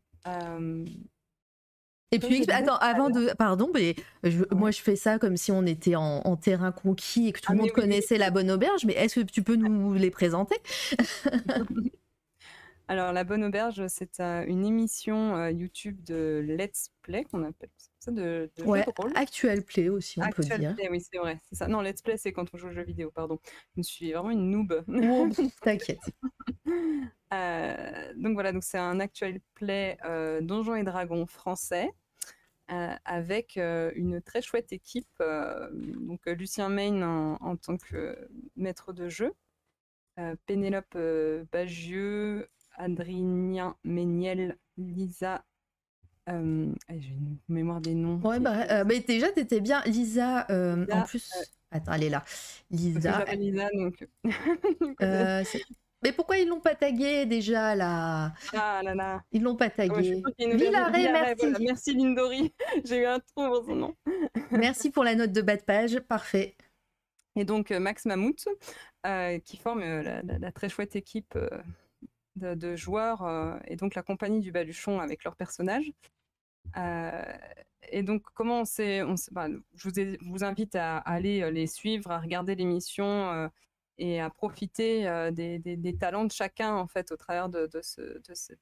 [2.11, 3.31] Et Comme puis, attends, avant de.
[3.37, 7.27] Pardon, mais je- moi je fais ça comme si on était en, en terrain conquis
[7.27, 7.81] et que tout Ah, le monde oui.
[7.81, 10.55] connaissait la bonne auberge, mais est-ce que tu peux nous les présenter?
[12.87, 17.69] Alors La Bonne Auberge, c'est euh, une émission euh, YouTube de Let's Play qu'on appelle
[17.99, 19.11] ça, de, de jeu Ouais, de rôle.
[19.15, 20.75] actuel play aussi, on peut Actual dire.
[20.75, 21.67] Play, oui, c'est vrai, c'est ça.
[21.67, 23.39] Non, Let's Play, c'est quand on joue aux jeux vidéo, pardon.
[23.77, 24.83] Je suis vraiment une noob.
[24.87, 25.29] Oh,
[25.61, 25.99] T'inquiète.
[27.33, 31.91] Euh, donc voilà, donc c'est un actual play euh, Donjons et Dragons français
[32.71, 35.07] euh, avec une très chouette équipe.
[35.71, 39.33] donc Lucien Main en, en tant que maître de jeu,
[40.45, 40.97] Pénélope
[41.51, 45.43] Bagieux, Adrien Méniel, Lisa.
[46.31, 48.17] Euh, ah, J'ai une mémoire des noms.
[48.23, 49.81] Ouais, bah, euh, mais déjà, t'étais bien.
[49.85, 51.29] Lisa, euh, Lisa, en plus.
[51.71, 52.23] Attends, elle est là.
[52.71, 53.25] Lisa.
[53.35, 54.07] Lisa, donc.
[55.01, 55.43] euh,
[56.03, 58.33] mais pourquoi ils l'ont pas tagué déjà là?
[58.53, 59.21] Ah là là.
[59.31, 60.21] Ils l'ont pas je tagué.
[60.39, 60.57] merci.
[60.57, 62.53] voilà, merci Lindori.
[62.85, 63.95] J'ai eu un trou dans son nom.
[64.51, 65.99] Merci pour la note de bas de page.
[65.99, 66.55] Parfait.
[67.35, 68.47] Et donc Max Mammouth,
[69.43, 71.37] qui forme la, la- la très chouette équipe
[72.35, 75.91] de, de joueurs, euh, et donc la compagnie du Baluchon avec leurs personnages.
[76.77, 77.23] Euh,
[77.91, 79.01] et donc, comment on s'est.
[79.31, 83.47] bah, je vous, invite à, aller euh, les suivre, à regarder l'émission euh,
[83.97, 87.69] et à profiter des, talents de chacun, en fait, au travers de,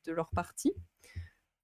[0.08, 0.74] leur partie.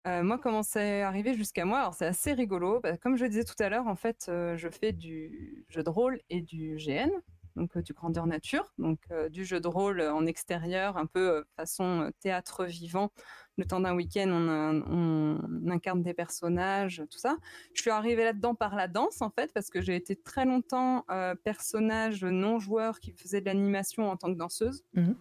[0.05, 1.79] Moi, comment c'est arrivé jusqu'à moi?
[1.79, 2.81] Alors, c'est assez rigolo.
[2.81, 6.19] Bah, comme je disais tout à l'heure, en fait, je fais du jeu de rôle
[6.29, 7.09] et du GN,
[7.55, 8.99] donc du grandeur nature, donc
[9.29, 13.11] du jeu de rôle en extérieur, un peu façon théâtre vivant.
[13.57, 17.37] Le temps d'un week-end, on, incarne des personnages, tout ça.
[17.73, 21.05] Je suis arrivée là-dedans par la danse, en fait, parce que j'ai été très longtemps
[21.43, 24.83] personnage non joueur qui faisait de l'animation en tant que danseuse.
[24.93, 25.15] Mhm.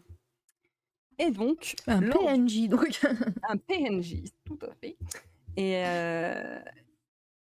[1.18, 3.00] Et donc, Un PNJ, donc.
[3.48, 4.96] un PNJ, tout à fait.
[5.56, 6.58] Et, euh,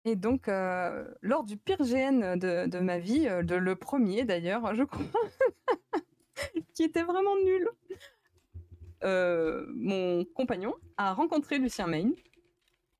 [0.07, 4.75] et donc, euh, lors du pire GN de, ma vie, euh, de le premier d'ailleurs,
[4.75, 5.03] je crois,
[6.75, 7.67] qui était vraiment nul,
[9.03, 12.11] euh, mon compagnon a rencontré Lucien Main.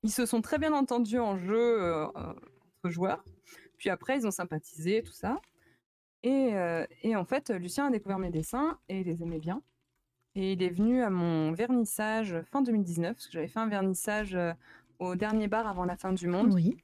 [0.02, 3.24] Ils se sont très bien entendus en jeu euh, entre joueurs.
[3.78, 5.40] Puis après, ils ont sympathisé, tout ça.
[6.24, 6.56] Et,
[7.14, 9.62] en fait, Lucien a découvert mes dessins et il les aimait bien.
[10.34, 14.36] Et il est venu à mon vernissage fin 2019, parce que j'avais fait un vernissage
[14.98, 16.76] au dernier bar avant la fin du monde, Oui.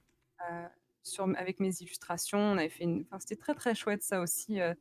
[0.51, 0.67] Euh,
[1.03, 2.39] sur, avec mes illustrations.
[2.39, 3.05] On avait fait une...
[3.09, 4.59] enfin, c'était très très chouette ça aussi.
[4.61, 4.73] euh,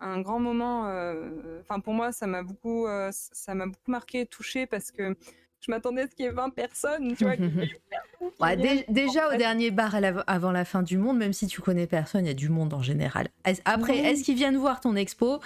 [0.00, 0.86] un grand moment.
[0.88, 5.16] euh, Enfin, pour moi, ça m'a beaucoup, ça m'a beaucoup marqué touché parce que
[5.60, 7.34] je m'attendais à ce qu'il y ait 20 personnes, tu vois.
[8.40, 9.96] Ouais, dé- déjà En au dernier bar
[10.28, 12.72] avant la fin du monde, même si tu connais personne, il y a du monde
[12.72, 13.28] en général.
[13.64, 13.98] Après, Oui.
[13.98, 15.40] est-ce qu'ils viennent voir ton expo?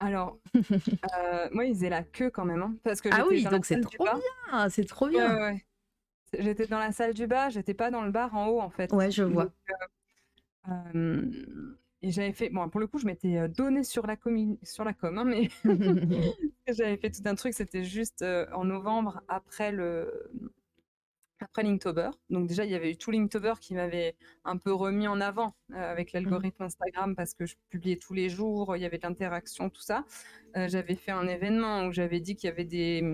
[0.00, 0.38] Alors,
[1.18, 3.80] euh, moi, ils faisaient la queue quand même, hein, parce que Ah oui, donc c'est
[3.80, 4.06] trop.
[4.50, 5.36] Ah, c'est trop bien.
[6.38, 8.92] J'étais dans la salle du bas, j'étais pas dans le bar en haut en fait.
[8.92, 9.44] Ouais, je vois.
[9.44, 9.52] Donc,
[10.68, 11.30] euh, euh,
[12.02, 14.84] et j'avais fait, bon, pour le coup, je m'étais euh, donné sur la, commu- sur
[14.84, 15.48] la com, hein, mais
[16.68, 20.30] j'avais fait tout un truc, c'était juste euh, en novembre après le
[21.40, 22.10] après Linktober.
[22.30, 25.54] Donc déjà, il y avait eu tout Linktober qui m'avait un peu remis en avant
[25.72, 29.02] euh, avec l'algorithme Instagram parce que je publiais tous les jours, il y avait de
[29.06, 30.04] l'interaction, tout ça.
[30.56, 33.04] Euh, j'avais fait un événement où j'avais dit qu'il y avait des,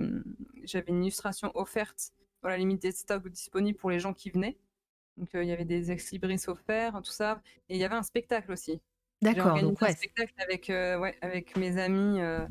[0.63, 2.13] j'avais une illustration offerte
[2.43, 4.59] dans la limite des stocks disponibles pour les gens qui venaient.
[5.17, 7.95] Donc euh, il y avait des ex libris offerts, tout ça, et il y avait
[7.95, 8.81] un spectacle aussi.
[9.21, 12.45] D'accord, donc un spectacle avec, euh, ouais, avec mes amis, euh,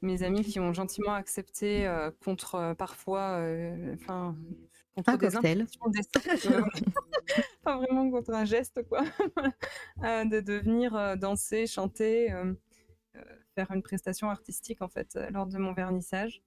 [0.00, 4.34] mes amis qui ont gentiment accepté euh, contre euh, parfois, euh, enfin,
[4.94, 5.66] contre Un des cocktail.
[6.46, 6.62] euh,
[7.62, 9.04] pas vraiment contre un geste quoi,
[10.04, 12.54] euh, de, de venir euh, danser, chanter, euh,
[13.16, 13.22] euh,
[13.54, 16.42] faire une prestation artistique en fait euh, lors de mon vernissage.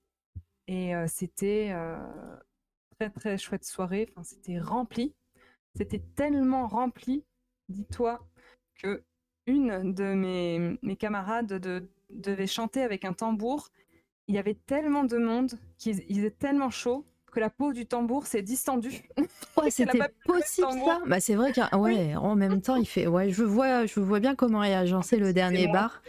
[0.68, 1.98] Et euh, c'était, euh,
[2.98, 4.08] très très chouette soirée.
[4.12, 5.14] Enfin, c'était rempli.
[5.76, 7.24] C'était tellement rempli,
[7.70, 8.20] dis-toi,
[8.82, 9.04] que
[9.48, 13.70] une de mes, mes camarades de, devait chanter avec un tambour.
[14.28, 17.86] Il y avait tellement de monde qu'ils ils étaient tellement chauds que la peau du
[17.86, 19.02] tambour s'est distendue.
[19.58, 21.02] Ouais, c'était possible ça.
[21.06, 23.06] Bah c'est vrai qu'en ouais, en même temps, il fait.
[23.06, 26.02] Ouais, je vois, je vois bien comment est agencé le dernier bar.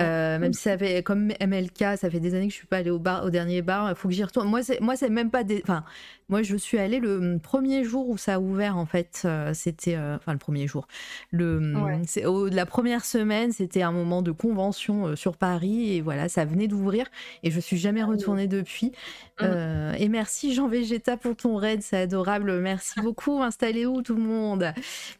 [0.00, 2.78] Euh, même si ça fait comme MLK, ça fait des années que je suis pas
[2.78, 3.90] allée au bar, au dernier bar.
[3.90, 4.48] Il faut que j'y retourne.
[4.48, 5.60] Moi, c'est moi, c'est même pas des.
[5.62, 5.84] Enfin,
[6.30, 8.76] moi, je suis allée le premier jour où ça a ouvert.
[8.76, 10.86] En fait, euh, c'était euh, enfin le premier jour.
[11.30, 11.74] Le
[12.06, 16.68] c'est la première semaine, c'était un moment de convention sur Paris et voilà, ça venait
[16.68, 17.06] d'ouvrir
[17.42, 18.92] et je suis jamais ah retournée depuis.
[19.40, 19.94] Mmh.
[19.98, 22.58] et merci Jean Végéta pour ton raid, c'est adorable.
[22.60, 23.40] Merci beaucoup.
[23.42, 24.72] Installez où tout le monde?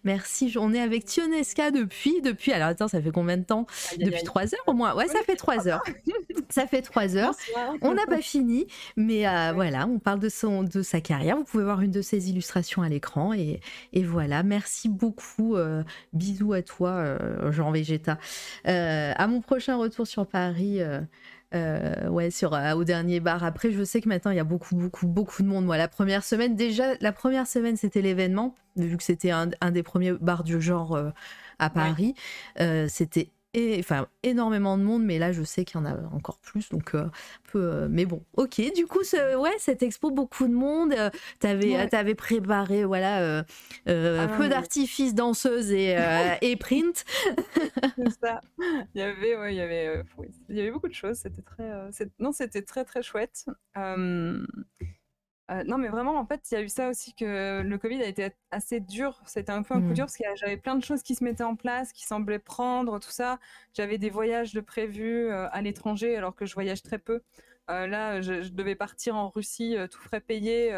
[0.04, 0.54] Merci.
[0.58, 2.52] On est avec Tionesca depuis depuis.
[2.52, 3.66] Alors attends, ça fait combien de temps?
[3.98, 4.94] Depuis trois heures au moins.
[4.94, 5.82] Ouais, ça fait trois heures.
[6.50, 7.34] ça fait trois heures.
[7.80, 9.22] On n'a pas fini, mais
[9.54, 11.36] voilà, on parle de son de sa carrière.
[11.36, 13.32] Vous pouvez voir une de ses illustrations à l'écran.
[13.32, 13.60] Et,
[14.02, 15.56] voilà, merci beaucoup.
[15.56, 18.18] Euh, bisous à toi, euh, Jean Végéta.
[18.66, 20.80] Euh, à mon prochain retour sur Paris.
[21.52, 23.44] ouais, sur au dernier bar.
[23.44, 25.64] Après, je sais que maintenant il y a beaucoup, beaucoup, beaucoup de monde.
[25.64, 29.82] Moi, la première semaine, déjà, la première semaine, c'était l'événement, vu que c'était un, des
[29.82, 30.98] premiers bars du genre
[31.58, 32.14] à Paris.
[32.88, 36.68] c'était enfin énormément de monde, mais là je sais qu'il y en a encore plus,
[36.68, 37.06] donc euh,
[37.50, 37.58] peu.
[37.58, 38.60] Euh, mais bon, ok.
[38.74, 40.92] Du coup, ce, ouais, cette expo, beaucoup de monde.
[40.92, 41.10] Euh,
[41.40, 43.44] t'avais, avais préparé, voilà,
[43.86, 45.96] ah peu d'artifices danseuses et,
[46.42, 47.04] et print.
[48.20, 48.40] ça.
[48.94, 50.02] Il y avait, ouais, il y avait,
[50.48, 51.16] il y avait beaucoup de choses.
[51.16, 51.70] C'était très,
[52.18, 53.46] non, c'était très très chouette.
[55.50, 58.02] Euh, non, mais vraiment, en fait, il y a eu ça aussi que le Covid
[58.02, 59.20] a été assez dur.
[59.24, 59.94] C'était un peu un coup mmh.
[59.94, 62.98] dur parce que j'avais plein de choses qui se mettaient en place, qui semblaient prendre,
[62.98, 63.38] tout ça.
[63.72, 67.22] J'avais des voyages de prévus euh, à l'étranger alors que je voyage très peu.
[67.70, 70.74] Euh, là, je, devais partir en Russie, tout frais payé,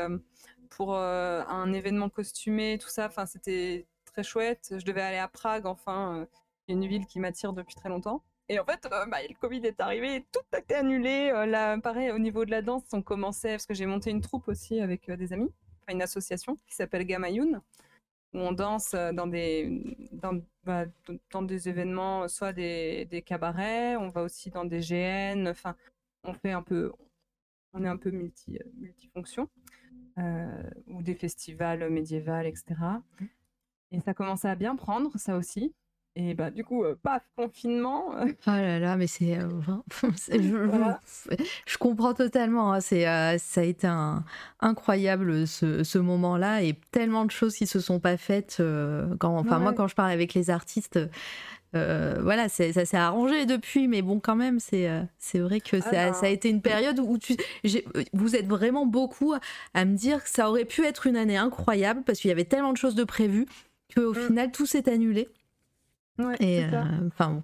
[0.70, 3.06] pour un événement costumé, tout ça.
[3.06, 4.74] Enfin, c'était très chouette.
[4.78, 6.26] Je devais aller à Prague, enfin,
[6.68, 8.22] une ville qui m'attire depuis très longtemps.
[8.50, 11.30] Et en fait, euh, bah, le Covid est arrivé, tout a été annulé.
[11.32, 14.20] Euh, là, pareil, au niveau de la danse, on commençait, parce que j'ai monté une
[14.20, 15.52] troupe aussi avec euh, des amis,
[15.88, 17.60] une association qui s'appelle Gamayoun,
[18.34, 20.86] où on danse dans des, dans, bah,
[21.30, 25.76] dans des événements, soit des, des, cabarets, on va aussi dans des GN, enfin,
[26.24, 26.90] on fait un peu,
[27.72, 29.48] on est un peu multi, multifonction,
[30.88, 32.74] ou des festivals médiévals, etc.
[33.92, 35.72] Et ça commençait à bien prendre, ça aussi.
[36.16, 38.12] Et bah du coup, paf, confinement.
[38.44, 39.38] Ah là là, mais c'est,
[40.28, 40.90] je,
[41.66, 42.72] je, comprends totalement.
[42.72, 43.04] Hein, c'est,
[43.38, 44.24] ça a été un,
[44.58, 48.60] incroyable ce, ce, moment-là et tellement de choses qui se sont pas faites.
[49.20, 50.98] quand, enfin moi, quand je parle avec les artistes,
[51.72, 56.12] voilà, ça s'est arrangé depuis, mais bon, quand même, c'est c'est vrai que ça, ah
[56.12, 57.36] ça, a été une période où tu,
[58.12, 59.34] vous êtes vraiment beaucoup
[59.74, 62.44] à me dire que ça aurait pu être une année incroyable parce qu'il y avait
[62.44, 63.46] tellement de choses de prévues
[63.94, 64.26] qu'au mmh.
[64.26, 65.28] final, tout s'est annulé.
[66.40, 67.42] Et euh, enfin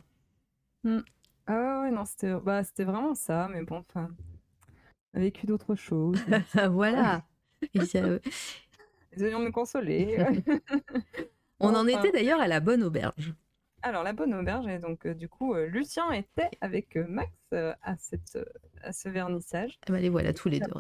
[0.85, 0.99] mmh.
[1.47, 4.11] Ah ouais, non, c'était bah, vraiment ça, mais bon, enfin,
[5.15, 6.19] on a vécu d'autres choses.
[6.71, 7.25] voilà.
[7.73, 8.21] Ils
[9.17, 10.19] devions me consoler.
[11.61, 13.35] on en était d'ailleurs à la bonne auberge.
[13.83, 17.97] Alors, la bonne auberge, et donc, euh, du coup, euh, Lucien était avec Max à,
[17.99, 18.39] cette,
[18.83, 19.79] à ce vernissage.
[19.89, 20.73] Eh ben, les voilà tous les deux.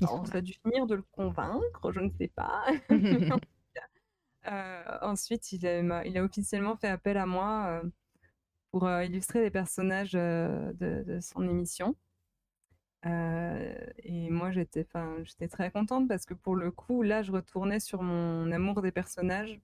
[0.00, 2.64] on a dû finir de le convaincre, je ne sais pas.
[4.50, 7.90] Euh, ensuite, il a, il a officiellement fait appel à moi euh,
[8.70, 11.96] pour euh, illustrer les personnages de, son émission.
[13.04, 14.86] et moi, j'étais,
[15.24, 18.92] j'étais très contente parce que pour le coup, là, je retournais sur mon amour des
[18.92, 19.60] personnages.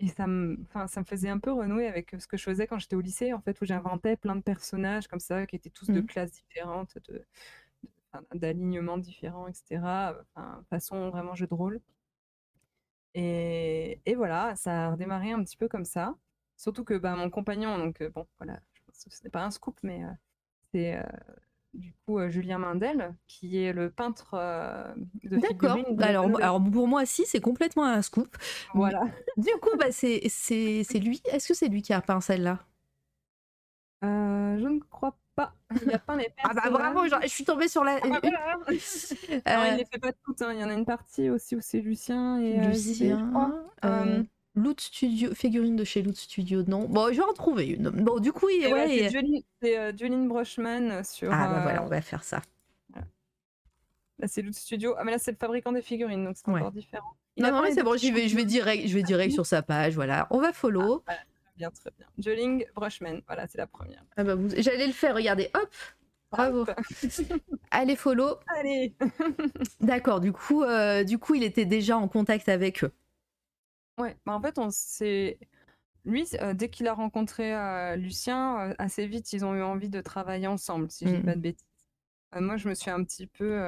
[0.00, 2.78] et ça me, ça me faisait un peu renouer avec ce que je faisais quand
[2.78, 5.88] j'étais au lycée, en fait, où j'inventais plein de personnages comme ça, qui étaient tous
[5.88, 6.06] de mmh.
[6.06, 7.24] classes différentes, de,
[8.34, 10.14] d'alignements différents, etc.
[10.34, 11.80] Enfin, façon vraiment jeu de rôle.
[13.14, 16.14] Et, voilà, ça a redémarré un petit peu comme ça.
[16.56, 19.50] Surtout que bah, mon compagnon, donc bon, voilà, je pense que ce n'est pas un
[19.50, 20.02] scoop, mais
[20.72, 21.00] c'est
[21.74, 24.36] du coup Julien Mindel, qui est le peintre
[25.24, 25.78] de D'accord.
[26.00, 28.36] Alors, alors pour moi, si, c'est complètement un scoop.
[28.74, 29.02] Voilà.
[29.36, 30.20] Du coup, bah, c'est
[30.94, 31.22] lui.
[31.26, 32.58] Est-ce que c'est lui qui a peint celle-là?
[34.02, 35.27] Je ne crois pas
[35.82, 37.98] il a peint les Ah bah bravo, je suis tombée sur la.
[38.02, 38.20] Ah bah
[38.70, 40.52] euh, il les fait pas toutes, hein.
[40.52, 43.64] il y en a une partie aussi où c'est Lucien et euh, Lucien.
[43.84, 44.22] Euh,
[44.54, 47.90] Loot Studio, figurine de chez Loot Studio, non Bon, je vais en trouver une.
[47.90, 49.08] Bon, du coup, ouais, ouais,
[49.62, 51.32] c'est Juline Brochman sur.
[51.32, 52.42] Ah bah voilà, on va faire ça.
[54.20, 54.94] Là, c'est Loot Studio.
[54.98, 57.14] Ah, mais là, c'est le fabricant des figurines, donc c'est encore différent.
[57.36, 59.62] non, non, mais c'est bon, je vais, je vais direct, je vais direct sur sa
[59.62, 60.26] page, voilà.
[60.30, 61.04] On va follow.
[61.06, 61.12] Ah,
[61.58, 62.06] bien, très bien.
[62.18, 64.02] Joling Brushman, voilà, c'est la première.
[64.16, 65.68] Ah bah J'allais le faire, regardez, hop
[66.30, 66.64] Bravo.
[67.70, 68.36] Allez, follow.
[68.58, 68.94] Allez.
[69.80, 72.92] D'accord, du coup, euh, du coup, il était déjà en contact avec eux.
[73.98, 75.38] Ouais, bah en fait, on s'est.
[76.04, 80.00] Lui, euh, dès qu'il a rencontré euh, Lucien, assez vite, ils ont eu envie de
[80.00, 81.24] travailler ensemble, si je dis Mhm.
[81.24, 81.64] pas de bêtises.
[82.36, 83.58] Moi, je me suis un petit peu,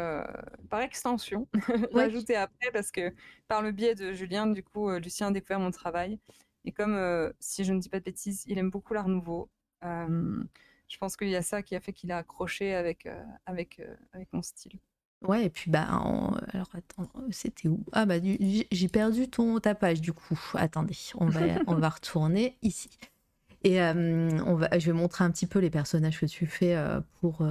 [0.68, 1.48] par extension,
[1.94, 2.04] Ouais.
[2.04, 3.14] rajouté après parce que
[3.48, 6.18] par le biais de Julien, du coup, Lucien a découvert mon travail.
[6.64, 9.50] Et comme, euh, si je ne dis pas de bêtises, il aime beaucoup l'art nouveau,
[9.84, 10.44] euh,
[10.88, 13.80] je pense qu'il y a ça qui a fait qu'il a accroché avec, euh, avec,
[14.12, 14.78] avec mon style.
[15.22, 17.84] Ouais, et puis bah, en- alors attends, c'était où?
[17.92, 18.38] Ah bah du-
[18.72, 20.38] j'ai perdu ton ta page du coup.
[20.54, 22.88] Attendez, on va on va retourner ici.
[23.64, 26.76] Et on va, je vais montrer un petit peu les personnages que tu fais
[27.20, 27.42] pour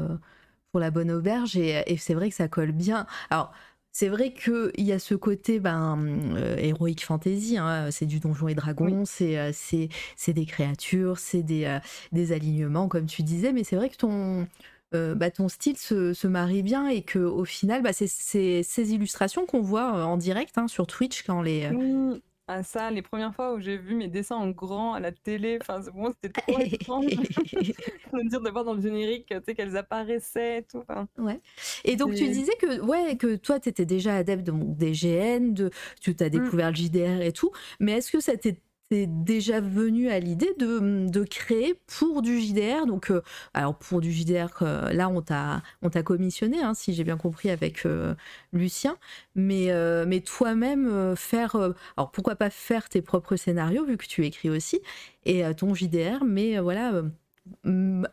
[0.72, 3.08] pour la bonne auberge et, et c'est vrai que ça colle bien.
[3.32, 3.54] Alors
[3.92, 5.98] c'est vrai que il y a ce côté ben
[6.36, 11.18] euh, heroic fantasy, hein, c'est du donjon et dragon, c'est euh, c'est c'est des créatures,
[11.18, 11.80] c'est des euh,
[12.12, 14.48] des alignements comme tu disais, mais c'est vrai que ton
[14.92, 18.94] bah, ton style se, se marie bien et que au final, bah, c'est c'est ces
[18.94, 21.70] illustrations qu'on voit en direct hein, sur Twitch quand les.
[21.70, 25.12] Oui, ah, ça, les premières fois où j'ai vu mes dessins en grand à la
[25.12, 27.06] télé, enfin, c'est- bon, c'était trop étrange
[28.14, 30.80] de dire de voir dans le générique, tu sais, qu'elles apparaissaient et tout.
[30.90, 31.08] enfin.
[31.18, 31.40] Ouais.
[31.86, 35.54] Et donc tu disais que ouais que toi tu étais déjà adepte de, des GN,
[35.54, 35.70] de
[36.02, 36.24] tu Mm.
[36.24, 38.60] as découvert le JDR et tout, mais est-ce que ça t'est
[38.90, 43.22] t'est déjà venu à l'idée de, de créer pour du JDR donc euh,
[43.54, 47.18] alors pour du JDR euh, là on t'a on t'a commissionné hein, si j'ai bien
[47.18, 48.16] compris avec euh,
[48.52, 48.98] Lucien
[49.36, 49.70] mais
[50.06, 51.56] mais toi-même faire
[51.98, 54.82] alors pourquoi pas faire tes propres scénarios vu que tu écris aussi
[55.26, 57.04] et ton JDR mais voilà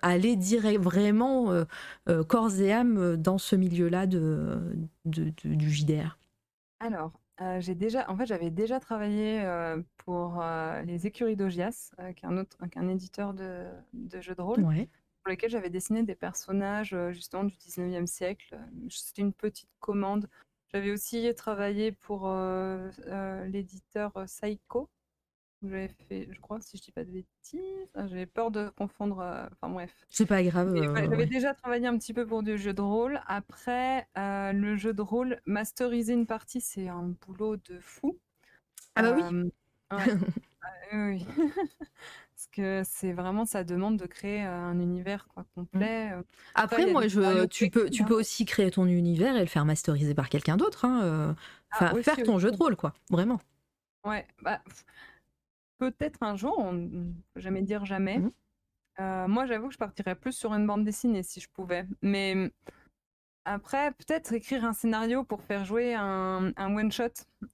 [0.03, 1.53] aller direct vraiment
[2.29, 4.59] corps et âme dans ce milieu-là de-
[5.05, 6.19] de- du JDR.
[6.81, 11.91] Alors, euh, j'ai déjà, en fait, j'avais déjà travaillé euh, pour euh, les Écuries d'Ogias,
[12.17, 14.89] qui est un autre, un éditeur de, de jeux de rôle, Ouais.
[15.23, 18.59] pour lesquels j'avais dessiné des personnages justement du 19e siècle.
[18.89, 20.29] C'était une petite commande.
[20.73, 22.29] J'avais aussi travaillé pour
[23.47, 24.83] l'éditeur Saiko.
[24.83, 24.89] où
[25.69, 27.61] J'avais fait, je crois, si je dis pas de bêtises,
[27.95, 29.21] ah, j'avais peur de confondre.
[29.21, 29.93] euh, Enfin bref.
[30.09, 30.71] C'est pas grave.
[30.73, 31.27] Mais euh, ouais, J'avais ouais.
[31.27, 33.21] déjà travaillé un petit peu pour du jeu de rôle.
[33.27, 38.19] Après, euh, le jeu de rôle, masteriser une partie, c'est un boulot de fou.
[38.95, 39.23] Ah bah oui.
[39.23, 39.51] Euh,
[39.97, 40.05] ouais.
[40.63, 41.47] Ah, oui, oui.
[42.35, 46.13] Parce que c'est vraiment, ça demande de créer euh, un univers quoi, complet.
[46.13, 46.23] euh.
[46.55, 48.19] Après, il y a moi, des je, scénarios tu, peux, tu peux hein.
[48.19, 50.85] aussi créer ton univers et le faire masteriser par quelqu'un d'autre.
[50.85, 51.35] Hein, euh,
[51.71, 52.95] Ah, enfin, aussi, faire ton jeu de rôle, quoi.
[53.11, 53.41] Vraiment.
[54.05, 54.85] Ouais, bah, pff,
[55.79, 58.19] peut-être un jour, on ne peut jamais dire jamais.
[58.19, 58.31] Mhm.
[59.01, 61.87] Euh, moi, j'avoue que je partirais plus sur une bande dessinée si je pouvais.
[62.03, 62.51] Mais
[63.45, 67.05] après, peut-être écrire un scénario pour faire jouer un, un one-shot,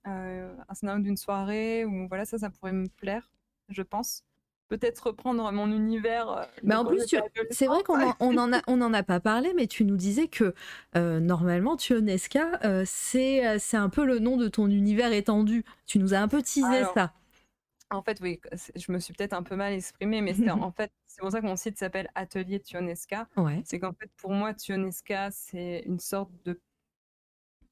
[0.07, 3.31] euh, un scénario d'une soirée, ou voilà, ça, ça pourrait me plaire,
[3.69, 4.25] je pense.
[4.69, 6.31] Peut-être reprendre mon univers.
[6.31, 7.19] euh, Mais de en quand plus, tu-
[7.51, 8.17] c'est vrai qu'on adolescente.
[8.23, 10.55] en, on en a, on en a pas parlé, mais tu nous disais que
[10.97, 15.65] euh, normalement, Tionesca, euh, c'est euh, c'est un peu le nom de ton univers étendu.
[15.87, 17.13] Tu nous as un peu teasé Alors, ça.
[17.93, 18.41] En fait, oui,
[18.75, 21.41] je me suis peut-être un peu mal exprimée, mais c'est en fait, c'est pour ça
[21.41, 23.29] que mon site s'appelle Atelier Tionesca.
[23.37, 23.63] Ouais.
[23.65, 26.61] C'est qu'en fait, pour moi, Tionesca, c'est une sorte de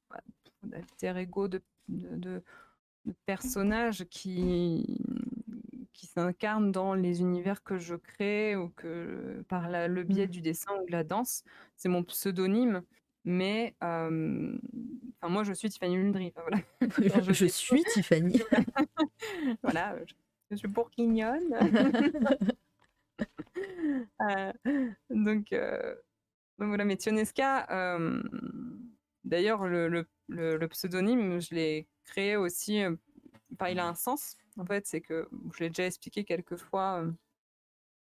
[0.09, 0.21] bah,
[0.63, 2.43] d'alter ego, de, de, de-
[3.05, 5.01] de personnage qui,
[5.91, 10.29] qui s'incarne dans les univers que je crée ou que par la- le biais Mm.
[10.31, 11.43] du dessin ou de la danse.
[11.77, 12.83] C'est mon pseudonyme,
[13.23, 14.57] mais euh,
[15.21, 16.33] enfin, moi, je suis Tiffany Luldry.
[16.35, 16.63] enfin, voilà.
[17.19, 18.41] Quand je je suis Tiffany.
[19.63, 20.13] voilà, je,
[20.51, 21.55] je suis bourguignonne.
[24.21, 24.51] Euh,
[25.09, 25.95] donc, euh,
[26.59, 27.67] donc voilà, mais Tionesca,
[29.23, 32.81] d'ailleurs, le, le- le- le pseudonyme, je l'ai créé aussi,
[33.53, 37.03] enfin, il a un sens, en fait, c'est que je l'ai déjà expliqué quelques fois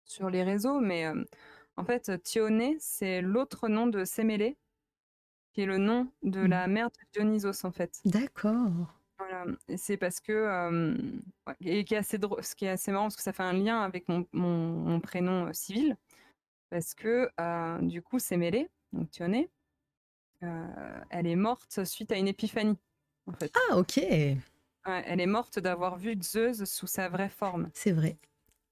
[0.06, 1.06] sur les réseaux, mais
[1.77, 4.57] en fait, Tione, c'est l'autre nom de Sémélé,
[5.53, 6.47] qui est le nom de Mhm.
[6.49, 7.99] la mère de Dionysos, en fait.
[8.05, 8.71] D'accord.
[9.19, 9.45] Voilà,
[9.77, 10.97] c'est parce que euh,
[11.61, 13.53] et qui est assez drôle, ce qui est assez marrant parce que ça fait un
[13.53, 15.95] lien avec mon, mon- mon prénom euh, civil
[16.71, 19.51] parce que euh, du coup c'est mêlé donc Tioné
[20.41, 22.80] euh, elle est morte suite à une épiphanie
[23.27, 23.97] en fait Ah, ok.
[23.97, 28.17] Ouais, elle est morte d'avoir vu Zeus sous sa vraie forme C'est vrai.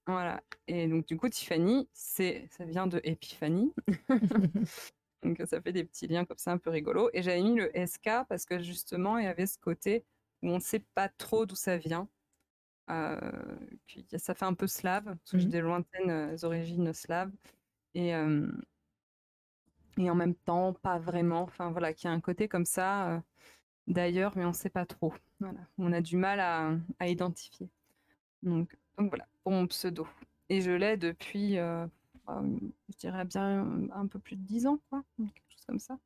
[0.08, 3.72] voilà et donc du coup Tiffany c'est ça vient de épiphanie
[5.24, 7.76] donc ça fait des petits liens comme ça un peu rigolo et j'avais mis le
[7.78, 10.06] SK parce que justement il y avait ce côté
[10.42, 12.10] où on ne sait pas trop d'où ça vient
[12.90, 13.20] euh,
[14.18, 15.52] ça fait un peu slave, parce que j'ai Mhm.
[15.52, 17.32] des lointaines euh, origines slaves,
[17.96, 18.48] et, euh,
[19.98, 21.42] et en même temps, pas vraiment.
[21.44, 23.20] Enfin voilà, qu'il y a un côté comme ça, euh,
[23.88, 25.14] d'ailleurs, mais on ne sait pas trop.
[25.40, 27.70] Voilà, on a du mal à, à identifier.
[28.44, 30.08] Donc, donc voilà, pour mon pseudo.
[30.50, 31.58] Et je l'ai depuis,
[32.90, 35.98] je dirais bien un peu plus de 10 ans, quoi, quelque chose comme ça.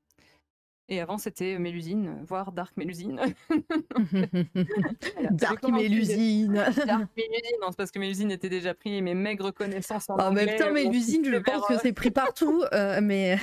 [0.90, 3.20] Et avant, c'était Mélusine, voire Dark Mélusine.
[5.32, 6.54] Dark Mélusine.
[6.86, 10.28] Dark Mélusine, non, c'est parce que Mélusine était déjà pris, mes maigres connaissances en, en
[10.28, 10.44] anglais.
[10.44, 13.38] En même temps, Mélusine, je pense que c'est pris partout, euh, mais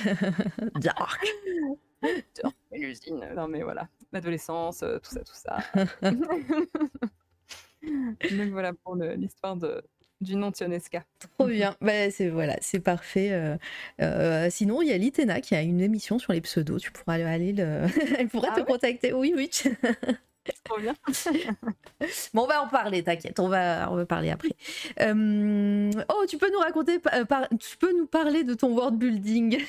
[0.75, 1.25] Dark.
[2.41, 3.27] Dark Mélusine.
[3.35, 5.57] Non, mais voilà, l'adolescence, euh, tout ça, tout ça.
[8.31, 9.83] Donc voilà pour l'histoire de,
[10.21, 11.03] du nom Tionesca.
[11.37, 13.31] Trop bien, bah, c'est voilà, c'est parfait.
[13.31, 13.57] Euh,
[14.01, 16.79] euh, sinon, il y a Litena qui a une émission sur les pseudos.
[16.79, 17.85] Tu pourras aller le,
[18.17, 19.13] elle pourrait Ah te ouais contacter.
[19.13, 19.49] Oui, oui.
[20.63, 20.95] Trop bien.
[22.33, 23.03] bon, on va en parler.
[23.03, 24.49] T'inquiète, on va on va parler après.
[24.99, 29.59] Euh, Oh, tu peux nous raconter, par- tu peux nous parler de ton world building.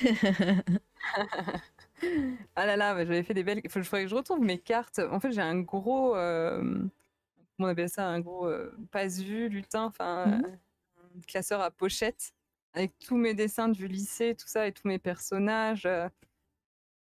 [2.55, 3.61] Ah là là, j'avais fait des belles.
[3.63, 4.99] Il faudrait que je retrouve mes cartes.
[5.11, 6.15] En fait, j'ai un gros.
[7.63, 10.45] Euh, Comment on appelle ça Un gros euh, passe-vue, lutin, enfin, Mhm.
[10.45, 12.31] un classeur à pochette
[12.73, 15.85] avec tous mes dessins du lycée, tout ça et tous mes personnages.
[15.85, 16.07] euh.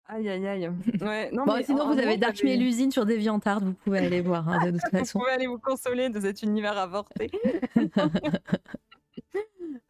[0.06, 0.68] Aïe aïe aïe.
[1.02, 3.60] Ouais, non, bon, mais sinon, vous avez Dark j'avais- Mélusine sur DeviantArt.
[3.62, 5.18] Vous pouvez aller voir hein, de toute Vous façon.
[5.20, 7.30] pouvez aller vous consoler de cet univers avorté.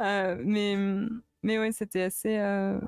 [0.01, 0.77] Euh, mais,
[1.43, 2.39] mais ouais, c'était assez.
[2.39, 2.81] euh,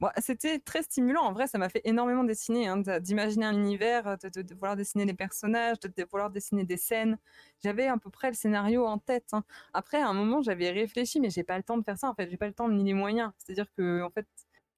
[0.00, 1.22] bon, c'était très stimulant.
[1.22, 4.76] En vrai, ça m'a fait énormément dessiner, hein, d'imaginer un univers, de, de- de vouloir
[4.76, 7.18] dessiner les personnages, de, de vouloir dessiner des scènes.
[7.62, 9.28] J'avais à peu près le scénario en tête.
[9.32, 9.44] hein.
[9.72, 12.08] Après, à un moment, j'avais réfléchi, mais j'ai pas le temps de faire ça.
[12.10, 13.32] En fait, j'ai pas le temps ni les moyens.
[13.38, 14.26] C'est-à-dire que, en fait,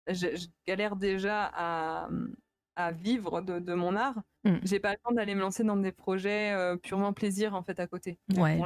[0.09, 2.09] je, je galère déjà à,
[2.77, 4.21] à vivre de, de mon art.
[4.45, 4.57] Mm.
[4.65, 7.79] J'ai pas le temps d'aller me lancer dans des projets euh, purement plaisir en fait
[7.81, 8.19] à côté.
[8.37, 8.59] Ouais,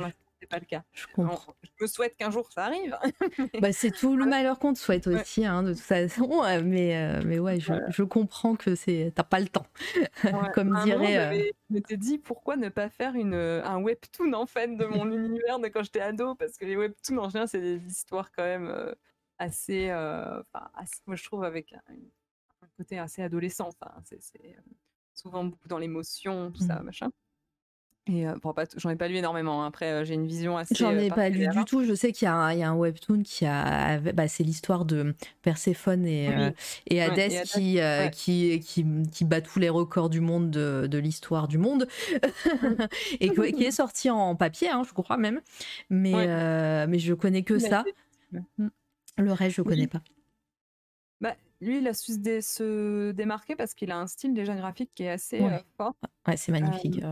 [0.47, 0.83] c'est pas le cas.
[0.93, 1.55] Je Alors, comprends.
[1.63, 2.97] je me souhaite qu'un jour ça arrive.
[3.61, 5.21] Bah, c'est tout le malheur qu'on te souhaite Ouais.
[5.21, 6.25] aussi, hein, de toute façon.
[6.43, 9.67] ouais, Mais, euh, mais ouais, je, je comprends que c'est t'as pas le temps.
[10.33, 10.33] Ouais.
[10.55, 11.33] Comme dirait, euh,
[11.71, 15.11] Je m'étais dit pourquoi ne pas faire une, euh, un webtoon en fait de mon
[15.11, 16.35] univers de quand j'étais ado?
[16.35, 18.95] Parce que les webtoons en général c'est des histoires quand même euh,
[19.39, 20.43] assez, euh,
[20.75, 21.83] assez- moi je trouve avec un,
[22.63, 23.71] un côté assez adolescent.
[24.05, 24.61] C'est euh,
[25.15, 26.85] souvent beaucoup dans l'émotion, tout ça Mm.
[26.85, 27.11] machin.
[28.09, 29.65] Et euh, bon, j'en ai pas lu énormément.
[29.65, 29.67] hein.
[29.67, 30.77] Après, euh, j'ai une vision assez.
[30.77, 31.83] J'en euh, ai pas lu du tout.
[31.85, 33.99] Je sais qu'il y, a un- il y a un webtoon qui a.
[34.13, 35.13] bah, c'est l'histoire de
[35.43, 36.35] Perséphone et, Oui.
[36.37, 36.51] euh,
[36.89, 38.11] et Ouais, Hadès et Hadès, qui, ouais.
[38.13, 41.89] qui, qui, qui bat tous les records du monde de, de l'histoire du monde.
[43.21, 45.41] et que- qui est sorti en papier, hein, je crois même.
[45.91, 46.87] Mais, Ouais.
[46.87, 47.83] mais je connais que ça.
[48.33, 48.41] c'est-
[49.19, 49.69] Le reste, je Oui.
[49.69, 50.03] connais pas.
[51.21, 54.55] Bah, lui, il a su se, dé- se démarquer parce qu'il a un style déjà
[54.55, 55.41] graphique qui est assez
[55.77, 55.95] fort.
[56.29, 57.03] Ouais, c'est magnifique.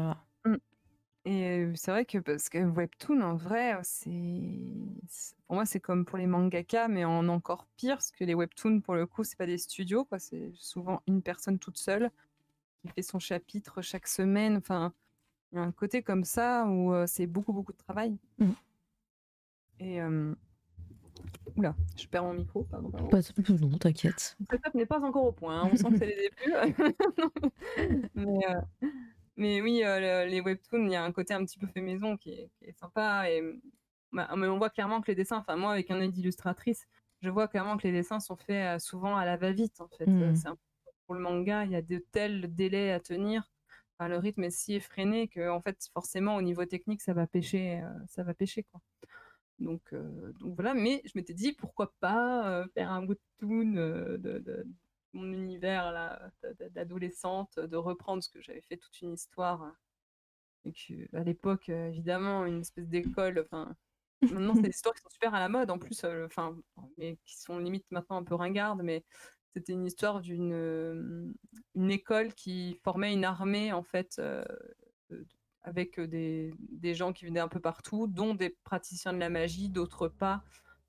[1.27, 4.11] Et c'est vrai que parce que Webtoon, en vrai, c'est
[5.47, 8.81] pour moi, c'est comme pour les mangaka, mais en encore pire, parce que les Webtoons,
[8.81, 10.19] pour le coup, c'est pas des studios, quoi.
[10.19, 12.11] C'est souvent une personne toute seule
[12.83, 14.59] qui fait son chapitre chaque semaine.
[14.59, 14.93] Enfin,
[15.53, 18.19] il y a un côté comme ça où c'est beaucoup, beaucoup de travail.
[18.39, 18.55] Mhm.
[19.81, 20.35] Et euh,
[21.57, 22.65] oula, je perds mon micro.
[22.65, 23.09] Pardon, pardon.
[23.09, 23.21] Pas-
[23.61, 24.37] non, t'inquiète.
[24.41, 26.53] Le setup n'est pas encore au point, hein, on sent que c'est les débuts.
[28.15, 28.89] mais, euh,
[29.37, 31.81] mais oui, euh, le- les webtoons, il y a un côté un petit peu fait
[31.81, 33.31] maison qui est, qui est sympa.
[33.31, 33.43] Et,
[34.13, 36.87] bah, mais on voit clairement que les dessins, enfin moi avec un œil d'illustratrice,
[37.21, 40.05] je vois clairement que les dessins sont faits euh, souvent à la va-vite en fait.
[40.47, 40.61] Un peu
[41.07, 43.51] pour le manga, il y a de tels délais à tenir.
[43.99, 47.27] Enfin, le rythme est si effréné que en fait forcément au niveau technique ça va
[47.27, 48.81] pêcher, euh, ça va pêcher quoi.
[49.61, 54.39] Donc, euh, donc voilà, mais je m'étais dit pourquoi pas euh, faire un webtoon de,
[54.39, 54.67] de
[55.15, 56.31] mon univers là,
[56.73, 59.73] d'adolescente, de reprendre ce que j'avais fait toute une histoire.
[60.65, 63.39] Et que, à l'époque, euh, évidemment, une espèce d'école.
[63.45, 63.75] Enfin,
[64.23, 66.57] maintenant, c'est des histoires qui sont super à la mode en plus, euh, enfin,
[66.99, 69.05] mais qui sont limite maintenant un peu ringardes, mais
[69.53, 71.33] c'était une histoire d'une euh,
[71.75, 74.21] une école qui formait une armée en fait.
[75.63, 79.71] avec des, des gens qui venaient un peu partout, dont des praticiens de la magie,
[79.71, 80.45] d'autres pas.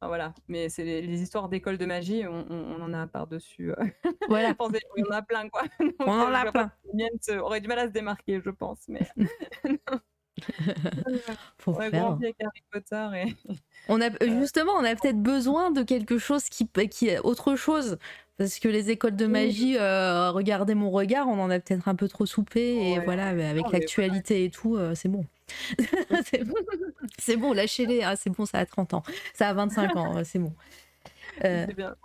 [0.05, 3.07] Enfin, voilà, mais c'est les, les histoires d'école de magie, on, on- on en a
[3.07, 3.71] par-dessus.
[3.71, 3.75] euh.
[4.29, 5.63] Voilà, y en a plein, quoi.
[5.79, 6.71] Donc, on en euh, a plein.
[7.21, 8.87] se- auraient du mal à se démarquer, je pense.
[8.87, 9.01] Mais
[11.57, 12.11] Faut on faire.
[12.11, 13.35] avec Harry Potter et
[13.87, 14.09] On a
[14.39, 17.97] justement, on a peut-être besoin de quelque chose qui, qui est autre chose.
[18.37, 21.95] Parce que les écoles de magie, euh, regardez mon regard, on en a peut-être un
[21.95, 22.75] peu trop soupé.
[22.75, 23.05] Et Ouais.
[23.05, 25.25] voilà, avec l'actualité et tout, euh, c'est bon.
[27.19, 28.01] c'est bon, lâchez-les.
[28.03, 29.03] ah, c'est bon, ça a 30 ans.
[29.33, 30.53] Ça a 25 ans, c'est bon.
[31.43, 31.95] Euh, bien.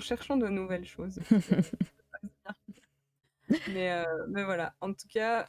[0.00, 1.20] Cherchons de nouvelles choses.
[3.68, 5.46] mais, euh, mais voilà, en tout cas,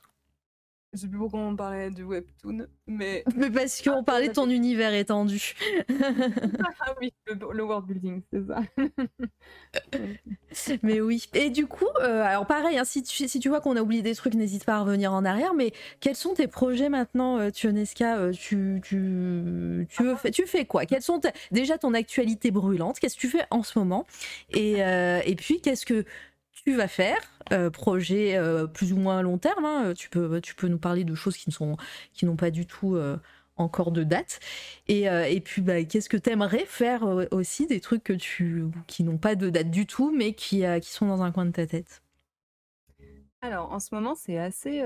[0.94, 3.24] Je sais plus pourquoi on parlait du webtoon, mais.
[3.36, 5.54] Mais parce qu'on parlait de ton univers étendu.
[6.82, 8.62] ah oui, le, world building, c'est ça.
[10.82, 11.30] mais oui.
[11.36, 14.02] Et du coup, euh, alors pareil, hein, si, tu, si tu vois qu'on a oublié
[14.02, 15.54] des trucs, n'hésite pas à revenir en arrière.
[15.54, 20.66] Mais quels sont tes projets maintenant, euh, Tionesca euh, tu, tu, tu, veux, tu fais
[20.66, 20.88] quoi?
[20.88, 24.08] Quelles sont déjà ton actualité brûlante Qu'est-ce que tu fais en ce moment?
[24.54, 26.04] Et, et puis, qu'est-ce que
[26.70, 27.20] tu vas faire,
[27.52, 29.66] euh, projet euh, plus ou moins long terme.
[29.66, 31.78] Hein, tu, peux, tu peux nous parler de choses qui ne sont
[32.14, 33.18] qui n'ont pas du tout euh,
[33.56, 34.40] encore de date.
[34.88, 39.04] Et, et puis, bah, qu'est-ce que tu aimerais faire aussi Des trucs que tu, qui
[39.04, 41.68] n'ont pas de date du tout, mais qui, qui sont dans un coin de ta
[41.68, 42.02] tête?
[43.42, 44.82] Alors, en ce moment, c'est assez,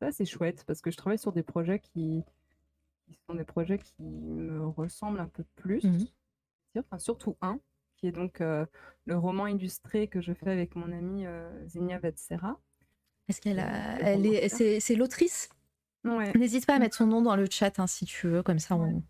[0.00, 2.24] assez chouette parce que je travaille sur des projets qui,
[3.28, 5.84] sont des projets qui me ressemblent un peu plus.
[5.84, 6.06] Mmh
[6.78, 7.58] enfin, surtout un
[7.96, 11.24] qui est donc le roman illustré que je fais avec mon amie
[11.66, 12.60] Zinia Vetsera.
[13.28, 13.98] Est-ce qu'elle a...
[14.00, 14.48] elle est...
[14.48, 15.48] c'est, l'autrice?
[16.04, 18.76] N'hésite pas à mettre son nom dans le chat hein, si tu veux, comme ça
[18.76, 19.02] on.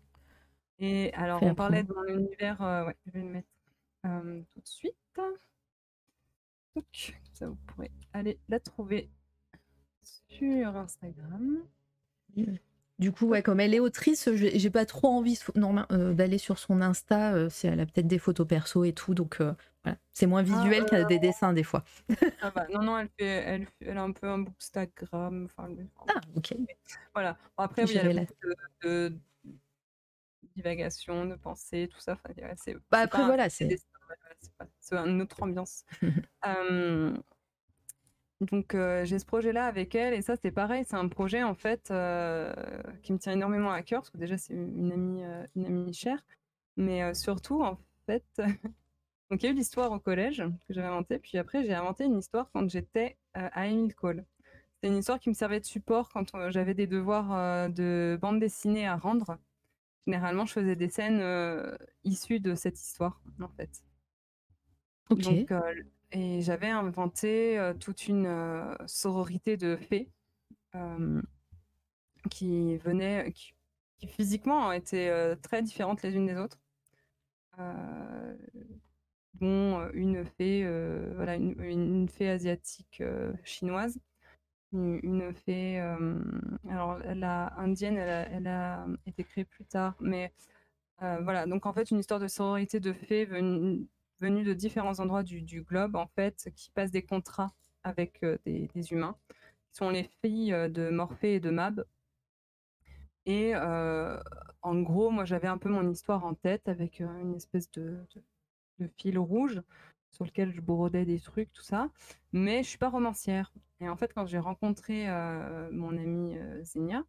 [0.79, 3.47] Et alors, on parlait de mon univers, ouais, je vais le mettre
[4.03, 4.95] tout de suite.
[6.75, 6.85] Donc,
[7.33, 9.09] ça, vous pourrez aller la trouver
[10.03, 11.63] sur Instagram.
[12.99, 15.39] Du coup, ouais, comme elle est autrice, j'ai pas trop envie
[15.91, 17.35] euh, d'aller sur son Insta.
[17.35, 19.53] Euh, si elle a peut-être des photos perso et tout, donc euh,
[19.83, 19.99] voilà.
[20.13, 21.83] c'est moins ah, visuel qu'à des dessins des fois.
[22.41, 25.47] ah bah, non, non, elle, fait, elle, elle, a un peu un Bookstagram.
[25.57, 25.67] Ah,
[26.35, 26.55] ok.
[27.13, 27.37] Voilà.
[27.55, 28.33] Bon, après, oui, il y a beaucoup
[28.81, 29.19] de, de,
[30.55, 32.17] divagation, de pensée, tout ça.
[32.55, 33.77] c'est, bah, après, voilà, c'est.
[34.79, 35.83] C'est une autre ambiance.
[38.39, 41.87] Donc j'ai ce projet-là avec elle et ça c'est pareil, c'est un projet en fait
[43.01, 45.23] qui me tient énormément à cœur parce que déjà c'est une amie,
[45.55, 46.23] une amie chère,
[46.75, 48.23] mais surtout en fait,
[49.31, 52.05] donc il y a eu l'histoire au collège que j'avais inventée, puis après j'ai inventé
[52.05, 54.23] une histoire quand j'étais à Emile Cole.
[54.83, 58.85] C'est une histoire qui me servait de support quand j'avais des devoirs de bande dessinée
[58.85, 59.39] à rendre.
[60.05, 61.23] Généralement je faisais des scènes
[62.03, 63.83] issues de cette histoire en fait.
[65.09, 65.21] Ok.
[65.21, 65.51] Donc
[66.11, 70.09] et j'avais inventé toute une sororité de fées
[72.29, 73.53] qui venaient, qui,
[74.07, 76.59] physiquement étaient très différentes les unes des autres.
[79.35, 80.65] dont une fée,
[81.15, 83.03] voilà, une, fée asiatique
[83.43, 83.99] chinoise,
[84.73, 85.79] une, fée,
[86.69, 90.31] alors la indienne, elle a, été créée plus tard, mais
[90.99, 93.25] voilà, donc en fait une histoire de sororité de fées
[94.19, 98.69] venus de différents endroits du, globe, en fait, qui passent des contrats avec euh, des,
[98.91, 101.85] humains, qui sont les filles euh, de Morphée et de Mab.
[103.25, 104.19] Et euh,
[104.61, 107.97] en gros, moi, j'avais un peu mon histoire en tête avec une espèce de,
[108.97, 109.61] fil rouge
[110.11, 111.89] sur lequel je brodais des trucs, tout ça.
[112.31, 113.51] Mais je suis pas romancière.
[113.81, 115.07] Et en fait, quand j'ai rencontré
[115.71, 117.03] mon amie Zenia,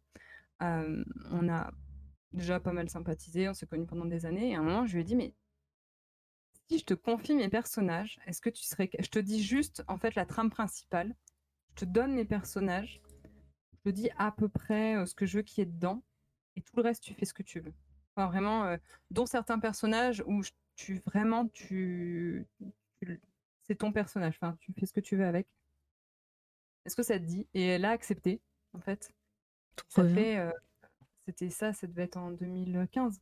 [0.59, 1.71] on a
[2.33, 4.51] déjà pas mal sympathisé, on s'est connus pendant des années.
[4.51, 5.33] Et à un moment, je lui ai dit, mais
[6.69, 8.89] si je te confie mes personnages, est-ce que tu serais.
[8.99, 11.15] Je te dis juste, en fait, la trame principale.
[11.69, 13.01] Je te donne mes personnages.
[13.73, 16.03] Je te dis à peu près euh, ce que je veux qu'il y ait dedans.
[16.55, 17.73] Et tout le reste, tu fais ce que tu veux.
[18.15, 18.77] Enfin, vraiment, euh,
[19.09, 20.41] dont certains personnages où
[20.75, 22.47] tu vraiment, tu.
[23.63, 24.37] c'est ton personnage.
[24.39, 25.47] Enfin, tu fais ce que tu veux avec.
[26.85, 27.47] Est-ce que ça te dit?
[27.53, 28.41] Et elle a accepté,
[28.73, 29.11] en fait.
[29.87, 30.37] ça fait.
[30.37, 30.51] Euh,
[31.25, 33.19] c'était ça, ça devait être en 2015.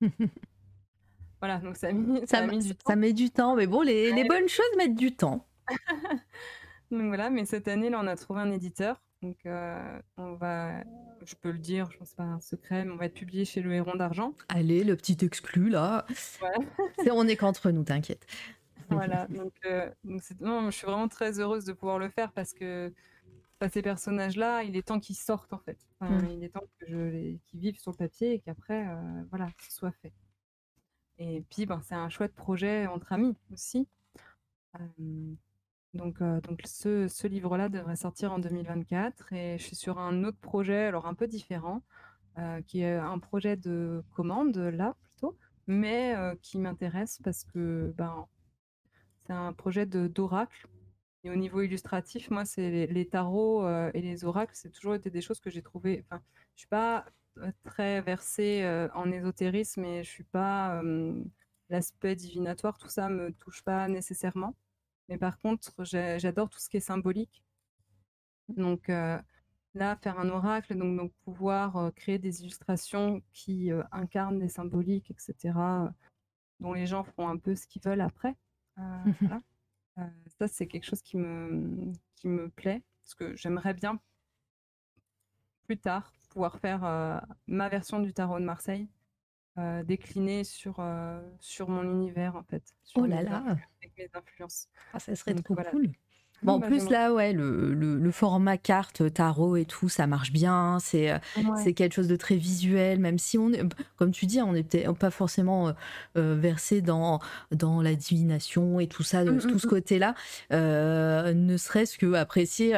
[1.40, 2.72] Voilà, donc ça, mis, ça, du.
[2.86, 5.46] Ça met du temps, mais bon, les, les bonnes choses mettent du temps.
[6.90, 9.00] donc voilà, mais cette année, là, on a trouvé un éditeur.
[9.22, 10.82] Donc euh, on va,
[11.24, 13.60] je peux le dire, je pense pas un secret, mais on va être publié chez
[13.60, 14.32] le Héron d'Argent.
[14.48, 16.06] Allez, le petit exclu là.
[16.38, 16.56] Voilà.
[17.12, 18.26] on est qu'entre nous, t'inquiète.
[18.88, 19.90] voilà, donc, euh,
[20.40, 22.92] non, je suis vraiment très heureuse de pouvoir le faire parce que
[23.70, 25.78] ces personnages-là, il est temps qu'ils sortent en fait.
[26.00, 26.26] Mm.
[26.30, 27.40] Il est temps que je les...
[27.46, 30.12] qu'ils vivent sur le papier et qu'après, euh, voilà, ce soit fait.
[31.20, 33.86] Et puis, ben, c'est un chouette projet entre amis aussi.
[35.94, 40.38] donc, donc ce, ce livre-là devrait sortir en 2024 et je suis sur un autre
[40.38, 41.82] projet, alors un peu différent,
[42.66, 48.26] qui est un projet de commande là plutôt, mais qui m'intéresse parce que ben,
[49.26, 50.68] c'est un projet d'oracle.
[51.22, 55.20] Et au niveau illustratif, moi, c'est les, tarots et les oracles, c'est toujours été des
[55.20, 56.02] choses que j'ai trouvées.
[56.06, 56.22] Enfin,
[56.54, 57.04] je suis pas
[57.64, 60.82] très versée en ésotérisme et je suis pas
[61.68, 64.56] l'aspect divinatoire, tout ça me touche pas nécessairement.
[65.08, 67.44] Mais par contre, j'adore tout ce qui est symbolique.
[68.48, 75.10] Donc là, faire un oracle, donc, donc pouvoir créer des illustrations qui incarnent des symboliques,
[75.10, 75.54] etc.,
[76.58, 78.36] dont les gens font un peu ce qu'ils veulent après.
[80.38, 84.00] ça, c'est quelque chose qui me, qui me plaît, parce que j'aimerais bien
[85.64, 88.88] plus tard pouvoir faire ma version du tarot de Marseille
[89.84, 90.82] déclinée sur,
[91.38, 92.62] sur mon univers en fait.
[92.94, 93.42] oh là là
[93.82, 94.68] Avec mes influences.
[94.94, 95.90] Ah, ça serait trop cool.
[96.42, 100.32] Bon, en bah, plus, là, ouais, le, le, format carte, tarot et tout, ça marche
[100.32, 100.78] bien.
[100.80, 101.12] C'est
[101.62, 103.62] c'est quelque chose de très visuel, même si on est,
[103.96, 105.74] comme tu dis, on n'est peut-être pas forcément
[106.14, 109.70] versé dans, dans la divination et tout ça, mmh, tout ce mmh.
[109.70, 110.14] côté-là.
[110.50, 112.74] ne serait-ce que apprécier,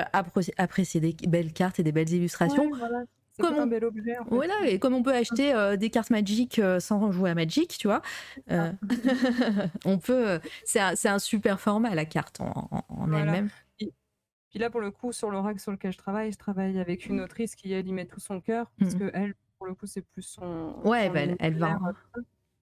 [0.58, 2.70] apprécier des belles cartes et des belles illustrations.
[2.76, 3.04] voilà.
[3.38, 4.16] Comme un bel objet.
[4.26, 8.02] Voilà, et comme on peut acheter des cartes Magic sans jouer à Magic, tu vois,
[8.50, 8.72] ah.
[9.84, 10.38] on peut.
[10.64, 13.48] C'est un, un, super format la carte en, en elle-même.
[13.78, 17.22] Puis là, pour le coup, sur l'oracle sur lequel je travaille, je travaille avec une
[17.22, 18.98] autrice qui, elle, y met tout son cœur, parce mmh.
[18.98, 20.76] que elle, pour le coup, c'est plus son.
[20.84, 21.78] Ouais, bah, elle, va.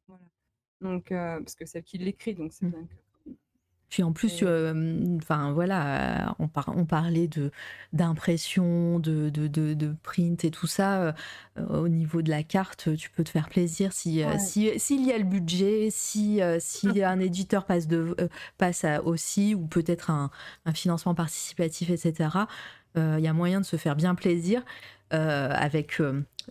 [0.07, 0.23] Voilà.
[0.81, 2.71] Donc, parce que c'est elle qui l'écrit, donc c'est mmh.
[2.71, 3.10] bien que
[3.91, 4.45] puis en plus,
[5.17, 7.51] enfin voilà, on, on, parlait de
[7.93, 11.15] d'impression, de, de, de, print et tout ça.
[11.69, 15.25] au niveau de la carte, tu peux te faire plaisir si s'il y a le
[15.25, 18.17] budget, si si un éditeur passe de
[18.59, 20.31] passe aussi ou peut-être un,
[20.67, 22.31] un, financement participatif, etc.
[22.97, 24.65] Il y a moyen de se faire bien plaisir
[25.11, 26.01] avec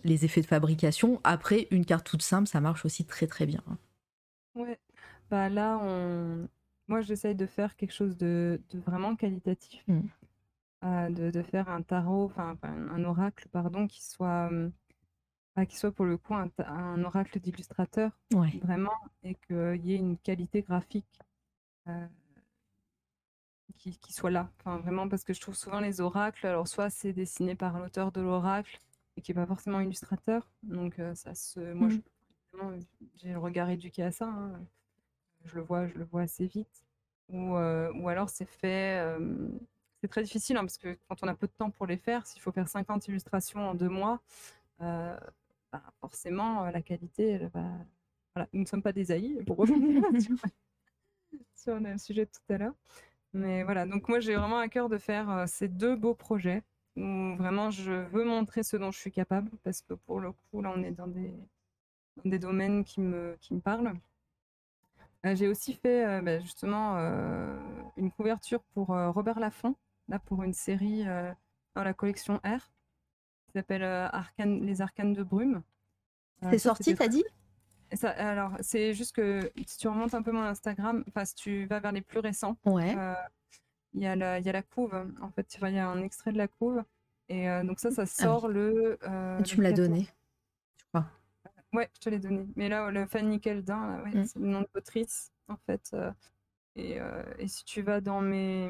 [0.04, 1.20] les effets de fabrication.
[1.24, 3.62] Après, une carte toute simple, ça marche aussi très très bien.
[4.54, 4.78] Ouais,
[5.30, 6.48] bah là on
[6.90, 10.00] moi, j'essaye de faire quelque chose de, vraiment qualitatif, mmh.
[10.84, 14.50] euh, de, faire un tarot, enfin un oracle, pardon, qui soit,
[15.54, 20.18] bah, qui soit pour le coup un, oracle d'illustrateur, vraiment, et qu'il y ait une
[20.18, 21.20] qualité graphique
[21.86, 22.06] euh,
[23.78, 24.50] qui, soit là.
[24.58, 28.10] Enfin, vraiment, parce que je trouve souvent les oracles, alors soit c'est dessiné par l'auteur
[28.10, 28.80] de l'oracle
[29.16, 32.80] et qui n'est pas forcément illustrateur, donc euh, ça se, moi, mmh.
[33.14, 34.26] j'ai le regard éduqué à ça.
[34.26, 34.60] Hein
[35.44, 36.84] je le vois, je le vois assez vite.
[37.28, 39.04] Ou, euh, alors c'est fait.
[40.00, 42.26] c'est très difficile hein, parce que quand on a peu de temps pour les faire,
[42.26, 44.20] s'il faut faire 50 illustrations en deux mois,
[44.82, 45.16] euh,
[45.72, 47.38] bah, forcément la qualité,
[48.34, 48.48] voilà.
[48.52, 50.02] nous ne sommes pas des AI pour revenir
[51.54, 52.74] sur, le sujet de tout à l'heure.
[53.32, 56.64] Mais voilà, donc moi j'ai vraiment à cœur de faire ces deux beaux projets
[56.96, 60.60] où vraiment je veux montrer ce dont je suis capable parce que pour le coup
[60.62, 61.32] là on est dans des,
[62.16, 63.92] dans des domaines qui me, qui me parlent.
[65.26, 66.96] Euh, j'ai aussi fait bah, justement
[67.96, 69.74] une couverture pour Robert Laffont,
[70.08, 71.04] là pour une série
[71.74, 72.70] dans la collection R,
[73.46, 74.10] qui s'appelle
[74.62, 75.62] Les Arcanes de Brume.
[76.42, 77.24] C'est sorti, t'as dit?
[77.92, 81.66] Ça, alors, c'est juste que si tu remontes un peu mon Instagram, enfin, si tu
[81.66, 82.96] vas vers les plus récents, ouais.
[83.94, 84.94] il y, a la, y a la couve.
[85.20, 86.82] En fait, il y a un extrait de la couve.
[87.28, 88.98] Et donc, ça, ça ah sort le.
[89.44, 90.08] tu me l'as donné.
[91.72, 92.46] Ouais, je te l'ai donné.
[92.56, 94.24] Mais là, le Fanny Keldin, ouais, mmh.
[94.24, 95.90] c'est le nom de l'autrice, en fait.
[95.94, 96.10] Euh,
[96.74, 98.68] et, euh, et, si tu vas dans mes,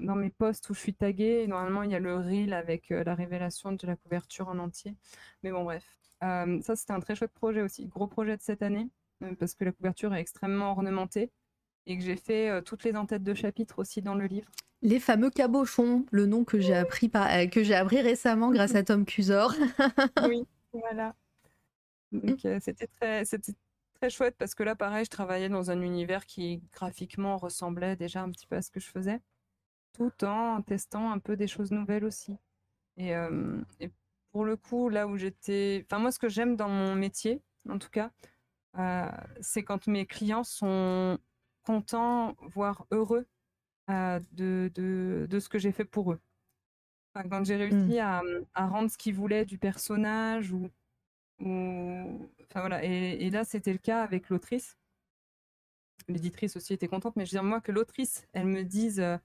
[0.00, 3.04] dans mes posts où je suis taguée, normalement, il y a le reel avec euh,
[3.04, 4.94] la révélation de la couverture en entier.
[5.42, 5.84] Mais bon, bref.
[6.20, 7.86] ça, c'était un très chouette projet aussi.
[7.86, 8.88] Gros projet de cette année,
[9.38, 11.30] parce que la couverture est extrêmement ornementée
[11.86, 14.48] et que j'ai fait toutes les entêtes de chapitres aussi dans le livre.
[14.82, 18.82] Les fameux cabochons, le nom que j'ai appris, par, que j'ai appris récemment grâce à
[18.82, 19.52] Tom Cusor.
[20.28, 21.14] oui, voilà.
[22.12, 23.54] Donc c'était très, c'était
[23.94, 28.22] très chouette parce que là, pareil, je travaillais dans un univers qui graphiquement ressemblait déjà
[28.22, 29.20] un petit peu à ce que je faisais,
[29.92, 32.36] tout en testant un peu des choses nouvelles aussi.
[32.96, 33.14] Et,
[34.30, 37.78] pour le coup, là où j'étais, enfin moi, ce que j'aime dans mon métier, en
[37.78, 38.10] tout cas,
[39.40, 41.18] c'est quand mes clients sont
[41.64, 43.26] contents, voire heureux
[43.88, 46.20] de, de, de, ce que j'ai fait pour eux.
[47.14, 47.58] quand j'ai mmh.
[47.58, 48.22] réussi à,
[48.54, 50.70] à, rendre ce qu'ils voulaient du personnage ou
[51.42, 52.84] Enfin, voilà.
[52.84, 54.76] Et, là, c'était le cas avec l'autrice.
[56.08, 59.16] L'éditrice aussi était contente, mais je veux dire, moi, que l'autrice, elle me dise euh,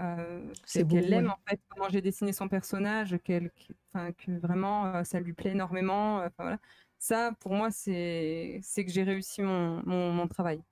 [0.00, 3.50] euh qu'elle aime en fait comment j'ai dessiné son personnage, qu'elle,
[3.92, 6.20] enfin, que vraiment euh, ça lui plaît énormément.
[6.20, 6.58] Euh, voilà.
[6.98, 10.62] Ça, pour moi, c'est, c'est que j'ai réussi mon, mon, travail.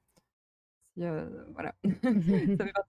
[0.96, 1.74] voilà.
[2.02, 2.64] ça,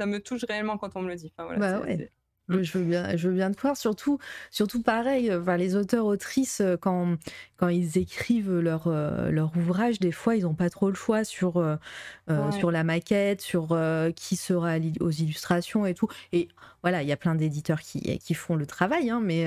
[0.00, 1.32] ça, me touche réellement quand on me le dit.
[1.36, 2.10] Voilà, bah ouais.
[2.50, 3.76] Je veux bien, je veux bien te croire.
[3.76, 4.18] Surtout,
[4.50, 7.16] surtout pareil, enfin, les auteurs autrices euh, quand
[7.56, 11.24] quand ils écrivent leur euh, leur ouvrage, des fois ils n'ont pas trop le choix
[11.24, 11.76] sur euh,
[12.52, 13.78] sur la maquette, sur
[14.16, 16.08] qui sera aux illustrations et tout.
[16.32, 16.48] Et
[16.82, 19.46] voilà, il y a plein d'éditeurs qui qui font le travail, hein, mais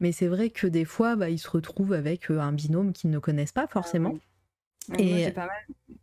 [0.00, 3.18] mais c'est vrai que des fois, bah, ils se retrouvent avec un binôme qu'ils ne
[3.18, 4.14] connaissent pas ah forcément.
[4.98, 5.48] Et pas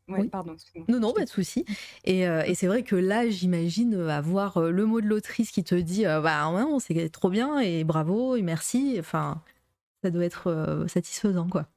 [0.08, 0.30] mal.
[0.30, 0.56] pardon,
[0.88, 1.66] non, non, pas de souci.
[2.03, 5.64] Et, euh, et c'est vrai que là, j'imagine avoir euh, le mot de l'autrice qui
[5.64, 8.98] te dit euh, Bah, ouais, c'est trop bien et bravo et merci.
[8.99, 9.41] Enfin,
[10.03, 11.67] ça doit être satisfaisant, quoi.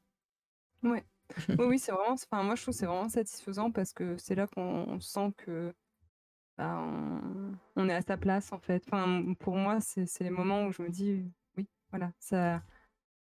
[0.83, 1.05] Ouais.
[1.49, 2.13] oui, oui, c'est vraiment.
[2.13, 5.73] Enfin, moi, je trouve que c'est vraiment satisfaisant parce que c'est là qu'on sent que
[6.59, 6.85] bah,
[7.77, 8.83] on, est à sa place, en fait.
[8.87, 11.25] Enfin, pour moi, c'est les moments où je me dis
[11.57, 12.63] Oui, voilà, ça,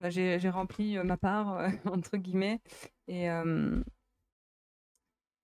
[0.01, 2.61] bah, j'ai rempli ma part, entre guillemets.
[3.07, 3.27] Et,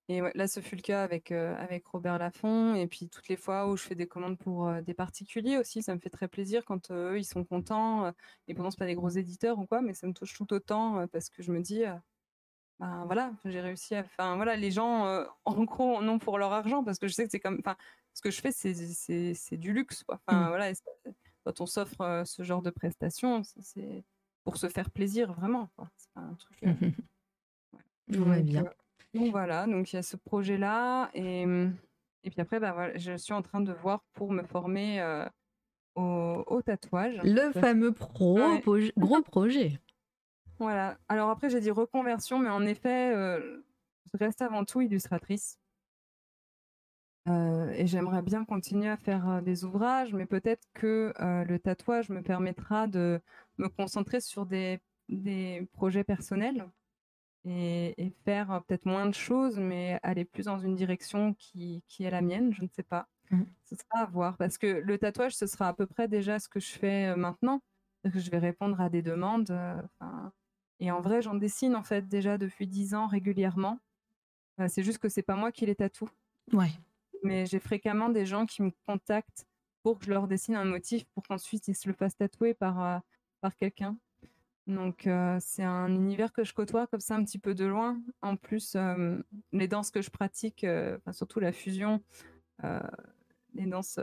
[0.08, 2.76] et là, ce fut le cas avec, avec Robert Laffont.
[2.76, 5.96] Et puis, toutes les fois où je fais des commandes pour des particuliers aussi, ça
[5.96, 8.14] me fait très plaisir quand eux, ils sont contents.
[8.48, 11.08] et pourtant, ce pas des gros éditeurs ou quoi, mais ça me touche tout autant
[11.08, 11.84] parce que je me dis,
[12.80, 14.02] ben voilà, j'ai réussi à.
[14.02, 17.32] Enfin, voilà, les gens, en gros, non pour leur argent parce que je sais que
[17.32, 17.58] c'est comme.
[17.60, 17.76] Enfin,
[18.14, 20.22] ce que je fais, c'est du luxe, quoi.
[20.28, 20.48] Enfin, mmh.
[20.50, 20.72] voilà,
[21.44, 24.04] quand on s'offre ce genre de prestations, c'est
[24.46, 25.70] pour se faire plaisir, vraiment.
[25.98, 26.60] C'est pas un truc.
[28.08, 28.44] Ouais.
[28.44, 28.66] bien.
[29.16, 31.10] Donc voilà, donc il y a ce projet-là.
[31.16, 35.02] Et, et puis après, bah, voilà, je suis en train de voir pour me former
[35.96, 37.20] au, tatouage.
[37.24, 38.40] Le fameux pro,
[38.96, 39.82] gros projet.
[40.60, 41.00] Voilà.
[41.10, 45.58] Alors après, j'ai dit reconversion, mais en effet, je reste avant tout illustratrice.
[47.28, 52.88] Et j'aimerais bien continuer à faire des ouvrages, mais peut-être que le tatouage me permettra
[52.88, 53.20] de
[53.58, 54.80] me concentrer sur des,
[55.10, 56.66] des projets personnels
[57.46, 62.10] et, faire peut-être moins de choses, mais aller plus dans une direction qui, qui est
[62.10, 63.08] la mienne, je ne sais pas.
[63.32, 63.44] Mmh.
[63.66, 66.50] Ce sera à voir, parce que le tatouage, ce sera à peu près déjà ce
[66.50, 67.62] que je fais maintenant.
[68.04, 69.56] Que je vais répondre à des demandes.
[70.80, 73.80] et en vrai, j'en dessine en fait déjà depuis dix ans régulièrement.
[74.68, 76.10] c'est juste que c'est pas moi qui les tatoue.
[76.54, 76.72] Ouais.
[77.26, 79.46] Mais j'ai fréquemment des gens qui me contactent
[79.84, 83.02] pour que je leur dessine un motif pour qu'ensuite ils se le fassent tatouer par,
[83.42, 83.98] par quelqu'un.
[84.68, 85.08] Donc
[85.40, 88.02] c'est un univers que je côtoie comme ça un petit peu de loin.
[88.22, 88.76] En plus,
[89.52, 90.66] les danses que je pratique,
[91.12, 92.02] surtout la fusion,
[93.54, 94.00] les danses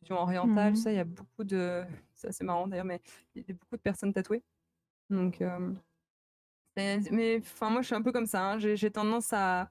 [0.00, 1.84] fusion orientale, mmh ça, il y a beaucoup de...
[2.14, 3.02] C'est assez marrant d'ailleurs, mais
[3.34, 4.42] il y a beaucoup de personnes tatouées.
[5.10, 5.42] Donc,
[7.10, 8.52] mais enfin moi je suis un peu comme ça.
[8.52, 8.58] Hein.
[8.58, 9.70] J'ai tendance à,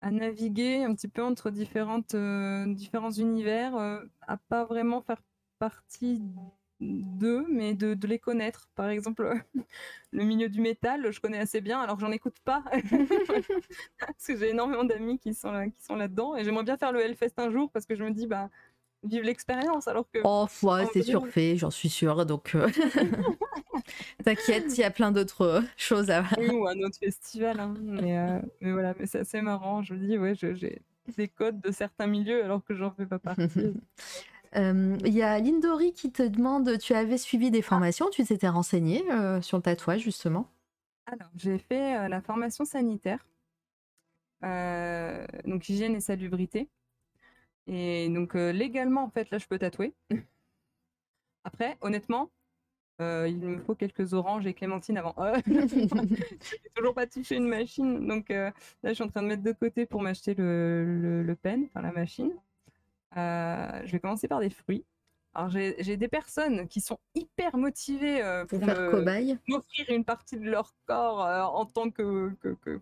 [0.00, 2.16] à, naviguer un petit peu entre différentes,
[2.74, 3.74] différents univers,
[4.22, 5.22] à pas vraiment faire
[5.58, 6.22] partie
[6.80, 8.68] d'eux, mais de, les connaître.
[8.74, 9.34] Par exemple,
[10.12, 12.64] le milieu du métal, je connais assez bien, alors j'en écoute pas.
[13.98, 16.36] parce que j'ai énormément d'amis qui sont, là, qui sont là-dedans.
[16.36, 18.50] Et j'aimerais bien faire le Hellfest un jour parce que je me dis, bah,
[19.02, 19.88] vive l'expérience.
[19.88, 20.18] Alors que.
[20.24, 22.26] Oh, ouais, c'est surfait, j'en suis sûre.
[22.26, 22.68] Donc, euh,
[24.24, 26.24] t'inquiète, il y a plein d'autres euh, choses à.
[26.38, 27.60] Oui, ou un autre festival.
[27.60, 27.74] Hein.
[27.80, 29.82] Mais, euh, mais, voilà, mais c'est assez marrant.
[29.82, 30.82] Je dis, ouais, j'ai
[31.16, 33.42] des codes de certains milieux alors que j'en fais pas partie.
[34.52, 39.04] Il y a Lindori qui te demande, tu avais suivi des formations, tu t'étais renseigné
[39.42, 40.48] sur le tatouage justement?
[41.06, 43.24] Alors, j'ai fait la formation sanitaire,
[44.42, 46.68] donc hygiène et salubrité.
[47.66, 49.94] Et donc légalement, en fait, là, je peux tatouer.
[51.44, 52.30] Après, honnêtement,
[53.00, 55.14] il me faut quelques oranges et clémentines avant.
[55.46, 58.52] j'ai toujours pas touché une machine, donc là,
[58.84, 61.92] je suis en train de mettre de côté pour m'acheter le, le pen, enfin la
[61.92, 62.32] machine.
[63.16, 64.84] Euh, je vais commencer par des fruits.
[65.34, 70.74] Alors j'ai des personnes qui sont hyper motivées euh, pour, m'offrir une partie de leur
[70.86, 72.32] corps euh, en tant que,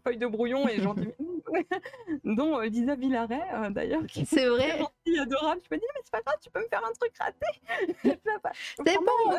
[0.02, 0.94] feuille de brouillon et j'en
[2.24, 5.60] dont Lisa Villaret d'ailleurs qui c'est vrai est adorable.
[5.70, 7.46] Je me dis mais c'est pas grave, tu peux me faire un truc raté.
[8.86, 9.38] c'est bon,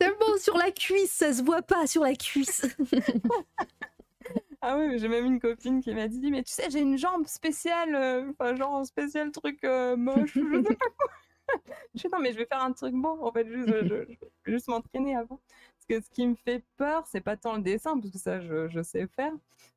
[0.00, 2.64] c'est bon sur la cuisse, ça se voit pas sur la cuisse.
[4.66, 7.26] Ah oui, j'ai même une copine qui m'a dit, mais tu sais, j'ai une jambe
[7.26, 11.10] spéciale, euh, enfin, genre un spécial truc euh, moche, je sais pas quoi.
[11.94, 14.68] je non, mais je vais faire un truc bon, en fait, juste, je, vais juste
[14.68, 15.40] m'entraîner avant.
[15.48, 18.40] Parce que ce qui me fait peur, c'est pas tant le dessin, parce que ça,
[18.40, 19.32] je, je sais faire,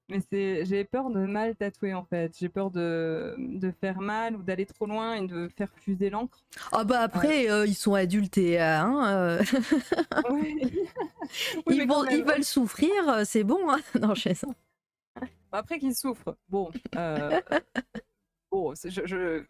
[0.07, 2.35] mais c'est j'ai peur de mal tatouer, en fait.
[2.37, 6.43] J'ai peur de, de faire mal ou d'aller trop loin et de faire fuser l'encre.
[6.71, 9.39] Ah bah après, euh, ils sont adultés, hein
[11.69, 14.47] ils, vont, ils veulent souffrir, c'est bon, hein non, je sais ça.
[15.51, 17.39] Après qu'il souffre, bon, euh,
[18.51, 19.45] bon je,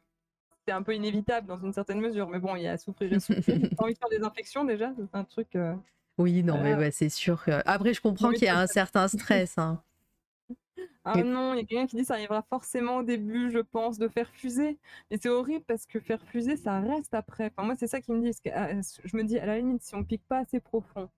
[0.67, 3.19] c'est un peu inévitable dans une certaine mesure, mais bon, il y a souffrir et
[3.19, 3.57] souffrir.
[3.77, 5.55] T'as envie de faire des infections déjà C'est un truc.
[5.55, 5.73] Euh,
[6.17, 7.43] oui, non, mais ouais, c'est sûr.
[7.65, 9.57] Après, je comprends qu'il y a un certain stress.
[9.57, 9.81] Hein.
[11.09, 13.59] Ah non, il y a quelqu'un qui dit que ça arrivera forcément au début, je
[13.59, 14.77] pense, de faire fuser.
[15.09, 17.45] Mais c'est horrible parce que faire fuser, ça reste après.
[17.45, 18.37] Enfin, moi, c'est ça qui me dit.
[18.53, 21.09] Ah, je me dis, à la limite, si on pique pas assez profond,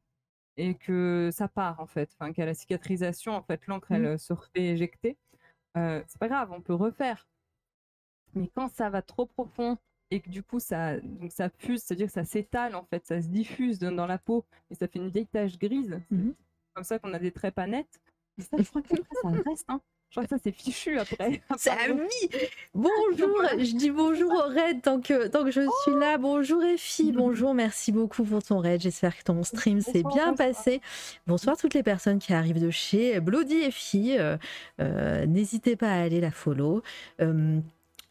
[0.57, 4.17] et que ça part en fait, enfin qu'à la cicatrisation en fait l'encre elle mmh.
[4.17, 5.17] se refait éjecter,
[5.77, 7.27] euh, c'est pas grave, on peut refaire.
[8.35, 9.77] Mais quand ça va trop profond
[10.11, 13.21] et que du coup ça donc ça fuse, c'est-à-dire que ça s'étale en fait, ça
[13.21, 16.31] se diffuse dans, la peau et ça fait une vieille tache grise, mmh
[16.75, 17.99] comme ça qu'on a des traits pas nets.
[18.39, 19.65] ça, je crois que ça reste.
[19.67, 19.81] Hein.
[20.09, 21.41] Je crois que ça, c'est fichu après.
[21.57, 22.37] C'est vie
[22.73, 26.17] Bonjour Je dis bonjour au raid tant que, tant que je suis là.
[26.17, 28.81] Bonjour Effie, bonjour, merci beaucoup pour ton raid.
[28.81, 30.81] J'espère que ton stream s'est bien passé.
[31.27, 34.15] Bonsoir toutes les personnes qui arrivent de chez Bloody Effie.
[34.17, 34.37] Euh,
[34.79, 36.81] euh, n'hésitez pas à aller la follow.
[37.21, 37.59] Euh,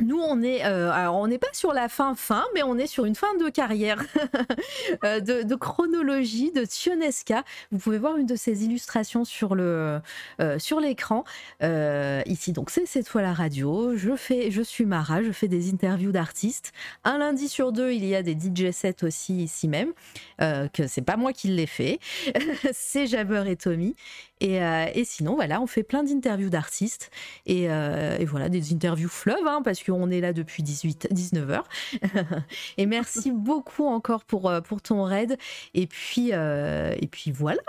[0.01, 2.87] nous, on est, euh, alors on n'est pas sur la fin fin, mais on est
[2.87, 4.05] sur une fin de carrière
[5.05, 7.43] euh, de, chronologie de Tionesca.
[7.73, 10.01] Vous pouvez voir une de ses illustrations sur le
[10.41, 11.25] euh, sur l'écran
[11.61, 12.53] ici.
[12.53, 13.97] Donc c'est cette fois la radio.
[13.97, 16.73] Je fais, je suis Mara, je fais des interviews d'artistes.
[17.03, 19.93] Un lundi sur deux, il y a des DJ sets aussi ici même.
[20.39, 21.99] que c'est pas moi qui l'ai fait,
[22.73, 23.97] c'est Jabber et Tommy.
[24.43, 27.11] Euh, et, sinon, voilà, on fait plein d'interviews d'artistes
[27.47, 31.69] et, euh, voilà, des interviews fleuves, hein, parce qu'on est là depuis 18, 19 heures.
[32.79, 35.39] et merci beaucoup encore pour, euh, pour ton raid.
[35.75, 37.61] Et puis, et puis voilà,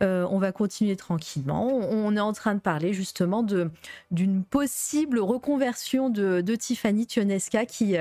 [0.00, 1.66] on va continuer tranquillement.
[1.66, 3.70] On, est en train de parler justement de,
[4.10, 7.96] d'une possible reconversion de, de Tiffany Tionesca qui,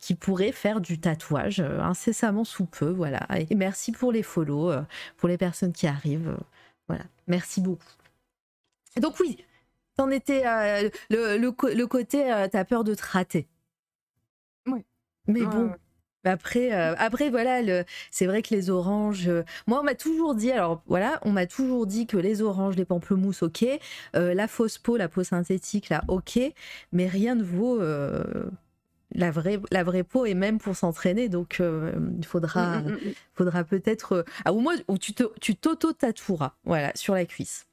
[0.00, 2.90] qui pourrait faire du tatouage incessamment sous peu.
[2.90, 3.26] Voilà.
[3.50, 4.72] Et merci pour les follow,
[5.16, 6.36] pour les personnes qui arrivent.
[6.88, 7.84] Voilà, merci beaucoup.
[8.96, 9.44] Donc oui,
[9.96, 13.46] t'en étais euh, le, le, côté euh, t'as peur de te rater.
[14.66, 14.84] Oui.
[15.26, 15.72] Mais bon.
[16.24, 19.30] Après, euh, après voilà, c'est vrai que les oranges.
[19.66, 22.84] moi, on m'a toujours dit, alors voilà, on m'a toujours dit que les oranges, les
[22.84, 23.64] pamplemousses, ok,
[24.14, 26.38] la fausse peau, la peau synthétique, là, ok,
[26.92, 27.80] mais rien ne vaut
[29.12, 31.28] la vraie, la vraie peau et même pour s'entraîner.
[31.28, 34.12] Donc, euh, il faudra, mm, mm, mm, faudra peut-être.
[34.12, 37.66] Euh, ah, au moins, où tu t'auto-tatoueras, voilà, sur la cuisse.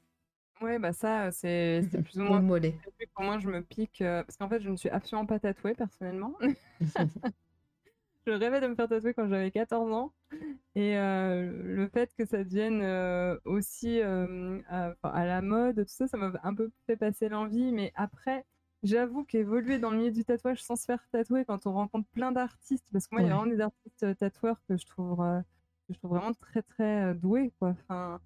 [0.62, 2.40] Ouais, bah ça, c'est plus ou moins.
[2.40, 2.74] mollet.
[3.14, 4.00] Pour moi, je me pique.
[4.00, 6.34] Euh, parce qu'en fait, je ne suis absolument pas tatouée personnellement.
[8.26, 10.12] je rêvais de me faire tatouer quand j'avais 14 ans.
[10.74, 12.82] Et le fait que ça devienne
[13.44, 17.72] aussi à, à, la mode, tout ça, ça m'a un peu fait passer l'envie.
[17.72, 18.44] Mais après,
[18.86, 22.30] J'avoue qu'évoluer dans le milieu du tatouage sans se faire tatouer quand on rencontre plein
[22.30, 25.20] d'artistes, parce que moi, il y a vraiment des artistes euh, tatoueurs que je trouve,
[25.22, 25.40] euh,
[25.88, 27.52] que je trouve vraiment très très euh, doués.
[27.58, 27.74] Quoi.
[27.88, 28.20] Enfin,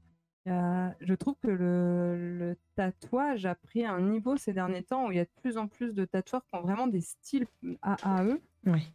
[0.44, 5.20] je trouve que le, tatouage a pris un niveau ces derniers temps où il y
[5.20, 7.46] a de plus en plus de tatoueurs qui ont vraiment des styles
[7.80, 8.42] à, eux.
[8.66, 8.92] Oui.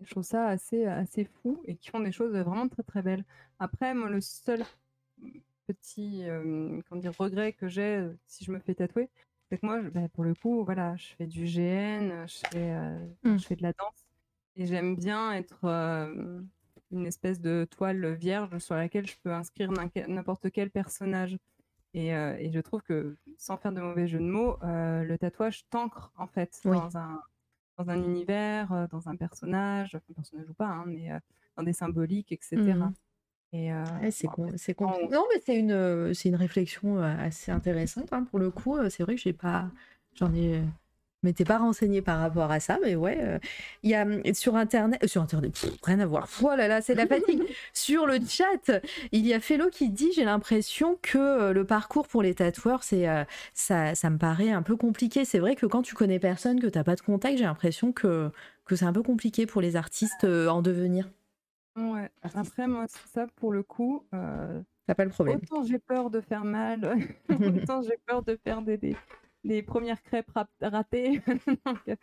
[0.00, 3.24] je trouve ça assez, assez fou et qui font des choses vraiment très très belles.
[3.60, 4.64] Après, moi, le seul
[5.68, 6.24] petit
[6.88, 9.08] comment dire, regret que j'ai si je me fais tatouer,
[9.58, 13.38] que moi, bah, pour le coup, voilà, je fais du GN, je fais, euh, mmh.
[13.38, 14.06] je fais de la danse
[14.56, 16.40] et j'aime bien être euh,
[16.90, 19.70] une espèce de toile vierge sur laquelle je peux inscrire
[20.08, 21.38] n'importe quel personnage.
[21.92, 25.66] Et, euh, et, je trouve que, sans faire de mauvais jeu de mots, le tatouage
[25.70, 27.20] t'ancre en fait dans, un,
[27.78, 31.08] dans un univers, dans un personnage, un personnage ou pas, hein, mais
[31.56, 32.74] dans des symboliques, etc.
[33.52, 34.28] Et euh, c'est
[35.10, 38.76] Non, mais c'est une, c'est une réflexion assez intéressante hein, pour le coup.
[38.90, 39.68] C'est vrai que j'ai pas,
[40.14, 40.62] j'en ai,
[41.24, 43.40] m'étais pas renseigné par rapport à ça, mais ouais,
[43.82, 46.28] il y a sur internet, sur internet, rien à voir.
[46.44, 47.42] Oh là là, c'est la fatigue.
[47.72, 48.70] sur le chat,
[49.10, 53.06] il y a Fellow qui dit j'ai l'impression que le parcours pour les tatoueurs, c'est
[53.52, 55.24] ça, ça me paraît un peu compliqué.
[55.24, 58.30] C'est vrai que quand tu connais personne, que t'as pas de contact, j'ai l'impression que
[58.64, 61.10] que c'est un peu compliqué pour les artistes en devenir.
[61.76, 62.10] Ouais.
[62.22, 65.36] Après, moi, ça, pour le coup, euh, pas le problème.
[65.36, 66.98] autant j'ai peur de faire mal,
[67.68, 68.96] autant j'ai peur de faire des,
[69.44, 71.20] des, premières crêpes ratées.
[71.88, 71.96] Euh,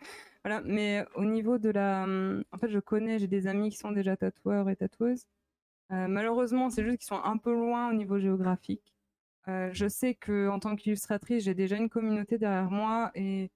[0.44, 0.62] voilà.
[0.64, 2.04] Mais au niveau de la.
[2.04, 5.26] Hum, en fait, je connais, j'ai des amis qui sont déjà tatoueurs et tatoueuses.
[5.92, 8.94] Euh, malheureusement, c'est juste qu'ils sont un peu loin au niveau géographique.
[9.46, 13.50] je sais que en tant qu'illustratrice, j'ai déjà une communauté derrière moi et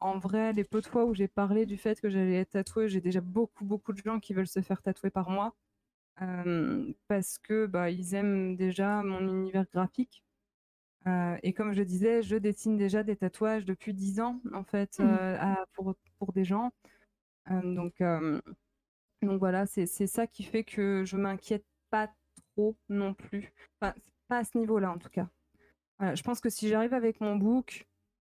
[0.00, 2.88] en vrai, les peu de fois où j'ai parlé du fait que j'allais être tatouée,
[2.88, 5.54] j'ai déjà beaucoup, beaucoup de gens qui veulent se faire tatouer par moi.
[7.08, 10.22] parce que bah, ils aiment déjà mon univers graphique.
[11.06, 14.98] Euh, et comme je disais, je dessine déjà des tatouages depuis 10 ans, en fait,
[14.98, 15.04] mmh.
[15.04, 16.72] euh, pour, pour, des gens.
[17.48, 18.02] donc,
[19.22, 22.10] donc voilà, c'est ça qui fait que je m'inquiète pas
[22.52, 23.52] trop non plus.
[23.80, 23.94] Enfin,
[24.28, 25.28] pas à ce niveau-là, en tout cas.
[26.00, 27.86] je pense que si j'arrive avec mon book,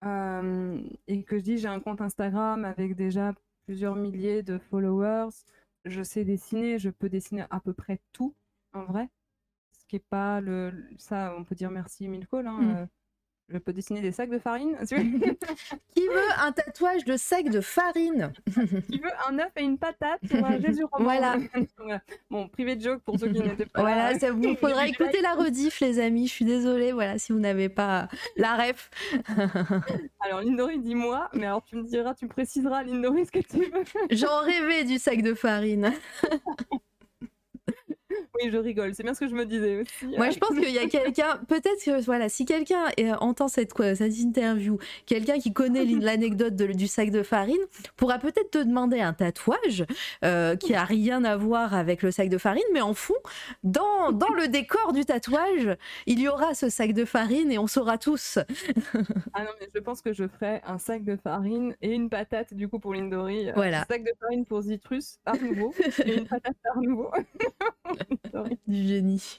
[0.03, 3.35] et que je dis j'ai un compte Instagram avec déjà
[3.67, 5.29] plusieurs milliers de followers,
[5.85, 8.35] je sais dessiner, je peux dessiner à peu près tout
[8.73, 9.09] en vrai.
[9.73, 12.89] Ce qui est pas le ça on peut dire merci Milko hein.
[13.51, 14.77] Euh, je peux dessiner des sacs de farine.
[15.95, 18.33] Qui veut un tatouage de sac de farine
[18.91, 21.37] Qui veut un œuf et une patate pour un Jésus roman Voilà.
[22.31, 25.35] Bon, privé de joke pour ceux qui n'étaient pas Voilà, ça vous faudra écouter la
[25.35, 26.27] rediff, les amis.
[26.27, 28.91] Je suis désolée, voilà, si vous n'avez pas la ref.
[30.21, 33.59] alors, Lindori, dis-moi, mais alors tu me diras, tu me préciseras, Lindori, ce que tu
[33.59, 33.85] veux.
[34.11, 35.93] J'en rêvais du sac de farine.
[38.43, 38.95] Oui, je rigole.
[38.95, 40.17] C'est bien ce que je me disais aussi.
[40.17, 43.73] Moi, je pense qu'il y a quelqu'un, peut-être que voilà, si quelqu'un euh, entend cette,
[43.73, 47.61] quoi, cette interview, quelqu'un qui connaît l'anecdote du sac de farine,
[47.97, 49.85] pourra peut-être te demander un tatouage
[50.25, 53.15] euh, qui a rien à voir avec le sac de farine, mais en fond,
[53.65, 57.67] dans, dans le décor du tatouage, il y aura ce sac de farine et on
[57.67, 58.39] saura tous.
[59.35, 62.55] Ah non, mais je pense que je ferai un sac de farine et une patate
[62.55, 63.49] du coup pour Lindori.
[63.49, 63.83] Euh, Voilà.
[63.83, 65.73] Un sac de farine pour Zitrus, à nouveau,
[66.05, 67.11] et une patate à nouveau.
[68.67, 69.37] Du génie.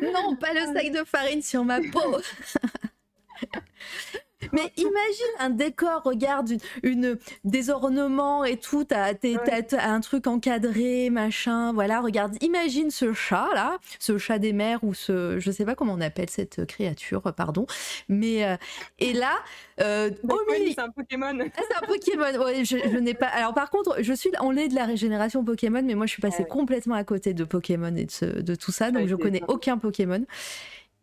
[0.00, 2.18] Non, pas le sac de farine sur ma peau.
[4.52, 9.66] Mais imagine un décor, regarde une, une- des ornements et tout, t'as Ouais.
[9.78, 14.94] un truc encadré, machin, voilà, regarde, imagine ce chat là, ce chat des mers ou
[14.94, 17.66] ce, je sais pas comment on appelle cette créature, pardon,
[18.08, 18.56] mais euh,
[18.98, 19.32] et là,
[19.80, 20.10] euh,
[20.66, 21.38] c'est un Pokémon.
[21.40, 22.44] ah, c'est un Pokémon.
[22.44, 23.26] Ouais, je, je n'ai pas.
[23.28, 26.22] Alors par contre, je suis, on est de la régénération Pokémon, mais moi je suis
[26.22, 29.14] passée Ah complètement à côté de Pokémon et de, ce- de tout ça, donc je
[29.14, 30.24] connais aucun Pokémon.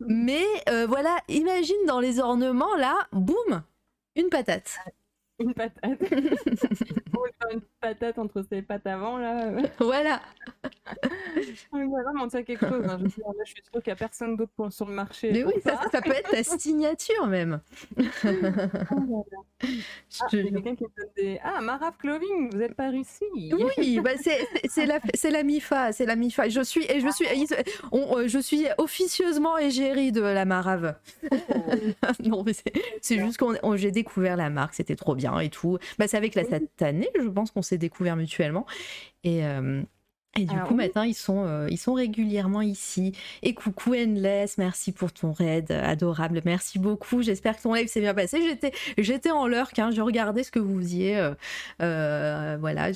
[0.00, 3.62] Mais euh, voilà, imagine dans les ornements là, boum,
[4.16, 4.78] une patate.
[5.38, 6.00] Une patate.
[7.86, 9.50] Patate entre ses pattes avant, là.
[9.78, 10.20] voilà.
[11.72, 12.84] Mais voilà, tient quelque chose.
[12.88, 12.98] hein.
[13.00, 15.30] Je, dire, là, je suis sûre qu'il n'y a personne d'autre sur le marché.
[15.32, 17.60] Mais oui, ça, ça peut être ta signature même.
[19.58, 21.38] Je Ah, te quelqu'un qui donne des.
[21.42, 23.24] Ah, Maraf Clothing, vous êtes par ici.
[23.78, 24.10] Oui, bah
[24.68, 24.98] c'est la
[25.30, 26.48] la MIFA, c'est la MIFA.
[26.50, 27.26] Je suis et je suis
[27.92, 30.96] on- euh, je suis officieusement égérie de la Marave.
[32.24, 32.52] non, mais
[33.00, 35.78] c'est juste on- j'ai découvert la marque, c'était trop bien et tout.
[35.98, 36.50] Bah, c'est avec la Oui.
[36.50, 38.66] satanée, je pense qu'on s'est découvert mutuellement.
[39.24, 39.82] Et, euh,
[40.38, 40.84] et du Alors coup, oui.
[40.84, 43.12] maintenant, ils sont, euh, ils sont régulièrement ici.
[43.42, 46.42] Et coucou Endless, merci pour ton raid, euh, adorable.
[46.44, 47.22] Merci beaucoup.
[47.22, 48.42] J'espère que ton live s'est bien passé.
[48.42, 51.16] J'étais, j'étais en lurk, hein, je regardais ce que vous faisiez.
[51.16, 51.34] euh,
[51.80, 52.90] euh, voilà,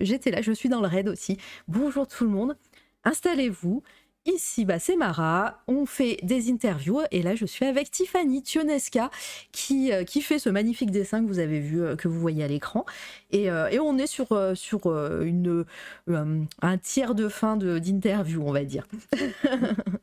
[0.00, 1.38] j'étais là, je suis dans le raid aussi.
[1.68, 2.56] Bonjour tout le monde,
[3.04, 3.82] installez-vous.
[4.26, 9.10] Ici, bah, c'est Mara, on fait des interviews et là je suis avec Tiffany Tionesca
[9.52, 12.42] qui, euh, qui fait ce magnifique dessin que vous avez vu, euh, que vous voyez
[12.42, 12.86] à l'écran.
[13.32, 14.86] Et, euh, et on est sur, sur
[15.22, 15.66] une,
[16.08, 18.86] un tiers de fin de- d'interview, on va dire.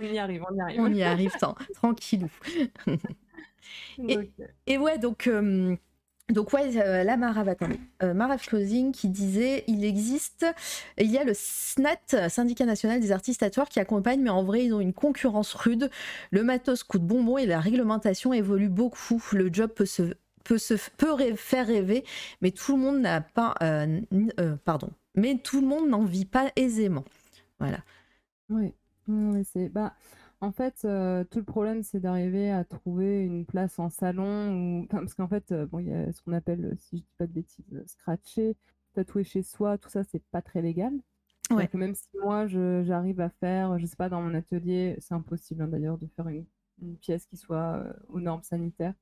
[0.00, 0.80] On y arrive, on y arrive.
[0.80, 2.28] On y arrive tant, tranquillou.
[4.66, 5.76] et- ouais, donc, euh,
[6.30, 10.46] donc ouais, euh, la Marave, attendez, euh, Closing qui disait il existe,
[10.98, 14.64] il y a le SNAT, Syndicat National des Artistes Tatoueurs, qui accompagne, mais en vrai,
[14.64, 15.90] ils ont une concurrence rude.
[16.30, 19.22] Le matos coûte bonbon et la réglementation évolue beaucoup.
[19.32, 22.04] Le job peut se peut se peut faire rêver,
[22.40, 24.00] mais tout le monde n'a pas, euh,
[24.38, 27.04] euh, pardon, mais tout le monde n'en vit pas aisément.
[27.58, 27.78] Voilà.
[28.50, 28.72] Oui,
[29.52, 29.94] c'est bah
[30.44, 34.84] en fait euh, tout le problème c'est d'arriver à trouver une place en salon ou
[34.84, 37.02] enfin, parce qu'en fait euh, bon il y a ce qu'on appelle euh, si je
[37.02, 38.54] dis pas de bêtises scratcher,
[38.92, 40.92] tatouer chez soi, tout ça c'est pas très légal.
[41.50, 41.64] Ouais.
[41.64, 45.62] Donc même si moi j'arrive à faire, je sais pas dans mon atelier, c'est impossible
[45.62, 46.46] hein, d'ailleurs de faire une,
[46.80, 48.94] une pièce qui soit aux normes sanitaires.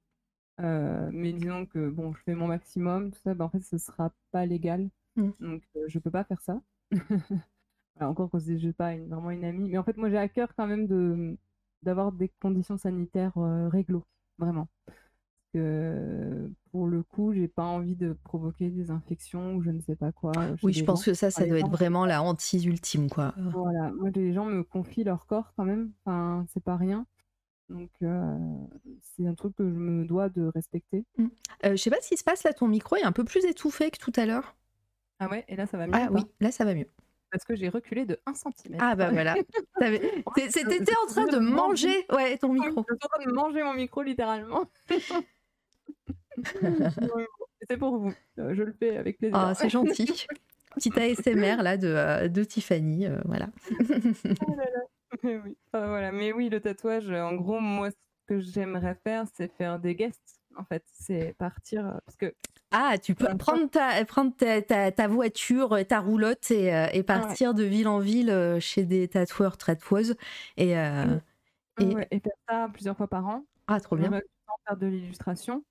[0.61, 3.79] Euh, mais disons que bon, je fais mon maximum, tout ça, bah, en fait ce
[3.79, 4.91] sera pas légal.
[5.17, 5.31] Mm.
[5.41, 6.61] Donc je peux pas faire ça.
[7.97, 9.69] Voilà, encore que c'est j'ai pas une- vraiment une amie.
[9.71, 11.37] Mais en fait, moi, j'ai à cœur quand même de
[11.83, 14.05] d'avoir des conditions sanitaires euh, réglo,
[14.39, 14.69] vraiment.
[15.53, 19.81] Parce que pour le coup, j'ai pas envie de provoquer des infections ou je ne
[19.81, 20.57] sais pas quoi.
[20.63, 21.05] Oui, je pense gens.
[21.05, 23.35] que ça, ça doit être vraiment la hantise ultime, quoi.
[23.37, 25.93] Voilà, moi, les gens me confient leur corps quand même.
[26.05, 27.07] Enfin, c'est pas rien.
[27.71, 28.39] Donc, euh,
[29.03, 31.07] c'est un truc que je me dois de respecter.
[31.65, 33.45] Euh, je sais pas ce qui se passe là, ton micro est un peu plus
[33.45, 34.55] étouffé que tout à l'heure.
[35.21, 36.21] Ah ouais, et là, ça va mieux Ah ou pas?
[36.21, 36.89] oui, là ça va mieux.
[37.33, 38.77] Parce que j'ai reculé de 1 cm.
[38.79, 39.35] Ah bah voilà.
[40.37, 41.85] T'étais en train de mange.
[41.85, 42.81] manger ouais, ton micro.
[42.81, 44.67] En train de manger mon micro littéralement.
[47.69, 48.13] C'est pour vous.
[48.39, 49.37] Euh, Je le fais avec plaisir.
[49.37, 50.27] Ah, c'est gentil.
[50.75, 53.49] Petite ASMR là de, euh, de Tiffany, euh, voilà.
[53.81, 54.81] Oh là là.
[55.23, 55.57] Mais oui.
[55.73, 56.13] Enfin, voilà.
[56.13, 57.97] Mais oui, le tatouage, en gros, moi, ce
[58.27, 60.41] que j'aimerais faire, c'est faire des guests.
[60.57, 61.99] En fait, c'est partir.
[62.07, 62.35] Parce que
[62.73, 67.03] Ah, tu peux prendre ta, prendre ta, ta, ta voiture, ta roulotte et, euh, et
[67.03, 70.17] partir de ville en ville euh, chez des tatoueurs, tatoueuses.
[70.57, 71.19] Et euh,
[71.81, 71.85] Et...
[71.85, 73.45] Et- Ouais, et faire ça plusieurs fois par an.
[73.67, 74.11] ah, trop bien.
[74.67, 75.65] Faire de l'illustration.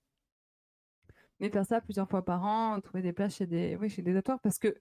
[1.40, 4.14] Mais faire ça plusieurs fois par an, trouver des places chez des, oui, chez des
[4.14, 4.74] tatoueurs, parce que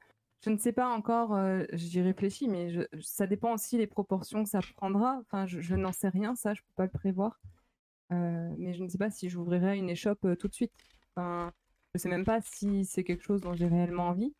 [0.43, 1.37] je ne sais pas encore,
[1.73, 5.19] j'y réfléchis, mais je- ça dépend aussi les proportions que ça prendra.
[5.21, 7.39] Enfin, je, je n'en sais rien, ça, je peux pas le prévoir.
[8.09, 10.73] Mais je ne sais pas si j'ouvrirai une échoppe tout de suite.
[11.15, 11.51] Enfin,
[11.93, 14.33] je sais même pas si c'est quelque chose dont j'ai réellement envie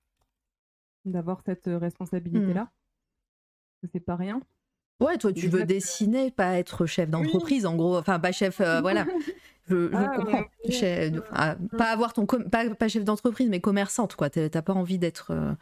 [1.05, 2.69] d'avoir cette euh, responsabilité-là.
[3.81, 4.41] Parce que c'est pas rien.
[4.99, 7.97] Ouais, toi, tu veux dessiner, pas être chef d'entreprise, en gros.
[7.97, 9.05] Enfin, pas chef, euh, voilà.
[9.69, 10.39] Je, je Ah, comprends.
[10.65, 10.71] ouais.
[10.71, 14.29] Chef- enfin, pas avoir ton pas, pas chef d'entreprise, mais commerçante, quoi.
[14.29, 15.53] T'as pas envie d'être, euh,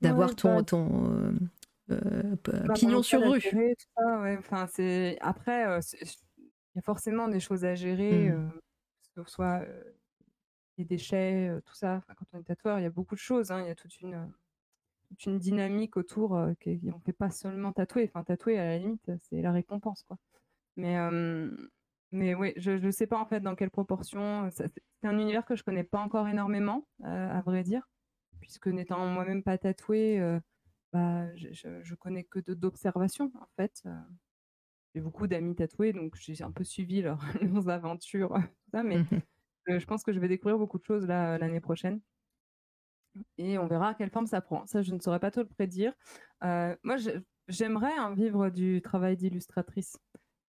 [0.00, 1.34] d'avoir Ouais, ton, bah, ton,
[1.90, 3.40] euh, Bah, pignon sur rue.
[3.40, 4.36] gérer, tout ça, ouais.
[4.38, 5.64] Enfin, c'est après,
[6.00, 6.06] il
[6.76, 8.34] y a forcément des choses à gérer, Mmh.
[8.34, 8.48] heu,
[9.16, 9.62] que ce soit,
[10.78, 12.02] les déchets, tout ça.
[12.16, 13.60] Quand on est tatoueur, il y a beaucoup de choses, hein.
[13.62, 18.08] Il y a toute une, dynamique autour, heu, qui on fait pas seulement tatouer.
[18.08, 20.18] Enfin, tatouer, à la limite, c'est la récompense, quoi.
[20.76, 20.96] Mais,
[22.12, 25.56] mais oui, je je sais pas, en fait, dans quelle proportion, c'est un univers que
[25.56, 27.88] je connais pas encore énormément, à vrai dire,
[28.40, 30.38] puisque n'étant moi-même pas tatouée,
[30.92, 33.82] bah, je je je connais que d'observation, en fait.
[34.94, 37.02] J'ai beaucoup d'amis tatoués, donc j'ai un peu suivi
[37.42, 38.38] leurs aventures,
[38.72, 38.98] ça, mais
[39.78, 42.00] je pense que je vais découvrir beaucoup de choses là, l'année prochaine.
[43.38, 44.66] Et on verra quelle forme ça prend.
[44.66, 45.92] Ça, je ne saurais pas te le prédire.
[46.44, 46.96] Heu, moi,
[47.48, 49.98] j'aimerais, hein, vivre du travail d'illustratrice.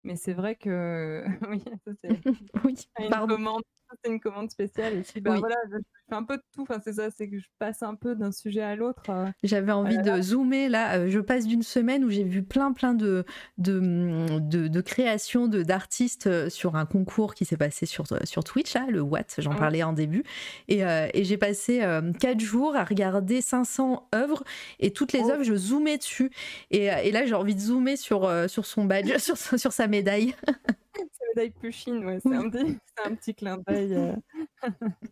[0.03, 2.24] Mais c'est vrai que oui, ça c'est
[2.66, 3.27] Oui, une pardon.
[3.27, 3.64] commande
[4.03, 5.40] c'est une commande spéciale et puis, bah, Oui.
[5.40, 5.77] voilà, je
[6.09, 6.64] fais un peu de tout.
[6.64, 9.32] Enfin, c'est ça, c'est que je passe un peu d'un sujet à l'autre, heu.
[9.43, 12.74] J'avais envie Heu, de zoomer là, heu, je passe d'une semaine où j'ai vu plein,
[12.74, 13.25] plein de
[13.59, 18.74] de, mmh, de de créations d'artistes, sur un concours qui s'est passé sur, sur Twitch
[18.74, 19.56] là, le What, j'en Ouais.
[19.56, 20.24] parlais en début
[20.67, 20.82] et
[21.14, 24.43] et j'ai passé, hem, 4 jours à regarder 500 œuvres
[24.80, 25.30] et toutes les Oh!
[25.30, 26.32] œuvres, je zoomais dessus
[26.72, 30.33] et et là, j'ai envie de zoomer sur, sur son badge, sur sur sa médaille.
[31.11, 34.15] Sa médaille Pusheen, ouais, c'est un petit c'est un petit clin d'œil, heu.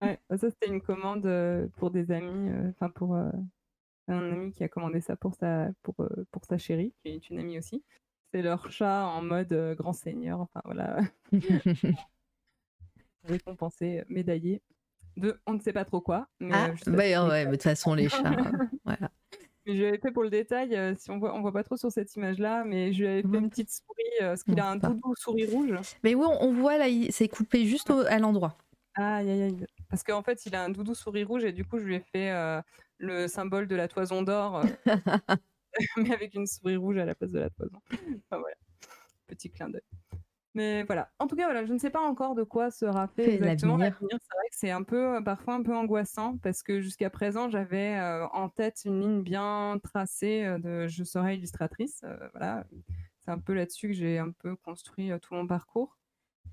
[0.00, 4.64] Ouais, ça, c'était une commande, heu, pour des amis, heu, enfin pour, un ami qui
[4.64, 5.94] a commandé ça pour sa pour,
[6.32, 7.84] pour sa chérie, qui est une amie aussi.
[8.32, 11.00] C'est leur chat en mode, grand seigneur, enfin voilà.
[13.24, 14.60] Récompensé, médaillé
[15.16, 17.62] de on ne sait pas trop quoi, mais, Ah, bah, c'est ouais, mais de toute
[17.62, 18.36] façon, les chats,
[18.84, 19.10] voilà.
[19.66, 21.62] Mais je lui avais fait pour le détail, heu, si on voit on voit pas
[21.62, 24.60] trop sur cette image-là, mais je lui avais fait une petite souris, parce qu'il On
[24.60, 24.96] a un pas.
[25.00, 25.74] doudou souris rouge.
[26.04, 28.58] Mais oui, on on voit là, il c'est coupé juste au à l'endroit.
[28.94, 29.66] Aïe, aïe, aïe.
[29.90, 32.00] Parce qu'en fait, il a un doudou souris rouge et du coup, je lui ai
[32.00, 32.62] fait, heu,
[32.98, 34.64] le symbole de la toison d'or,
[35.96, 37.78] mais avec une souris rouge à la place de la toison.
[38.30, 38.56] Enfin voilà,
[39.28, 39.82] petit clin d'œil.
[40.54, 43.24] Mais voilà, en tout cas, voilà, je ne sais pas encore de quoi sera fait
[43.24, 44.16] Fait exactement l'avenir.
[44.20, 47.98] C'est vrai que c'est un peu, parfois un peu angoissant parce que jusqu'à présent, j'avais,
[47.98, 52.64] heu, en tête une ligne bien tracée, heu, de je serai illustratrice, heu, voilà.
[53.20, 55.98] C'est un peu là-dessus que j'ai un peu construit, tout mon parcours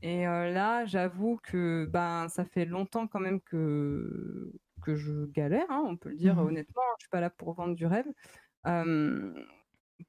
[0.03, 4.53] et là, j'avoue que, ben, ça fait longtemps quand même que
[4.83, 6.55] que je galère, hein, on peut le dire Mmh mh.
[6.55, 6.95] honnêtement, hein.
[6.99, 8.07] Je suis pas là pour vendre du rêve,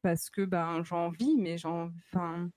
[0.02, 2.50] parce que, ben, j'en vis, mais j'en enfin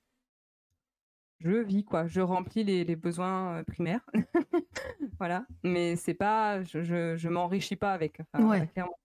[1.43, 4.05] je vis quoi, je remplis les les besoins, heu, primaires.
[5.19, 8.67] Voilà, mais c'est pas je je je m'enrichis pas avec, enfin voilà, Ouais.
[8.67, 8.97] clairement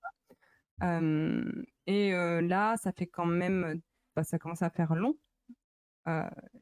[0.81, 0.87] pas.
[0.99, 3.83] Hem et là, ça fait quand même,
[4.17, 5.19] bah, ça commence à faire long,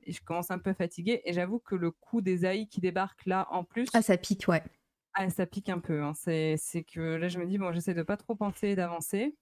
[0.02, 2.80] et je commence un peu à fatiguer et j'avoue que le coup des AI qui
[2.80, 4.62] débarquent là, en plus Ah, ça pique, ouais.
[5.14, 6.14] ah ça pique un peu, hein.
[6.14, 9.36] C'est c'est que là, je me dis: «Bon, j'essaie de pas trop penser et d'avancer»,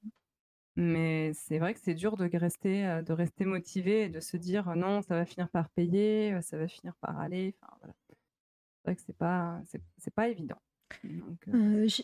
[0.77, 4.37] mais c'est vrai que c'est dur de rester, heu, de rester motivé et de se
[4.37, 7.95] dire: «Non, ça va finir par payer, ça va finir par aller», enfin voilà.
[8.09, 9.61] C'est vrai que c'est pas
[9.99, 10.61] c'est pas évident.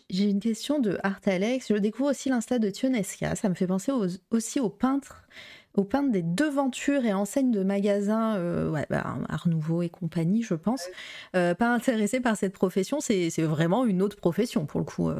[0.08, 1.68] J'ai une question de Artalex.
[1.68, 3.34] Je découvre aussi l'Insta de Tionesca.
[3.36, 5.28] Ça me fait penser aux aussi aux peintres
[5.74, 8.36] aux peintres des devantures et enseignes de magasins,
[8.70, 10.88] ouais, bah, Art Nouveau et compagnie, je pense.
[11.32, 15.10] Pas intéressé par cette profession, c'est vraiment une autre profession pour le coup,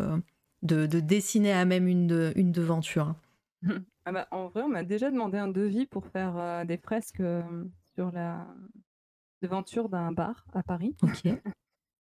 [0.63, 3.15] de de dessiner à même une de une devanture.
[4.07, 7.21] Ah bah, en vrai, on m'a déjà demandé un devis pour faire, heu, des fresques,
[7.21, 8.47] hem, sur la
[9.43, 10.97] devanture d'un bar à Paris.
[11.03, 11.25] OK.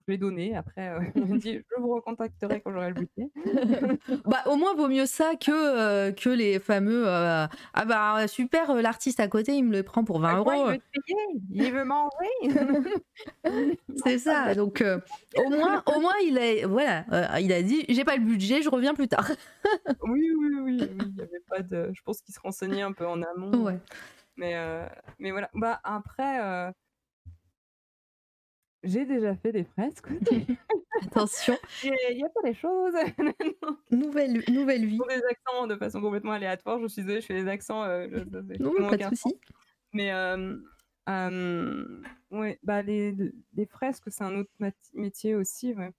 [0.09, 3.31] Je lui ai donné après, m'a dit: «Je vous recontacterai quand j'aurai le budget».
[4.25, 7.09] Bah, au moins, vaut mieux ça que, heu, que les fameux, heu:
[7.75, 10.57] «Ah bah, super, heu, l'artiste à côté, il me le prend pour Bah, 20 quoi,
[10.57, 12.10] il €», veut payer, il veut manger.
[13.97, 14.85] C'est ça, donc
[15.35, 18.68] au moins au moins il a voilà, il a dit: «J'ai pas le budget, je
[18.70, 19.31] reviens plus tard».
[20.02, 22.93] Oui, oui, oui, oui, il y avait pas de je pense qu'il se renseignait un
[22.93, 23.81] peu en amont, Ouais.
[24.36, 24.55] mais
[25.18, 25.51] mais voilà.
[25.55, 26.73] Bah, après,
[28.86, 30.06] j'ai déjà fait des fresques.
[31.02, 31.58] Attention.
[31.82, 32.94] Il y a pas des choses.
[33.90, 34.98] Nouvelle nouvelle vie.
[34.98, 38.08] Pour des accents de façon complètement aléatoire, je suis désolée, je fais des accents, heu,
[38.10, 39.34] je Non, pas de souci.
[39.92, 40.65] Mais hem,
[41.06, 43.12] hem, ouais, bah, les
[43.55, 44.50] les fresques, c'est un autre
[44.94, 45.92] métier aussi, ouais.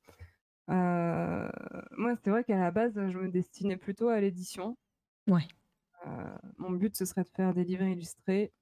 [0.69, 1.49] Heu,
[1.97, 4.77] moi, c'est vrai qu'à la base, je me destinais plutôt à l'édition.
[5.27, 5.47] Ouais.
[6.57, 8.53] Mon but, ce serait de faire des livres illustrés.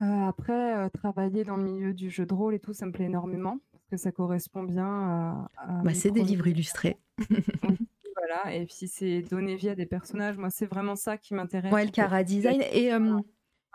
[0.00, 2.92] Heu, après, heu, travailler dans le milieu du jeu de rôle et tout, ça me
[2.92, 6.98] plaît énormément parce que ça correspond bien à à Bah, c'est des livres illustrés.
[8.16, 10.36] voilà et puis c'est donner vie à des personnages.
[10.36, 13.20] Moi, c'est vraiment ça qui m'intéresse, Ouais, le la design et hem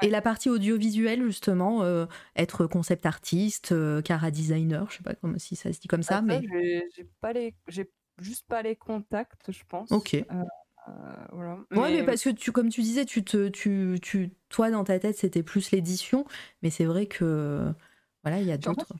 [0.01, 1.83] et la partie audiovisuelle justement,
[2.35, 6.21] être concept artiste, heu, chara designer, je sais pas si ça se dit comme ça,
[6.21, 9.91] mais j'ai j'ai pas les j'ai juste pas les contacts, je pense.
[9.91, 10.25] OK.
[10.87, 11.57] Heu, voilà.
[11.75, 14.83] Ouais, mais Mais parce que tu, comme tu disais, tu te, tu, tu, toi dans
[14.83, 16.25] ta tête c'était plus l'édition,
[16.61, 17.73] mais c'est vrai que
[18.23, 18.93] voilà, il y a d'autres.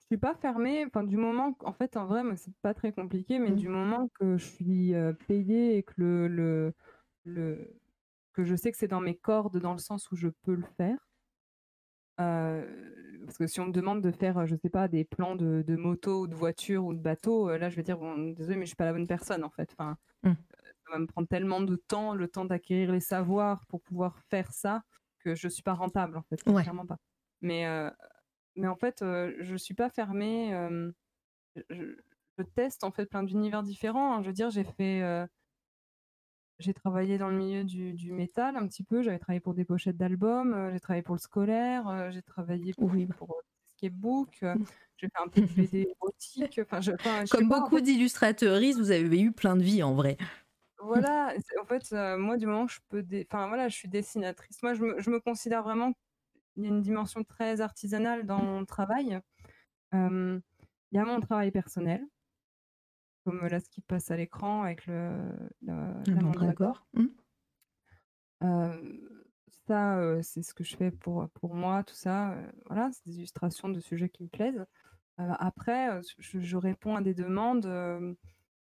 [0.00, 0.84] je suis pas fermée.
[0.86, 3.56] Enfin, du moment, en fait, en vrai, c'est pas très compliqué, mais Mm.
[3.56, 6.74] du moment que je suis euh, payée et que le, le,
[7.24, 7.80] le,
[8.32, 10.64] que je sais que c'est dans mes cordes, dans le sens où je peux le
[10.78, 10.98] faire.
[12.20, 15.34] euh, parce que si on me demande de faire, euh, je sais pas, des plans
[15.36, 18.32] de, de moto ou de voiture ou de bateau, euh, là, je vais dire, bon,
[18.32, 19.70] désolé, mais je suis pas la bonne personne, en fait.
[19.72, 20.38] Enfin, Mm.
[20.86, 24.52] Ça va me prendre tellement de temps, le temps d'acquérir les savoirs pour pouvoir faire
[24.52, 24.82] ça,
[25.18, 26.40] que je suis pas rentable, en fait.
[26.46, 26.62] Ouais.
[26.62, 26.98] Clairement pas.
[27.40, 27.90] Mais, euh,
[28.56, 30.54] mais en fait, euh, je suis pas fermée.
[30.54, 30.90] euh,
[31.70, 31.96] je,
[32.38, 34.14] je teste en fait plein d'univers différents.
[34.16, 34.22] hein.
[34.22, 35.26] Je veux dire, j'ai fait, euh,
[36.58, 39.02] j'ai travaillé dans le milieu du, du métal un petit peu.
[39.02, 40.70] J'avais travaillé pour des pochettes d'albums.
[40.72, 42.10] j'ai travaillé pour le scolaire.
[42.12, 43.06] j'ai travaillé pour, Oui.
[43.06, 44.42] pour des sketchbooks.
[44.44, 44.54] euh,
[44.96, 46.60] j'ai fait un peu de BD érotique.
[46.62, 49.56] Enfin, je, enfin, je sais Comme pas, en beaucoup fait, d'illustrateuristes, vous avez eu plein
[49.56, 50.16] de vies en vrai.
[50.84, 51.34] Voilà.
[51.38, 53.88] c'est- En fait, euh, moi, du moment que je peux, dé- enfin voilà, je suis
[53.88, 54.62] dessinatrice.
[54.62, 55.92] Moi, je me, je me considère vraiment.
[56.56, 59.20] Il y a une dimension très artisanale dans mon travail.
[59.94, 60.38] Euh,
[60.92, 62.06] Il y a mon travail personnel,
[63.24, 65.10] comme là ce qui passe à l'écran avec le,
[65.62, 66.86] Le la mandragore.
[66.92, 67.06] Mm.
[68.44, 68.98] Euh,
[69.66, 72.36] ça, c'est ce que je fais pour, pour moi, tout ça.
[72.66, 74.64] voilà, c'est des illustrations de sujets qui me plaisent.
[75.16, 77.66] Après, je, je réponds à des demandes.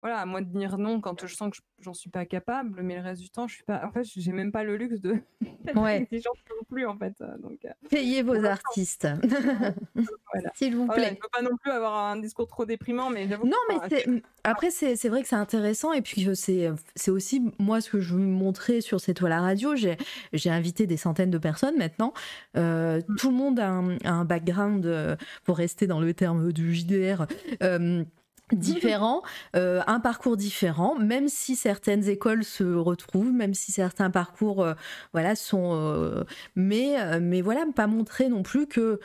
[0.04, 2.82] Voilà, à moi de dire non quand je sens que je- j'en suis pas capable,
[2.82, 3.82] mais le reste du temps, je suis pas.
[3.86, 5.16] En fait, j'ai même pas le luxe de
[5.74, 6.02] Ouais.
[6.02, 7.14] exigeante non plus, en fait.
[7.22, 9.08] euh, Donc, euh, Payez vos artistes.
[10.32, 10.50] Voilà.
[10.54, 11.18] S'il vous voilà, je plaît.
[11.22, 13.46] peux pas non plus avoir un discours trop déprimant, mais j'avoue.
[13.46, 14.06] Non, mais c'est-
[14.42, 15.92] après, c'est c'est vrai que c'est intéressant.
[15.92, 19.40] Et puis, c'est c'est aussi moi ce que je veux montrer sur cette toile à
[19.40, 19.76] radio.
[19.76, 19.96] J'ai
[20.32, 22.12] j'ai invité des centaines de personnes maintenant.
[22.56, 26.74] Euh, tout le monde a un, a un background, pour rester dans le terme du
[26.74, 27.26] JDR.
[27.62, 28.04] euh,
[28.52, 29.22] différent,
[29.56, 34.74] euh, un parcours différent, même si certaines écoles se retrouvent, même si certains parcours, euh,
[35.12, 36.24] voilà, sont, euh,
[36.54, 39.00] mais, mais voilà, pas montrer non plus que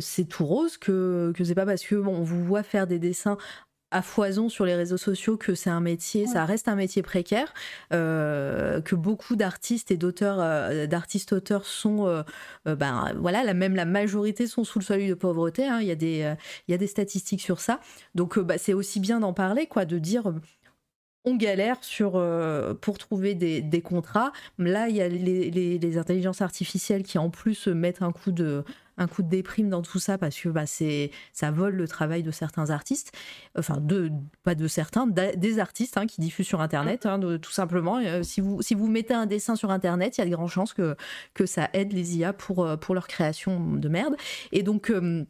[0.00, 2.98] c'est tout rose, que que c'est pas parce que bon, on vous voit faire des
[2.98, 3.36] dessins
[3.90, 7.52] à foison sur les réseaux sociaux que c'est un métier, ça reste un métier précaire,
[7.92, 12.22] euh, que beaucoup d'artistes et d'auteurs, euh, d'artistes auteurs sont, euh,
[12.76, 15.66] ben voilà, la, même la majorité sont sous le seuil de pauvreté.
[15.66, 15.78] hein.
[15.80, 16.34] Il y a des,
[16.68, 17.80] il y a des statistiques sur ça.
[18.14, 20.32] Donc bah, c'est aussi bien d'en parler, quoi, de dire.
[21.26, 24.32] On galère sur, euh, pour trouver des, des contrats.
[24.58, 28.32] Là, il y a les, les- les intelligences artificielles qui, en plus, mettent un coup
[28.32, 28.64] de,
[29.00, 32.30] un coup de déprime dans tout ça parce que bah, ça vole le travail de
[32.30, 33.12] certains artistes.
[33.58, 34.10] Enfin, de,
[34.42, 37.98] pas de certains, des artistes hein, qui diffusent sur Internet, hein, tout simplement.
[37.98, 40.50] Euh, si, vous, si vous mettez un dessin sur Internet, il y a de grandes
[40.50, 40.96] chances que,
[41.34, 44.16] que ça aide les IA pour, euh, pour leur création de merde.
[44.52, 44.90] Et donc.
[44.90, 45.24] euh,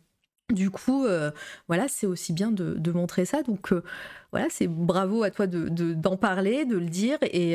[0.50, 1.06] du coup,
[1.68, 3.44] voilà, c'est aussi bien de, montrer ça.
[3.44, 3.72] Donc,
[4.32, 7.18] voilà, c'est bravo à toi de, de- d'en parler, de le dire.
[7.22, 7.52] Et,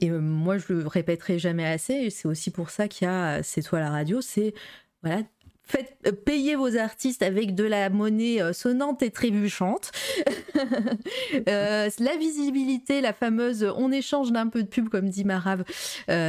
[0.00, 1.92] et moi, je le répéterai jamais assez.
[1.94, 4.20] Et c'est aussi pour ça qu'il y a C'est toi la radio.
[4.20, 4.52] C'est,
[5.02, 5.22] voilà,
[5.68, 9.92] faites, euh, payez vos artistes avec de la monnaie euh, sonnante et trébuchante.
[11.48, 15.64] Euh, la visibilité, la fameuse on échange d'un peu de pub, comme dit Marave,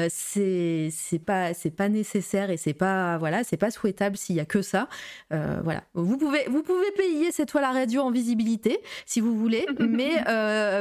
[0.09, 0.91] c'est
[1.25, 4.61] pas, c'est pas nécessaire et c'est pas, voilà, c'est pas souhaitable s'il y a que
[4.61, 4.87] ça.
[5.29, 5.83] Voilà.
[5.93, 10.23] Vous pouvez, vous pouvez payer cette toile à radio en visibilité si vous voulez, mais,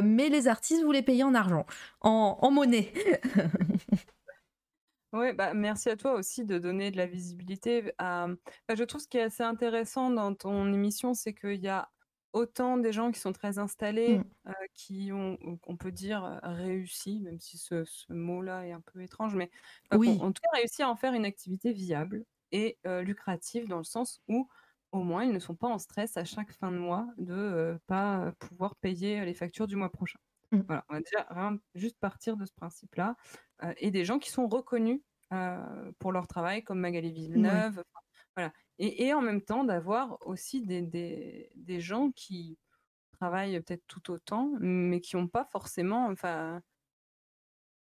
[0.02, 1.64] mais les artistes, vous les payez en argent,
[2.00, 2.92] en, en monnaie.
[5.14, 8.24] Ouais, bah, merci à toi aussi de donner de la visibilité à.
[8.26, 11.90] Enfin, je trouve ce qui est assez intéressant dans ton émission, c'est qu'il y a
[12.34, 14.30] autant des gens qui sont très installés, Mm.
[14.48, 19.00] euh, qui ont, on peut dire, réussi, même si ce, ce mot-là est un peu
[19.02, 19.50] étrange, mais
[19.90, 20.18] enfin, Oui.
[20.18, 23.84] en tout cas réussi à en faire une activité viable et euh, lucrative dans le
[23.84, 24.46] sens où
[24.92, 27.78] au moins ils ne sont pas en stress à chaque fin de mois de euh,
[27.86, 30.18] pas pouvoir payer les factures du mois prochain.
[30.52, 30.68] Mm.
[30.68, 31.26] Voilà, on va déjà
[31.74, 33.16] juste partir de ce principe-là
[33.78, 35.00] et des gens qui sont reconnus
[35.32, 37.82] euh, pour leur travail, comme Magali Villeneuve.
[38.36, 38.52] Voilà.
[38.78, 42.56] Et, et en même temps, d'avoir aussi des, des, des gens qui
[43.18, 46.06] travaillent peut-être tout autant, mais qui n'ont pas forcément.
[46.06, 46.62] Enfin,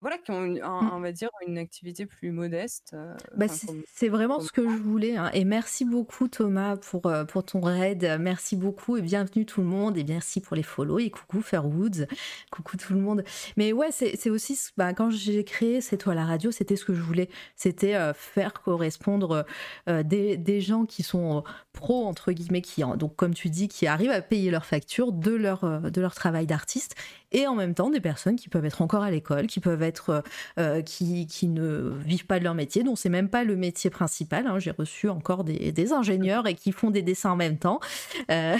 [0.05, 0.91] voilà, qui ont, une- un- Mm.
[0.93, 2.91] on va dire, une activité plus modeste.
[2.93, 5.17] euh, Bah, c'est c'est vraiment ce que je voulais.
[5.17, 5.31] hein.
[5.33, 8.19] Et merci beaucoup Thomas pour, euh, pour ton raid.
[8.21, 9.97] Merci beaucoup et bienvenue tout le monde.
[9.97, 10.99] Et merci pour les follow.
[10.99, 12.05] Et coucou Fairwoods.
[12.51, 13.25] Coucou tout le monde.
[13.57, 16.85] Mais ouais, c'est c'est aussi, bah, quand j'ai créé cette toile à radio, c'était ce
[16.85, 17.31] que je voulais.
[17.57, 19.47] C'était euh, faire correspondre
[19.89, 23.87] euh, des, des gens qui sont pros, entre guillemets, qui, donc comme tu dis, qui
[23.87, 26.95] arrivent à payer leurs factures de leur, de leur travail d'artiste.
[27.35, 30.11] Et en même temps, des personnes qui peuvent être encore à l'école, qui peuvent être
[30.11, 30.21] euh,
[30.59, 33.91] euh, qui, qui ne vivent pas de leur métier, dont c'est même pas le métier
[33.91, 34.47] principal.
[34.47, 34.59] hein.
[34.59, 37.81] J'ai reçu encore des, des ingénieurs et qui font des dessins en même temps.
[38.31, 38.57] Euh,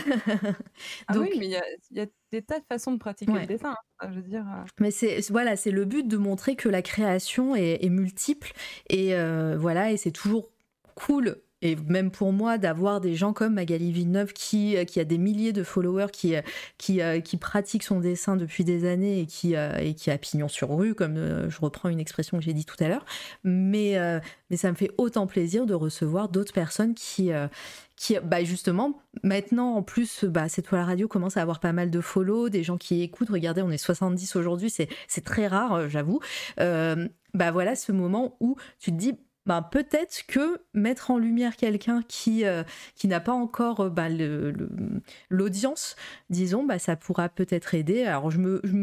[1.07, 2.99] Ah donc, oui, mais il y a, il y a des tas de façons de
[2.99, 3.43] pratiquer Ouais.
[3.43, 3.77] le dessin.
[4.01, 4.09] hein.
[4.11, 4.45] Je veux dire,
[4.81, 8.53] Mais c'est voilà, c'est le but de montrer que la création est, est multiple
[8.91, 10.51] et euh, voilà, et c'est toujours
[10.95, 11.37] cool.
[11.65, 15.53] Et même pour moi, d'avoir des gens comme Magali Villeneuve qui, qui a des milliers
[15.53, 16.35] de followers, qui,
[16.79, 20.69] qui, euh, qui pratique son dessin depuis des années et qui, euh, a pignon sur
[20.77, 23.07] rue, comme euh, je reprends une expression que j'ai dit tout à l'heure.
[23.43, 24.21] Mais, euh,
[24.55, 27.49] ça me fait autant plaisir de recevoir d'autres personnes qui, euh,
[28.25, 31.91] bah justement, maintenant en plus, bah, cette fois la radio commence à avoir pas mal
[31.91, 33.31] de follow, des gens qui écoutent.
[33.31, 36.21] Regardez, on est 70 aujourd'hui, c'est c'est très rare, euh, j'avoue.
[36.61, 39.15] Euh, bah voilà ce moment où tu te dis,
[39.47, 42.63] bah, peut-être que mettre en lumière quelqu'un qui, euh,
[42.97, 44.71] qui n'a pas encore euh, le- le-
[45.29, 45.97] l'audience,
[46.31, 48.05] disons, bah, ça pourra peut-être aider.
[48.05, 48.39] Alors, je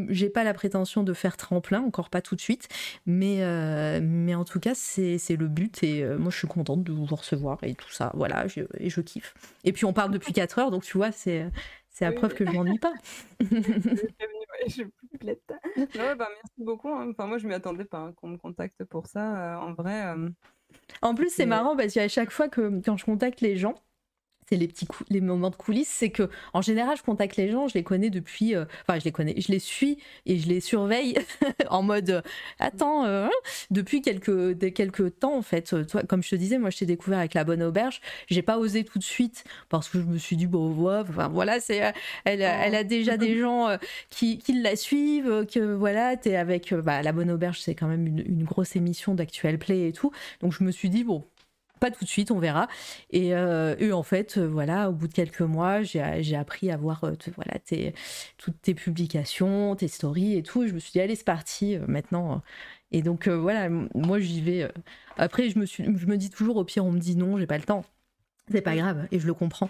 [0.10, 2.68] j'ai pas la prétention de faire tremplin, encore pas tout de suite,
[3.06, 6.48] mais, euh, mais en tout cas, c'est c'est le but et euh, moi, je suis
[6.48, 8.12] contente de vous recevoir et tout ça.
[8.16, 9.34] Voilà, je, et je kiffe.
[9.64, 11.46] Et puis, on parle depuis 4 heures, donc tu vois, c'est
[11.90, 12.94] c'est la Oui, preuve que je m'ennuie pas.
[14.52, 15.18] ouais, je plus
[16.16, 16.90] bah, merci beaucoup.
[16.90, 17.10] hein.
[17.12, 19.56] Enfin, moi, je m'y attendais pas hein, qu'on me contacte pour ça.
[19.56, 20.30] euh, en vrai, euh,
[21.02, 23.76] En plus, c'est Et- marrant parce qu'à chaque fois que quand je contacte les gens,
[24.52, 27.50] c'est les petits cou- les moments de coulisses, c'est que en général, je contacte les
[27.50, 30.50] gens, je les connais depuis, euh, enfin, je les connais, je les suis et je
[30.50, 31.16] les surveille
[31.70, 32.22] en mode, euh,
[32.60, 33.32] attends, euh, hein,
[33.70, 35.74] depuis quelques des- quelques temps en fait.
[35.88, 38.02] Toi, comme je te disais, moi, je t'ai découvert avec la bonne auberge.
[38.30, 41.30] J'ai pas osé tout de suite parce que je me suis dit bon, ouais, enfin
[41.30, 41.94] voilà, c'est,
[42.26, 43.78] elle, a- elle a déjà des gens
[44.10, 48.06] qui, qui la suivent, que voilà, t'es avec bah, la bonne auberge, c'est quand même
[48.06, 50.12] une, une grosse émission d'actuel play et tout.
[50.42, 51.24] Donc je me suis dit, bon,
[51.82, 52.68] pas tout de suite, on verra.
[53.10, 57.04] Et, euh, en fait, euh, voilà, au bout de quelques mois, j'ai appris à voir
[57.04, 57.94] euh, voilà, tes,
[58.38, 60.64] toutes tes publications, tes stories et tout.
[60.64, 62.42] Et je me suis dit, allez, c'est parti, maintenant.
[62.92, 64.72] Et donc, euh, voilà, moi, j'y vais.
[65.18, 67.48] Après, je me, suis, je me dis toujours, au pire, on me dit non, j'ai
[67.48, 67.84] pas le temps.
[68.52, 69.70] C'est pas grave, et je le comprends.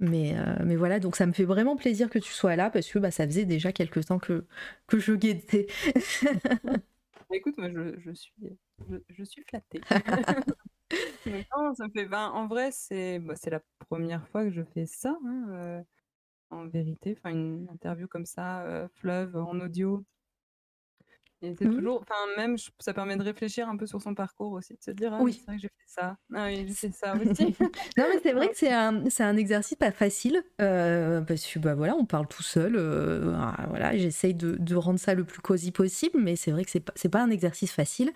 [0.00, 2.88] Mais, euh, mais voilà, donc ça me fait vraiment plaisir que tu sois là parce
[2.88, 4.46] que bah, ça faisait déjà quelques temps que,
[4.88, 5.66] que je guettais.
[7.32, 8.32] écoute, moi, je, je suis,
[8.90, 9.80] je, je suis flattée.
[11.26, 12.06] Non, ça me fait.
[12.06, 15.82] ben, en vrai, c'est bah, c'est la première fois que je fais ça, hein, euh,
[16.50, 17.16] en vérité.
[17.18, 20.04] Enfin, une interview comme ça, euh, fleuve, en audio.
[21.42, 21.70] Et c'est Mhm.
[21.70, 22.00] toujours.
[22.02, 24.90] Enfin, même, je- ça permet de réfléchir un peu sur son parcours aussi, de se
[24.92, 25.38] dire, ah, Oui.
[25.38, 26.16] c'est vrai que j'ai fait ça.
[26.34, 27.56] Ah oui, j'ai fait ça aussi.
[27.96, 31.58] Non, mais c'est vrai que c'est un, c'est un exercice pas facile euh, parce que
[31.58, 32.74] bah voilà, on parle tout seul.
[32.76, 36.64] euh, ah, voilà, j'essaye de, de rendre ça le plus cosy possible, mais c'est vrai
[36.64, 38.12] que c'est pas, c'est pas un exercice facile.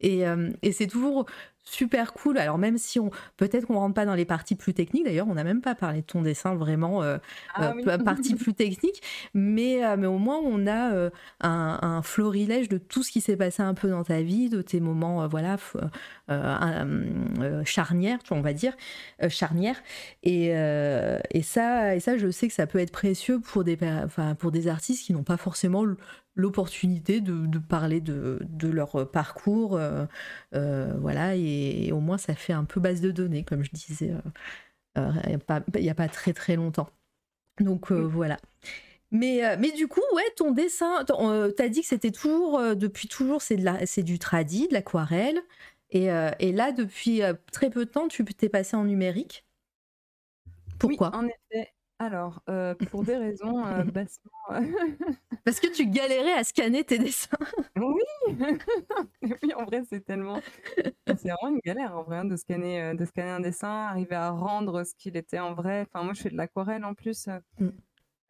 [0.00, 0.24] Et,
[0.62, 1.26] et c'est toujours
[1.68, 2.38] super cool.
[2.38, 5.04] Alors même si on peut-être qu'on rentre pas dans les parties plus techniques.
[5.04, 7.18] D'ailleurs, on n'a même pas parlé de ton dessin vraiment euh,
[7.54, 7.82] Ah euh, oui.
[7.84, 9.02] pa- partie plus technique,
[9.34, 13.36] mais, euh, mais au moins on a un, un florilège de tout ce qui s'est
[13.36, 15.56] passé un peu dans ta vie, de tes moments voilà
[16.30, 18.74] euh, charnières, tu vois, on va dire
[19.28, 19.82] charnières.
[20.22, 24.34] Et, et ça, et ça, je sais que ça peut être précieux pour des, enfin,
[24.34, 25.84] pour des artistes qui n'ont pas forcément
[26.36, 30.06] l'opportunité de, de parler de, de leur parcours, euh,
[30.54, 34.12] euh, voilà, et, au moins ça fait un peu base de données, comme je disais
[34.98, 36.88] euh, il n'y a, pas- il y a pas très très longtemps.
[37.60, 38.06] Donc Oui.
[38.06, 38.38] voilà.
[39.12, 43.42] Mais, mais du coup, ouais, ton dessin, t'as dit que c'était toujours, euh, depuis toujours,
[43.42, 45.40] c'est de la- c'est du tradi, de l'aquarelle.
[45.90, 49.46] Et, euh, et là, depuis euh, très peu de temps, tu t'es passé en numérique?
[50.78, 51.08] Pourquoi?
[51.08, 51.74] Oui, en effet.
[51.98, 54.30] Alors, euh, pour des raisons euh, bassement.
[55.44, 57.36] Parce que tu galérais à scanner tes dessins.
[57.76, 58.02] Oui,
[59.22, 60.40] oui, en vrai, c'est tellement.
[61.06, 64.14] C'est vraiment une galère en vrai hein, de scanner, euh, de scanner un dessin, arriver
[64.14, 65.86] à rendre ce qu'il était en vrai.
[65.86, 67.28] Enfin, moi, je fais de l'aquarelle en plus.
[67.58, 67.68] Mm.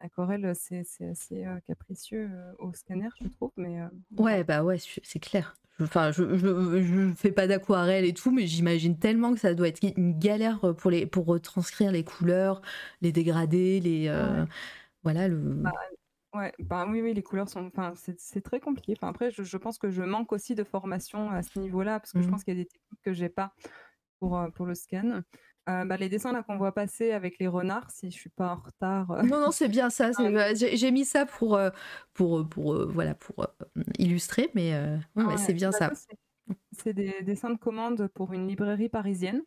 [0.01, 2.29] L'aquarelle, c'est assez capricieux
[2.59, 3.51] au scanner, je trouve.
[3.57, 3.87] Mais euh,
[4.17, 5.55] Ouais, bah ouais, c'est clair.
[5.79, 9.67] Je- Enfin, je, je fais pas d'aquarelle et tout, mais j'imagine tellement que ça doit
[9.67, 12.61] être une galère pour, les, pour retranscrire les couleurs,
[13.01, 14.07] les dégradés, les.
[14.07, 14.45] euh,
[15.03, 15.37] Voilà, le.
[15.63, 15.71] Bah,
[16.35, 17.65] ouais, bah oui, oui, les couleurs sont.
[17.67, 18.93] Enfin, c'est très compliqué.
[18.97, 22.13] Enfin, après, je, je pense que je manque aussi de formation à ce niveau-là, parce
[22.13, 22.31] que je Mhm.
[22.31, 23.53] pense qu'il y a des techniques que j'ai pas
[24.19, 25.21] pour, euh, pour le scan.
[25.69, 28.53] Euh, bah, les dessins là qu'on voit passer avec les renards, si je suis pas
[28.53, 29.11] en retard.
[29.11, 30.11] euh, Non, non, c'est bien ça.
[30.17, 30.53] Ah.
[30.53, 31.69] J'ai mis ça pour, euh,
[32.13, 33.45] pour, pour, voilà, pour
[33.99, 34.73] illustrer, mais
[35.15, 35.91] ouais, Ouais, c'est bien bah, ça.
[36.71, 39.41] c'est- des dessins de commande pour une librairie parisienne.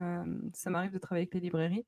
[0.00, 1.86] Ça m'arrive de travailler avec les librairies.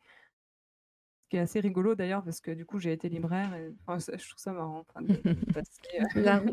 [1.25, 3.55] Ce qui est assez rigolo d'ailleurs, parce que du coup, j'ai été libraire.
[3.55, 4.85] Et, enfin, je trouve ça marrant.
[4.89, 5.81] enfin, de- de passer,
[6.17, 6.53] euh, La, roue-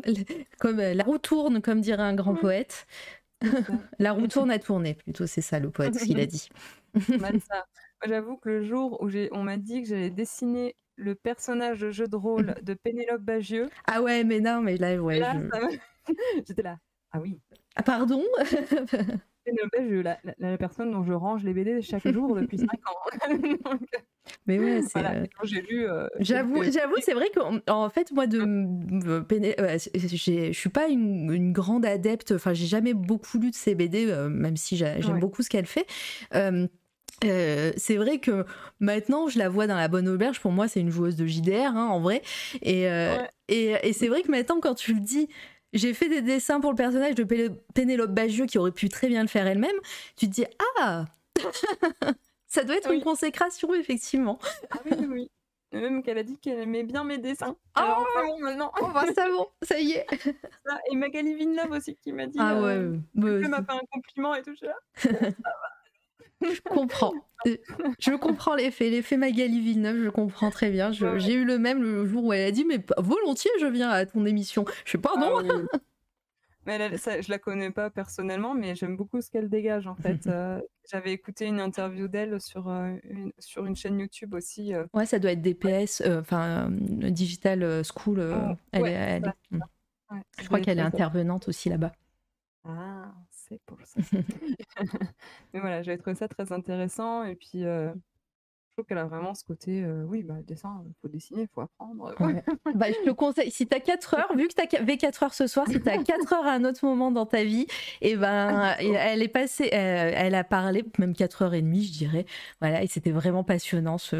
[0.58, 2.86] comme, euh, la roue tourne, comme dirait un grand poète.
[3.98, 6.48] La roue tourne à tourner, plutôt, c'est ça le poète, ce qu'il a dit.
[8.06, 12.08] J'avoue que le jour où on m'a dit que j'allais dessiner le personnage de jeu
[12.08, 15.18] de rôle de Pénélope Bagieux, Ah ouais, mais non, mais là, ouais.
[15.18, 15.34] là,
[16.08, 16.12] je-
[16.46, 16.78] j'étais là.
[17.12, 17.40] Ah oui,
[17.76, 18.22] Ah, pardon?
[20.02, 23.28] La, la- la personne dont je range les BD chaque jour depuis 5 ans.
[23.64, 23.80] Donc,
[24.46, 25.00] Mais ouais, c'est.
[25.00, 25.88] Voilà, euh, j'ai lu.
[25.88, 31.32] euh, J'avoue, j'avoue, c'est vrai qu'en en fait, moi, de, euh, je suis pas une,
[31.32, 32.32] une grande adepte.
[32.32, 35.20] Enfin, j'ai jamais beaucoup lu de ces BD, euh, même si j'a- j'aime Ouais.
[35.20, 35.86] beaucoup ce qu'elle fait.
[36.34, 36.66] Euh,
[37.24, 38.44] euh, c'est vrai que
[38.78, 40.40] maintenant, je la vois dans la bonne auberge.
[40.40, 42.22] Pour moi, c'est une joueuse de JDR, hein, en vrai.
[42.62, 43.28] Et, euh, Ouais.
[43.48, 45.28] et, et c'est vrai que maintenant, quand tu le dis,
[45.72, 47.24] j'ai fait des dessins pour le personnage de
[47.74, 49.76] Pénélope Bagieux qui aurait pu très bien le faire elle-même.
[50.16, 50.44] Tu te dis,
[50.80, 51.04] ah
[52.46, 52.96] Ça doit être Oui.
[52.96, 54.40] une consécration, effectivement.
[54.72, 55.30] Ah oui, oui,
[55.72, 57.56] Même qu'elle a dit qu'elle aimait bien mes dessins.
[57.76, 58.72] Ah bon, maintenant.
[58.82, 60.06] Oh, bah, ça, bon, ça y est.
[60.66, 60.80] ça.
[60.90, 62.38] Et Magali Villeneuve aussi qui m'a dit.
[62.40, 64.54] Ah ouais, euh, ouais, Elle m'a fait un compliment et tout.
[64.62, 64.74] Là.
[66.42, 67.12] je comprends.
[67.98, 68.90] Je comprends l'effet.
[68.90, 70.90] L'effet Magali Villeneuve, je comprends très bien.
[70.92, 71.18] Ouais.
[71.20, 74.04] J'ai eu le même le jour où elle a dit Mais volontiers, je viens à
[74.06, 74.64] ton émission.
[74.84, 75.48] Je fais Pardon Ah oui.
[76.66, 79.94] Mais elle, ça, je la connais pas personnellement, mais j'aime beaucoup ce qu'elle dégage en
[79.94, 80.18] fait.
[80.26, 80.60] Euh,
[80.90, 84.74] J'avais écouté une interview d'elle sur, euh, une, sur une chaîne YouTube aussi.
[84.74, 88.20] euh, Ouais, ça doit être DPS, enfin, Digital School.
[88.20, 91.92] Oh, elle ouais, est- elle ça, est- ouais, Je crois qu'elle est intervenante aussi là-bas.
[92.64, 93.10] Ah,
[93.66, 94.00] pour ça.
[95.52, 97.24] Mais voilà, j'avais trouvé ça très intéressant.
[97.24, 97.92] Et puis, euh,
[98.80, 101.48] trouve qu'elle a vraiment ce côté euh, oui, bah, le dessin, il faut dessiner, il
[101.54, 102.14] faut apprendre.
[102.20, 102.42] Ouais.
[102.74, 105.46] bah, je te conseille, si t'as 4 heures, vu que t'as qu- 4 heures ce
[105.46, 107.66] soir, si t'as 4 heures à un autre moment dans ta vie,
[108.00, 111.84] et ben, et elle est passée, euh, elle a parlé, même 4 heures et demie,
[111.84, 112.26] je dirais.
[112.60, 113.98] Voilà, et c'était vraiment passionnant.
[113.98, 114.16] Ce...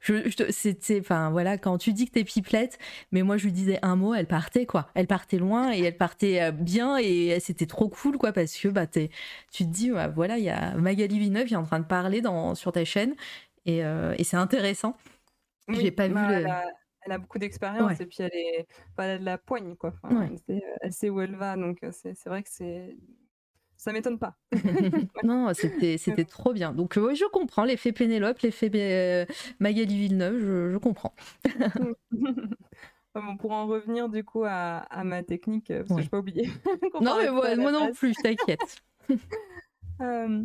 [0.00, 2.78] Je, je te- c'était, enfin, voilà, quand tu dis que t'es pipelette,
[3.12, 4.88] mais moi je lui disais un mot, elle partait, quoi.
[4.94, 8.68] Elle partait loin et elle partait euh, bien et c'était trop cool, quoi, parce que,
[8.68, 9.08] bah, tu
[9.50, 12.20] te dis, ouais, voilà, il y a Magali Villeneuve qui est en train de parler
[12.20, 13.14] dans, sur ta chaîne
[13.66, 14.96] et, euh, et c'est intéressant.
[15.68, 16.64] J'ai pas vu bah, le- Elle a,
[17.02, 18.02] elle a beaucoup d'expérience Ouais.
[18.02, 19.92] et puis elle, est, enfin, elle a de la poigne, quoi.
[20.02, 20.28] Enfin, Ouais.
[20.30, 22.96] elle, sait, elle sait où elle va, donc euh, c'est vrai que c'est.
[23.76, 24.36] Ça m'étonne pas.
[25.22, 26.72] non, c'était c'était trop bien.
[26.72, 29.24] Donc euh, ouais, je comprends l'effet Pénélope, l'effet euh,
[29.60, 31.14] Magali Villeneuve, je, je comprends.
[31.46, 31.94] Enfin,
[33.14, 35.96] bon, pour en revenir du coup à, à ma technique, parce Ouais.
[35.98, 36.50] que je pas oublié.
[37.00, 38.82] Non mais moi, non plus, t'inquiète.
[40.00, 40.42] Euh,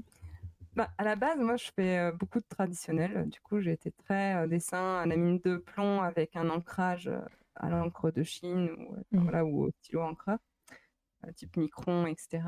[0.76, 3.30] bah, à la base, moi, je fais beaucoup de traditionnel.
[3.30, 7.10] Du coup, j'ai été très dessin à la mine de plomb avec un ancrage
[7.56, 10.32] à l'encre de Chine ou, voilà, ou au stylo encre,
[11.26, 12.44] euh, type micron, etc.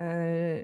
[0.00, 0.62] Euh,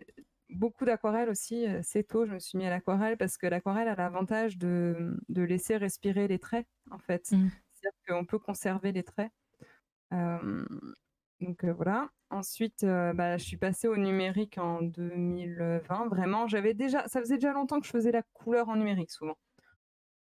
[0.50, 1.66] beaucoup d'aquarelle aussi.
[1.82, 5.42] C'est tôt, je me suis mis à l'aquarelle parce que l'aquarelle a l'avantage de, de
[5.42, 7.30] laisser respirer les traits, en fait.
[7.32, 7.50] Mhm.
[7.72, 9.30] C'est-à-dire qu'on peut conserver les traits.
[10.12, 10.64] Euh,
[11.40, 12.10] donc euh, voilà.
[12.30, 16.08] Ensuite, euh, bah, je suis passée au numérique en 2020.
[16.08, 19.36] Vraiment, j'avais déjà, ça faisait déjà longtemps que je faisais la couleur en numérique souvent.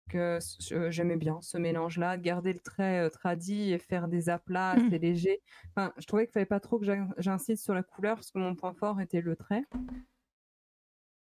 [0.07, 4.75] Que je- j'aimais bien ce mélange-là, garder le trait euh, tradi et faire des aplats
[4.75, 4.85] Mhm.
[4.87, 5.41] assez légers.
[5.75, 8.37] Enfin, je trouvais qu'il fallait pas trop que j'in- j'insiste sur la couleur parce que
[8.37, 9.63] mon point fort était le trait.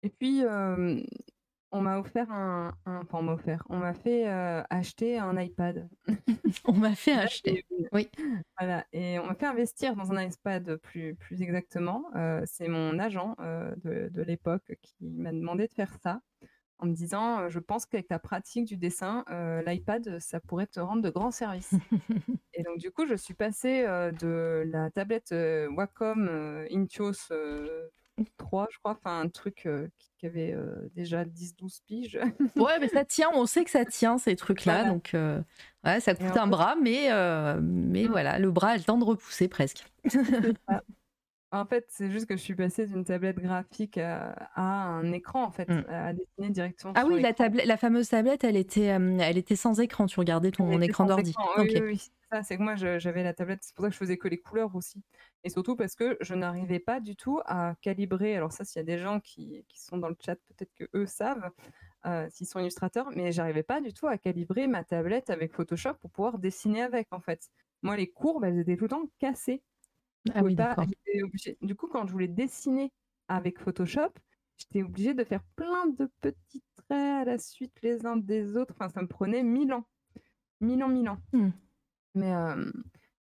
[0.02, 1.00] Et puis, euh,
[1.72, 5.38] on m'a offert un, un- enfin, on m'a offert, on m'a fait euh, acheter un
[5.40, 5.88] iPad.
[6.66, 7.64] On m'a fait acheter.
[7.92, 8.10] Oui.
[8.58, 12.04] Voilà, et on m'a fait investir dans un iPad plus, plus exactement.
[12.14, 16.20] Euh, c'est mon agent euh, de, de l'époque qui m'a demandé de faire ça
[16.78, 19.24] en me disant Je pense qu'avec ta pratique du dessin,
[19.66, 21.74] l'iPad, ça pourrait te rendre de grands services.
[22.54, 25.34] et donc, du coup, je suis passée de la tablette
[25.76, 26.28] Wacom
[26.70, 27.30] Intuos
[28.36, 32.18] 3, je crois, enfin un truc euh, qui, avait euh, déjà 10-12 piges.
[32.56, 34.90] Ouais, mais ça tient, on sait que ça tient ces trucs-là, Voilà.
[34.90, 35.40] donc euh,
[35.84, 37.08] ouais, ça coûte un bras, mais,
[37.60, 38.10] mais Mm.
[38.10, 39.84] voilà, le bras a le temps de repousser presque.
[41.54, 45.44] En fait, c'est juste que je suis passée d'une tablette graphique à, à un écran,
[45.44, 45.84] en fait, Mm.
[45.88, 49.54] à dessiner directement Ah sur oui, la, tablette, la fameuse tablette, elle était, elle était
[49.56, 51.34] sans écran, tu regardais ton écran d'ordi.
[51.58, 54.16] Oui, oui, ça, c'est que moi j'avais la tablette, c'est pour ça que je faisais
[54.16, 55.02] que les couleurs aussi.
[55.44, 58.36] Et surtout parce que je n'arrivais pas du tout à calibrer.
[58.36, 60.84] Alors, ça, s'il y a des gens qui, qui sont dans le chat, peut-être que
[60.94, 61.50] eux savent,
[62.06, 65.94] euh, s'ils sont illustrateurs, mais j'arrivais pas du tout à calibrer ma tablette avec Photoshop
[66.00, 67.50] pour pouvoir dessiner avec, en fait.
[67.82, 69.62] Moi, les courbes, elles étaient tout le temps cassées.
[70.34, 70.76] Ah oui, pas-
[71.60, 72.92] Du coup, quand je voulais dessiner
[73.28, 74.12] avec Photoshop,
[74.56, 78.74] j'étais obligée de faire plein de petits traits à la suite les uns des autres.
[78.76, 79.86] Enfin, ça me prenait mille ans.
[80.60, 81.18] Mille ans, mille ans.
[81.32, 81.50] Hmm.
[82.14, 82.70] Mais euh,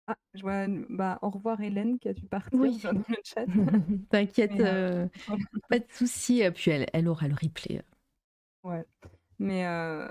[0.06, 2.78] ah, je vois, bah, au revoir Hélène qui a dû partir Oui.
[2.82, 3.46] dans le chat.
[4.10, 5.36] T'inquiète, Mais, euh, euh,
[5.68, 6.42] pas de souci.
[6.54, 7.82] Puis elle, elle aura le replay.
[8.64, 8.84] Ouais.
[9.38, 10.08] Mais, euh,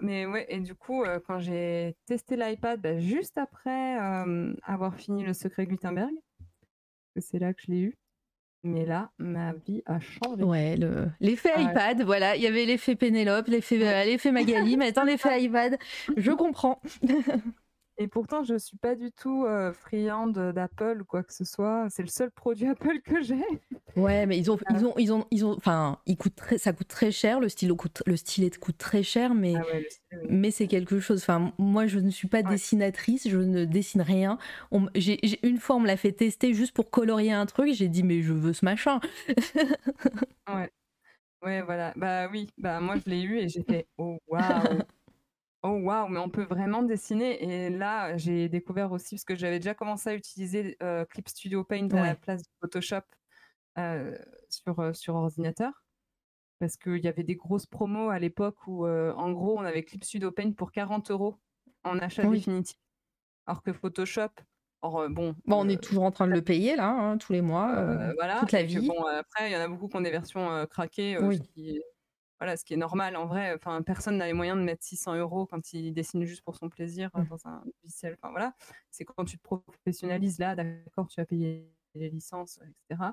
[0.00, 4.94] mais ouais, et du coup, euh, quand j'ai testé l'iPad, bah, juste après euh, avoir
[4.94, 6.12] fini Le Secret Gutenberg,
[7.16, 7.98] c'est là que je l'ai eu,
[8.62, 10.44] mais là, ma vie a changé.
[10.44, 11.64] Ouais, le- l'effet ouais.
[11.64, 15.76] iPad, voilà, il y avait l'effet Pénélope, l'effet euh, Magali, maintenant l'effet iPad,
[16.16, 16.80] je comprends.
[18.00, 21.86] Et pourtant, je suis pas du tout euh, friande d'Apple ou quoi que ce soit.
[21.90, 23.42] C'est le seul produit Apple que j'ai.
[23.96, 25.98] Ouais, mais ils ont, ils ont, ils ont, ils ont, enfin,
[26.36, 27.40] très, ça coûte très cher.
[27.40, 30.18] Le stylo coûte, le stylet coûte très cher, mais, Ah ouais, oui.
[30.30, 31.18] mais c'est quelque chose.
[31.22, 32.50] Enfin, moi, je ne suis pas Ouais.
[32.50, 34.38] dessinatrice, je ne dessine rien.
[34.70, 34.86] On
[35.42, 37.72] une fois, on me l'a fait tester juste pour colorier un truc.
[37.74, 39.00] J'ai dit, mais je veux ce machin.
[40.48, 40.70] Ouais.
[41.42, 41.92] Ouais, voilà.
[41.96, 44.40] Bah oui, bah moi je l'ai eu et j'ai fait oh waouh.
[45.64, 47.42] Oh waouh, mais on peut vraiment dessiner.
[47.42, 51.64] Et là, j'ai découvert aussi, parce que j'avais déjà commencé à utiliser euh, Clip Studio
[51.64, 52.06] Paint à Ouais.
[52.06, 53.00] la place de Photoshop
[53.78, 54.16] euh,
[54.50, 55.84] sur, euh, sur ordinateur.
[56.60, 60.04] Parce qu'il y avait des grosses promos à l'époque où, en gros, on avait Clip
[60.04, 61.36] Studio Paint pour 40 euros
[61.84, 62.38] en achat Oui.
[62.38, 62.76] définitif.
[63.46, 64.30] Alors que Photoshop,
[64.82, 67.32] or, bon, Bon, on euh, est toujours en train de le payer là, hein, tous
[67.32, 68.40] les mois, euh, euh, voilà.
[68.40, 68.88] toute la que, vie.
[68.88, 71.40] bon, après, il y en a beaucoup qui ont des versions craquées, Oui.
[71.54, 71.80] qui
[72.40, 73.54] voilà, ce qui est normal en vrai.
[73.54, 76.68] Enfin, personne n'a les moyens de mettre 600 euros quand il dessine juste pour son
[76.68, 77.28] plaisir euh, Mm.
[77.28, 78.14] dans un logiciel.
[78.20, 78.54] Enfin voilà,
[78.90, 82.60] c'est quand tu te professionnalises là, d'accord, tu vas payer les licences,
[82.90, 83.12] etc.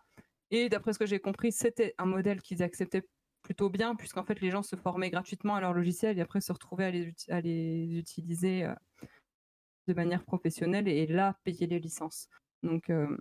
[0.52, 3.08] Et d'après ce que j'ai compris, c'était un modèle qu'ils acceptaient
[3.42, 6.52] plutôt bien, puisqu'en fait les gens se formaient gratuitement à leur logiciel et après se
[6.52, 8.74] retrouvaient à les, à les utiliser euh,
[9.88, 12.28] de manière professionnelle et là payer les licences.
[12.64, 13.18] Donc, euh,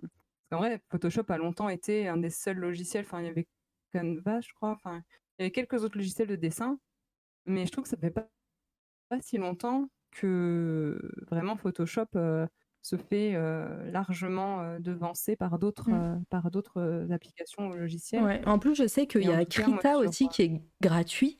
[0.51, 3.05] en vrai, Photoshop a longtemps été un des seuls logiciels.
[3.05, 3.47] Enfin, il y avait
[3.93, 4.71] Canva, je crois.
[4.71, 5.03] Enfin,
[5.39, 6.79] il y avait quelques autres logiciels de dessin,
[7.45, 8.27] mais je trouve que ça fait pas,
[9.09, 10.99] pas si longtemps que
[11.29, 12.47] vraiment Photoshop euh,
[12.81, 15.93] se fait euh, largement euh, devancer par d'autres Mm.
[15.93, 18.23] euh, par d'autres applications ou logiciels.
[18.23, 18.41] Ouais.
[18.45, 21.37] En plus, je sais qu'il y a tout cas, moi, Krita aussi qui est gratuit,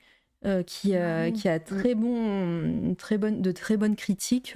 [0.67, 4.56] qui, Ah qui a très bon, très bonne, de très bonnes critiques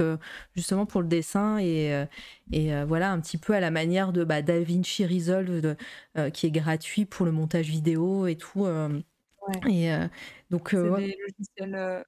[0.55, 2.05] justement pour le dessin et,
[2.51, 6.51] et voilà un petit peu à la manière de bah, DaVinci Resolve de- qui est
[6.51, 8.67] gratuit pour le montage vidéo et tout.
[9.49, 9.73] Ouais.
[9.73, 10.07] et euh,
[10.49, 12.03] donc C'est des logiciels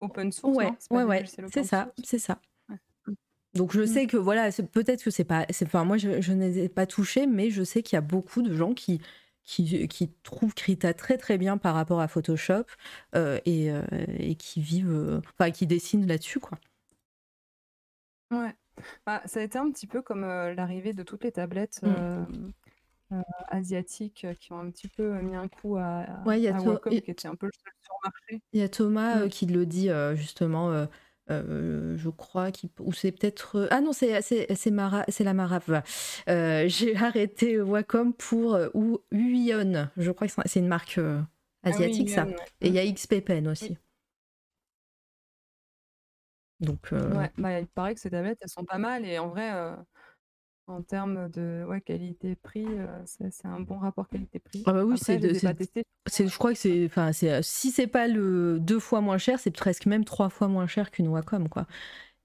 [0.00, 2.40] open source, ouais, ouais, ouais, c'est ça, c'est ça.
[2.68, 2.76] Ouais.
[3.06, 3.14] Mm.
[3.54, 3.86] Donc je Mm.
[3.86, 6.68] sais que voilà, peut-être que c'est pas, c'est, enfin moi je, je ne les ai
[6.68, 9.00] pas touchés, mais je sais qu'il y a beaucoup de gens qui
[9.44, 12.64] qui, qui trouvent Krita très très bien par rapport à Photoshop
[13.14, 13.82] euh, et, euh,
[14.18, 16.58] et qui vivent, euh, enfin qui dessinent là-dessus quoi.
[18.30, 18.54] Ouais.
[19.06, 22.50] Bah, ça a été un petit peu comme l'arrivée de toutes les tablettes Mm.
[23.12, 26.44] Euh, asiatiques euh, qui ont un petit peu mis un coup à, à- Ouais, il
[26.44, 28.42] y a à Wacom, qui était un peu le seul sur le marché.
[28.52, 29.22] Il y a Thomas Mm.
[29.22, 30.70] euh, qui le dit justement.
[30.70, 30.86] euh,
[31.28, 35.58] je crois qu'il ou c'est peut-être ah non c'est c'est c'est Mara c'est la Mara
[35.58, 35.82] voilà.
[36.28, 41.20] Euh, j'ai arrêté Wacom pour euh, ou Uion je crois que c'est une marque Ah
[41.64, 42.36] oui, asiatique ça ouais.
[42.60, 43.76] et il y a XP Pen aussi
[46.60, 49.50] donc Ouais, bah, il paraît que ces tablettes, elles sont pas mal et en vrai,
[50.66, 54.62] en termes de ouais, qualité-prix, euh, c'est c'est un bon rapport qualité-prix.
[54.64, 55.84] Ah bah oui, Après, c'est je de- les ai c'est- pas testés.
[56.06, 59.18] c'est je crois que c'est enfin c'est euh, si c'est pas le deux fois moins
[59.18, 61.66] cher c'est presque même trois fois moins cher qu'une Wacom quoi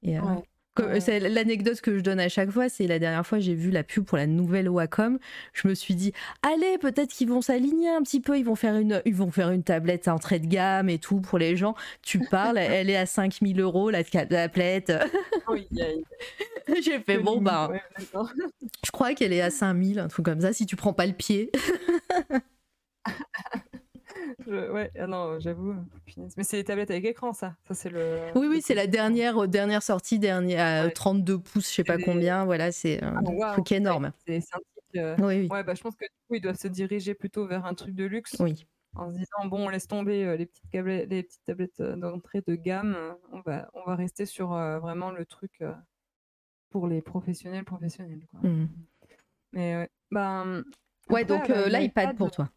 [0.03, 0.43] et euh, Ouais.
[0.99, 3.83] C'est l'anecdote que je donne à chaque fois, c'est la dernière fois j'ai vu la
[3.83, 5.19] pub pour la nouvelle Wacom,
[5.51, 8.77] je me suis dit allez peut-être qu'ils vont s'aligner un petit peu, ils vont faire
[8.77, 11.75] une ils vont faire une tablette entrée de gamme et tout pour les gens.
[12.03, 14.93] Tu parles, elle est à 5000 euros la tablette.
[15.49, 15.67] Oui,
[16.81, 17.81] j'ai fait bon bah Ouais,
[18.85, 21.13] je crois qu'elle est à 5000 un truc comme ça si tu prends pas le
[21.13, 21.51] pied.
[24.45, 25.75] Je- ouais, ah non, j'avoue.
[26.37, 27.55] Mais c'est les tablettes avec écran, ça.
[27.67, 28.17] Ça, c'est le.
[28.35, 30.91] Oui oui c'est la dernière dernière sortie dernière à Ouais.
[30.91, 34.11] 32 pouces je sais pas combien voilà c'est un Ah, truc énorme.
[34.25, 36.67] C'est un euh, Oui oui Ouais, bah, je pense que du coup, ils doivent se
[36.67, 38.65] diriger plutôt vers un truc de luxe oui.
[38.95, 41.95] en se disant bon, on laisse tomber euh, les petites, tablettes, les petites tablettes euh,
[41.95, 45.71] d'entrée de gamme, euh, on va, on va rester sur euh, vraiment le truc euh,
[46.69, 48.25] pour les professionnels professionnels.
[48.31, 48.39] Quoi.
[48.49, 48.69] Mhm.
[49.53, 50.45] Mais ouais, bah,
[51.09, 52.49] Ouais après, donc euh, l'iPad l'iPad, pour toi.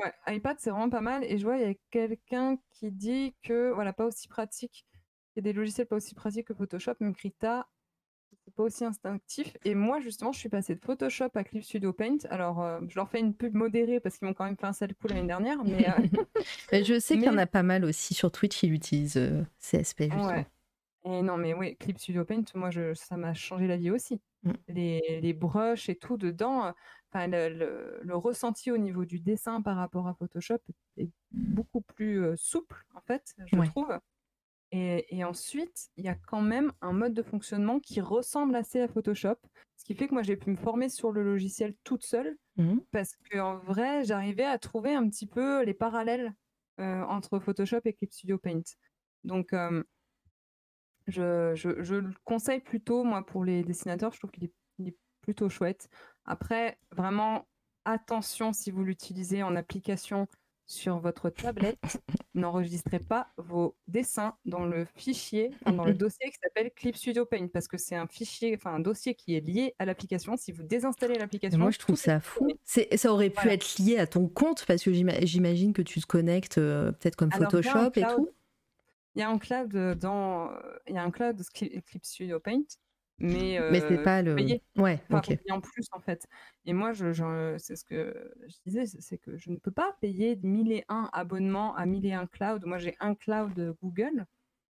[0.00, 1.24] Ouais, iPad, c'est vraiment pas mal.
[1.24, 4.86] Et je vois, il y a quelqu'un qui dit que, voilà, pas aussi pratique.
[5.34, 7.66] Il y a des logiciels pas aussi pratiques que Photoshop, même Krita,
[8.44, 9.56] c'est pas aussi instinctif.
[9.64, 12.18] Et moi, justement, je suis passée de Photoshop à Clip Studio Paint.
[12.30, 14.72] Alors, euh, je leur fais une pub modérée parce qu'ils m'ont quand même fait un
[14.72, 15.62] sale coup l'année dernière.
[15.64, 15.92] Mais euh,
[16.72, 19.42] Mais je sais qu'il y en a pas mal aussi sur Twitch qui utilisent euh,
[19.60, 20.26] CSP justement.
[20.26, 20.46] ouais.
[21.04, 24.20] Et non, mais oui, Clip Studio Paint, moi, je, ça m'a changé la vie aussi.
[24.44, 24.52] Mm.
[24.68, 26.72] Les, les brushes et tout dedans,
[27.12, 30.58] enfin, le, le- le ressenti au niveau du dessin par rapport à Photoshop
[30.96, 33.66] est beaucoup plus euh, souple, en fait, je Ouais.
[33.66, 33.98] trouve.
[34.74, 38.80] Et, et ensuite, il y a quand même un mode de fonctionnement qui ressemble assez
[38.80, 39.36] à Photoshop,
[39.76, 42.80] ce qui fait que moi, j'ai pu me former sur le logiciel toute seule Mhm.
[42.90, 46.32] parce qu'en vrai, j'arrivais à trouver un petit peu les parallèles
[46.80, 48.62] euh, entre Photoshop et Clip Studio Paint.
[49.24, 49.82] Donc, euh,
[51.06, 54.88] je, je- je le conseille plutôt, moi, pour les dessinateurs, je trouve qu'il est, il
[54.88, 55.88] est plutôt chouette.
[56.26, 57.46] Après, vraiment,
[57.84, 60.28] attention si vous l'utilisez en application
[60.64, 61.78] sur votre tablette,
[62.34, 67.26] n'enregistrez pas vos dessins dans le fichier, enfin, dans le dossier qui s'appelle Clip Studio
[67.26, 70.36] Paint, parce que c'est un fichier, enfin un dossier qui est lié à l'application.
[70.36, 72.48] Si vous désinstallez l'application, Moi, je trouve ça fou.
[72.64, 76.06] ça aurait pu être lié à ton compte parce que j'ima- j'imagine que tu te
[76.06, 78.30] connectes euh, peut-être comme Alors, Photoshop et tout.
[79.14, 80.50] Il y a un cloud dans,
[80.86, 82.62] il y a un cloud Clip Studio Paint,
[83.22, 84.36] mais Mais c'est euh, pas faut le.
[84.36, 84.62] payer.
[84.76, 85.38] Ouais, ok.
[85.50, 86.26] en plus en fait.
[86.66, 89.70] Et moi, je, je- c'est ce que je disais, c'est c'est que je ne peux
[89.70, 92.64] pas payer 1001 abonnements à 1001 cloud.
[92.66, 94.26] Moi, j'ai un cloud Google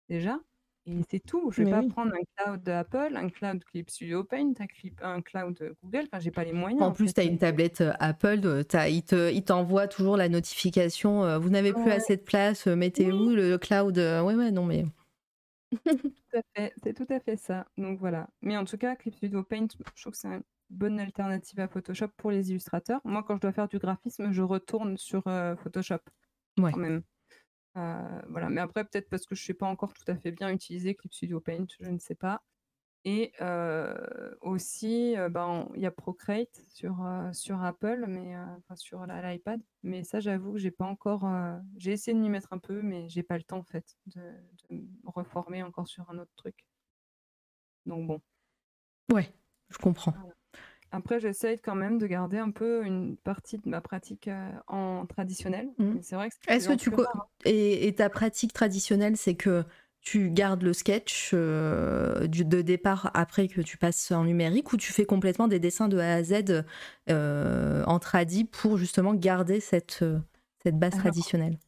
[0.09, 0.39] déjà,
[0.85, 1.49] et c'est tout.
[1.51, 1.87] Je vais Mais pas oui.
[1.89, 4.53] prendre un cloud Apple, un cloud Clip Studio Paint,
[5.01, 6.03] un, cloud Google.
[6.11, 6.81] Enfin, j'ai pas les moyens.
[6.81, 10.15] En en plus, tu as une tablette euh, Apple, t'as- il te- il t'envoie toujours
[10.17, 14.51] la notification euh, vous n'avez plus assez de place, mettez où le cloud Ouais, ouais,
[14.51, 14.85] non, mais.
[15.71, 17.67] Tout à fait, c'est tout à fait ça.
[17.77, 18.29] Donc voilà.
[18.41, 21.67] Mais en tout cas, Clip Studio Paint, je trouve que c'est une bonne alternative à
[21.67, 23.01] Photoshop pour les illustrateurs.
[23.05, 25.99] Moi, quand je dois faire du graphisme, je retourne sur euh, Photoshop
[26.57, 26.71] Ouais.
[26.71, 27.03] quand même.
[27.77, 28.49] Euh, voilà.
[28.49, 30.95] Mais après, peut-être parce que je ne sais pas encore tout à fait bien utiliser
[30.95, 32.43] Clip Studio Paint, je ne sais pas.
[33.07, 33.33] Et
[34.41, 36.97] aussi, ben, il y a Procreate sur,
[37.33, 39.61] sur Apple, mais enfin, sur l'iPad.
[39.83, 41.29] Mais ça, j'avoue que j'ai pas encore.
[41.77, 44.21] j'ai essayé de m'y mettre un peu, mais j'ai pas le temps en fait de,
[44.69, 46.65] de me reformer encore sur un autre truc.
[47.85, 48.21] Donc bon.
[49.13, 49.31] Ouais,
[49.69, 50.13] je comprends.
[50.91, 54.29] Après, j'essaye quand même de garder un peu une partie de ma pratique
[54.67, 55.69] en traditionnel.
[55.77, 56.89] Mais c'est vrai que Est-ce que tu.
[56.89, 57.21] hein.
[57.43, 59.63] Et, et ta pratique traditionnelle, c'est que
[60.05, 64.77] tu gardes le sketch euh, du, de départ après que tu passes en numérique ou
[64.77, 66.63] tu fais complètement des dessins de A à Z
[67.09, 70.19] euh, en tradi pour justement garder cette, euh,
[70.63, 71.59] cette base Alors, traditionnelle?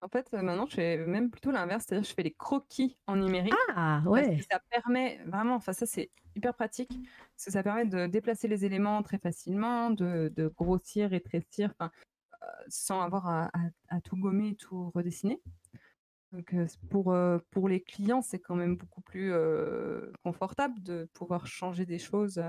[0.00, 3.16] En fait, maintenant, je fais même plutôt l'inverse, c'est-à-dire que je fais les croquis en
[3.16, 3.72] numérique.
[3.74, 4.38] Ah, Parce ouais.
[4.38, 6.90] que ça permet vraiment, enfin ça c'est hyper pratique,
[7.36, 11.88] parce que ça permet de déplacer les éléments très facilement, de, de grossir, rétrécir, euh,
[12.68, 15.42] sans avoir à, à- à tout gommer, tout redessiner.
[16.32, 16.54] Donc
[16.90, 17.16] pour,
[17.50, 22.42] pour les clients, c'est quand même beaucoup plus euh, confortable de pouvoir changer des choses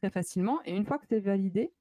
[0.00, 0.60] très facilement.
[0.64, 1.72] Et une fois que c'est validé,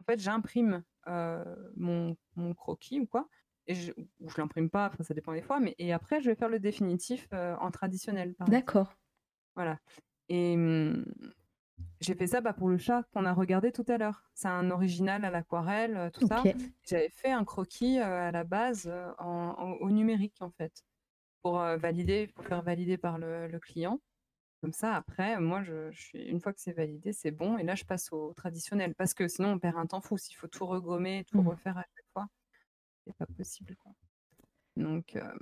[0.00, 1.44] en fait, j'imprime euh,
[1.76, 3.28] mon, mon croquis ou quoi,
[3.66, 6.30] et je, ou je l'imprime pas, enfin, ça dépend des fois, mais et après, je
[6.30, 8.34] vais faire le définitif euh, en traditionnel.
[8.48, 8.92] D'accord.
[9.54, 9.78] Voilà.
[10.28, 11.04] Et hum,
[12.00, 14.24] j'ai fait ça bah, pour le chat qu'on a regardé tout à l'heure.
[14.34, 16.42] C'est un original à l'aquarelle, euh, tout ça.
[16.84, 20.84] J'avais fait un croquis euh, à la base euh, en- en- au numérique, en fait,
[21.42, 24.00] pour euh, valider, pour faire valider par le, le client.
[24.62, 27.56] Comme ça, après, moi, je, je suis, une fois que c'est validé, c'est bon.
[27.56, 28.94] Et là, je passe au traditionnel.
[28.94, 30.18] Parce que sinon, on perd un temps fou.
[30.18, 31.48] S'il faut tout regommer, tout Mm.
[31.48, 32.26] refaire à chaque fois,
[33.06, 33.74] c'est pas possible.
[33.76, 33.92] Quoi.
[34.76, 35.32] Donc, euh,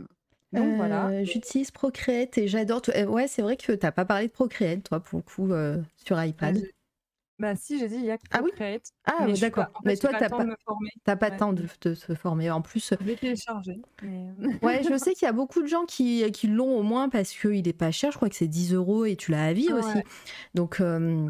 [0.52, 1.08] donc voilà.
[1.08, 2.82] Euh, J'utilise Procreate et j'adore.
[2.94, 5.82] euh, Ouais, c'est vrai que t'as pas parlé de Procreate, toi, pour le coup, euh,
[5.96, 6.62] sur Bah, iPad.
[7.38, 8.50] bah, si, j'ai dit, il y a que Ah oui?
[8.50, 8.90] Procreate.
[9.04, 9.66] Ah, mais d'accord.
[9.66, 10.44] pas- en fait, Mais toi, t'as le pas,
[11.04, 11.36] t'as pas Ouais.
[11.36, 12.50] temps de, se former.
[12.50, 13.80] En plus, Je vais télécharger.
[14.02, 17.08] mais- ouais, je sais qu'il y a beaucoup de gens qui, qui l'ont au moins
[17.08, 18.10] parce qu'il est pas cher.
[18.12, 19.98] Je crois que c'est 10 euros et tu l'as à vie aussi.
[20.54, 21.28] Donc, euh,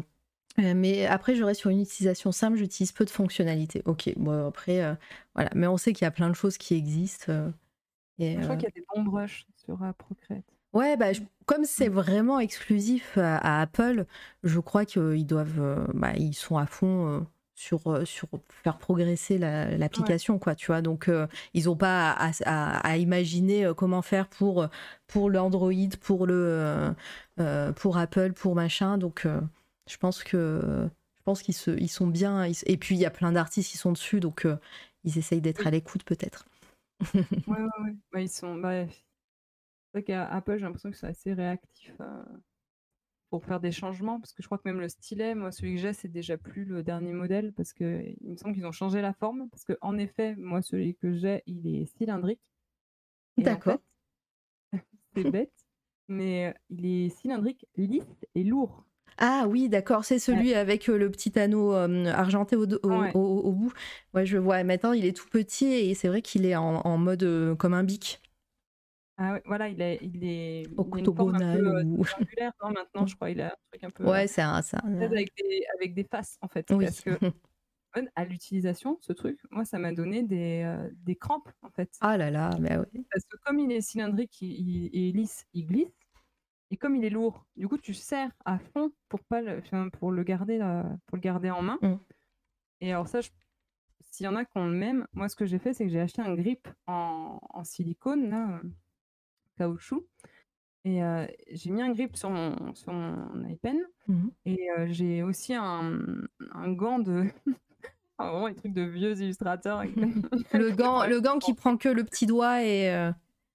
[0.57, 2.57] mais après, je reste sur une utilisation simple.
[2.57, 3.81] J'utilise peu de fonctionnalités.
[3.85, 4.95] Ok, bon, après, euh,
[5.35, 5.49] voilà.
[5.55, 7.25] Mais on sait qu'il y a plein de choses qui existent.
[7.31, 7.49] euh,
[8.19, 10.43] et, Je crois euh, qu'il y a des bons brushs sur euh, Procreate.
[10.73, 14.05] Ouais, bah, je- comme c'est vraiment exclusif à, à Apple,
[14.43, 17.25] je crois qu'ils doivent, euh, bah, ils sont à fond
[17.55, 18.27] sur, sur
[18.63, 20.81] faire progresser la- l'application, quoi, tu vois.
[20.81, 21.25] Donc, euh,
[21.55, 24.67] ils n'ont pas à, à- à imaginer comment faire pour,
[25.07, 26.93] pour l'Android, pour, le,
[27.39, 28.97] euh, pour Apple, pour machin.
[28.97, 29.41] Donc, euh,
[29.89, 32.45] je pense que je pense qu'ils ils sont bien.
[32.45, 34.47] ils- et puis, il y a plein d'artistes qui sont dessus, donc
[35.03, 36.45] ils essayent d'être à l'écoute, peut-être.
[37.47, 37.95] Ouais, ouais, ouais.
[38.11, 38.55] Bah, ils sont.
[38.55, 39.03] Bah, c'est
[39.93, 42.23] vrai qu'à Apple, j'ai l'impression que c'est assez réactif euh,
[43.29, 44.19] pour faire des changements.
[44.19, 46.65] Parce que je crois que même le stylet, moi, celui que j'ai, c'est déjà plus
[46.65, 47.53] le dernier modèle.
[47.53, 49.49] Parce que il me semble qu'ils ont changé la forme.
[49.49, 52.41] Parce que, en effet, moi, celui que j'ai, il est cylindrique.
[53.37, 53.79] En D'accord.
[53.79, 53.81] fait,
[55.15, 55.53] c'est bête,
[56.07, 58.88] mais euh, il est cylindrique, lisse et lourd.
[59.21, 62.89] Ah oui, d'accord, c'est celui avec euh, le petit anneau euh, argenté au, do- au,
[62.89, 63.11] Ouais.
[63.13, 63.73] au- au bout.
[64.13, 64.63] Ouais, je vois.
[64.63, 67.73] Maintenant, il est tout petit et c'est vrai qu'il est en, en mode euh, comme
[67.73, 68.21] un bic.
[69.17, 72.05] Ah ouais, voilà, il est, il est, Octogonal euh, ou-.
[72.63, 74.05] Non, maintenant, je crois, il a un truc un peu.
[74.05, 74.61] Ouais, c'est un.
[74.83, 76.65] un- avec des, avec des faces en fait.
[76.71, 76.85] Oui.
[76.85, 77.11] Parce que
[78.15, 81.89] à l'utilisation, ce truc, moi, ça m'a donné des, euh, des crampes en fait.
[81.99, 82.85] Ah là là, mais ouais.
[83.11, 85.87] Parce que comme il est cylindrique et lisse, il glisse.
[86.71, 90.11] Et comme il est lourd, du coup, tu serres à fond pour pas le, pour
[90.11, 91.79] le garder, euh, pour le garder en main.
[91.81, 91.95] Mm.
[92.81, 93.29] Et alors ça, je-
[94.01, 95.91] s'il y en a qui ont le même, moi, ce que j'ai fait, c'est que
[95.91, 98.69] j'ai acheté un grip en, en silicone, là, euh,
[99.57, 100.05] caoutchouc.
[100.85, 103.77] Et euh, j'ai mis un grip sur mon, sur mon iPen.
[104.07, 104.31] Mhm.
[104.45, 105.99] Et euh, j'ai aussi un,
[106.53, 107.25] un gant de
[108.21, 109.83] Ah, vraiment les trucs de vieux illustrateurs.
[110.53, 112.93] le gant, le gant qui prend que le petit doigt et.
[112.93, 113.11] euh,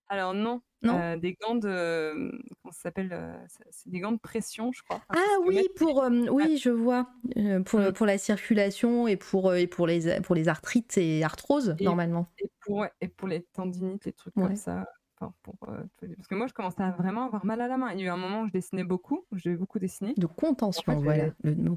[0.09, 2.31] Alors Non euh, des gants de
[2.63, 5.01] comment ça s'appelle euh, c'est- des gants de pression, je crois.
[5.09, 7.93] Ah oui, pour euh, oui, je vois Euh, pour Mm.
[7.93, 12.27] pour la circulation et pour et pour les pour les arthrites et arthroses Et- normalement.
[12.39, 14.45] et pour ouais, et pour les tendinites, les trucs Ouais.
[14.45, 14.87] comme ça.
[15.21, 17.93] Enfin, pour, parce que moi, je commençais à vraiment avoir mal à la main.
[17.93, 20.13] Il y a eu un moment où je dessinais beaucoup, j'ai beaucoup dessiné.
[20.17, 21.75] De contention, En fait, voilà le mot.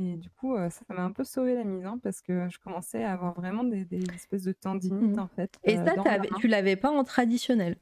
[0.00, 2.58] Et du coup, ça, ça m'a un peu sauvé la mise, hein, parce que je
[2.58, 5.18] commençais à avoir vraiment des, des espèces de tendinites, Mhm.
[5.18, 5.52] en fait.
[5.64, 7.76] Et ça, la tu l'avais pas en traditionnel?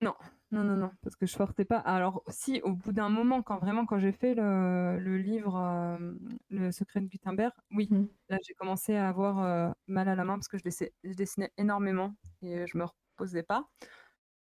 [0.00, 0.14] Non,
[0.52, 1.78] non, non, parce que je forçais pas.
[1.78, 6.12] Alors, si, au bout d'un moment, quand vraiment, quand j'ai fait le, le livre euh,
[6.50, 8.08] Le secret de Gutenberg, oui, Mhm.
[8.28, 12.14] là, j'ai commencé à avoir euh, mal à la main parce que je, dessinais énormément
[12.42, 13.66] et je me reposais pas.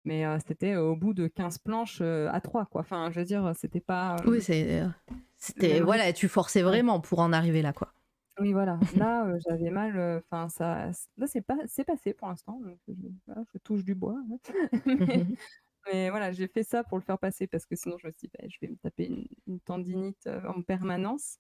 [0.03, 2.81] Mais euh, c'était au bout de 15 planches à 3, quoi.
[2.81, 4.15] Enfin, je veux dire, c'était pas.
[4.25, 4.83] Oui, c'est
[5.41, 7.93] c'était voilà, tu forçais vraiment pour en arriver là quoi.
[8.39, 8.79] Oui, voilà.
[8.93, 9.97] Là, euh, j'avais mal.
[9.97, 10.91] euh, Enfin, ça.
[11.17, 12.59] Là, c'est pas, c'est passé pour l'instant.
[12.61, 12.93] donc Je,
[13.27, 14.17] voilà, je touche du bois.
[14.31, 14.37] hein.
[15.07, 15.27] mais,
[15.87, 18.27] mais voilà, j'ai fait ça pour le faire passer parce que sinon, je me suis
[18.27, 21.39] dit, bah, je vais me taper une, une tendinite euh, en permanence.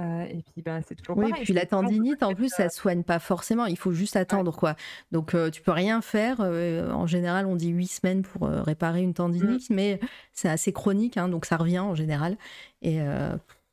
[0.00, 3.18] Euh, et puis, bah, c'est toujours Oui, puis la tendinite, en plus, ça soigne pas
[3.18, 3.66] forcément.
[3.66, 4.76] Il faut juste attendre, quoi.
[5.12, 6.38] Donc, euh, tu peux rien faire.
[6.40, 10.00] euh, en général, on dit huit semaines pour euh, réparer une tendinite, mais
[10.32, 12.36] c'est assez chronique, hein, donc ça revient en général.
[12.82, 13.00] Et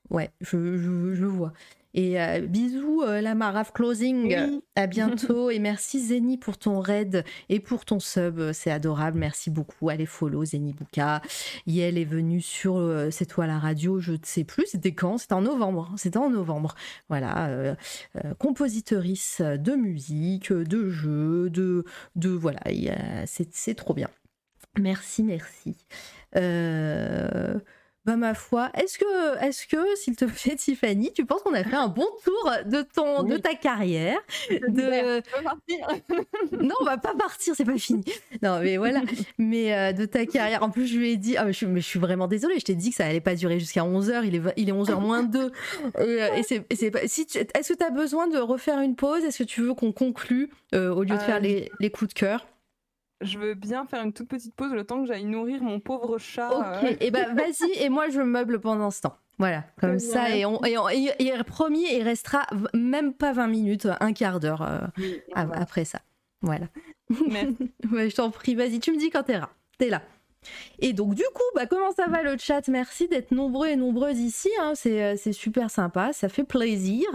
[0.09, 1.53] ouais, je, je, je vois.
[1.93, 4.35] Et euh, bisous, euh, la Maraf Closing.
[4.35, 4.61] Oui.
[4.75, 5.49] À bientôt.
[5.49, 8.51] et merci, Zeni, pour ton raid et pour ton sub.
[8.53, 9.17] C'est adorable.
[9.17, 9.89] Merci beaucoup.
[9.89, 11.21] Allez, follow Zeni Bouka.
[11.65, 13.99] Yel est venue sur euh, C'est toi la radio.
[13.99, 14.65] Je ne sais plus.
[14.67, 15.17] C'était quand?
[15.17, 15.89] C'était en novembre.
[15.91, 15.95] hein.
[15.97, 16.75] C'était en novembre.
[17.09, 17.75] Voilà.
[18.37, 21.83] compositrice de musique, de jeux, de.
[22.15, 22.59] de voilà.
[23.25, 24.09] C'est c'est trop bien.
[24.79, 25.75] Merci, merci.
[26.35, 27.59] Euh,
[28.07, 31.63] bah ma foi, est-ce que, est-ce que, s'il te plaît, Tiffany, tu penses qu'on a
[31.63, 34.17] fait un bon tour de ton, de ta carrière,
[34.49, 35.21] de,
[36.63, 38.05] non, on va pas partir, c'est pas fini.
[38.41, 39.01] Non, mais voilà.
[39.37, 40.63] Mais euh, de ta carrière.
[40.63, 42.59] En plus, je lui ai dit, ah, mais je, suis- mais je suis vraiment désolée,
[42.59, 44.99] je t'ai dit que ça allait pas durer jusqu'à 11h, il est, il est 11h
[45.01, 45.51] moins 2.
[45.99, 48.95] Et, euh, et c'est, pas- si tu- est-ce que tu as besoin de refaire une
[48.95, 49.23] pause?
[49.25, 52.13] Est-ce que tu veux qu'on conclue euh, au lieu de Euh, faire les, les coups
[52.13, 52.47] de cœur?
[53.21, 56.17] Je veux bien faire une toute petite pause le temps que j'aille nourrir mon pauvre
[56.19, 56.49] chat.
[56.51, 59.17] Ok, euh, et ben vas-y, et moi je meuble pendant ce temps.
[59.39, 63.47] Voilà, comme ça, et, on, et, on- et- et promis, il restera même pas 20
[63.47, 65.99] minutes, un quart d'heure euh, oui, après ça.
[66.41, 66.67] Voilà.
[67.27, 67.71] Merci.
[67.91, 69.49] Ouais, je t'en prie, vas-y, tu me dis quand t'es là.
[69.77, 70.01] T'es là.
[70.79, 72.67] Et donc du coup, bah, comment ça va le chat?
[72.67, 74.73] Merci d'être nombreux et nombreuses ici, hein.
[74.75, 77.05] c'est, euh, c'est super sympa, ça fait plaisir.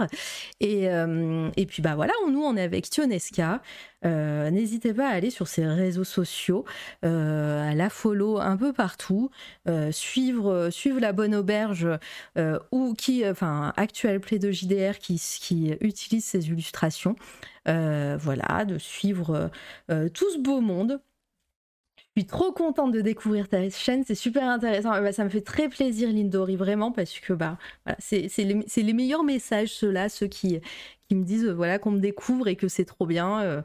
[0.59, 3.61] Et, euh, puis bah voilà, on- nous on est avec Tionesca.
[4.05, 6.65] Euh, N'hésitez pas à aller sur ses réseaux sociaux,
[7.01, 9.29] à la follow un peu partout,
[9.91, 11.87] suivre, suivre la bonne auberge
[12.71, 17.15] ou qui, enfin actuel play de JDR qui, qui utilise ses illustrations.
[17.65, 19.49] Voilà, de suivre
[19.87, 20.99] tout ce beau monde.
[22.15, 24.93] Je suis trop contente de découvrir ta chaîne, c'est super intéressant.
[24.93, 27.57] Euh, bah, ça me fait très plaisir, Lindori, vraiment, parce que bah,
[27.97, 30.59] c'est les, meilleurs messages, ceux-là, ceux qui,
[31.07, 33.41] qui me disent voilà, qu'on me découvre et que c'est trop bien.
[33.41, 33.61] euh,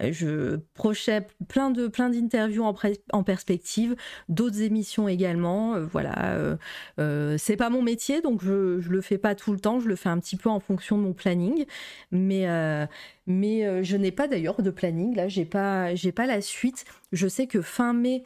[0.00, 2.64] je projette plein de plein d'interviews
[3.12, 3.96] en, perspective,
[4.28, 5.74] d'autres émissions également.
[5.74, 6.56] euh, voilà, euh,
[6.98, 9.80] euh, c'est pas mon métier, donc je, je le fais pas tout le temps.
[9.80, 11.64] Je le fais un petit peu en fonction de mon planning,
[12.10, 12.86] mais euh,
[13.26, 15.14] mais je n'ai pas d'ailleurs de planning.
[15.14, 16.84] Là, j'ai pas j'ai pas la suite.
[17.12, 18.22] Je sais que fin mai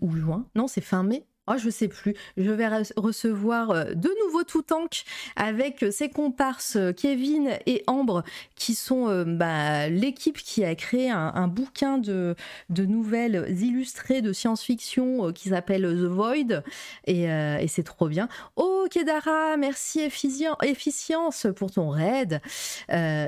[0.00, 1.24] ou juin, non, c'est fin mai.
[1.50, 2.14] Oh, je sais plus.
[2.36, 5.04] Je vais re- recevoir euh, de nouveau tout tank
[5.36, 8.22] avec euh, ses comparses euh, Kevin et Ambre,
[8.54, 12.34] qui sont euh, bah, l'équipe qui a créé un, un bouquin de,
[12.68, 16.62] de nouvelles illustrées de science-fiction euh, qui s'appelle The Void.
[17.06, 18.28] Et, euh, et c'est trop bien.
[18.56, 22.40] Oh, Kedara, merci Efficien- Efficience pour ton raid.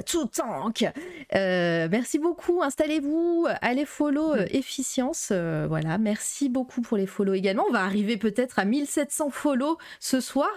[0.07, 0.85] Tout tank.
[1.33, 2.63] Merci beaucoup.
[2.63, 3.47] Installez-vous.
[3.63, 5.33] Allez follow euh, Efficience.
[5.33, 5.99] Voilà.
[5.99, 7.65] Merci beaucoup pour les follow également.
[7.69, 10.51] On va arriver peut-être à 1700 follow ce soir.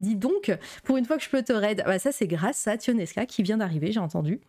[0.00, 0.50] Dis donc,
[0.84, 1.82] pour une fois que je peux te raid.
[1.84, 4.40] Bah, ça, c'est grâce à Tionesca qui vient d'arriver, j'ai entendu.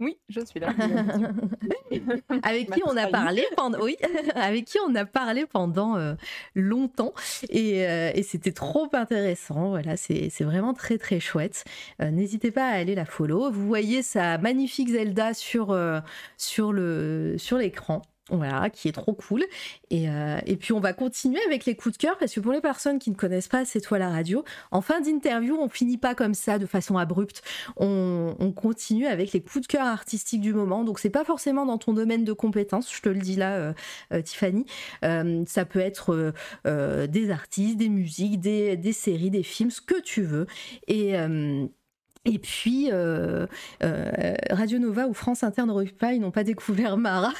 [0.00, 0.74] Oui, je suis là.
[2.42, 3.96] avec qui on a parlé pendant oui
[4.34, 6.14] avec qui on a parlé pendant euh,
[6.54, 7.12] longtemps
[7.50, 11.64] et, euh, et c'était trop intéressant voilà c'est c'est vraiment très très chouette
[12.00, 16.00] Euh, n'hésitez pas à aller la follow vous voyez sa magnifique Zelda sur euh,
[16.36, 19.44] sur le sur l'écran voilà, qui est trop cool.
[19.90, 22.52] Et, euh, et puis on va continuer avec les coups de cœur parce que pour
[22.52, 25.98] les personnes qui ne connaissent pas C'est toi la radio, en fin d'interview, on finit
[25.98, 27.42] pas comme ça de façon abrupte.
[27.76, 30.84] On, on continue avec les coups de cœur artistiques du moment.
[30.84, 33.72] Donc c'est pas forcément dans ton domaine de compétences, je te le dis là, euh,
[34.12, 34.66] euh, Tiffany.
[35.02, 36.32] Ça peut être
[36.64, 40.46] des artistes, des musiques, des, des séries, des films, ce que tu veux.
[40.86, 41.14] Et
[42.24, 43.46] Et puis, euh,
[43.82, 47.32] euh, Radio Nova ou France Inter ne n'ont pas découvert Mara.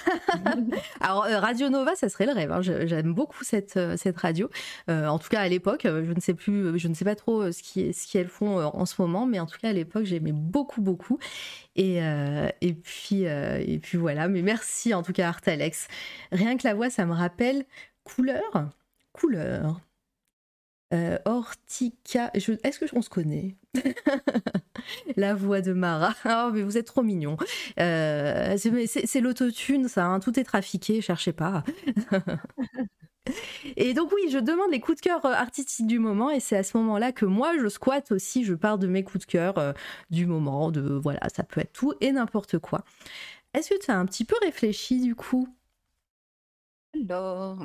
[1.01, 2.51] Alors, euh, Radio Nova, ça serait le rêve.
[2.51, 2.63] Hein.
[2.63, 4.51] J'aime beaucoup cette, cette radio.
[4.89, 7.63] en tout cas, à l'époque, je ne sais plus, je ne sais pas trop ce
[7.63, 10.81] qu'elles ce qu'elles font en ce moment, mais en tout cas, à l'époque, j'aimais beaucoup,
[10.81, 11.19] beaucoup.
[11.77, 11.99] Et,
[12.61, 14.27] et, puis, et puis voilà.
[14.27, 15.87] Mais merci en tout cas, Artalex.
[16.33, 17.65] Rien que la voix, ça me rappelle
[18.03, 18.71] couleur.
[19.13, 19.81] Couleur.
[20.93, 23.57] Euh, Ortica, est-ce qu'on se connaît?
[25.17, 26.15] La voix de Mara.
[26.27, 27.37] Oh, mais vous êtes trop mignon.
[27.81, 30.07] Euh, c'est l'autotune, ça.
[30.07, 30.21] Hein.
[30.21, 31.65] tout est trafiqué, cherchez pas.
[33.77, 36.57] et donc oui, je demande les coups de cœur euh, artistiques du moment et c'est
[36.57, 39.75] à ce moment-là que moi je squatte aussi, je parle de mes coups de cœur
[40.11, 42.85] du moment, de voilà, ça peut être tout et n'importe quoi.
[43.55, 45.49] Est-ce que tu as un petit peu réfléchi du coup?
[46.95, 47.59] Alors,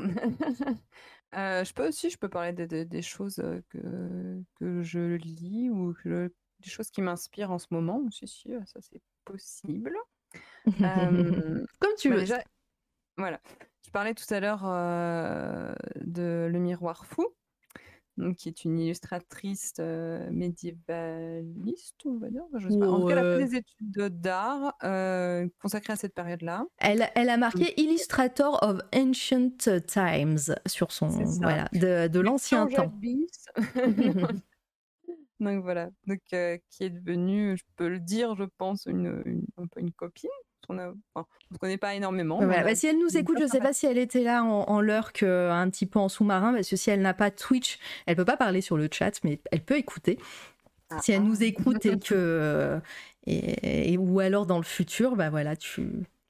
[1.33, 3.35] je peux aussi, je peux parler des choses,
[3.69, 8.09] que que je lis ou que des choses qui m'inspirent en ce moment.
[8.11, 9.95] Si, si, ça c'est possible.
[10.65, 12.25] Comme tu bah, veux.
[13.17, 13.39] voilà.
[13.85, 14.63] Je parlais tout à l'heure,
[16.01, 17.25] de Le Miroir fou
[18.37, 22.43] qui est une illustratrice euh, médiévaliste, on va dire.
[22.55, 22.87] Je sais pas.
[22.87, 26.65] En tout cas, elle a fait des études d'art euh, consacrées à cette période-là.
[26.77, 32.91] Elle, elle, a marqué Illustrator of Ancient Times sur son voilà de, de l'ancien temps.
[35.39, 39.45] Donc voilà, donc euh, qui est devenue, je peux le dire, je pense, une, une
[39.57, 40.31] un peu une copine
[40.69, 42.39] on ne connaît pas énormément.
[42.45, 44.81] Bah, si elle nous écoute, je ne sais pas si elle était là en, en
[44.81, 48.25] lurk un petit peu en sous-marin, parce que si elle n'a pas Twitch, elle peut
[48.25, 50.19] pas parler sur le chat, mais elle peut écouter.
[50.89, 51.45] Ah, si elle nous ah.
[51.45, 52.79] écoute et que
[53.25, 55.85] et, ou alors dans le futur, bah voilà, tu,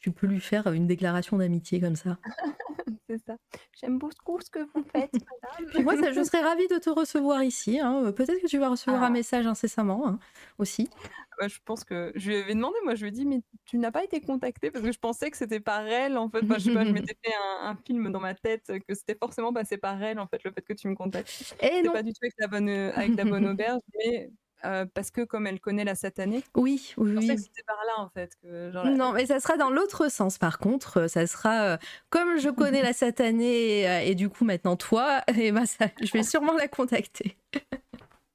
[0.08, 2.18] tu peux lui faire une déclaration d'amitié comme ça.
[3.10, 3.36] c'est ça.
[3.78, 5.12] J'aime beaucoup ce que vous faites,
[5.74, 5.84] madame.
[5.84, 7.78] moi, je serais ravie de te recevoir ici.
[7.78, 8.14] Hein.
[8.14, 9.10] Peut-être que tu vas recevoir un ah.
[9.10, 10.20] message incessamment hein,
[10.60, 10.90] aussi.
[11.38, 13.78] Bah, je pense que je lui avais demandé, moi je lui ai dit, mais tu
[13.78, 16.40] n'as pas été contactée parce que je pensais que c'était par elle en fait.
[16.42, 19.76] je sais pas, je m'étais fait un, film dans ma tête que c'était forcément passé
[19.76, 21.54] par elle en fait, le fait que tu me contactes.
[21.62, 21.92] Et non.
[21.92, 24.32] pas du tout avec la bonne, avec la bonne auberge, mais
[24.66, 26.44] euh, parce que comme elle connaît la satanée.
[26.56, 27.28] Oui, oui, oui.
[27.38, 28.32] c'était par là en fait.
[28.42, 31.08] Que, genre, non, mais ça sera dans l'autre sens par contre.
[31.10, 31.78] Ça sera euh,
[32.10, 35.88] comme je connais la satanée et, euh, et, du coup maintenant toi, et ben ça,
[36.02, 37.38] je vais sûrement la contacter.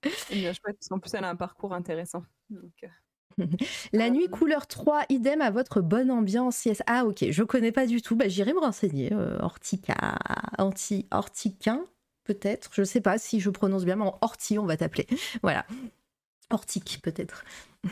[0.05, 2.25] C'est bien chouette, parce qu'en plus, elle a un parcours intéressant.
[2.51, 2.89] Donc, euh.
[3.93, 6.65] La nuit couleur 3, idem à votre bonne ambiance.
[6.65, 6.83] Yes.
[6.87, 8.17] Ah ok, je connais pas du tout.
[8.17, 9.13] Bah, J'irai me renseigner.
[9.13, 10.19] Euh, Hortica,
[10.59, 11.85] anti Hortiquin,
[12.25, 12.71] peut-être.
[12.75, 15.07] Je sais pas si je prononce bien, mais Horti, on va t'appeler.
[15.43, 15.67] Voilà.
[16.51, 17.45] Hortique, peut-être.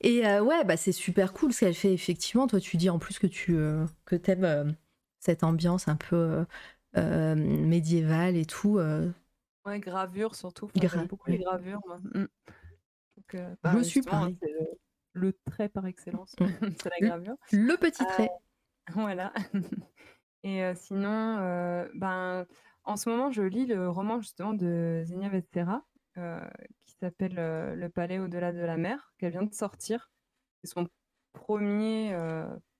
[0.00, 2.46] Et euh, ouais, bah, c'est super cool ce qu'elle fait, effectivement.
[2.46, 3.56] Toi, tu dis en plus que tu
[4.04, 4.76] que aimes
[5.18, 6.44] cette ambiance un peu
[6.94, 8.78] médiévale et tout.
[9.66, 10.68] Ouais, gravure surtout.
[11.08, 11.98] beaucoup les gravures, moi.
[12.14, 12.26] Mmh.
[13.16, 14.36] Donc, euh, Je bah, suis pareil.
[15.12, 16.46] le, trait par excellence, mmh.
[16.82, 17.36] c'est la gravure.
[17.52, 18.28] Le petit trait.
[18.30, 19.32] Euh, voilà.
[20.42, 22.46] Et euh, sinon, ben,
[22.84, 25.82] en ce moment, je lis le roman justement de Zenia Vetsera
[26.83, 30.10] qui s'appelle Le palais au-delà de la mer, qu'elle vient de sortir.
[30.62, 30.88] C'est son
[31.32, 32.16] premier,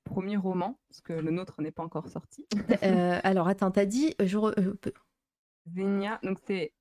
[0.05, 2.47] premier roman, parce que le nôtre n'est pas encore sorti.
[2.83, 4.15] alors, attends, t'as dit.
[4.21, 4.39] Je
[5.67, 6.73] Zenia, donc c'est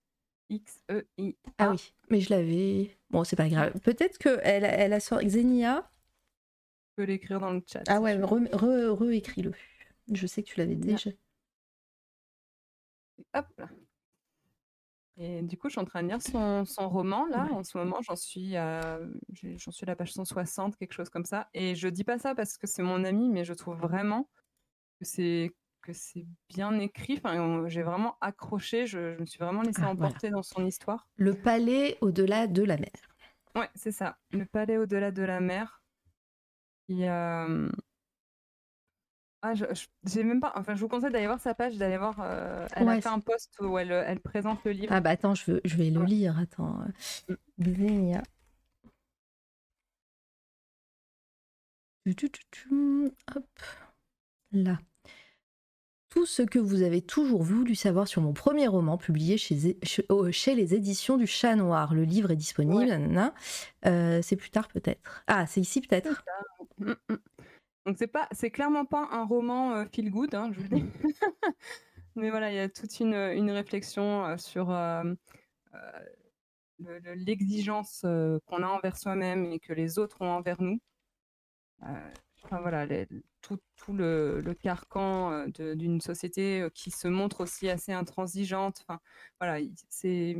[0.49, 1.37] X-E-I.
[1.57, 2.97] Ah oui, mais je l'avais.
[3.09, 3.79] Bon, c'est pas grave.
[3.81, 5.89] Peut-être qu'elle elle a sorti Xenia.
[6.89, 7.83] Je peux l'écrire dans le chat.
[7.87, 9.51] Ah ouais, re-écris-le.
[10.11, 11.09] je sais que tu l'avais déjà.
[13.33, 13.69] Hop là.
[15.17, 17.47] Et du coup, je suis en train de lire son, son roman là.
[17.51, 18.99] En ce moment, j'en suis à
[19.31, 21.49] j'en suis à la page 160, quelque chose comme ça.
[21.53, 24.27] Et je dis pas ça parce que c'est mon ami, mais je trouve vraiment
[24.99, 25.51] que c'est
[25.83, 27.15] que c'est bien écrit.
[27.17, 31.07] Enfin, j'ai vraiment accroché, je, me suis vraiment laissé ah, emporter dans son histoire.
[31.15, 32.89] Le palais au-delà de la mer.
[33.55, 34.17] Ouais, c'est ça.
[34.31, 35.83] Le palais au-delà de la mer.
[36.87, 37.47] Il y a.
[39.45, 39.65] Ah, je,
[40.05, 40.53] j'ai même pas.
[40.55, 42.15] Enfin, je vous conseille d'aller voir sa page, d'aller voir.
[42.21, 44.93] Euh, elle a fait un post où elle, elle, présente le livre.
[44.93, 46.39] Ah bah attends, je, veux, je vais le lire.
[46.39, 46.79] Attends.
[47.59, 48.23] Xenia.
[53.35, 53.45] Hop.
[54.53, 54.79] Là
[56.13, 60.31] tout ce que vous avez toujours voulu savoir sur mon premier roman publié chez, oh,
[60.31, 61.95] chez, les éditions du Chat Noir.
[61.95, 63.31] Le livre est disponible.
[63.87, 65.23] Euh, c'est plus tard peut-être.
[65.25, 66.23] Ah, c'est ici peut-être.
[67.85, 70.79] Donc c'est pas, c'est clairement pas un roman euh, feel good, hein, je vous le
[70.79, 70.85] dis.
[72.15, 74.71] Mais voilà, il y a toute une, une réflexion euh, sur
[77.15, 78.01] l'exigence
[78.45, 80.79] qu'on a envers soi-même et que les autres ont envers nous.
[82.43, 83.07] enfin voilà, les,
[83.43, 88.83] tout, le, carcan euh, d'une société euh, qui se montre aussi assez intransigeante.
[88.87, 88.99] Enfin,
[89.39, 90.35] voilà, c'est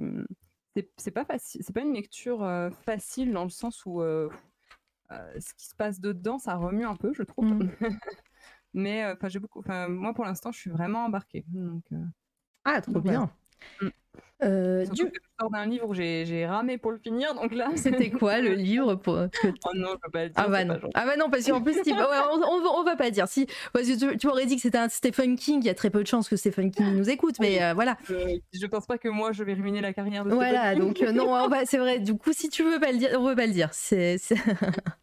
[0.97, 2.39] c'est pas facile, c'est pas une lecture
[2.83, 4.01] facile dans le sens où
[5.39, 7.45] ce qui se passe dedans, ça remue un peu, je trouve.
[7.45, 7.69] Mmh.
[8.73, 11.45] Mais enfin, j'ai beaucoup, enfin, moi pour l'instant, je suis vraiment embarquée.
[11.49, 11.83] Donc,
[12.65, 13.31] ah, trop bien.
[13.81, 13.89] Mmh.
[14.43, 15.05] Euh, du...
[15.05, 17.69] que je sors d'un livre où j'ai ramé pour le finir, donc là.
[17.75, 19.15] C'était quoi le livre pour...
[19.15, 20.35] Oh non, je peux pas le dire.
[20.35, 20.79] Ah bah non.
[20.93, 23.27] Ah bah non, parce qu'en plus, on, on, va pas dire.
[23.27, 25.89] Si, parce que tu, aurais dit que c'était un Stephen King, il y a très
[25.89, 27.97] peu de chances que Stephen King nous écoute, mais euh, voilà.
[28.03, 31.05] Je, je, pense pas que moi je vais ruiner la carrière de voilà, Stephen King.
[31.07, 31.99] Voilà, donc euh, non, c'est vrai.
[31.99, 33.69] Du coup, si tu veux pas le dire, on veut pas le dire.
[33.71, 34.17] C'est.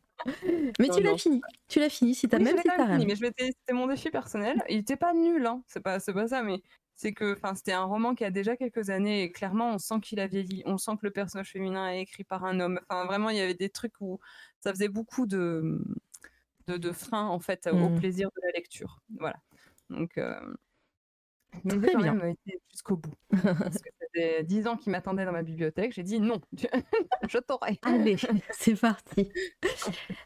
[0.78, 1.40] Mais tu l'as fini.
[1.68, 4.62] Tu l'as fini si t'as oui, même si fini, mais c'était mon défi personnel.
[4.68, 5.62] Il était pas nul, hein.
[5.66, 6.62] C'est pas, pas ça, mais
[6.96, 10.20] c'est que c'était un roman qui a déjà quelques années et clairement on sent qu'il
[10.20, 12.78] a vieilli, on sent que le personnage féminin est écrit par un homme.
[12.88, 14.20] Enfin vraiment il y avait des trucs où
[14.60, 15.78] ça faisait beaucoup de
[16.66, 17.98] de, de freins en fait au Mmh.
[17.98, 19.00] plaisir de la lecture.
[19.18, 19.40] Voilà.
[19.88, 20.38] Donc euh,
[21.66, 22.18] Très bien.
[22.70, 23.14] jusqu'au bout.
[23.30, 25.92] Parce que c'était 10 ans qui m'attendaient dans ma bibliothèque.
[25.92, 26.40] J'ai dit non,
[27.28, 27.78] je t'aurai.
[27.82, 28.16] Allez,
[28.50, 29.30] c'est parti.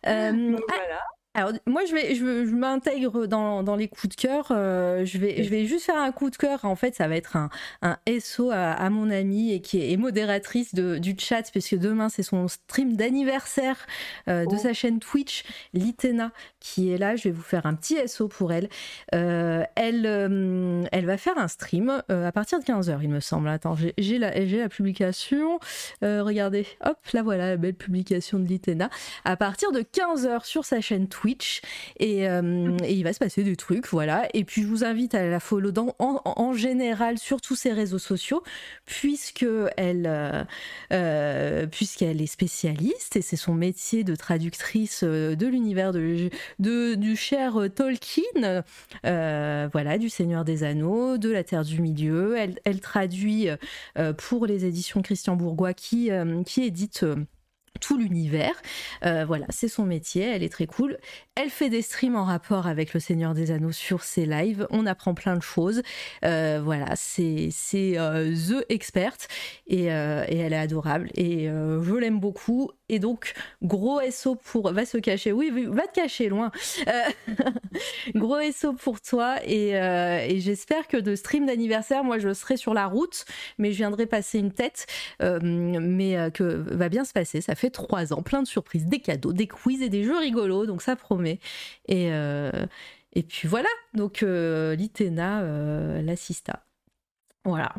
[0.07, 1.01] Euh, Donc voilà.
[1.37, 4.49] Alors, moi, je, vais, je, je m'intègre dans, dans les coups de cœur.
[4.53, 6.65] euh, je, vais, je vais juste faire un coup de cœur.
[6.65, 7.51] En fait, ça va être un,
[7.83, 12.09] un SO à, à mon amie et qui est modératrice de, du chat, puisque demain,
[12.09, 13.85] c'est son stream d'anniversaire
[14.29, 14.59] euh, de Oh.
[14.59, 16.31] sa chaîne Twitch, Litena,
[16.61, 17.17] qui est là.
[17.17, 18.69] Je vais vous faire un petit SO pour elle.
[19.13, 20.07] Euh, elle,
[20.93, 23.49] elle va faire un stream à partir de 15h, il me semble.
[23.49, 25.59] Attends, j'ai, la, j'ai la publication.
[26.01, 28.89] Regardez, hop, là voilà la belle publication de Litena
[29.25, 31.24] à partir de 15h sur sa chaîne Twitch
[31.99, 34.29] et, euh, et il va se passer des trucs voilà.
[34.35, 37.99] Et puis je vous invite à la follow dans, en, général sur tous ses réseaux
[37.99, 38.43] sociaux
[38.85, 39.47] puisque
[39.77, 40.45] elle euh,
[40.93, 46.95] euh, puisqu'elle est spécialiste et c'est son métier de traductrice euh, de l'univers de, de-
[46.95, 48.63] du cher Tolkien
[49.03, 52.37] voilà du Seigneur des Anneaux de la Terre du Milieu.
[52.37, 53.49] Elle, elle traduit
[54.19, 56.11] pour les éditions Christian Bourgois qui,
[56.47, 57.05] qui édite
[57.81, 58.55] tout l'univers.
[59.05, 60.99] Euh, voilà, c'est son métier, elle est très cool.
[61.37, 64.69] Elle fait des streams en rapport avec le Seigneur des Anneaux sur ses lives.
[64.71, 65.83] On apprend plein de choses.
[66.25, 69.17] Euh, voilà, c'est euh, the expert
[69.67, 72.71] et, euh, et elle est adorable et je l'aime beaucoup.
[72.89, 73.33] Et donc
[73.63, 75.33] gros SO pour va se cacher.
[75.33, 76.53] Oui, va te cacher loin.
[78.15, 79.73] Gros SO pour toi et,
[80.39, 83.25] j'espère que de stream d'anniversaire, moi je serai sur la route,
[83.59, 84.87] mais je viendrai passer une tête.
[85.21, 87.41] Mais que va bien se passer.
[87.41, 90.67] Ça fait trois ans, plein de surprises, des cadeaux, des quiz et des jeux rigolos,
[90.67, 91.24] donc ça promet.
[91.27, 92.67] Et, euh,
[93.13, 96.65] et puis voilà, donc euh, Litena euh, l'assista.
[97.45, 97.75] Voilà.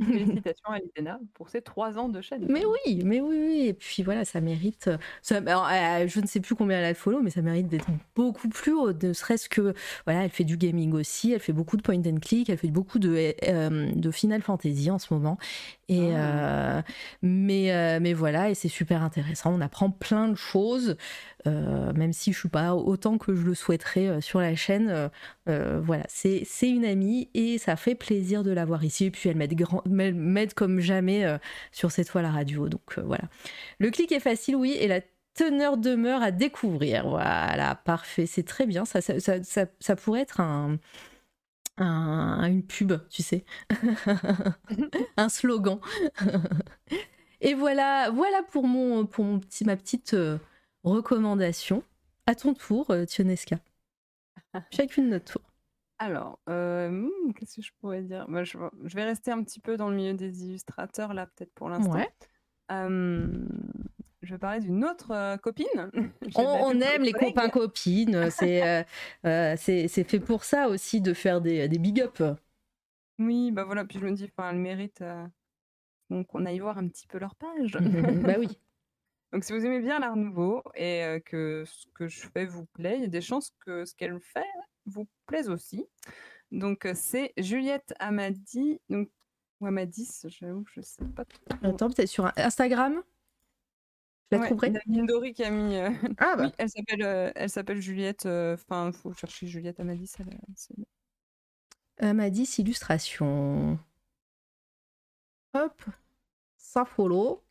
[0.00, 2.46] Félicitations à Litena pour ses 3 ans de chaîne.
[2.48, 3.66] Mais oui, mais oui, oui.
[3.66, 4.88] Et puis voilà, ça mérite.
[5.20, 5.68] Ça, alors,
[6.08, 8.72] je ne sais plus combien elle a de follow, mais ça mérite d'être beaucoup plus
[8.72, 8.92] haut.
[8.94, 9.74] Ne serait-ce que.
[10.06, 12.68] Voilà, elle fait du gaming aussi, elle fait beaucoup de point and click, elle fait
[12.68, 15.36] beaucoup de, euh, de Final Fantasy en ce moment.
[15.92, 16.80] Et, euh,
[17.20, 19.52] mais, euh, mais voilà, et c'est super intéressant.
[19.52, 20.96] On apprend plein de choses,
[21.48, 25.10] euh, même si je suis pas autant que je le souhaiterais sur la chaîne.
[25.46, 29.06] voilà, c'est c'est une amie et ça fait plaisir de la voir ici.
[29.06, 31.26] Et puis elle m'aide grand- m'aide m'aide comme jamais
[31.72, 32.68] sur cette fois la radio.
[32.68, 33.24] Donc voilà.
[33.80, 35.00] Le clic est facile, oui, et la
[35.34, 37.08] teneur demeure à découvrir.
[37.08, 38.84] Voilà, parfait, c'est très bien.
[38.84, 40.78] Ça, ça, ça, ça- ça pourrait être un,
[41.80, 43.44] un- une pub, tu sais,
[45.16, 45.80] un slogan.
[47.40, 50.38] et voilà, voilà pour mon, pour mon petit, ma petite euh,
[50.84, 51.82] recommandation.
[52.26, 53.56] À ton tour, euh, Tionesca.
[54.72, 55.42] Chacune notre tour.
[55.98, 58.26] Alors, euh, hmm, qu'est-ce que je pourrais dire?
[58.44, 61.68] Je, je vais rester un petit peu dans le milieu des illustrateurs, là, peut-être pour
[61.68, 61.92] l'instant.
[61.92, 62.08] Ouais.
[64.22, 65.90] Je vais parler d'une autre euh, copine.
[66.34, 68.30] On, aime les copains copines.
[68.30, 68.82] C'est euh,
[69.26, 72.22] euh, c'est c'est fait pour ça aussi de faire des, des big up.
[73.18, 75.26] Oui, bah voilà, puis je me dis, enfin, elle mérite euh,
[76.08, 77.72] donc on aille voir un petit peu leur page.
[78.24, 78.48] bah oui.
[79.32, 82.64] Donc, si vous aimez bien l'art nouveau et euh, que ce que je fais vous
[82.64, 84.42] plaît, il y a des chances que ce qu'elle fait
[84.86, 85.86] vous plaise aussi.
[86.50, 89.08] Donc, c'est Juliette Amadi, donc,
[89.60, 91.40] ou Amadis, j'avoue, je sais pas trop.
[91.62, 93.02] Attends, peut-être sur Instagram?
[94.30, 94.70] Je la Ouais, trouverai.
[94.70, 95.76] Nadine Dory qui a mis.
[95.76, 96.44] euh, Ah bah.
[96.46, 98.26] oui, elle s'appelle, euh, elle s'appelle Juliette.
[98.26, 100.12] Enfin, il faut chercher Juliette Amadis.
[100.20, 100.28] elle,
[102.02, 103.78] euh, Amadis illustration.
[105.54, 105.84] Hop.
[106.56, 107.44] Ça follow.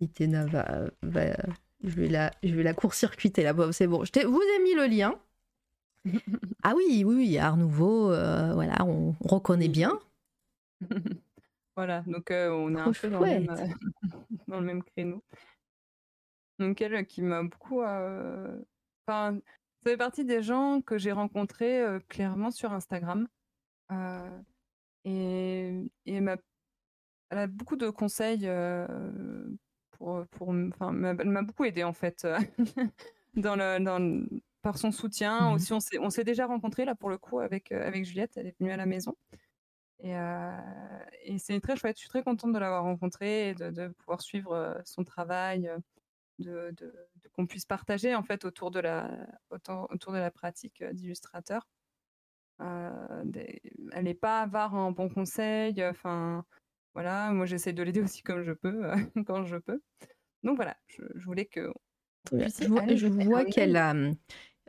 [0.00, 1.36] Itena va, va-
[1.84, 3.52] je vais la, je vais la court-circuiter là.
[3.52, 4.04] Bon, c'est bon.
[4.04, 5.14] Je vous ai mis le lien.
[6.62, 9.98] Ah oui, oui, oui, Art Nouveau, euh, voilà, on, on reconnaît bien.
[11.76, 13.60] Voilà, donc euh, on est un peu dans le, même, chouette.
[13.60, 13.68] euh,
[14.48, 15.22] dans le même créneau.
[16.58, 17.82] Donc elle qui m'a beaucoup...
[17.82, 18.60] euh,
[19.06, 19.38] Enfin,
[19.82, 23.26] ça fait partie des gens que j'ai rencontrés clairement sur Instagram.
[25.04, 26.38] Et, et elle,
[27.30, 28.48] elle a beaucoup de conseils
[29.92, 32.24] pour, pour, enfin, elle m'a beaucoup aidé en fait
[33.34, 34.26] dans le, dans,
[34.62, 35.50] par son soutien.
[35.50, 38.36] Mmh Aussi, on s'est, on s'est déjà rencontrés là pour le coup avec, avec Juliette.
[38.36, 39.16] Elle est venue à la maison.
[40.02, 40.14] Et,
[41.24, 41.96] et c'est très chouette.
[41.96, 45.70] Je suis très contente de l'avoir rencontrée et de, de pouvoir suivre son travail,
[46.38, 46.92] de, de,
[47.32, 49.10] qu'on puisse partager en fait autour de la,
[49.50, 51.66] autour de la pratique d'illustrateur.
[52.60, 53.24] Euh,
[53.92, 55.82] elle n'est pas avare en bons conseils.
[55.84, 56.44] Enfin,
[56.94, 58.90] voilà, moi j'essaie de l'aider aussi comme je peux,
[59.26, 59.80] quand je peux.
[60.42, 61.72] Donc voilà, je, voulais que.
[62.32, 63.94] Je vois, je vois qu'elle a.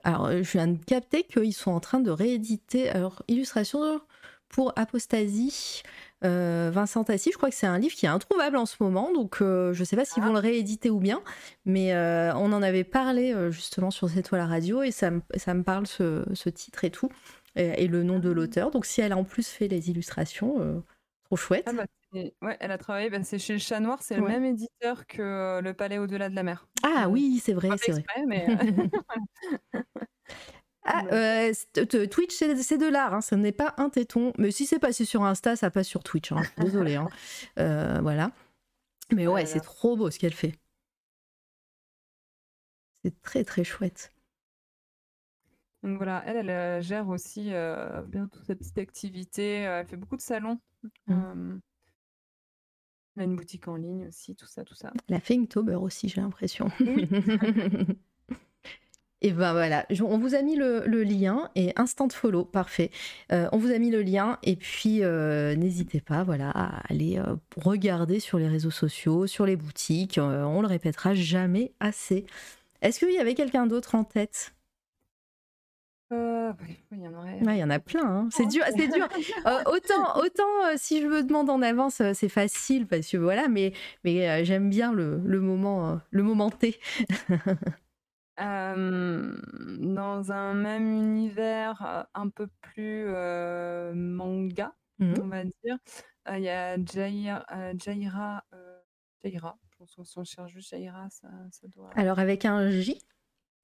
[0.04, 2.90] Alors, je viens de capter qu'ils sont en train de rééditer.
[2.90, 4.02] Alors, illustration
[4.52, 5.82] pour Apostasie,
[6.24, 9.12] euh, Vincent Tassi, je crois que c'est un livre qui est introuvable en ce moment,
[9.14, 10.34] donc euh, je ne sais pas s'ils vont ah.
[10.34, 11.22] le rééditer ou bien,
[11.66, 15.88] mais euh, on en avait parlé justement sur cette toile radio et ça, me parle
[15.88, 17.10] ce, titre et tout,
[17.56, 18.34] et, le nom de ah.
[18.34, 18.72] l'auteur.
[18.72, 20.84] Donc si elle a en plus fait les illustrations,
[21.24, 21.68] trop chouette.
[21.68, 24.44] Ah bah, ouais, elle a travaillé, bah, c'est chez le Chat Noir, c'est le même
[24.44, 26.68] éditeur que Le Palais au-delà de la mer.
[26.84, 28.04] Ah oui, c'est vrai, c'est vrai.
[28.28, 28.48] Mais...
[30.84, 31.54] Ah, euh,
[32.10, 34.34] Twitch, c'est de l'art, hein, ce n'est pas un téton.
[34.38, 36.32] Mais si c'est passé sur Insta, ça passe sur Twitch.
[36.32, 36.42] Hein.
[36.58, 36.96] Désolé.
[36.96, 37.08] Hein.
[37.60, 38.32] Euh, voilà.
[39.14, 40.56] Mais ouais, c'est trop beau ce qu'elle fait.
[43.04, 44.14] C'est très très chouette.
[45.84, 47.50] Donc voilà, elle, elle euh, gère aussi
[48.08, 49.54] bien toute cette petite activité.
[49.62, 50.60] elle fait beaucoup de salons.
[51.08, 51.60] Mmh.
[53.16, 54.92] elle a une boutique en ligne aussi, tout ça, tout ça.
[55.10, 56.72] Elle a fait Inktober aussi, j'ai l'impression.
[56.80, 57.08] Oui.
[59.24, 62.90] Et ben voilà, on vous a mis le, lien et instant follow, parfait.
[63.32, 67.20] Euh, on vous a mis le lien et puis euh, n'hésitez pas, voilà, à aller
[67.20, 70.20] euh, regarder sur les réseaux sociaux, sur les boutiques.
[70.20, 72.26] on le répétera jamais assez.
[72.82, 74.56] Est-ce qu'il y avait quelqu'un d'autre en tête?
[76.12, 77.38] Il y en aurait.
[77.40, 78.04] il y en a plein.
[78.04, 78.30] Hein.
[78.32, 79.08] C'est dur, c'est dur.
[79.68, 83.72] autant, autant si je me demande en avance, c'est facile parce que voilà, mais,
[84.04, 86.78] mais j'aime bien le, le moment, le moment T.
[88.42, 93.06] dans un même univers un peu plus
[93.94, 95.78] manga, mmh on va dire,
[96.32, 97.46] il y a Jaira,
[97.78, 98.44] Jaira,
[99.24, 101.90] Jaira, je pense qu'on cherche juste Jaira, ça, ça doit.
[101.96, 103.00] Alors avec un J?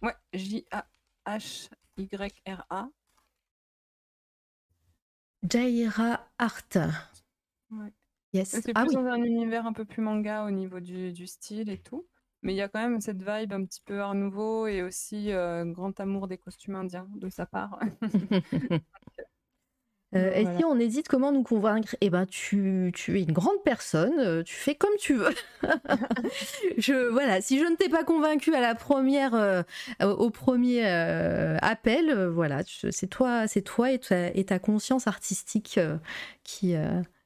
[0.02, 1.70] Ouais, J-A-H-Y-R-A.
[5.50, 6.78] Jaira Art.
[7.72, 7.94] Ouais.
[8.34, 8.50] Yes.
[8.50, 11.70] C'est ah plus dans un univers un peu plus manga au niveau du, du style
[11.70, 12.06] et tout.
[12.44, 15.32] Mais il y a quand même cette vibe un petit peu art nouveau et aussi
[15.32, 17.80] euh, grand amour des costumes indiens de sa part.
[20.16, 21.98] Euh, et si on hésite, comment nous convaincre?
[22.00, 25.36] Eh ben, tu, tu, es une grande personne, euh, tu fais comme tu veux.
[26.78, 29.66] je, voilà, si je ne t'ai pas convaincu à la première,
[30.00, 30.86] au premier
[31.62, 35.78] appel, voilà, c'est toi, c'est toi et ta, et ta, conscience artistique
[36.46, 36.74] qui,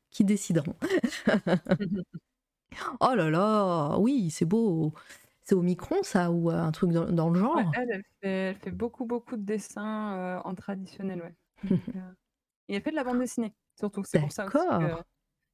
[0.10, 0.76] qui décideront.
[3.00, 4.94] Oh là là, oui, c'est beau.
[5.44, 7.72] C'est au micron, ça, ou euh, un truc dans, le genre?
[7.76, 11.36] Elle, elle, fait, beaucoup, beaucoup de dessins euh, en traditionnel, ouais.
[11.96, 12.12] Euh,
[12.70, 14.04] et elle fait de la bande dessinée, surtout.
[14.06, 14.58] C'est pour ça aussi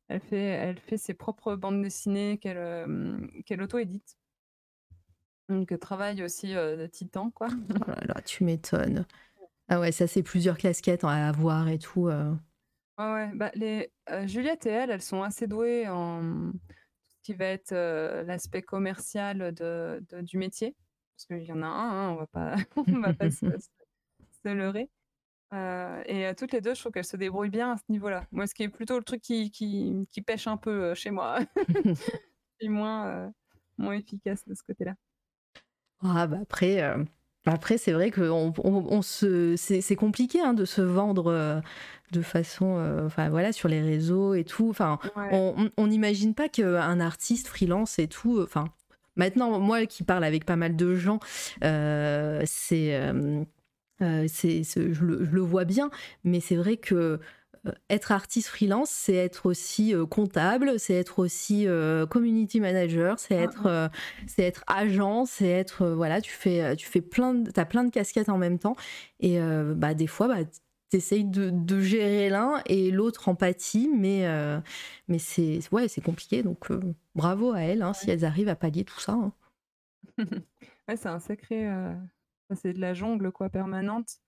[0.10, 4.18] elle fait, elle fait ses propres bandes dessinées qu'elle qu'elle auto-édite.
[5.50, 7.48] Donc, elle travaille aussi de titan, quoi.
[7.52, 9.06] Oh là là, tu m'étonnes.
[9.68, 12.08] Ah ouais, ça, c'est plusieurs casquettes à avoir et tout.
[12.08, 12.24] Ouais,
[13.00, 13.32] ouais.
[13.34, 13.92] Bah, les,
[14.26, 16.52] Juliette et elle, elles sont assez douées en
[17.28, 17.74] qui va être
[18.26, 20.78] l'aspect commercial de, du métier,
[21.14, 22.56] parce qu'il y en a un, hein, on va pas,
[22.88, 23.46] on va pas se,
[24.46, 24.90] se, leurrer.
[26.06, 28.26] et toutes les deux, je trouve qu'elles se débrouillent bien à ce niveau-là.
[28.32, 31.40] Moi, ce qui est plutôt le truc qui, qui, qui pêche un peu chez moi,
[32.62, 33.30] et moins,
[33.78, 34.96] moins efficace de ce côté-là.
[36.00, 36.82] Ah bah après,
[37.48, 41.62] après c'est vrai que on, on, se, c'est, compliqué hein, de se vendre
[42.12, 44.70] de façon, euh, enfin voilà, sur les réseaux et tout.
[44.70, 45.00] Enfin,
[45.32, 48.66] on n'imagine pas qu'un artiste freelance et tout, enfin,
[49.16, 51.20] maintenant, moi qui parle avec pas mal de gens,
[51.64, 53.44] euh, c'est, euh,
[54.28, 55.90] c'est, je, le, vois bien,
[56.24, 57.20] mais c'est vrai que
[57.90, 61.68] être artiste freelance, c'est être aussi comptable, c'est être aussi
[62.10, 63.90] community manager, c'est être,
[64.28, 67.90] c'est être agent, c'est être voilà, tu fais, tu fais plein, de, as plein de
[67.90, 68.76] casquettes en même temps,
[69.20, 69.40] et
[69.76, 70.44] bah des fois, bah,
[70.90, 74.60] t'essayes de, de gérer l'un et l'autre empathie, mais, euh,
[75.08, 76.44] mais c'est ouais, c'est compliqué.
[76.44, 76.80] Donc euh,
[77.16, 79.14] bravo à elles hein, si elles arrivent à pallier tout ça.
[79.14, 79.34] Hein.
[80.88, 81.68] ouais, c'est un sacré.
[81.70, 81.94] Euh,
[82.56, 84.20] c'est de la jungle quoi permanente.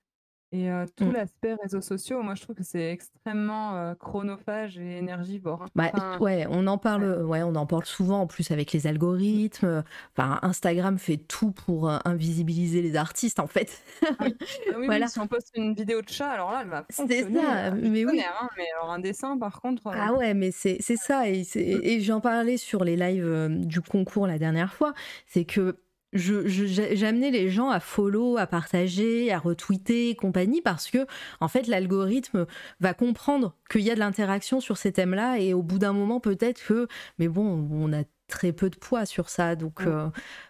[0.52, 1.12] Et euh, tout Mm.
[1.12, 5.62] l'aspect réseaux sociaux, moi je trouve que c'est extrêmement euh, chronophage et énergivore.
[5.62, 5.68] hein.
[5.76, 8.88] Bah, Enfin, ouais, on en parle, ouais, on en parle souvent en plus avec les
[8.88, 9.84] algorithmes.
[10.18, 13.80] Enfin, Instagram fait tout pour euh, invisibiliser les artistes en fait.
[14.18, 14.34] ah oui,
[14.76, 15.08] oui, Voilà.
[15.08, 18.06] si on poste une vidéo de chat, alors là, elle va C'est ça, euh, mais
[18.06, 18.20] oui.
[18.22, 21.30] hein, mais alors un dessin, par contre, euh, Ah ouais, mais c'est ça.
[21.30, 24.94] Et, c'est- et j'en parlais sur les lives du concours la dernière fois.
[25.28, 25.78] C'est que
[26.14, 31.06] j'ai amené les gens à follow, à partager, à retweeter et compagnie parce que,
[31.40, 32.46] en fait, l'algorithme
[32.80, 36.20] va comprendre qu'il y a de l'interaction sur ces thèmes-là et au bout d'un moment,
[36.20, 36.88] peut-être que.
[37.20, 39.56] Mais bon, on a très peu de poids sur ça.
[39.56, 39.88] Donc, Mm.
[39.88, 40.08] euh,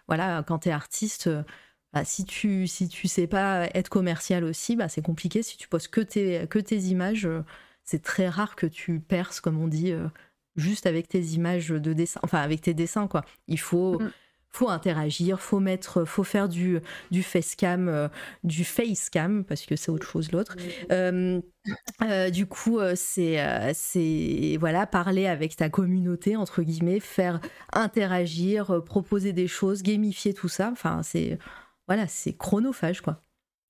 [0.08, 1.26] voilà, quand t'es artiste.
[1.26, 1.42] euh,
[1.92, 5.42] bah, si tu si tu sais pas être commercial aussi, bah, c'est compliqué.
[5.42, 7.42] Si tu postes que tes, que tes images, euh,
[7.82, 9.92] c'est très rare que tu perces, comme on dit,
[10.54, 13.24] juste avec tes images de dessin, enfin avec tes dessins, quoi.
[13.48, 14.10] Il faut, Mm.
[14.50, 16.80] Faut interagir, faut mettre, faut faire du,
[17.10, 18.08] du facecam, euh,
[18.44, 20.56] du facecam, parce que c'est autre chose l'autre.
[20.90, 21.40] Euh,
[22.02, 27.40] euh, du coup, c'est, c'est voilà, parler avec ta communauté entre guillemets, faire
[27.72, 30.70] interagir, proposer des choses, gamifier tout ça.
[30.72, 31.38] Enfin, c'est
[31.86, 33.20] voilà, c'est chronophage quoi.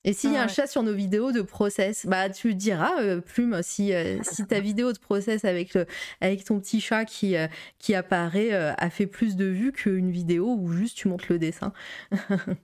[0.05, 0.49] Et s'il y a un ouais.
[0.49, 4.59] chat sur nos vidéos de process, bah tu diras, euh, Plume, si, euh, si ta
[4.61, 5.87] vidéo de process avec, le,
[6.23, 7.49] avec ton petit chat qui, euh,
[7.79, 11.73] qui apparaît a fait plus de vues qu'une vidéo où juste tu montes le dessin.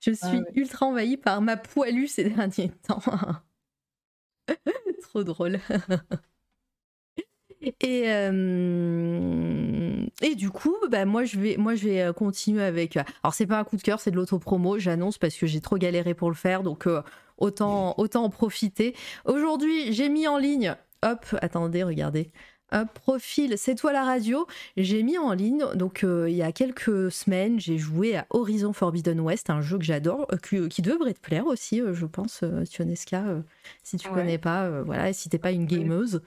[0.00, 0.52] Je suis Ah ouais.
[0.54, 3.00] ultra envahie par ma poilue ces derniers temps.
[5.02, 5.58] Trop drôle.
[7.60, 12.96] Et, euh, et du coup, bah, moi, je vais, moi, je vais euh, continuer avec.
[12.96, 15.76] Alors, c'est pas un coup de cœur, c'est de l'autopromo, j'annonce parce que j'ai trop
[15.76, 17.02] galéré pour le faire, donc euh,
[17.36, 18.94] autant, autant en profiter.
[19.24, 20.74] Aujourd'hui, j'ai mis en ligne.
[21.04, 22.30] Hop, attendez, regardez.
[22.70, 24.46] Hop, profil, c'est toi la radio.
[24.76, 28.74] J'ai mis en ligne, donc euh, il y a quelques semaines, j'ai joué à Horizon
[28.74, 32.04] Forbidden West, un jeu que j'adore, euh, qui, qui devrait te plaire aussi, euh, je
[32.04, 33.40] pense, euh, Tionesca, euh,
[33.82, 34.14] si tu Ouais.
[34.14, 36.20] connais pas, euh, voilà, si t'es pas une gameuse.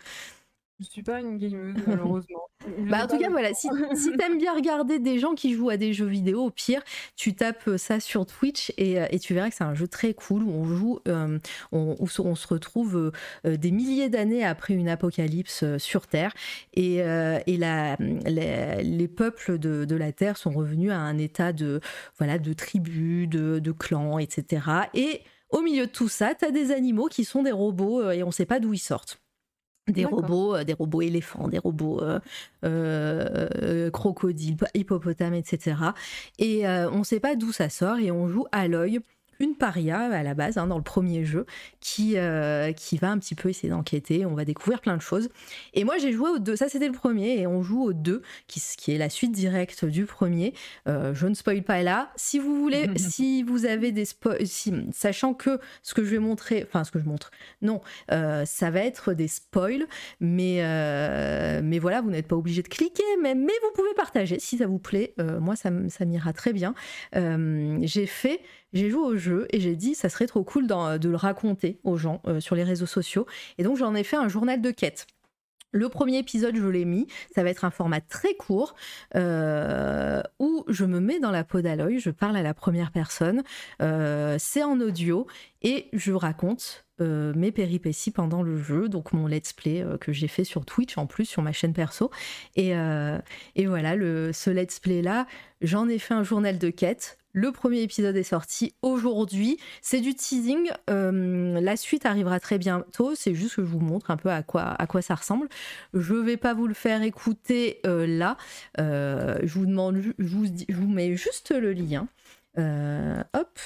[0.82, 2.42] Je suis pas une gameuse, malheureusement.
[2.90, 5.77] Bah, en tout cas, voilà, si, si t'aimes bien regarder des gens qui jouent à
[5.77, 6.82] des jeux vidéo, au pire,
[7.16, 9.88] tu tapes euh, ça sur Twitch et, euh, et tu verras que c'est un jeu
[9.88, 11.38] très cool où on joue, euh,
[11.72, 13.11] on, où se- on se retrouve
[13.45, 16.34] euh, des milliers d'années après une apocalypse sur Terre
[16.74, 21.18] et, euh, et la, les, les peuples de, de la Terre sont revenus à un
[21.18, 21.80] état de,
[22.18, 24.66] voilà, de tribus, de, de clans, etc.
[24.93, 28.32] Et au milieu de tout ça, t'as des animaux qui sont des robots et on
[28.32, 29.19] sait pas d'où ils sortent.
[29.88, 32.19] Des robots, euh, des robots éléphants, des robots euh,
[32.64, 35.76] euh, crocodiles, hippopotames, etc.
[36.38, 39.00] Et on ne sait pas d'où ça sort et on joue à l'œil
[39.42, 41.45] une paria à la base hein, dans le premier jeu
[41.80, 45.30] qui, euh, qui va un petit peu essayer d'enquêter, on va découvrir plein de choses.
[45.74, 48.22] Et moi j'ai joué au 2, ça c'était le premier et on joue au 2
[48.48, 50.53] qui, qui est la suite directe du premier.
[50.88, 52.11] Euh, je ne spoil pas là.
[52.16, 56.20] Si vous voulez, si vous avez des spoils, si, sachant que ce que je vais
[56.20, 59.88] montrer, enfin ce que je montre, non, euh, ça va être des spoils,
[60.20, 60.61] mais,
[61.64, 64.68] mais voilà, vous n'êtes pas obligé de cliquer, mais, mais vous pouvez partager si ça
[64.68, 65.14] vous plaît.
[65.18, 65.72] Moi, ça,
[66.06, 66.74] m'ira très bien.
[67.14, 68.42] J'ai fait,
[68.74, 71.98] j'ai joué au jeu et j'ai dit, ça serait trop cool de le raconter aux
[71.98, 73.25] gens euh, sur les réseaux sociaux.
[73.58, 75.08] Et donc, j'en ai fait un journal de quête.
[75.74, 77.08] Le premier épisode, je l'ai mis.
[77.33, 78.75] Ça va être un format très court
[79.16, 83.41] euh, où je me mets dans la peau d'Aloy, je parle à la première personne.
[83.82, 85.27] Euh, c'est en audio
[85.61, 90.43] et je raconte mes péripéties pendant le jeu, donc mon let's play que j'ai fait
[90.43, 92.11] sur Twitch en plus sur ma chaîne perso.
[92.56, 92.74] Et,
[93.56, 95.25] et voilà, le, ce let's play là,
[95.61, 97.17] j'en ai fait un journal de quête.
[97.34, 99.58] Le premier épisode est sorti aujourd'hui.
[99.82, 100.69] C'est du teasing.
[100.90, 103.16] euh, la suite arrivera très bientôt.
[103.16, 105.48] C'est juste que je vous montre un peu à quoi, ça ressemble.
[105.93, 108.38] Je vais pas vous le faire écouter euh, là.
[108.80, 110.01] Euh, je vous demande,
[110.88, 112.08] mets juste le lien.
[112.58, 113.60] Hop.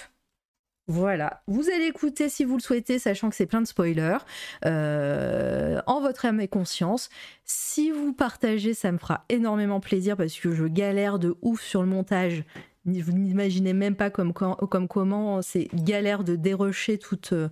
[0.87, 4.19] Voilà, vous allez écouter si vous le souhaitez, sachant que c'est plein de spoilers,
[4.63, 7.09] en votre âme et conscience.
[7.43, 11.81] Si vous partagez, ça me fera énormément plaisir parce que je galère de ouf sur
[11.81, 12.43] le montage.
[12.85, 17.49] Vous n'imaginez même pas comme, quand- comme comment c'est galère de dérocher toute, euh,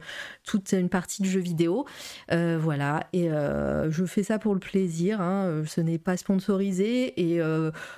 [0.71, 1.85] une partie du jeu vidéo.
[2.31, 7.19] Euh, voilà, et euh, je fais ça pour le plaisir, hein, ce n'est pas sponsorisé,
[7.19, 7.37] et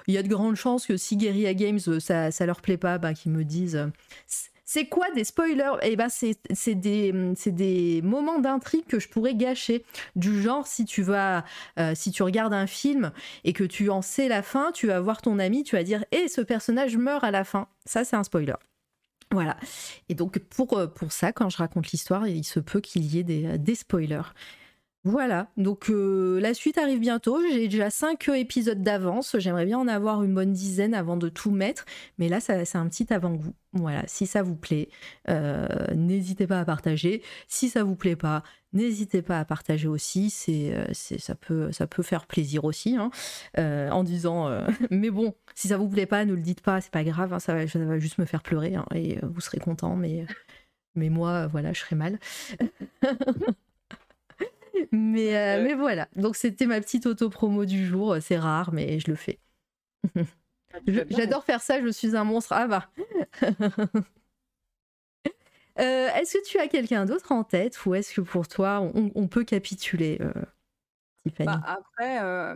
[0.07, 2.97] il y a de grandes chances que si Guerrilla Games, ça, ça leur plaît pas,
[2.97, 3.85] bah, qu'ils me disent...
[4.66, 5.77] euh, c'est quoi des spoilers?
[5.84, 7.14] Eh ben c'est des,
[7.45, 9.85] des moments d'intrigue que je pourrais gâcher.
[10.16, 11.45] Du genre, si tu vas,
[11.80, 13.11] euh, si tu regardes un film
[13.44, 16.03] et que tu en sais la fin, tu vas voir ton ami, tu vas dire,
[16.11, 17.68] hé, ce personnage meurt à la fin.
[17.85, 18.56] Ça, c'est un spoiler.
[19.32, 19.58] Voilà.
[20.10, 23.19] Et donc, pour, euh, pour ça, quand je raconte l'histoire, il se peut qu'il y
[23.19, 24.22] ait des, des spoilers.
[25.08, 27.40] Voilà, donc euh, la suite arrive bientôt.
[27.51, 29.35] J'ai déjà 5 épisodes d'avance.
[29.38, 31.85] J'aimerais bien en avoir une bonne dizaine avant de tout mettre.
[32.17, 33.53] Mais là, c'est un petit avant-goût.
[33.74, 34.90] Voilà, si ça vous plaît,
[35.30, 37.22] euh, n'hésitez pas à partager.
[37.48, 38.42] Si ça vous plaît pas,
[38.74, 40.32] n'hésitez pas à partager aussi.
[40.32, 41.69] C'est, euh, ça, peut,
[42.01, 42.95] faire plaisir aussi.
[42.98, 43.11] hein.
[43.59, 46.82] Euh, en disant, euh, mais bon, si ça vous plaît pas, ne le dites pas,
[46.82, 47.32] c'est pas grave.
[47.32, 49.95] hein, ça, va, juste me faire pleurer hein, et euh, vous serez content.
[49.95, 50.25] Mais,
[50.95, 52.19] mais moi, voilà, je serai mal.
[54.92, 58.18] Mais, euh, mais voilà, donc c'était ma petite auto-promo du jour.
[58.22, 59.40] C'est rare, mais je le fais.
[60.88, 62.54] Je- J'adore faire ça, je suis un monstre.
[62.54, 62.90] Ah bah.
[65.78, 69.12] Euh, est-ce que tu as quelqu'un d'autre en tête ou est-ce que pour toi on,
[69.14, 70.32] on peut capituler, euh,
[71.28, 71.48] Tiffany?
[71.48, 72.56] Bah, après, euh,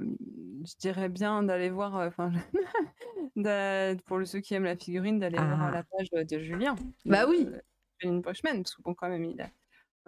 [0.66, 2.32] je dirais bien d'aller voir, euh, enfin,
[4.06, 5.72] pour ceux qui aiment la figurine, d'aller voir Ah.
[5.72, 6.76] la page de, Julien.
[7.04, 7.50] Bah de- oui.
[8.00, 9.50] Julien Bushman, parce que bon, quand même, il a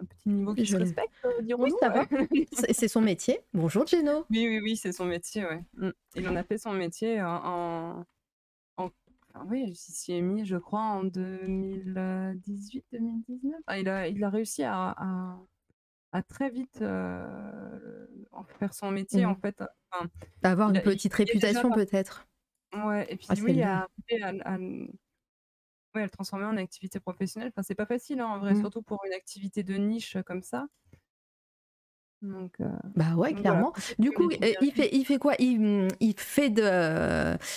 [0.02, 1.76] un petit niveau qui Je se respecte, euh, dirons-nous.
[1.80, 2.04] ça va.
[2.10, 2.46] ouais.
[2.72, 3.40] C'est son métier.
[3.54, 4.26] Bonjour Geno.
[4.30, 5.62] Oui, oui, oui, c'est son métier, ouais.
[5.74, 5.90] Mm.
[6.16, 7.28] Il en a fait son métier en.
[7.44, 8.06] en...
[8.76, 8.90] en-
[9.34, 13.60] enfin, oui, il s'y est mis, je crois, en 2018, 2019.
[13.66, 15.38] Ah, il, a, il a réussi à, à,
[16.12, 19.62] à très vite euh, en faire son métier, en fait.
[19.90, 20.08] Enfin,
[20.42, 22.26] Avoir Il une petite il est déjà réputation peut-être.
[22.84, 24.58] ouais, et puis Ah, à, arriver à, à,
[25.94, 27.50] ouais, le transformer en activité professionnelle.
[27.54, 28.56] Enfin, c'est pas facile, hein, en vrai, Mhm.
[28.56, 30.66] surtout pour une activité de niche comme ça.
[32.22, 33.72] Donc, euh, Bah ouais, voilà, clairement.
[33.98, 35.32] Du coup, euh, il fait, il fait quoi?
[35.38, 36.62] Il, hum, il fait de.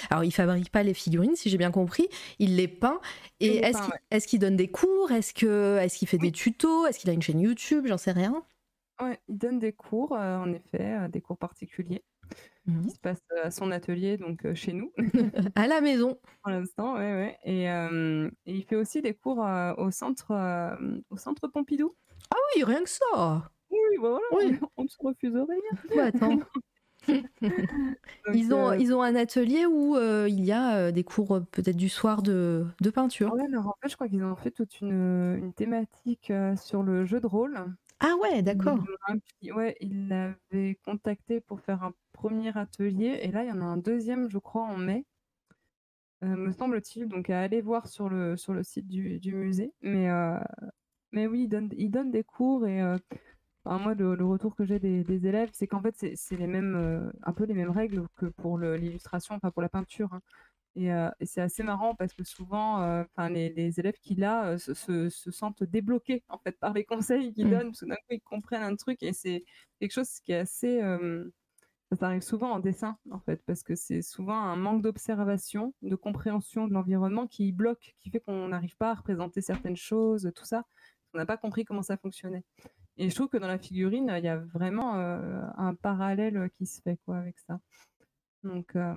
[0.09, 2.07] Alors, il fabrique pas les figurines, si j'ai bien compris.
[2.39, 3.01] Il les peint.
[3.41, 4.19] Et est-ce qu'il ouais.
[4.27, 5.11] qu'il donne des cours?
[5.11, 6.87] Est-ce que est-ce qu'il fait des tutos?
[6.87, 7.85] Est-ce qu'il a une chaîne YouTube?
[7.87, 8.45] J'en sais rien.
[9.01, 12.03] Ouais, il donne des cours, euh, en effet, euh, des cours particuliers
[12.67, 12.81] Mhm.
[12.83, 14.91] qui se passent euh, à son atelier, donc chez nous,
[15.55, 16.17] À la maison.
[16.41, 16.95] pour l'instant.
[16.95, 17.37] Ouais, ouais.
[17.43, 20.75] Et, euh, et il fait aussi des cours euh, au centre, euh,
[21.11, 21.93] au centre Pompidou.
[22.31, 23.51] Ah oui, rien que ça.
[23.69, 24.59] Oui, bah voilà, Oui.
[24.77, 25.71] on ne se refuse rien.
[25.95, 26.39] Bah, attends.
[27.07, 31.03] Donc, Ils ont, euh, ils ont un atelier où euh, il y a euh, des
[31.03, 33.31] cours peut-être du soir de, de peinture.
[33.33, 37.05] ouais, alors en fait, je crois qu'ils ont fait toute une, une thématique sur le
[37.05, 37.59] jeu de rôle.
[37.99, 38.79] Ah ouais, d'accord.
[39.41, 43.19] Ils Ouais, il l'avait contacté pour faire un premier atelier.
[43.21, 45.05] Et là, il y en a un deuxième, je crois, en mai,
[46.23, 47.07] euh, me semble-t-il.
[47.07, 49.73] Donc, à aller voir sur le, sur le site du, du musée.
[49.81, 50.39] Mais, euh,
[51.11, 52.67] mais oui, il donne, il donne des cours.
[52.67, 52.97] Et euh,
[53.65, 56.47] enfin, moi, le, le retour que j'ai des, des élèves, c'est qu'en fait, c'est les
[56.47, 60.13] mêmes, un peu les mêmes règles que pour l'illustration, enfin pour la peinture.
[60.13, 60.21] hein.
[60.77, 64.47] Et, euh, et c'est assez marrant parce que souvent, euh, les, les élèves qu'il a
[64.51, 67.51] euh, se, se- se sentent débloqués en fait par les conseils qu'il Mm.
[67.51, 69.45] donne, parce que d'un coup ils comprennent un truc et c'est
[69.79, 70.81] quelque chose qui est assez,
[71.91, 75.95] ça arrive souvent en dessin en fait, parce que c'est souvent un manque d'observation, de
[75.95, 80.45] compréhension de l'environnement qui bloque, qui fait qu'on n'arrive pas à représenter certaines choses, tout
[80.45, 80.65] ça,
[81.13, 82.43] on n'a pas compris comment ça fonctionnait.
[82.97, 86.65] Et je trouve que dans la figurine, il y a vraiment euh, un parallèle qui
[86.65, 87.59] se fait quoi avec ça.
[88.43, 88.93] Donc, euh,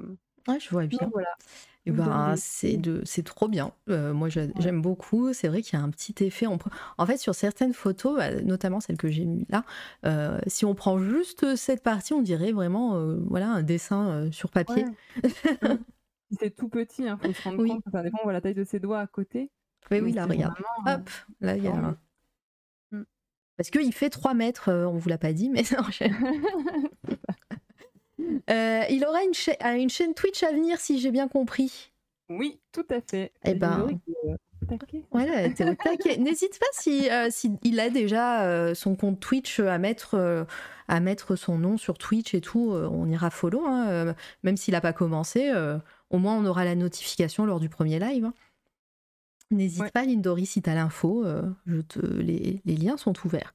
[0.47, 0.99] Ouais, je vois bien.
[1.02, 1.28] donc voilà.
[1.86, 3.73] Et Il donne ben, c'est de, c'est trop bien.
[3.89, 5.33] Euh, moi, j'a- j'aime beaucoup.
[5.33, 6.47] C'est vrai qu'il y a un petit effet.
[6.47, 6.58] On
[6.99, 9.65] En fait, sur certaines photos, bah, notamment celle que j'ai mis là,
[10.05, 14.50] euh, si on prend juste cette partie, on dirait vraiment, euh, voilà, un dessin sur
[14.50, 14.84] papier.
[14.84, 15.23] Ouais.
[16.31, 16.36] Mm.
[16.42, 17.70] C'est tout petit, il faut se rendre Oui.
[17.70, 17.83] compte.
[17.86, 19.50] Des fois, on voit la taille de ses doigts à côté.
[19.91, 20.52] Mais oui, là, regarde.
[20.84, 21.10] vraiment, Hop,
[21.41, 21.70] là, il y a.
[21.70, 21.97] énorme.
[22.92, 23.02] Mm.
[23.57, 26.05] Parce qu'il fait 3 mètres, on vous l'a pas dit, mais non, je-
[28.50, 31.92] Euh, il aura une, cha- euh, une chaîne Twitch à venir, si j'ai bien compris.
[32.28, 33.32] Oui, tout à fait.
[33.44, 33.86] Eh ben.
[34.26, 34.34] Euh.
[35.12, 36.16] Voilà, t'es au taquet.
[36.18, 40.44] N'hésite pas si, euh, si il a déjà euh, son compte Twitch à mettre, euh,
[40.88, 42.72] à mettre son nom sur Twitch et tout.
[42.72, 45.50] on ira follow, hein, même s'il n'a pas commencé.
[46.10, 48.24] au moins, on aura la notification lors du premier live.
[48.26, 48.34] hein.
[49.50, 49.90] N'hésite Ouais.
[49.90, 51.24] pas, Lindori, si t'as l'info.
[51.66, 53.55] les liens sont ouverts.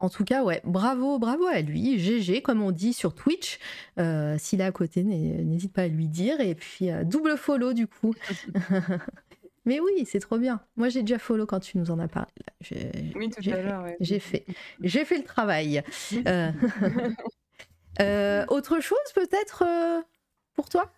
[0.00, 1.98] En tout cas, ouais, bravo, bravo à lui.
[1.98, 3.58] GG, comme on dit sur Twitch.
[3.98, 6.40] Euh, S'il est à côté, n'hé- n'hésite pas à lui dire.
[6.40, 8.14] Et puis, euh, double follow du coup.
[9.66, 10.62] Mais oui, c'est trop bien.
[10.76, 12.32] Moi, j'ai déjà follow quand tu nous en as parlé.
[12.46, 12.76] là.
[13.14, 13.62] Oui, tout à fait.
[13.62, 13.82] l'heure.
[13.82, 13.96] ouais.
[14.00, 14.46] J'ai fait.
[14.82, 15.82] J'ai fait le travail.
[16.26, 16.50] Euh,
[18.48, 19.64] autre chose peut-être
[20.54, 20.90] pour toi?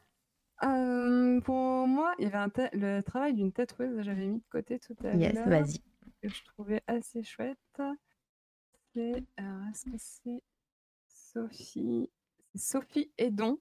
[0.60, 4.78] Pour moi, il y avait un le travail d'une tatoueuse que j'avais mis de côté
[4.78, 5.80] tout à Yes, l'heure, vas-y.
[6.22, 7.58] que je trouvais assez chouette.
[8.94, 10.42] C'est, alors, est-ce que c'est
[11.08, 12.10] Sophie?
[12.54, 13.58] C'est Sophie Edon.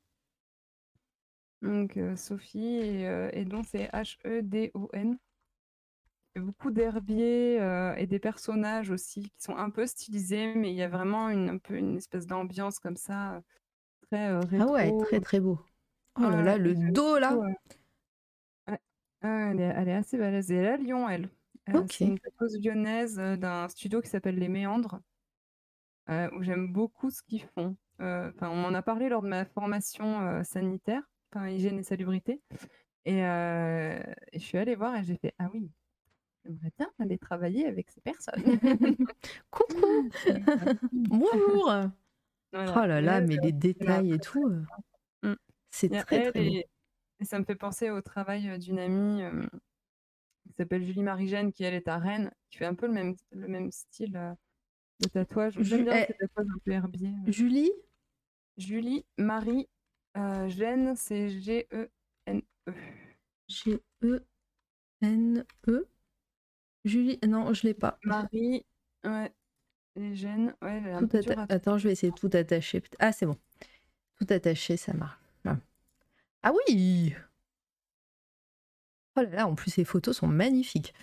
[1.62, 5.18] Donc, euh, Sophie et euh, Edon, c'est H-E-D-O-N.
[6.36, 10.82] Beaucoup d'herbiers euh, et des personnages aussi qui sont un peu stylisés, mais il y
[10.82, 13.42] a vraiment une, un peu une espèce d'ambiance comme ça,
[14.10, 15.04] très euh, Ah ouais, rétro.
[15.06, 15.60] très très beau.
[16.18, 17.36] Oh là là, le dos là.
[17.36, 17.54] ouais.
[19.22, 20.52] Elle, est, elle est assez balèze.
[20.52, 21.30] Elle est à Lyon, elle.
[21.90, 25.00] C'est une tatoueuse lyonnaise d'un studio qui s'appelle Les Méandres.
[26.10, 27.76] Euh, où j'aime beaucoup ce qu'ils font.
[28.00, 31.04] Euh, on m'en a parlé lors de ma formation euh, sanitaire,
[31.36, 32.42] hygiène et salubrité,
[33.06, 33.24] et, et
[34.34, 35.70] je suis allée voir et j'ai fait ah oui,
[36.44, 38.42] j'aimerais bien aller travailler avec ces personnes.
[39.52, 40.10] Coucou
[40.92, 41.74] Bonjour
[42.54, 42.74] Voilà.
[42.76, 44.64] Oh là là, mais les détails et tout, euh,
[45.24, 45.36] Mm.
[45.70, 46.68] c'est très très et,
[47.20, 49.22] et ça me fait penser au travail d'une amie
[50.48, 53.16] qui s'appelle Julie Marie-Jeanne, qui elle est à Rennes, qui fait un peu le même,
[53.32, 54.36] le même style
[55.06, 55.62] euh, tatouage.
[55.62, 56.28] Ju- bien eh, un
[56.66, 57.32] peu euh.
[57.32, 57.72] Julie
[58.58, 59.68] Julie Marie
[60.18, 62.74] euh, Jeanne, c'est G-E-N-E.
[63.48, 64.22] G-E-N-E
[66.86, 68.00] Julie Non, je l'ai pas.
[68.04, 68.66] Marie,
[69.04, 69.32] ouais,
[69.96, 72.82] et Jeanne, ouais, elle un peu Attends, je vais essayer de tout attacher.
[73.00, 73.38] Ah, c'est bon.
[74.20, 75.20] Tout attaché, ça marche.
[75.46, 75.58] Ah.
[76.44, 77.14] Ah oui
[79.16, 80.94] Oh là là, en plus, ces photos sont magnifiques.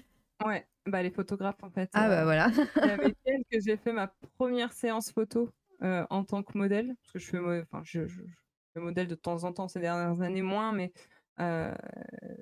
[0.45, 1.91] Ouais, bah les photographes en fait.
[1.95, 2.51] Ah bah euh, voilà.
[2.75, 4.09] C'est avec elle que j'ai fait ma
[4.39, 5.51] première séance photo
[5.83, 6.95] euh, en tant que modèle.
[7.03, 8.27] Parce que je fais, mo- enfin, je, je- je
[8.75, 10.93] fais modèle de temps en temps ces dernières années moins, mais
[11.41, 11.75] euh,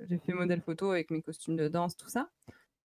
[0.09, 2.29] j'ai fait modèle photo avec mes costumes de danse, tout ça.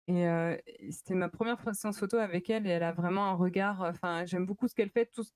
[0.08, 0.56] Et, euh,
[0.92, 3.82] c'était ma première séance photo avec elle et elle a vraiment un regard.
[3.82, 5.32] Enfin, j'aime beaucoup ce qu'elle fait, tout, ce-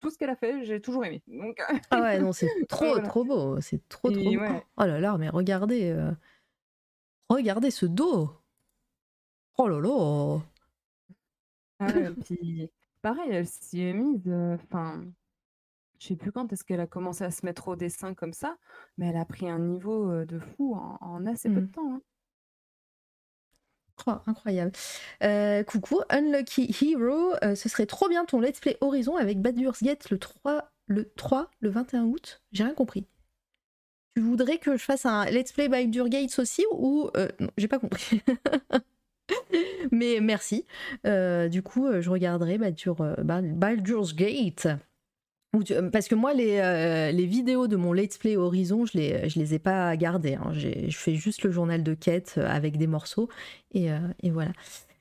[0.00, 1.22] tout ce qu'elle a fait, j'ai toujours aimé.
[1.28, 1.68] Donc, Ah
[2.02, 3.02] ouais, non, c'est trop, voilà.
[3.08, 3.60] trop beau.
[3.60, 4.42] C'est trop, trop Et beau.
[4.42, 4.64] ouais.
[4.76, 5.90] Oh là là, mais regardez.
[5.90, 6.10] euh,
[7.28, 8.30] Regardez ce dos.
[9.58, 10.40] Oh là là.
[11.78, 12.70] Ah ouais, puis
[13.02, 14.22] pareil, elle s'y est mise.
[14.28, 15.04] euh, Enfin,
[16.00, 18.56] je sais plus quand est-ce qu'elle a commencé à se mettre au dessin comme ça,
[18.98, 21.66] mais elle a pris un niveau euh, de fou en, en assez peu Mm.
[21.66, 21.94] de temps.
[21.94, 22.02] hein.
[24.06, 24.72] Oh, incroyable.
[25.22, 27.34] Euh, coucou, Unlucky Hero.
[27.44, 31.10] euh, ce serait trop bien ton let's play Horizon avec Baldur's Gate le 3, le
[31.14, 32.42] 3, le 21 août.
[32.52, 33.06] J'ai rien compris.
[34.16, 37.68] Tu voudrais que je fasse un let's play Baldur's Gate aussi ou euh, non, j'ai
[37.68, 38.20] pas compris.
[39.92, 40.64] Mais merci.
[41.06, 44.68] Euh, du coup, euh, je regarderai Baldur- euh, Bal- Baldur's Gate.
[45.92, 49.38] Parce que moi, les, euh, les vidéos de mon Let's Play Horizon, je les, je
[49.38, 50.34] les ai pas gardées.
[50.34, 50.52] hein.
[50.52, 53.28] Je fais juste le journal de quête avec des morceaux.
[53.72, 54.50] Et, euh, et voilà.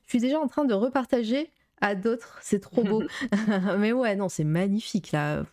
[0.05, 1.49] Je suis déjà en train de repartager
[1.81, 2.37] à d'autres.
[2.43, 3.01] C'est trop beau.
[3.79, 5.43] Mais ouais, non, c'est magnifique là.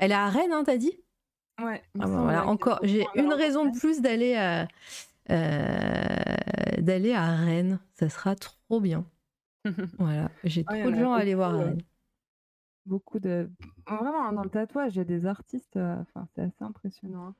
[0.00, 0.98] Elle est à Rennes, hein, t'as dit?
[1.62, 4.68] Ouais, Ah bah voilà, encore, j'ai une raison de plus d'aller à,
[5.30, 6.36] euh,
[6.80, 7.78] d'aller à Rennes.
[7.94, 9.04] Ça sera trop bien.
[9.98, 11.82] Voilà, j'ai Ouais, y trop de gens à aller voir à euh, Rennes.
[12.86, 13.50] Beaucoup de.
[13.86, 15.76] Vraiment, hein, dans le tatouage, il y a des artistes.
[15.76, 17.28] euh, Enfin, c'est assez impressionnant.
[17.28, 17.34] hein.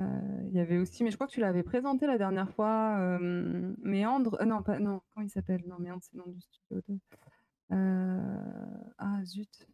[0.00, 2.96] Euh, Il y avait aussi, mais je crois que tu l'avais présenté la dernière fois,
[3.00, 4.38] euh, Méandre.
[4.40, 5.62] euh, non, pas, non, comment il s'appelle?
[5.66, 6.82] Non, Méandre, c'est le nom du studio.
[6.88, 6.98] de-
[8.98, 9.66] Ah, zut,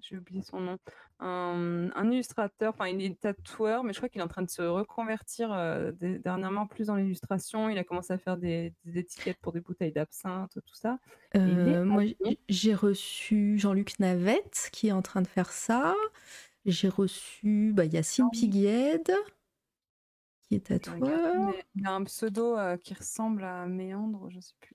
[0.00, 0.78] j'ai oublié son nom.
[1.20, 4.50] Un, un illustrateur, enfin, il est tatoueur, mais je crois qu'il est en train de
[4.50, 7.68] se reconvertir euh, dernièrement plus dans l'illustration.
[7.68, 10.98] Il a commencé à faire des, des étiquettes pour des bouteilles d'absinthe, tout ça.
[11.36, 12.02] Euh, moi,
[12.48, 15.94] j'ai reçu Jean-Luc Navette qui est en train de faire ça.
[16.66, 19.12] J'ai reçu bah, Yacine Pigued
[20.42, 21.54] qui est tatoueur.
[21.74, 24.74] il a un pseudo euh, qui ressemble à Méandre, je sais plus.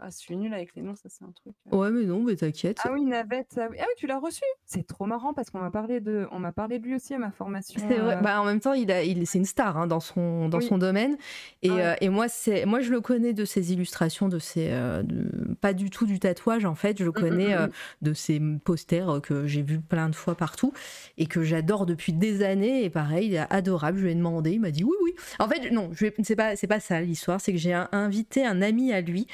[0.00, 1.54] Ah, je suis nulle avec les noms, ça c'est un truc.
[1.72, 1.76] euh.
[1.76, 2.78] Ouais, mais non, mais t'inquiète.
[2.84, 3.58] Ah oui, Navette.
[3.60, 4.42] Ah oui, ah oui, tu l'as reçu.
[4.64, 7.18] C'est trop marrant parce qu'on m'a parlé de, on m'a parlé de lui aussi à
[7.18, 7.80] ma formation.
[7.88, 8.14] C'est vrai.
[8.16, 10.58] euh, Bah, en même temps, il a, il, c'est une star hein, dans son dans
[10.58, 10.64] Oui.
[10.66, 11.16] son domaine.
[11.62, 11.82] Et, Ouais.
[11.84, 15.54] euh, et moi, c'est moi, je le connais de ses illustrations, de ses euh, de-
[15.60, 16.96] pas du tout du tatouage en fait.
[16.98, 17.70] Je le mm, mm, connais mm,
[18.02, 20.72] de ses posters que j'ai vus plein de fois partout
[21.16, 22.84] et que j'adore depuis des années.
[22.84, 23.98] Et pareil, il est adorable.
[23.98, 25.12] Je lui ai demandé, il m'a dit oui, oui.
[25.40, 27.40] En fait, non, je ai- c'est pas c'est pas ça l'histoire.
[27.40, 29.26] C'est que j'ai invité un ami à lui.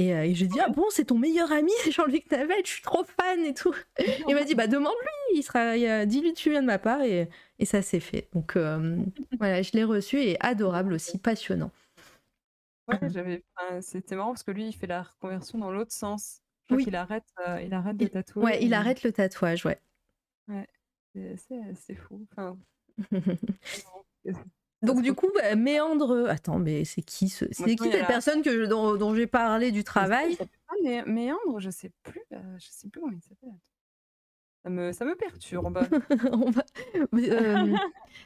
[0.00, 2.82] Et, euh, et j'ai dit ah bon c'est ton meilleur ami Jean-Luc Navette je suis
[2.82, 3.74] trop fan et tout
[4.28, 7.02] il m'a dit bah demande-lui il sera il a- dis-lui tu viens de ma part
[7.02, 7.28] et,
[7.58, 8.96] et ça s'est fait donc euh,
[9.38, 11.70] voilà je l'ai reçu et adorable aussi passionnant
[12.86, 13.42] Ouais, j'avais.
[13.54, 16.40] enfin, C'était marrant parce que lui, il fait la reconversion dans l'autre sens.
[16.70, 16.94] Je Oui.
[16.94, 18.42] arrête, euh, il arrête de Il- tatouer.
[18.42, 19.78] ouais il et arrête le tatouage ouais
[21.14, 22.26] C'est c'est- c'est fou.
[22.32, 22.56] Enfin,
[24.82, 27.44] donc du coup bah, méandre attends mais c'est qui ce...
[27.50, 30.36] c'est qui cette la- personne que je- dont, dont j'ai parlé du travail
[30.68, 32.20] Ah, mais Méandre, je sais plus.
[32.32, 33.54] euh, je sais plus comment il s'appelle.
[34.64, 35.78] Ça me, ça me perturbe.
[36.32, 36.64] On va-
[37.14, 37.76] euh,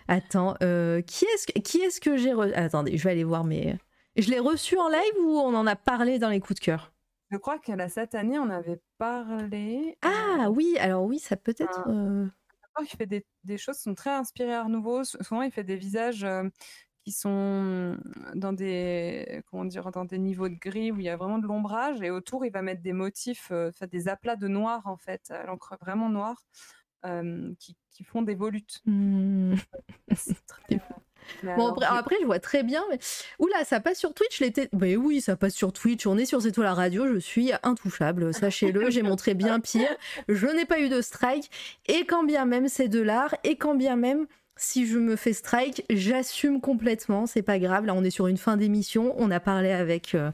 [0.08, 3.44] attends euh, qui est-ce que, qui est-ce que j'ai re- attendez je vais aller voir
[3.44, 3.76] mais
[4.16, 6.92] je l'ai reçu en live ou on en a parlé dans les coups de cœur?
[7.30, 9.96] Je crois que là, cette année, on avait parlé.
[10.02, 11.88] ah oui alors oui ça peut être
[12.80, 15.04] Il fait des, des choses qui sont très inspirées Art Nouveau.
[15.04, 16.48] Souvent, il fait des visages euh,
[17.04, 17.98] qui sont
[18.34, 21.46] dans des, comment dire, dans des niveaux de gris où il y a vraiment de
[21.46, 22.00] l'ombrage.
[22.02, 25.44] Et autour, il va mettre des motifs, euh, des aplats de noir, en fait, à
[25.44, 26.44] l'encre vraiment noire,
[27.04, 28.80] euh, qui, qui font des volutes.
[30.16, 30.80] C'est très,
[31.44, 32.82] Euh, bon, après, après, je vois très bien.
[32.90, 32.98] Mais...
[33.38, 34.68] Oula, ça passe sur Twitch l'été.
[34.72, 36.06] Mais oui, ça passe sur Twitch.
[36.06, 37.06] On est sur C'est toi la radio.
[37.12, 38.32] Je suis intouchable.
[38.34, 39.94] Sachez-le, j'ai montré bien pire.
[40.28, 41.50] Je n'ai pas eu de strike.
[41.86, 44.26] Et quand bien même c'est de l'art, et quand bien même
[44.56, 47.86] si je me fais strike, j'assume complètement, c'est pas grave.
[47.86, 50.30] Là, on est sur une fin d'émission, on a parlé avec, euh,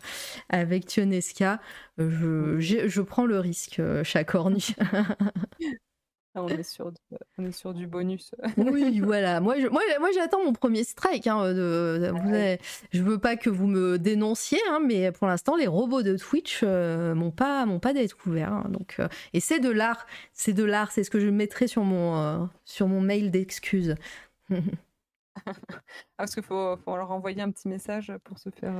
[0.50, 1.60] avec Tionesca.
[1.99, 4.33] Je, je, prends le risque, euh, chaque
[6.34, 6.55] orni.
[6.55, 7.00] on, est sur du,
[7.39, 8.34] on est sur du bonus.
[8.57, 9.40] oui, voilà.
[9.40, 11.26] Moi, moi, moi j'attends mon premier strike.
[11.26, 12.58] Hein, de,
[12.92, 16.60] je veux pas que vous me dénonciez, hein, mais pour l'instant, les robots de Twitch
[16.62, 18.52] euh, m'ont pas, m'ont pas découvert.
[18.52, 20.07] Hein, donc, euh, et c'est de l'art.
[20.32, 20.92] C'est de l'art.
[20.92, 23.97] C'est ce que je mettrai sur mon, euh, sur mon mail d'excuses.
[24.50, 25.52] ah,
[26.16, 28.74] parce qu'il faut, faut, leur envoyer un petit message pour se faire.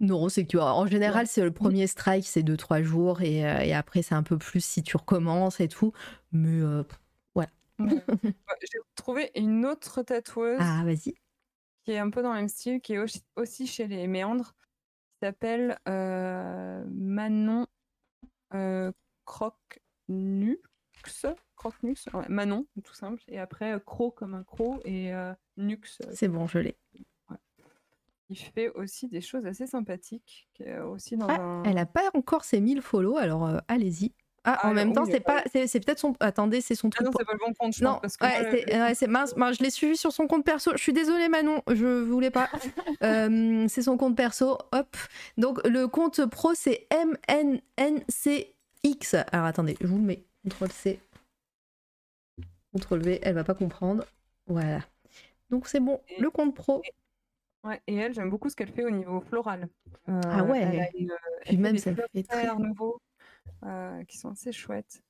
[0.00, 3.46] Non, c'est que tu vois, en général, c'est le premier strike, c'est 2-3 jours, et,
[3.46, 5.92] euh, et après, c'est un peu plus si tu recommences et tout.
[6.32, 6.82] Mais euh,
[7.34, 7.50] voilà.
[7.78, 10.58] J'ai trouvé une autre tatoueuse.
[10.58, 11.14] Ah, vas-y.
[11.84, 14.54] Qui est un peu dans le même style, qui est aussi, chez les méandres,
[15.12, 17.66] qui s'appelle euh, Manon
[19.26, 20.62] Croc-Nux.
[21.56, 23.22] Croc-Nux, Manon, tout simple.
[23.28, 25.12] Et après, Cro comme un croc et
[25.58, 26.00] Nux.
[26.12, 26.78] C'est bon, je l'ai.
[28.34, 30.48] Fait aussi des choses assez sympathiques.
[30.86, 34.12] Aussi dans ah, Elle a pas encore ses 1000 follow, alors euh, allez-y.
[34.44, 36.14] Ah, en ah, même temps, c'est pas, c'est peut-être son.
[36.20, 37.04] Attendez, c'est son truc.
[37.06, 37.78] non, c'est pas le bon compte.
[37.80, 38.00] non,
[38.94, 39.34] c'est mince.
[39.36, 40.70] je l'ai suivi sur son compte perso.
[40.76, 42.48] Je suis désolée, Manon, je voulais pas.
[43.02, 44.58] Euh, c'est son compte perso.
[44.72, 44.96] Hop.
[45.38, 48.44] Donc le compte pro, c'est MNNCX.
[49.32, 50.24] Alors attendez, je vous le mets.
[50.46, 51.00] Ctrl C.
[52.76, 53.20] Ctrl V.
[53.22, 54.04] Elle va pas comprendre.
[54.46, 54.80] Voilà.
[55.48, 56.00] Donc c'est bon.
[56.18, 56.82] le compte pro.
[57.64, 59.68] Ouais, et elle, j'aime beaucoup ce qu'elle fait au niveau floral.
[60.08, 60.90] Euh, ah ouais,
[61.46, 63.00] et même ça fait très nouveaux
[63.64, 65.02] euh, qui sont assez chouettes.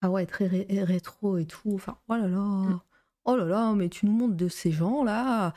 [0.00, 1.74] Ah ouais, très rétro et tout.
[1.74, 2.80] Enfin, oh là là, mmh.
[3.26, 5.52] oh là là, mais tu nous montres de ces gens là.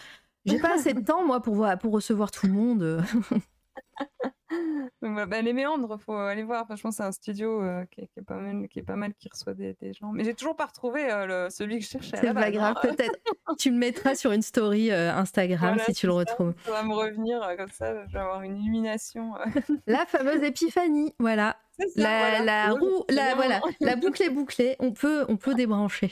[0.45, 3.03] J'ai pas assez de temps moi pour voir, pour recevoir tout le monde.
[5.01, 6.65] bah, les méandres, faut aller voir.
[6.65, 9.53] Franchement, c'est un studio euh, qui, est, pas mal, qui est pas mal, qui reçoit
[9.53, 10.11] des, gens.
[10.11, 12.17] Mais j'ai toujours pas retrouvé euh, le, celui que je cherchais.
[12.17, 12.81] C'est pas grave, hein.
[12.81, 13.19] peut-être.
[13.57, 16.53] tu le mettras sur une story euh, Instagram si tu le retrouves.
[16.65, 19.33] Ça va me revenir comme ça, je vais avoir une illumination.
[19.87, 21.57] la fameuse épiphanie, voilà.
[21.95, 26.11] la, la, roue, la, voilà, la boucle est bouclée, on peut, on peut débrancher.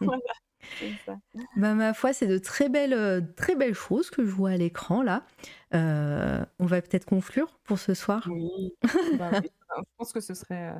[0.00, 0.20] voilà.
[1.56, 4.56] Bah, ma foi, c'est de très belles, euh, très belles choses que je vois à
[4.56, 5.24] l'écran là.
[5.74, 8.28] Euh, on va peut-être conclure pour ce soir?
[8.30, 8.72] Oui.
[9.18, 10.74] Bah je pense que ce serait.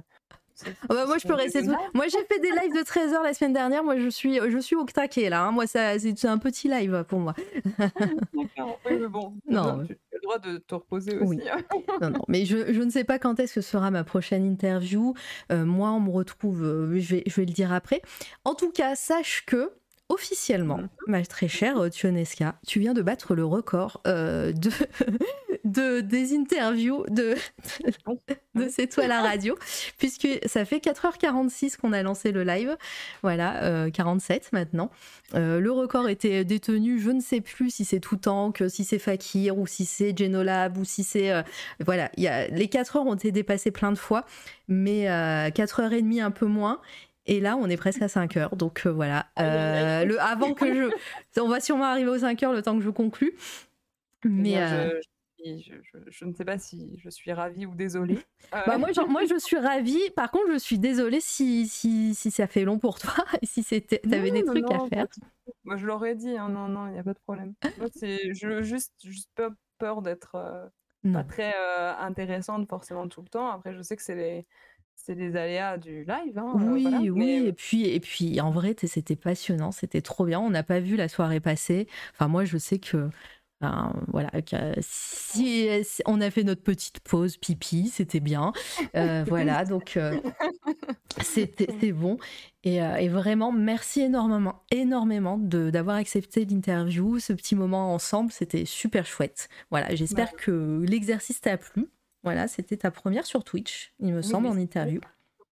[0.67, 1.63] Euh, oh, bah, moi, je peux rester.
[1.63, 3.85] Moi, j'ai fait des lives de 13 h la semaine dernière.
[3.85, 5.45] Moi, je suis, je suis au taquet là.
[5.45, 5.53] Hein.
[5.53, 7.35] Moi, ça, c'est un petit live pour moi.
[7.79, 8.79] D'accord.
[8.87, 9.35] Oui, mais bon.
[9.49, 9.85] Non.
[9.87, 11.25] Tu as le droit de te reposer aussi.
[11.25, 11.43] Oui.
[11.51, 11.61] Hein.
[12.01, 12.25] non, non.
[12.29, 15.15] Mais je, je, ne sais pas quand est-ce que sera ma prochaine interview.
[15.51, 16.63] moi, on me retrouve.
[16.95, 18.03] je vais, je vais le dire après.
[18.45, 19.73] En tout cas, sache que
[20.09, 20.89] officiellement, mhm.
[21.09, 24.71] ma très chère euh, Tionesca, tu viens de battre le record euh, de,
[25.65, 27.35] de, des interviews de,
[28.55, 29.57] de C'est toi la radio,
[29.99, 32.77] puisque ça fait 4h46 qu'on a lancé le live,
[33.23, 34.91] voilà, 47 euh, maintenant.
[35.35, 39.59] le record était détenu, je ne sais plus si c'est tout Tank, si c'est Fakir,
[39.59, 41.33] ou si c'est Genolab, ou si c'est...
[41.85, 44.25] voilà, y a, les 4 heures ont été dépassées plein de fois,
[44.69, 46.81] mais 4h30 un peu moins.
[47.27, 48.57] Et là, on est presque à 5 heures.
[48.57, 49.27] Donc euh, voilà.
[49.39, 51.41] Euh, le, avant que je.
[51.41, 53.35] On va sûrement arriver aux 5 heures le temps que je conclue.
[54.25, 54.59] Mais.
[54.59, 55.01] Euh,
[55.45, 55.75] je,
[56.09, 58.19] je, ne sais pas si je suis ravie ou désolée.
[58.51, 60.11] Bah, moi, moi, je suis ravie.
[60.17, 63.63] Par contre, je suis désolée si, si, si ça fait long pour toi et si
[63.63, 65.07] tu avais des trucs à faire.
[65.63, 66.37] Moi, je l'aurais dit.
[66.37, 67.55] Hein, non, non, il n'y a pas de problème.
[67.95, 70.71] c'est juste, juste peur, peur d'être
[71.13, 71.55] pas très
[72.01, 73.49] intéressante forcément tout le temps.
[73.49, 74.47] Après, je sais que c'est les
[75.07, 76.37] c'est des aléas du live.
[76.37, 77.45] Hein, euh, oui, oui.
[77.47, 80.41] Et puis, et puis, en vrai, c'était passionnant, c'était trop bien.
[80.41, 81.87] On n'a pas vu la soirée passer.
[82.13, 83.09] Enfin, moi, je sais que.
[83.63, 84.31] Ben, voilà,
[84.81, 85.71] si,
[86.05, 88.53] on a fait notre petite pause pipi, c'était bien.
[88.95, 90.21] Euh, voilà, donc euh,
[91.23, 92.19] c'était bon.
[92.65, 99.07] Et, et, vraiment, merci énormément, énormément d'avoir accepté l'interview, ce petit moment ensemble, c'était super
[99.07, 99.49] chouette.
[99.71, 101.89] Voilà, j'espère que l'exercice t'a plu.
[102.23, 105.01] Voilà, c'était ta première sur Twitch, il me semble, en interview.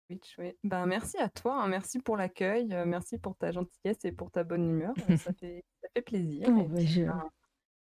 [0.09, 0.57] Twitch, oui.
[0.65, 1.69] Ben, merci à toi, hein.
[1.69, 4.95] merci pour l'accueil, euh, merci pour ta gentillesse et pour ta bonne humeur.
[5.09, 6.49] Euh, ça, fait, ça fait plaisir.
[6.49, 7.05] Oh, bah, je...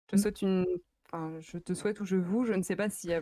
[0.07, 0.65] te souhaite une
[1.13, 2.45] Enfin, je te souhaite ou je vous.
[2.45, 3.21] Je ne sais pas s'il y a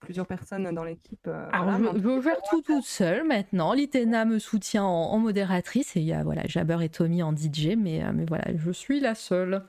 [0.00, 1.26] plusieurs personnes dans l'équipe.
[1.26, 3.72] Euh, Alors, je, je gère tout toute seule maintenant.
[3.72, 7.76] Litena me soutient en, modératrice et il y a voilà, Jabber et Tommy en DJ,
[7.78, 9.64] mais, mais voilà, je suis la seule.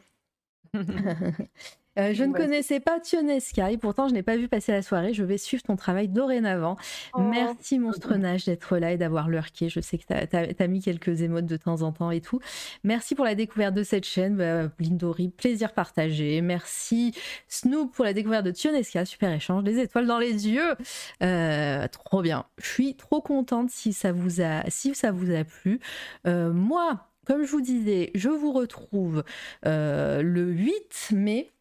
[2.00, 5.14] Euh, je ne connaissais pas Tionesca et pourtant je n'ai pas vu passer la soirée.
[5.14, 6.76] Je vais suivre ton travail dorénavant.
[7.14, 7.22] Oh.
[7.22, 9.70] Merci Monstrenage d'être là et d'avoir lurké.
[9.70, 12.40] Je sais que tu as, mis quelques émotes de temps en temps et tout.
[12.84, 14.38] Merci pour la découverte de cette chaîne.
[14.38, 16.42] Bah, Blindori, plaisir partagé.
[16.42, 17.14] Merci
[17.48, 19.06] Snoop pour la découverte de Tionesca.
[19.06, 19.64] Super échange.
[19.64, 20.76] Des étoiles dans les yeux.
[21.22, 22.46] Euh, trop bien.
[22.58, 25.80] Je suis trop contente si ça vous a, si ça vous a plu.
[26.26, 29.24] Euh, moi, comme je vous disais, je vous retrouve
[29.64, 31.54] le 8 mai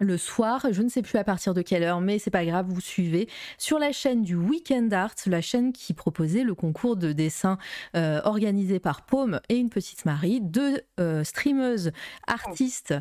[0.00, 2.66] le soir, je ne sais plus à partir de quelle heure, mais c'est pas grave,
[2.68, 3.28] vous suivez.
[3.58, 7.58] Sur la chaîne du Weekend Art, la chaîne qui proposait le concours de dessin
[7.94, 11.92] euh, organisé par Paume et une petite Marie, deux euh, streameuses
[12.26, 12.94] artistes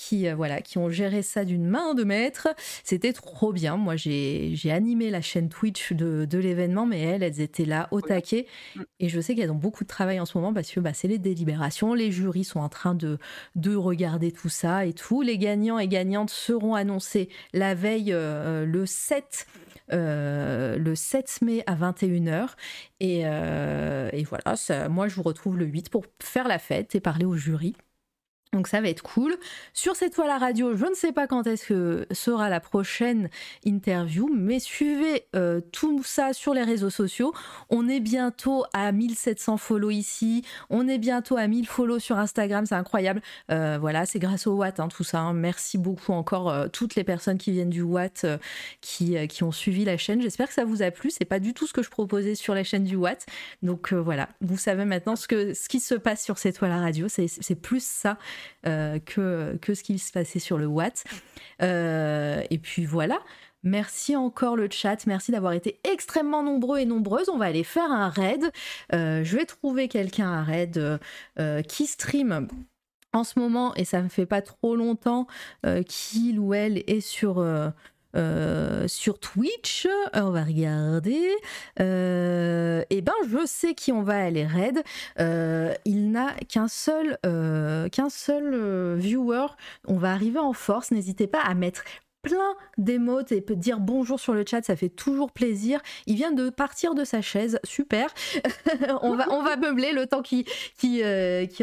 [0.00, 2.48] qui euh, voilà qui ont géré ça d'une main de maître.
[2.84, 3.76] C'était trop bien.
[3.76, 8.00] Moi, j'ai animé la chaîne Twitch de, de l'événement, mais elles, elles étaient là au
[8.00, 8.46] taquet.
[8.98, 11.08] Et je sais qu'elles ont beaucoup de travail en ce moment parce que bah, c'est
[11.08, 13.18] les délibérations, les jurys sont en train de,
[13.56, 15.20] de regarder tout ça et tout.
[15.20, 19.46] Les gagnants et gagnantes seront annoncés la veille, euh, le 7
[19.92, 22.50] euh, le 7 mai à 21h.
[23.00, 26.94] Et, euh, et voilà, ça, moi je vous retrouve le 8 pour faire la fête
[26.94, 27.74] et parler au jury.
[28.52, 29.36] Donc ça va être cool.
[29.74, 33.30] Sur cette toile à radio, je ne sais pas quand est-ce que sera la prochaine
[33.64, 37.32] interview, mais suivez euh, tout ça sur les réseaux sociaux.
[37.68, 42.66] On est bientôt à 1700 follow ici, on est bientôt à 1000 follow sur Instagram,
[42.66, 43.22] c'est incroyable.
[43.50, 45.20] Euh, voilà, c'est grâce au Watt, hein, tout ça.
[45.20, 45.32] hein.
[45.32, 48.38] Merci beaucoup encore euh, toutes les personnes qui viennent du Watt, euh,
[48.80, 50.20] qui, ont suivi la chaîne.
[50.20, 51.10] J'espère que ça vous a plu.
[51.10, 53.26] C'est pas du tout ce que je proposais sur la chaîne du Watt.
[53.62, 57.06] Donc voilà, vous savez maintenant ce, qui se passe sur cette toile à radio.
[57.08, 58.18] C'est plus ça
[58.64, 61.04] que, que ce qui se passait sur le Watt.
[61.62, 63.20] Euh, et puis voilà.
[63.62, 67.28] Merci encore le chat, merci d'avoir été extrêmement nombreux et nombreuses.
[67.28, 68.50] On va aller faire un raid.
[68.94, 70.98] Euh, je vais trouver quelqu'un à raid euh,
[71.38, 72.48] euh, qui stream
[73.12, 75.26] en ce moment et ça me fait pas trop longtemps
[75.66, 77.44] euh, qu'il ou elle est sur
[78.16, 79.86] euh, sur Twitch.
[79.86, 81.28] Euh, on va regarder.
[81.80, 84.82] Euh, et ben je sais qui on va aller raid.
[85.18, 89.46] Euh, il n'a qu'un seul qu'un seul viewer.
[89.86, 90.90] On va arriver en force.
[90.90, 91.84] N'hésitez pas à mettre
[92.22, 95.80] plein d'émotes et peut dire bonjour sur le chat, ça fait toujours plaisir.
[96.06, 98.12] Il vient de partir de sa chaise, super.
[99.02, 100.44] on, va, on va meubler le temps qu'il
[100.78, 101.02] qui,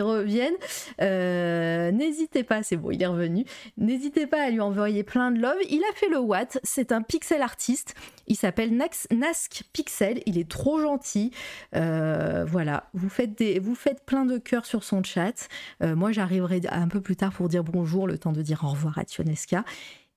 [0.02, 0.54] revienne.
[1.02, 3.46] Euh, N'hésitez pas, c'est bon, il est revenu.
[3.78, 5.58] N'hésitez pas à lui envoyer plein de love.
[5.70, 7.96] Il a fait le Watt, c'est un pixel artiste.
[8.28, 11.32] Il s'appelle Nask Pixel, il est trop gentil.
[11.76, 15.48] Euh, voilà, vous faites, des, vous faites plein de cœurs sur son chat.
[15.82, 18.70] Euh, moi, j'arriverai un peu plus tard pour dire bonjour, le temps de dire au
[18.70, 19.64] revoir à Tionesca.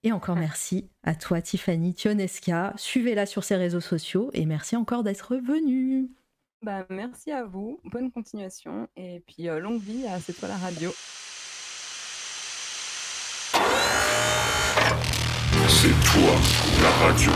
[0.02, 2.72] Et encore merci à toi, Tiffany Tionesca.
[2.76, 6.08] Suivez-la sur ses réseaux sociaux et merci encore d'être venue.
[6.62, 10.58] Bah, merci à vous, bonne continuation et puis euh, longue vie à cette toile à
[10.58, 10.90] radio.
[15.68, 16.34] C'est toi,
[16.82, 17.32] la radio.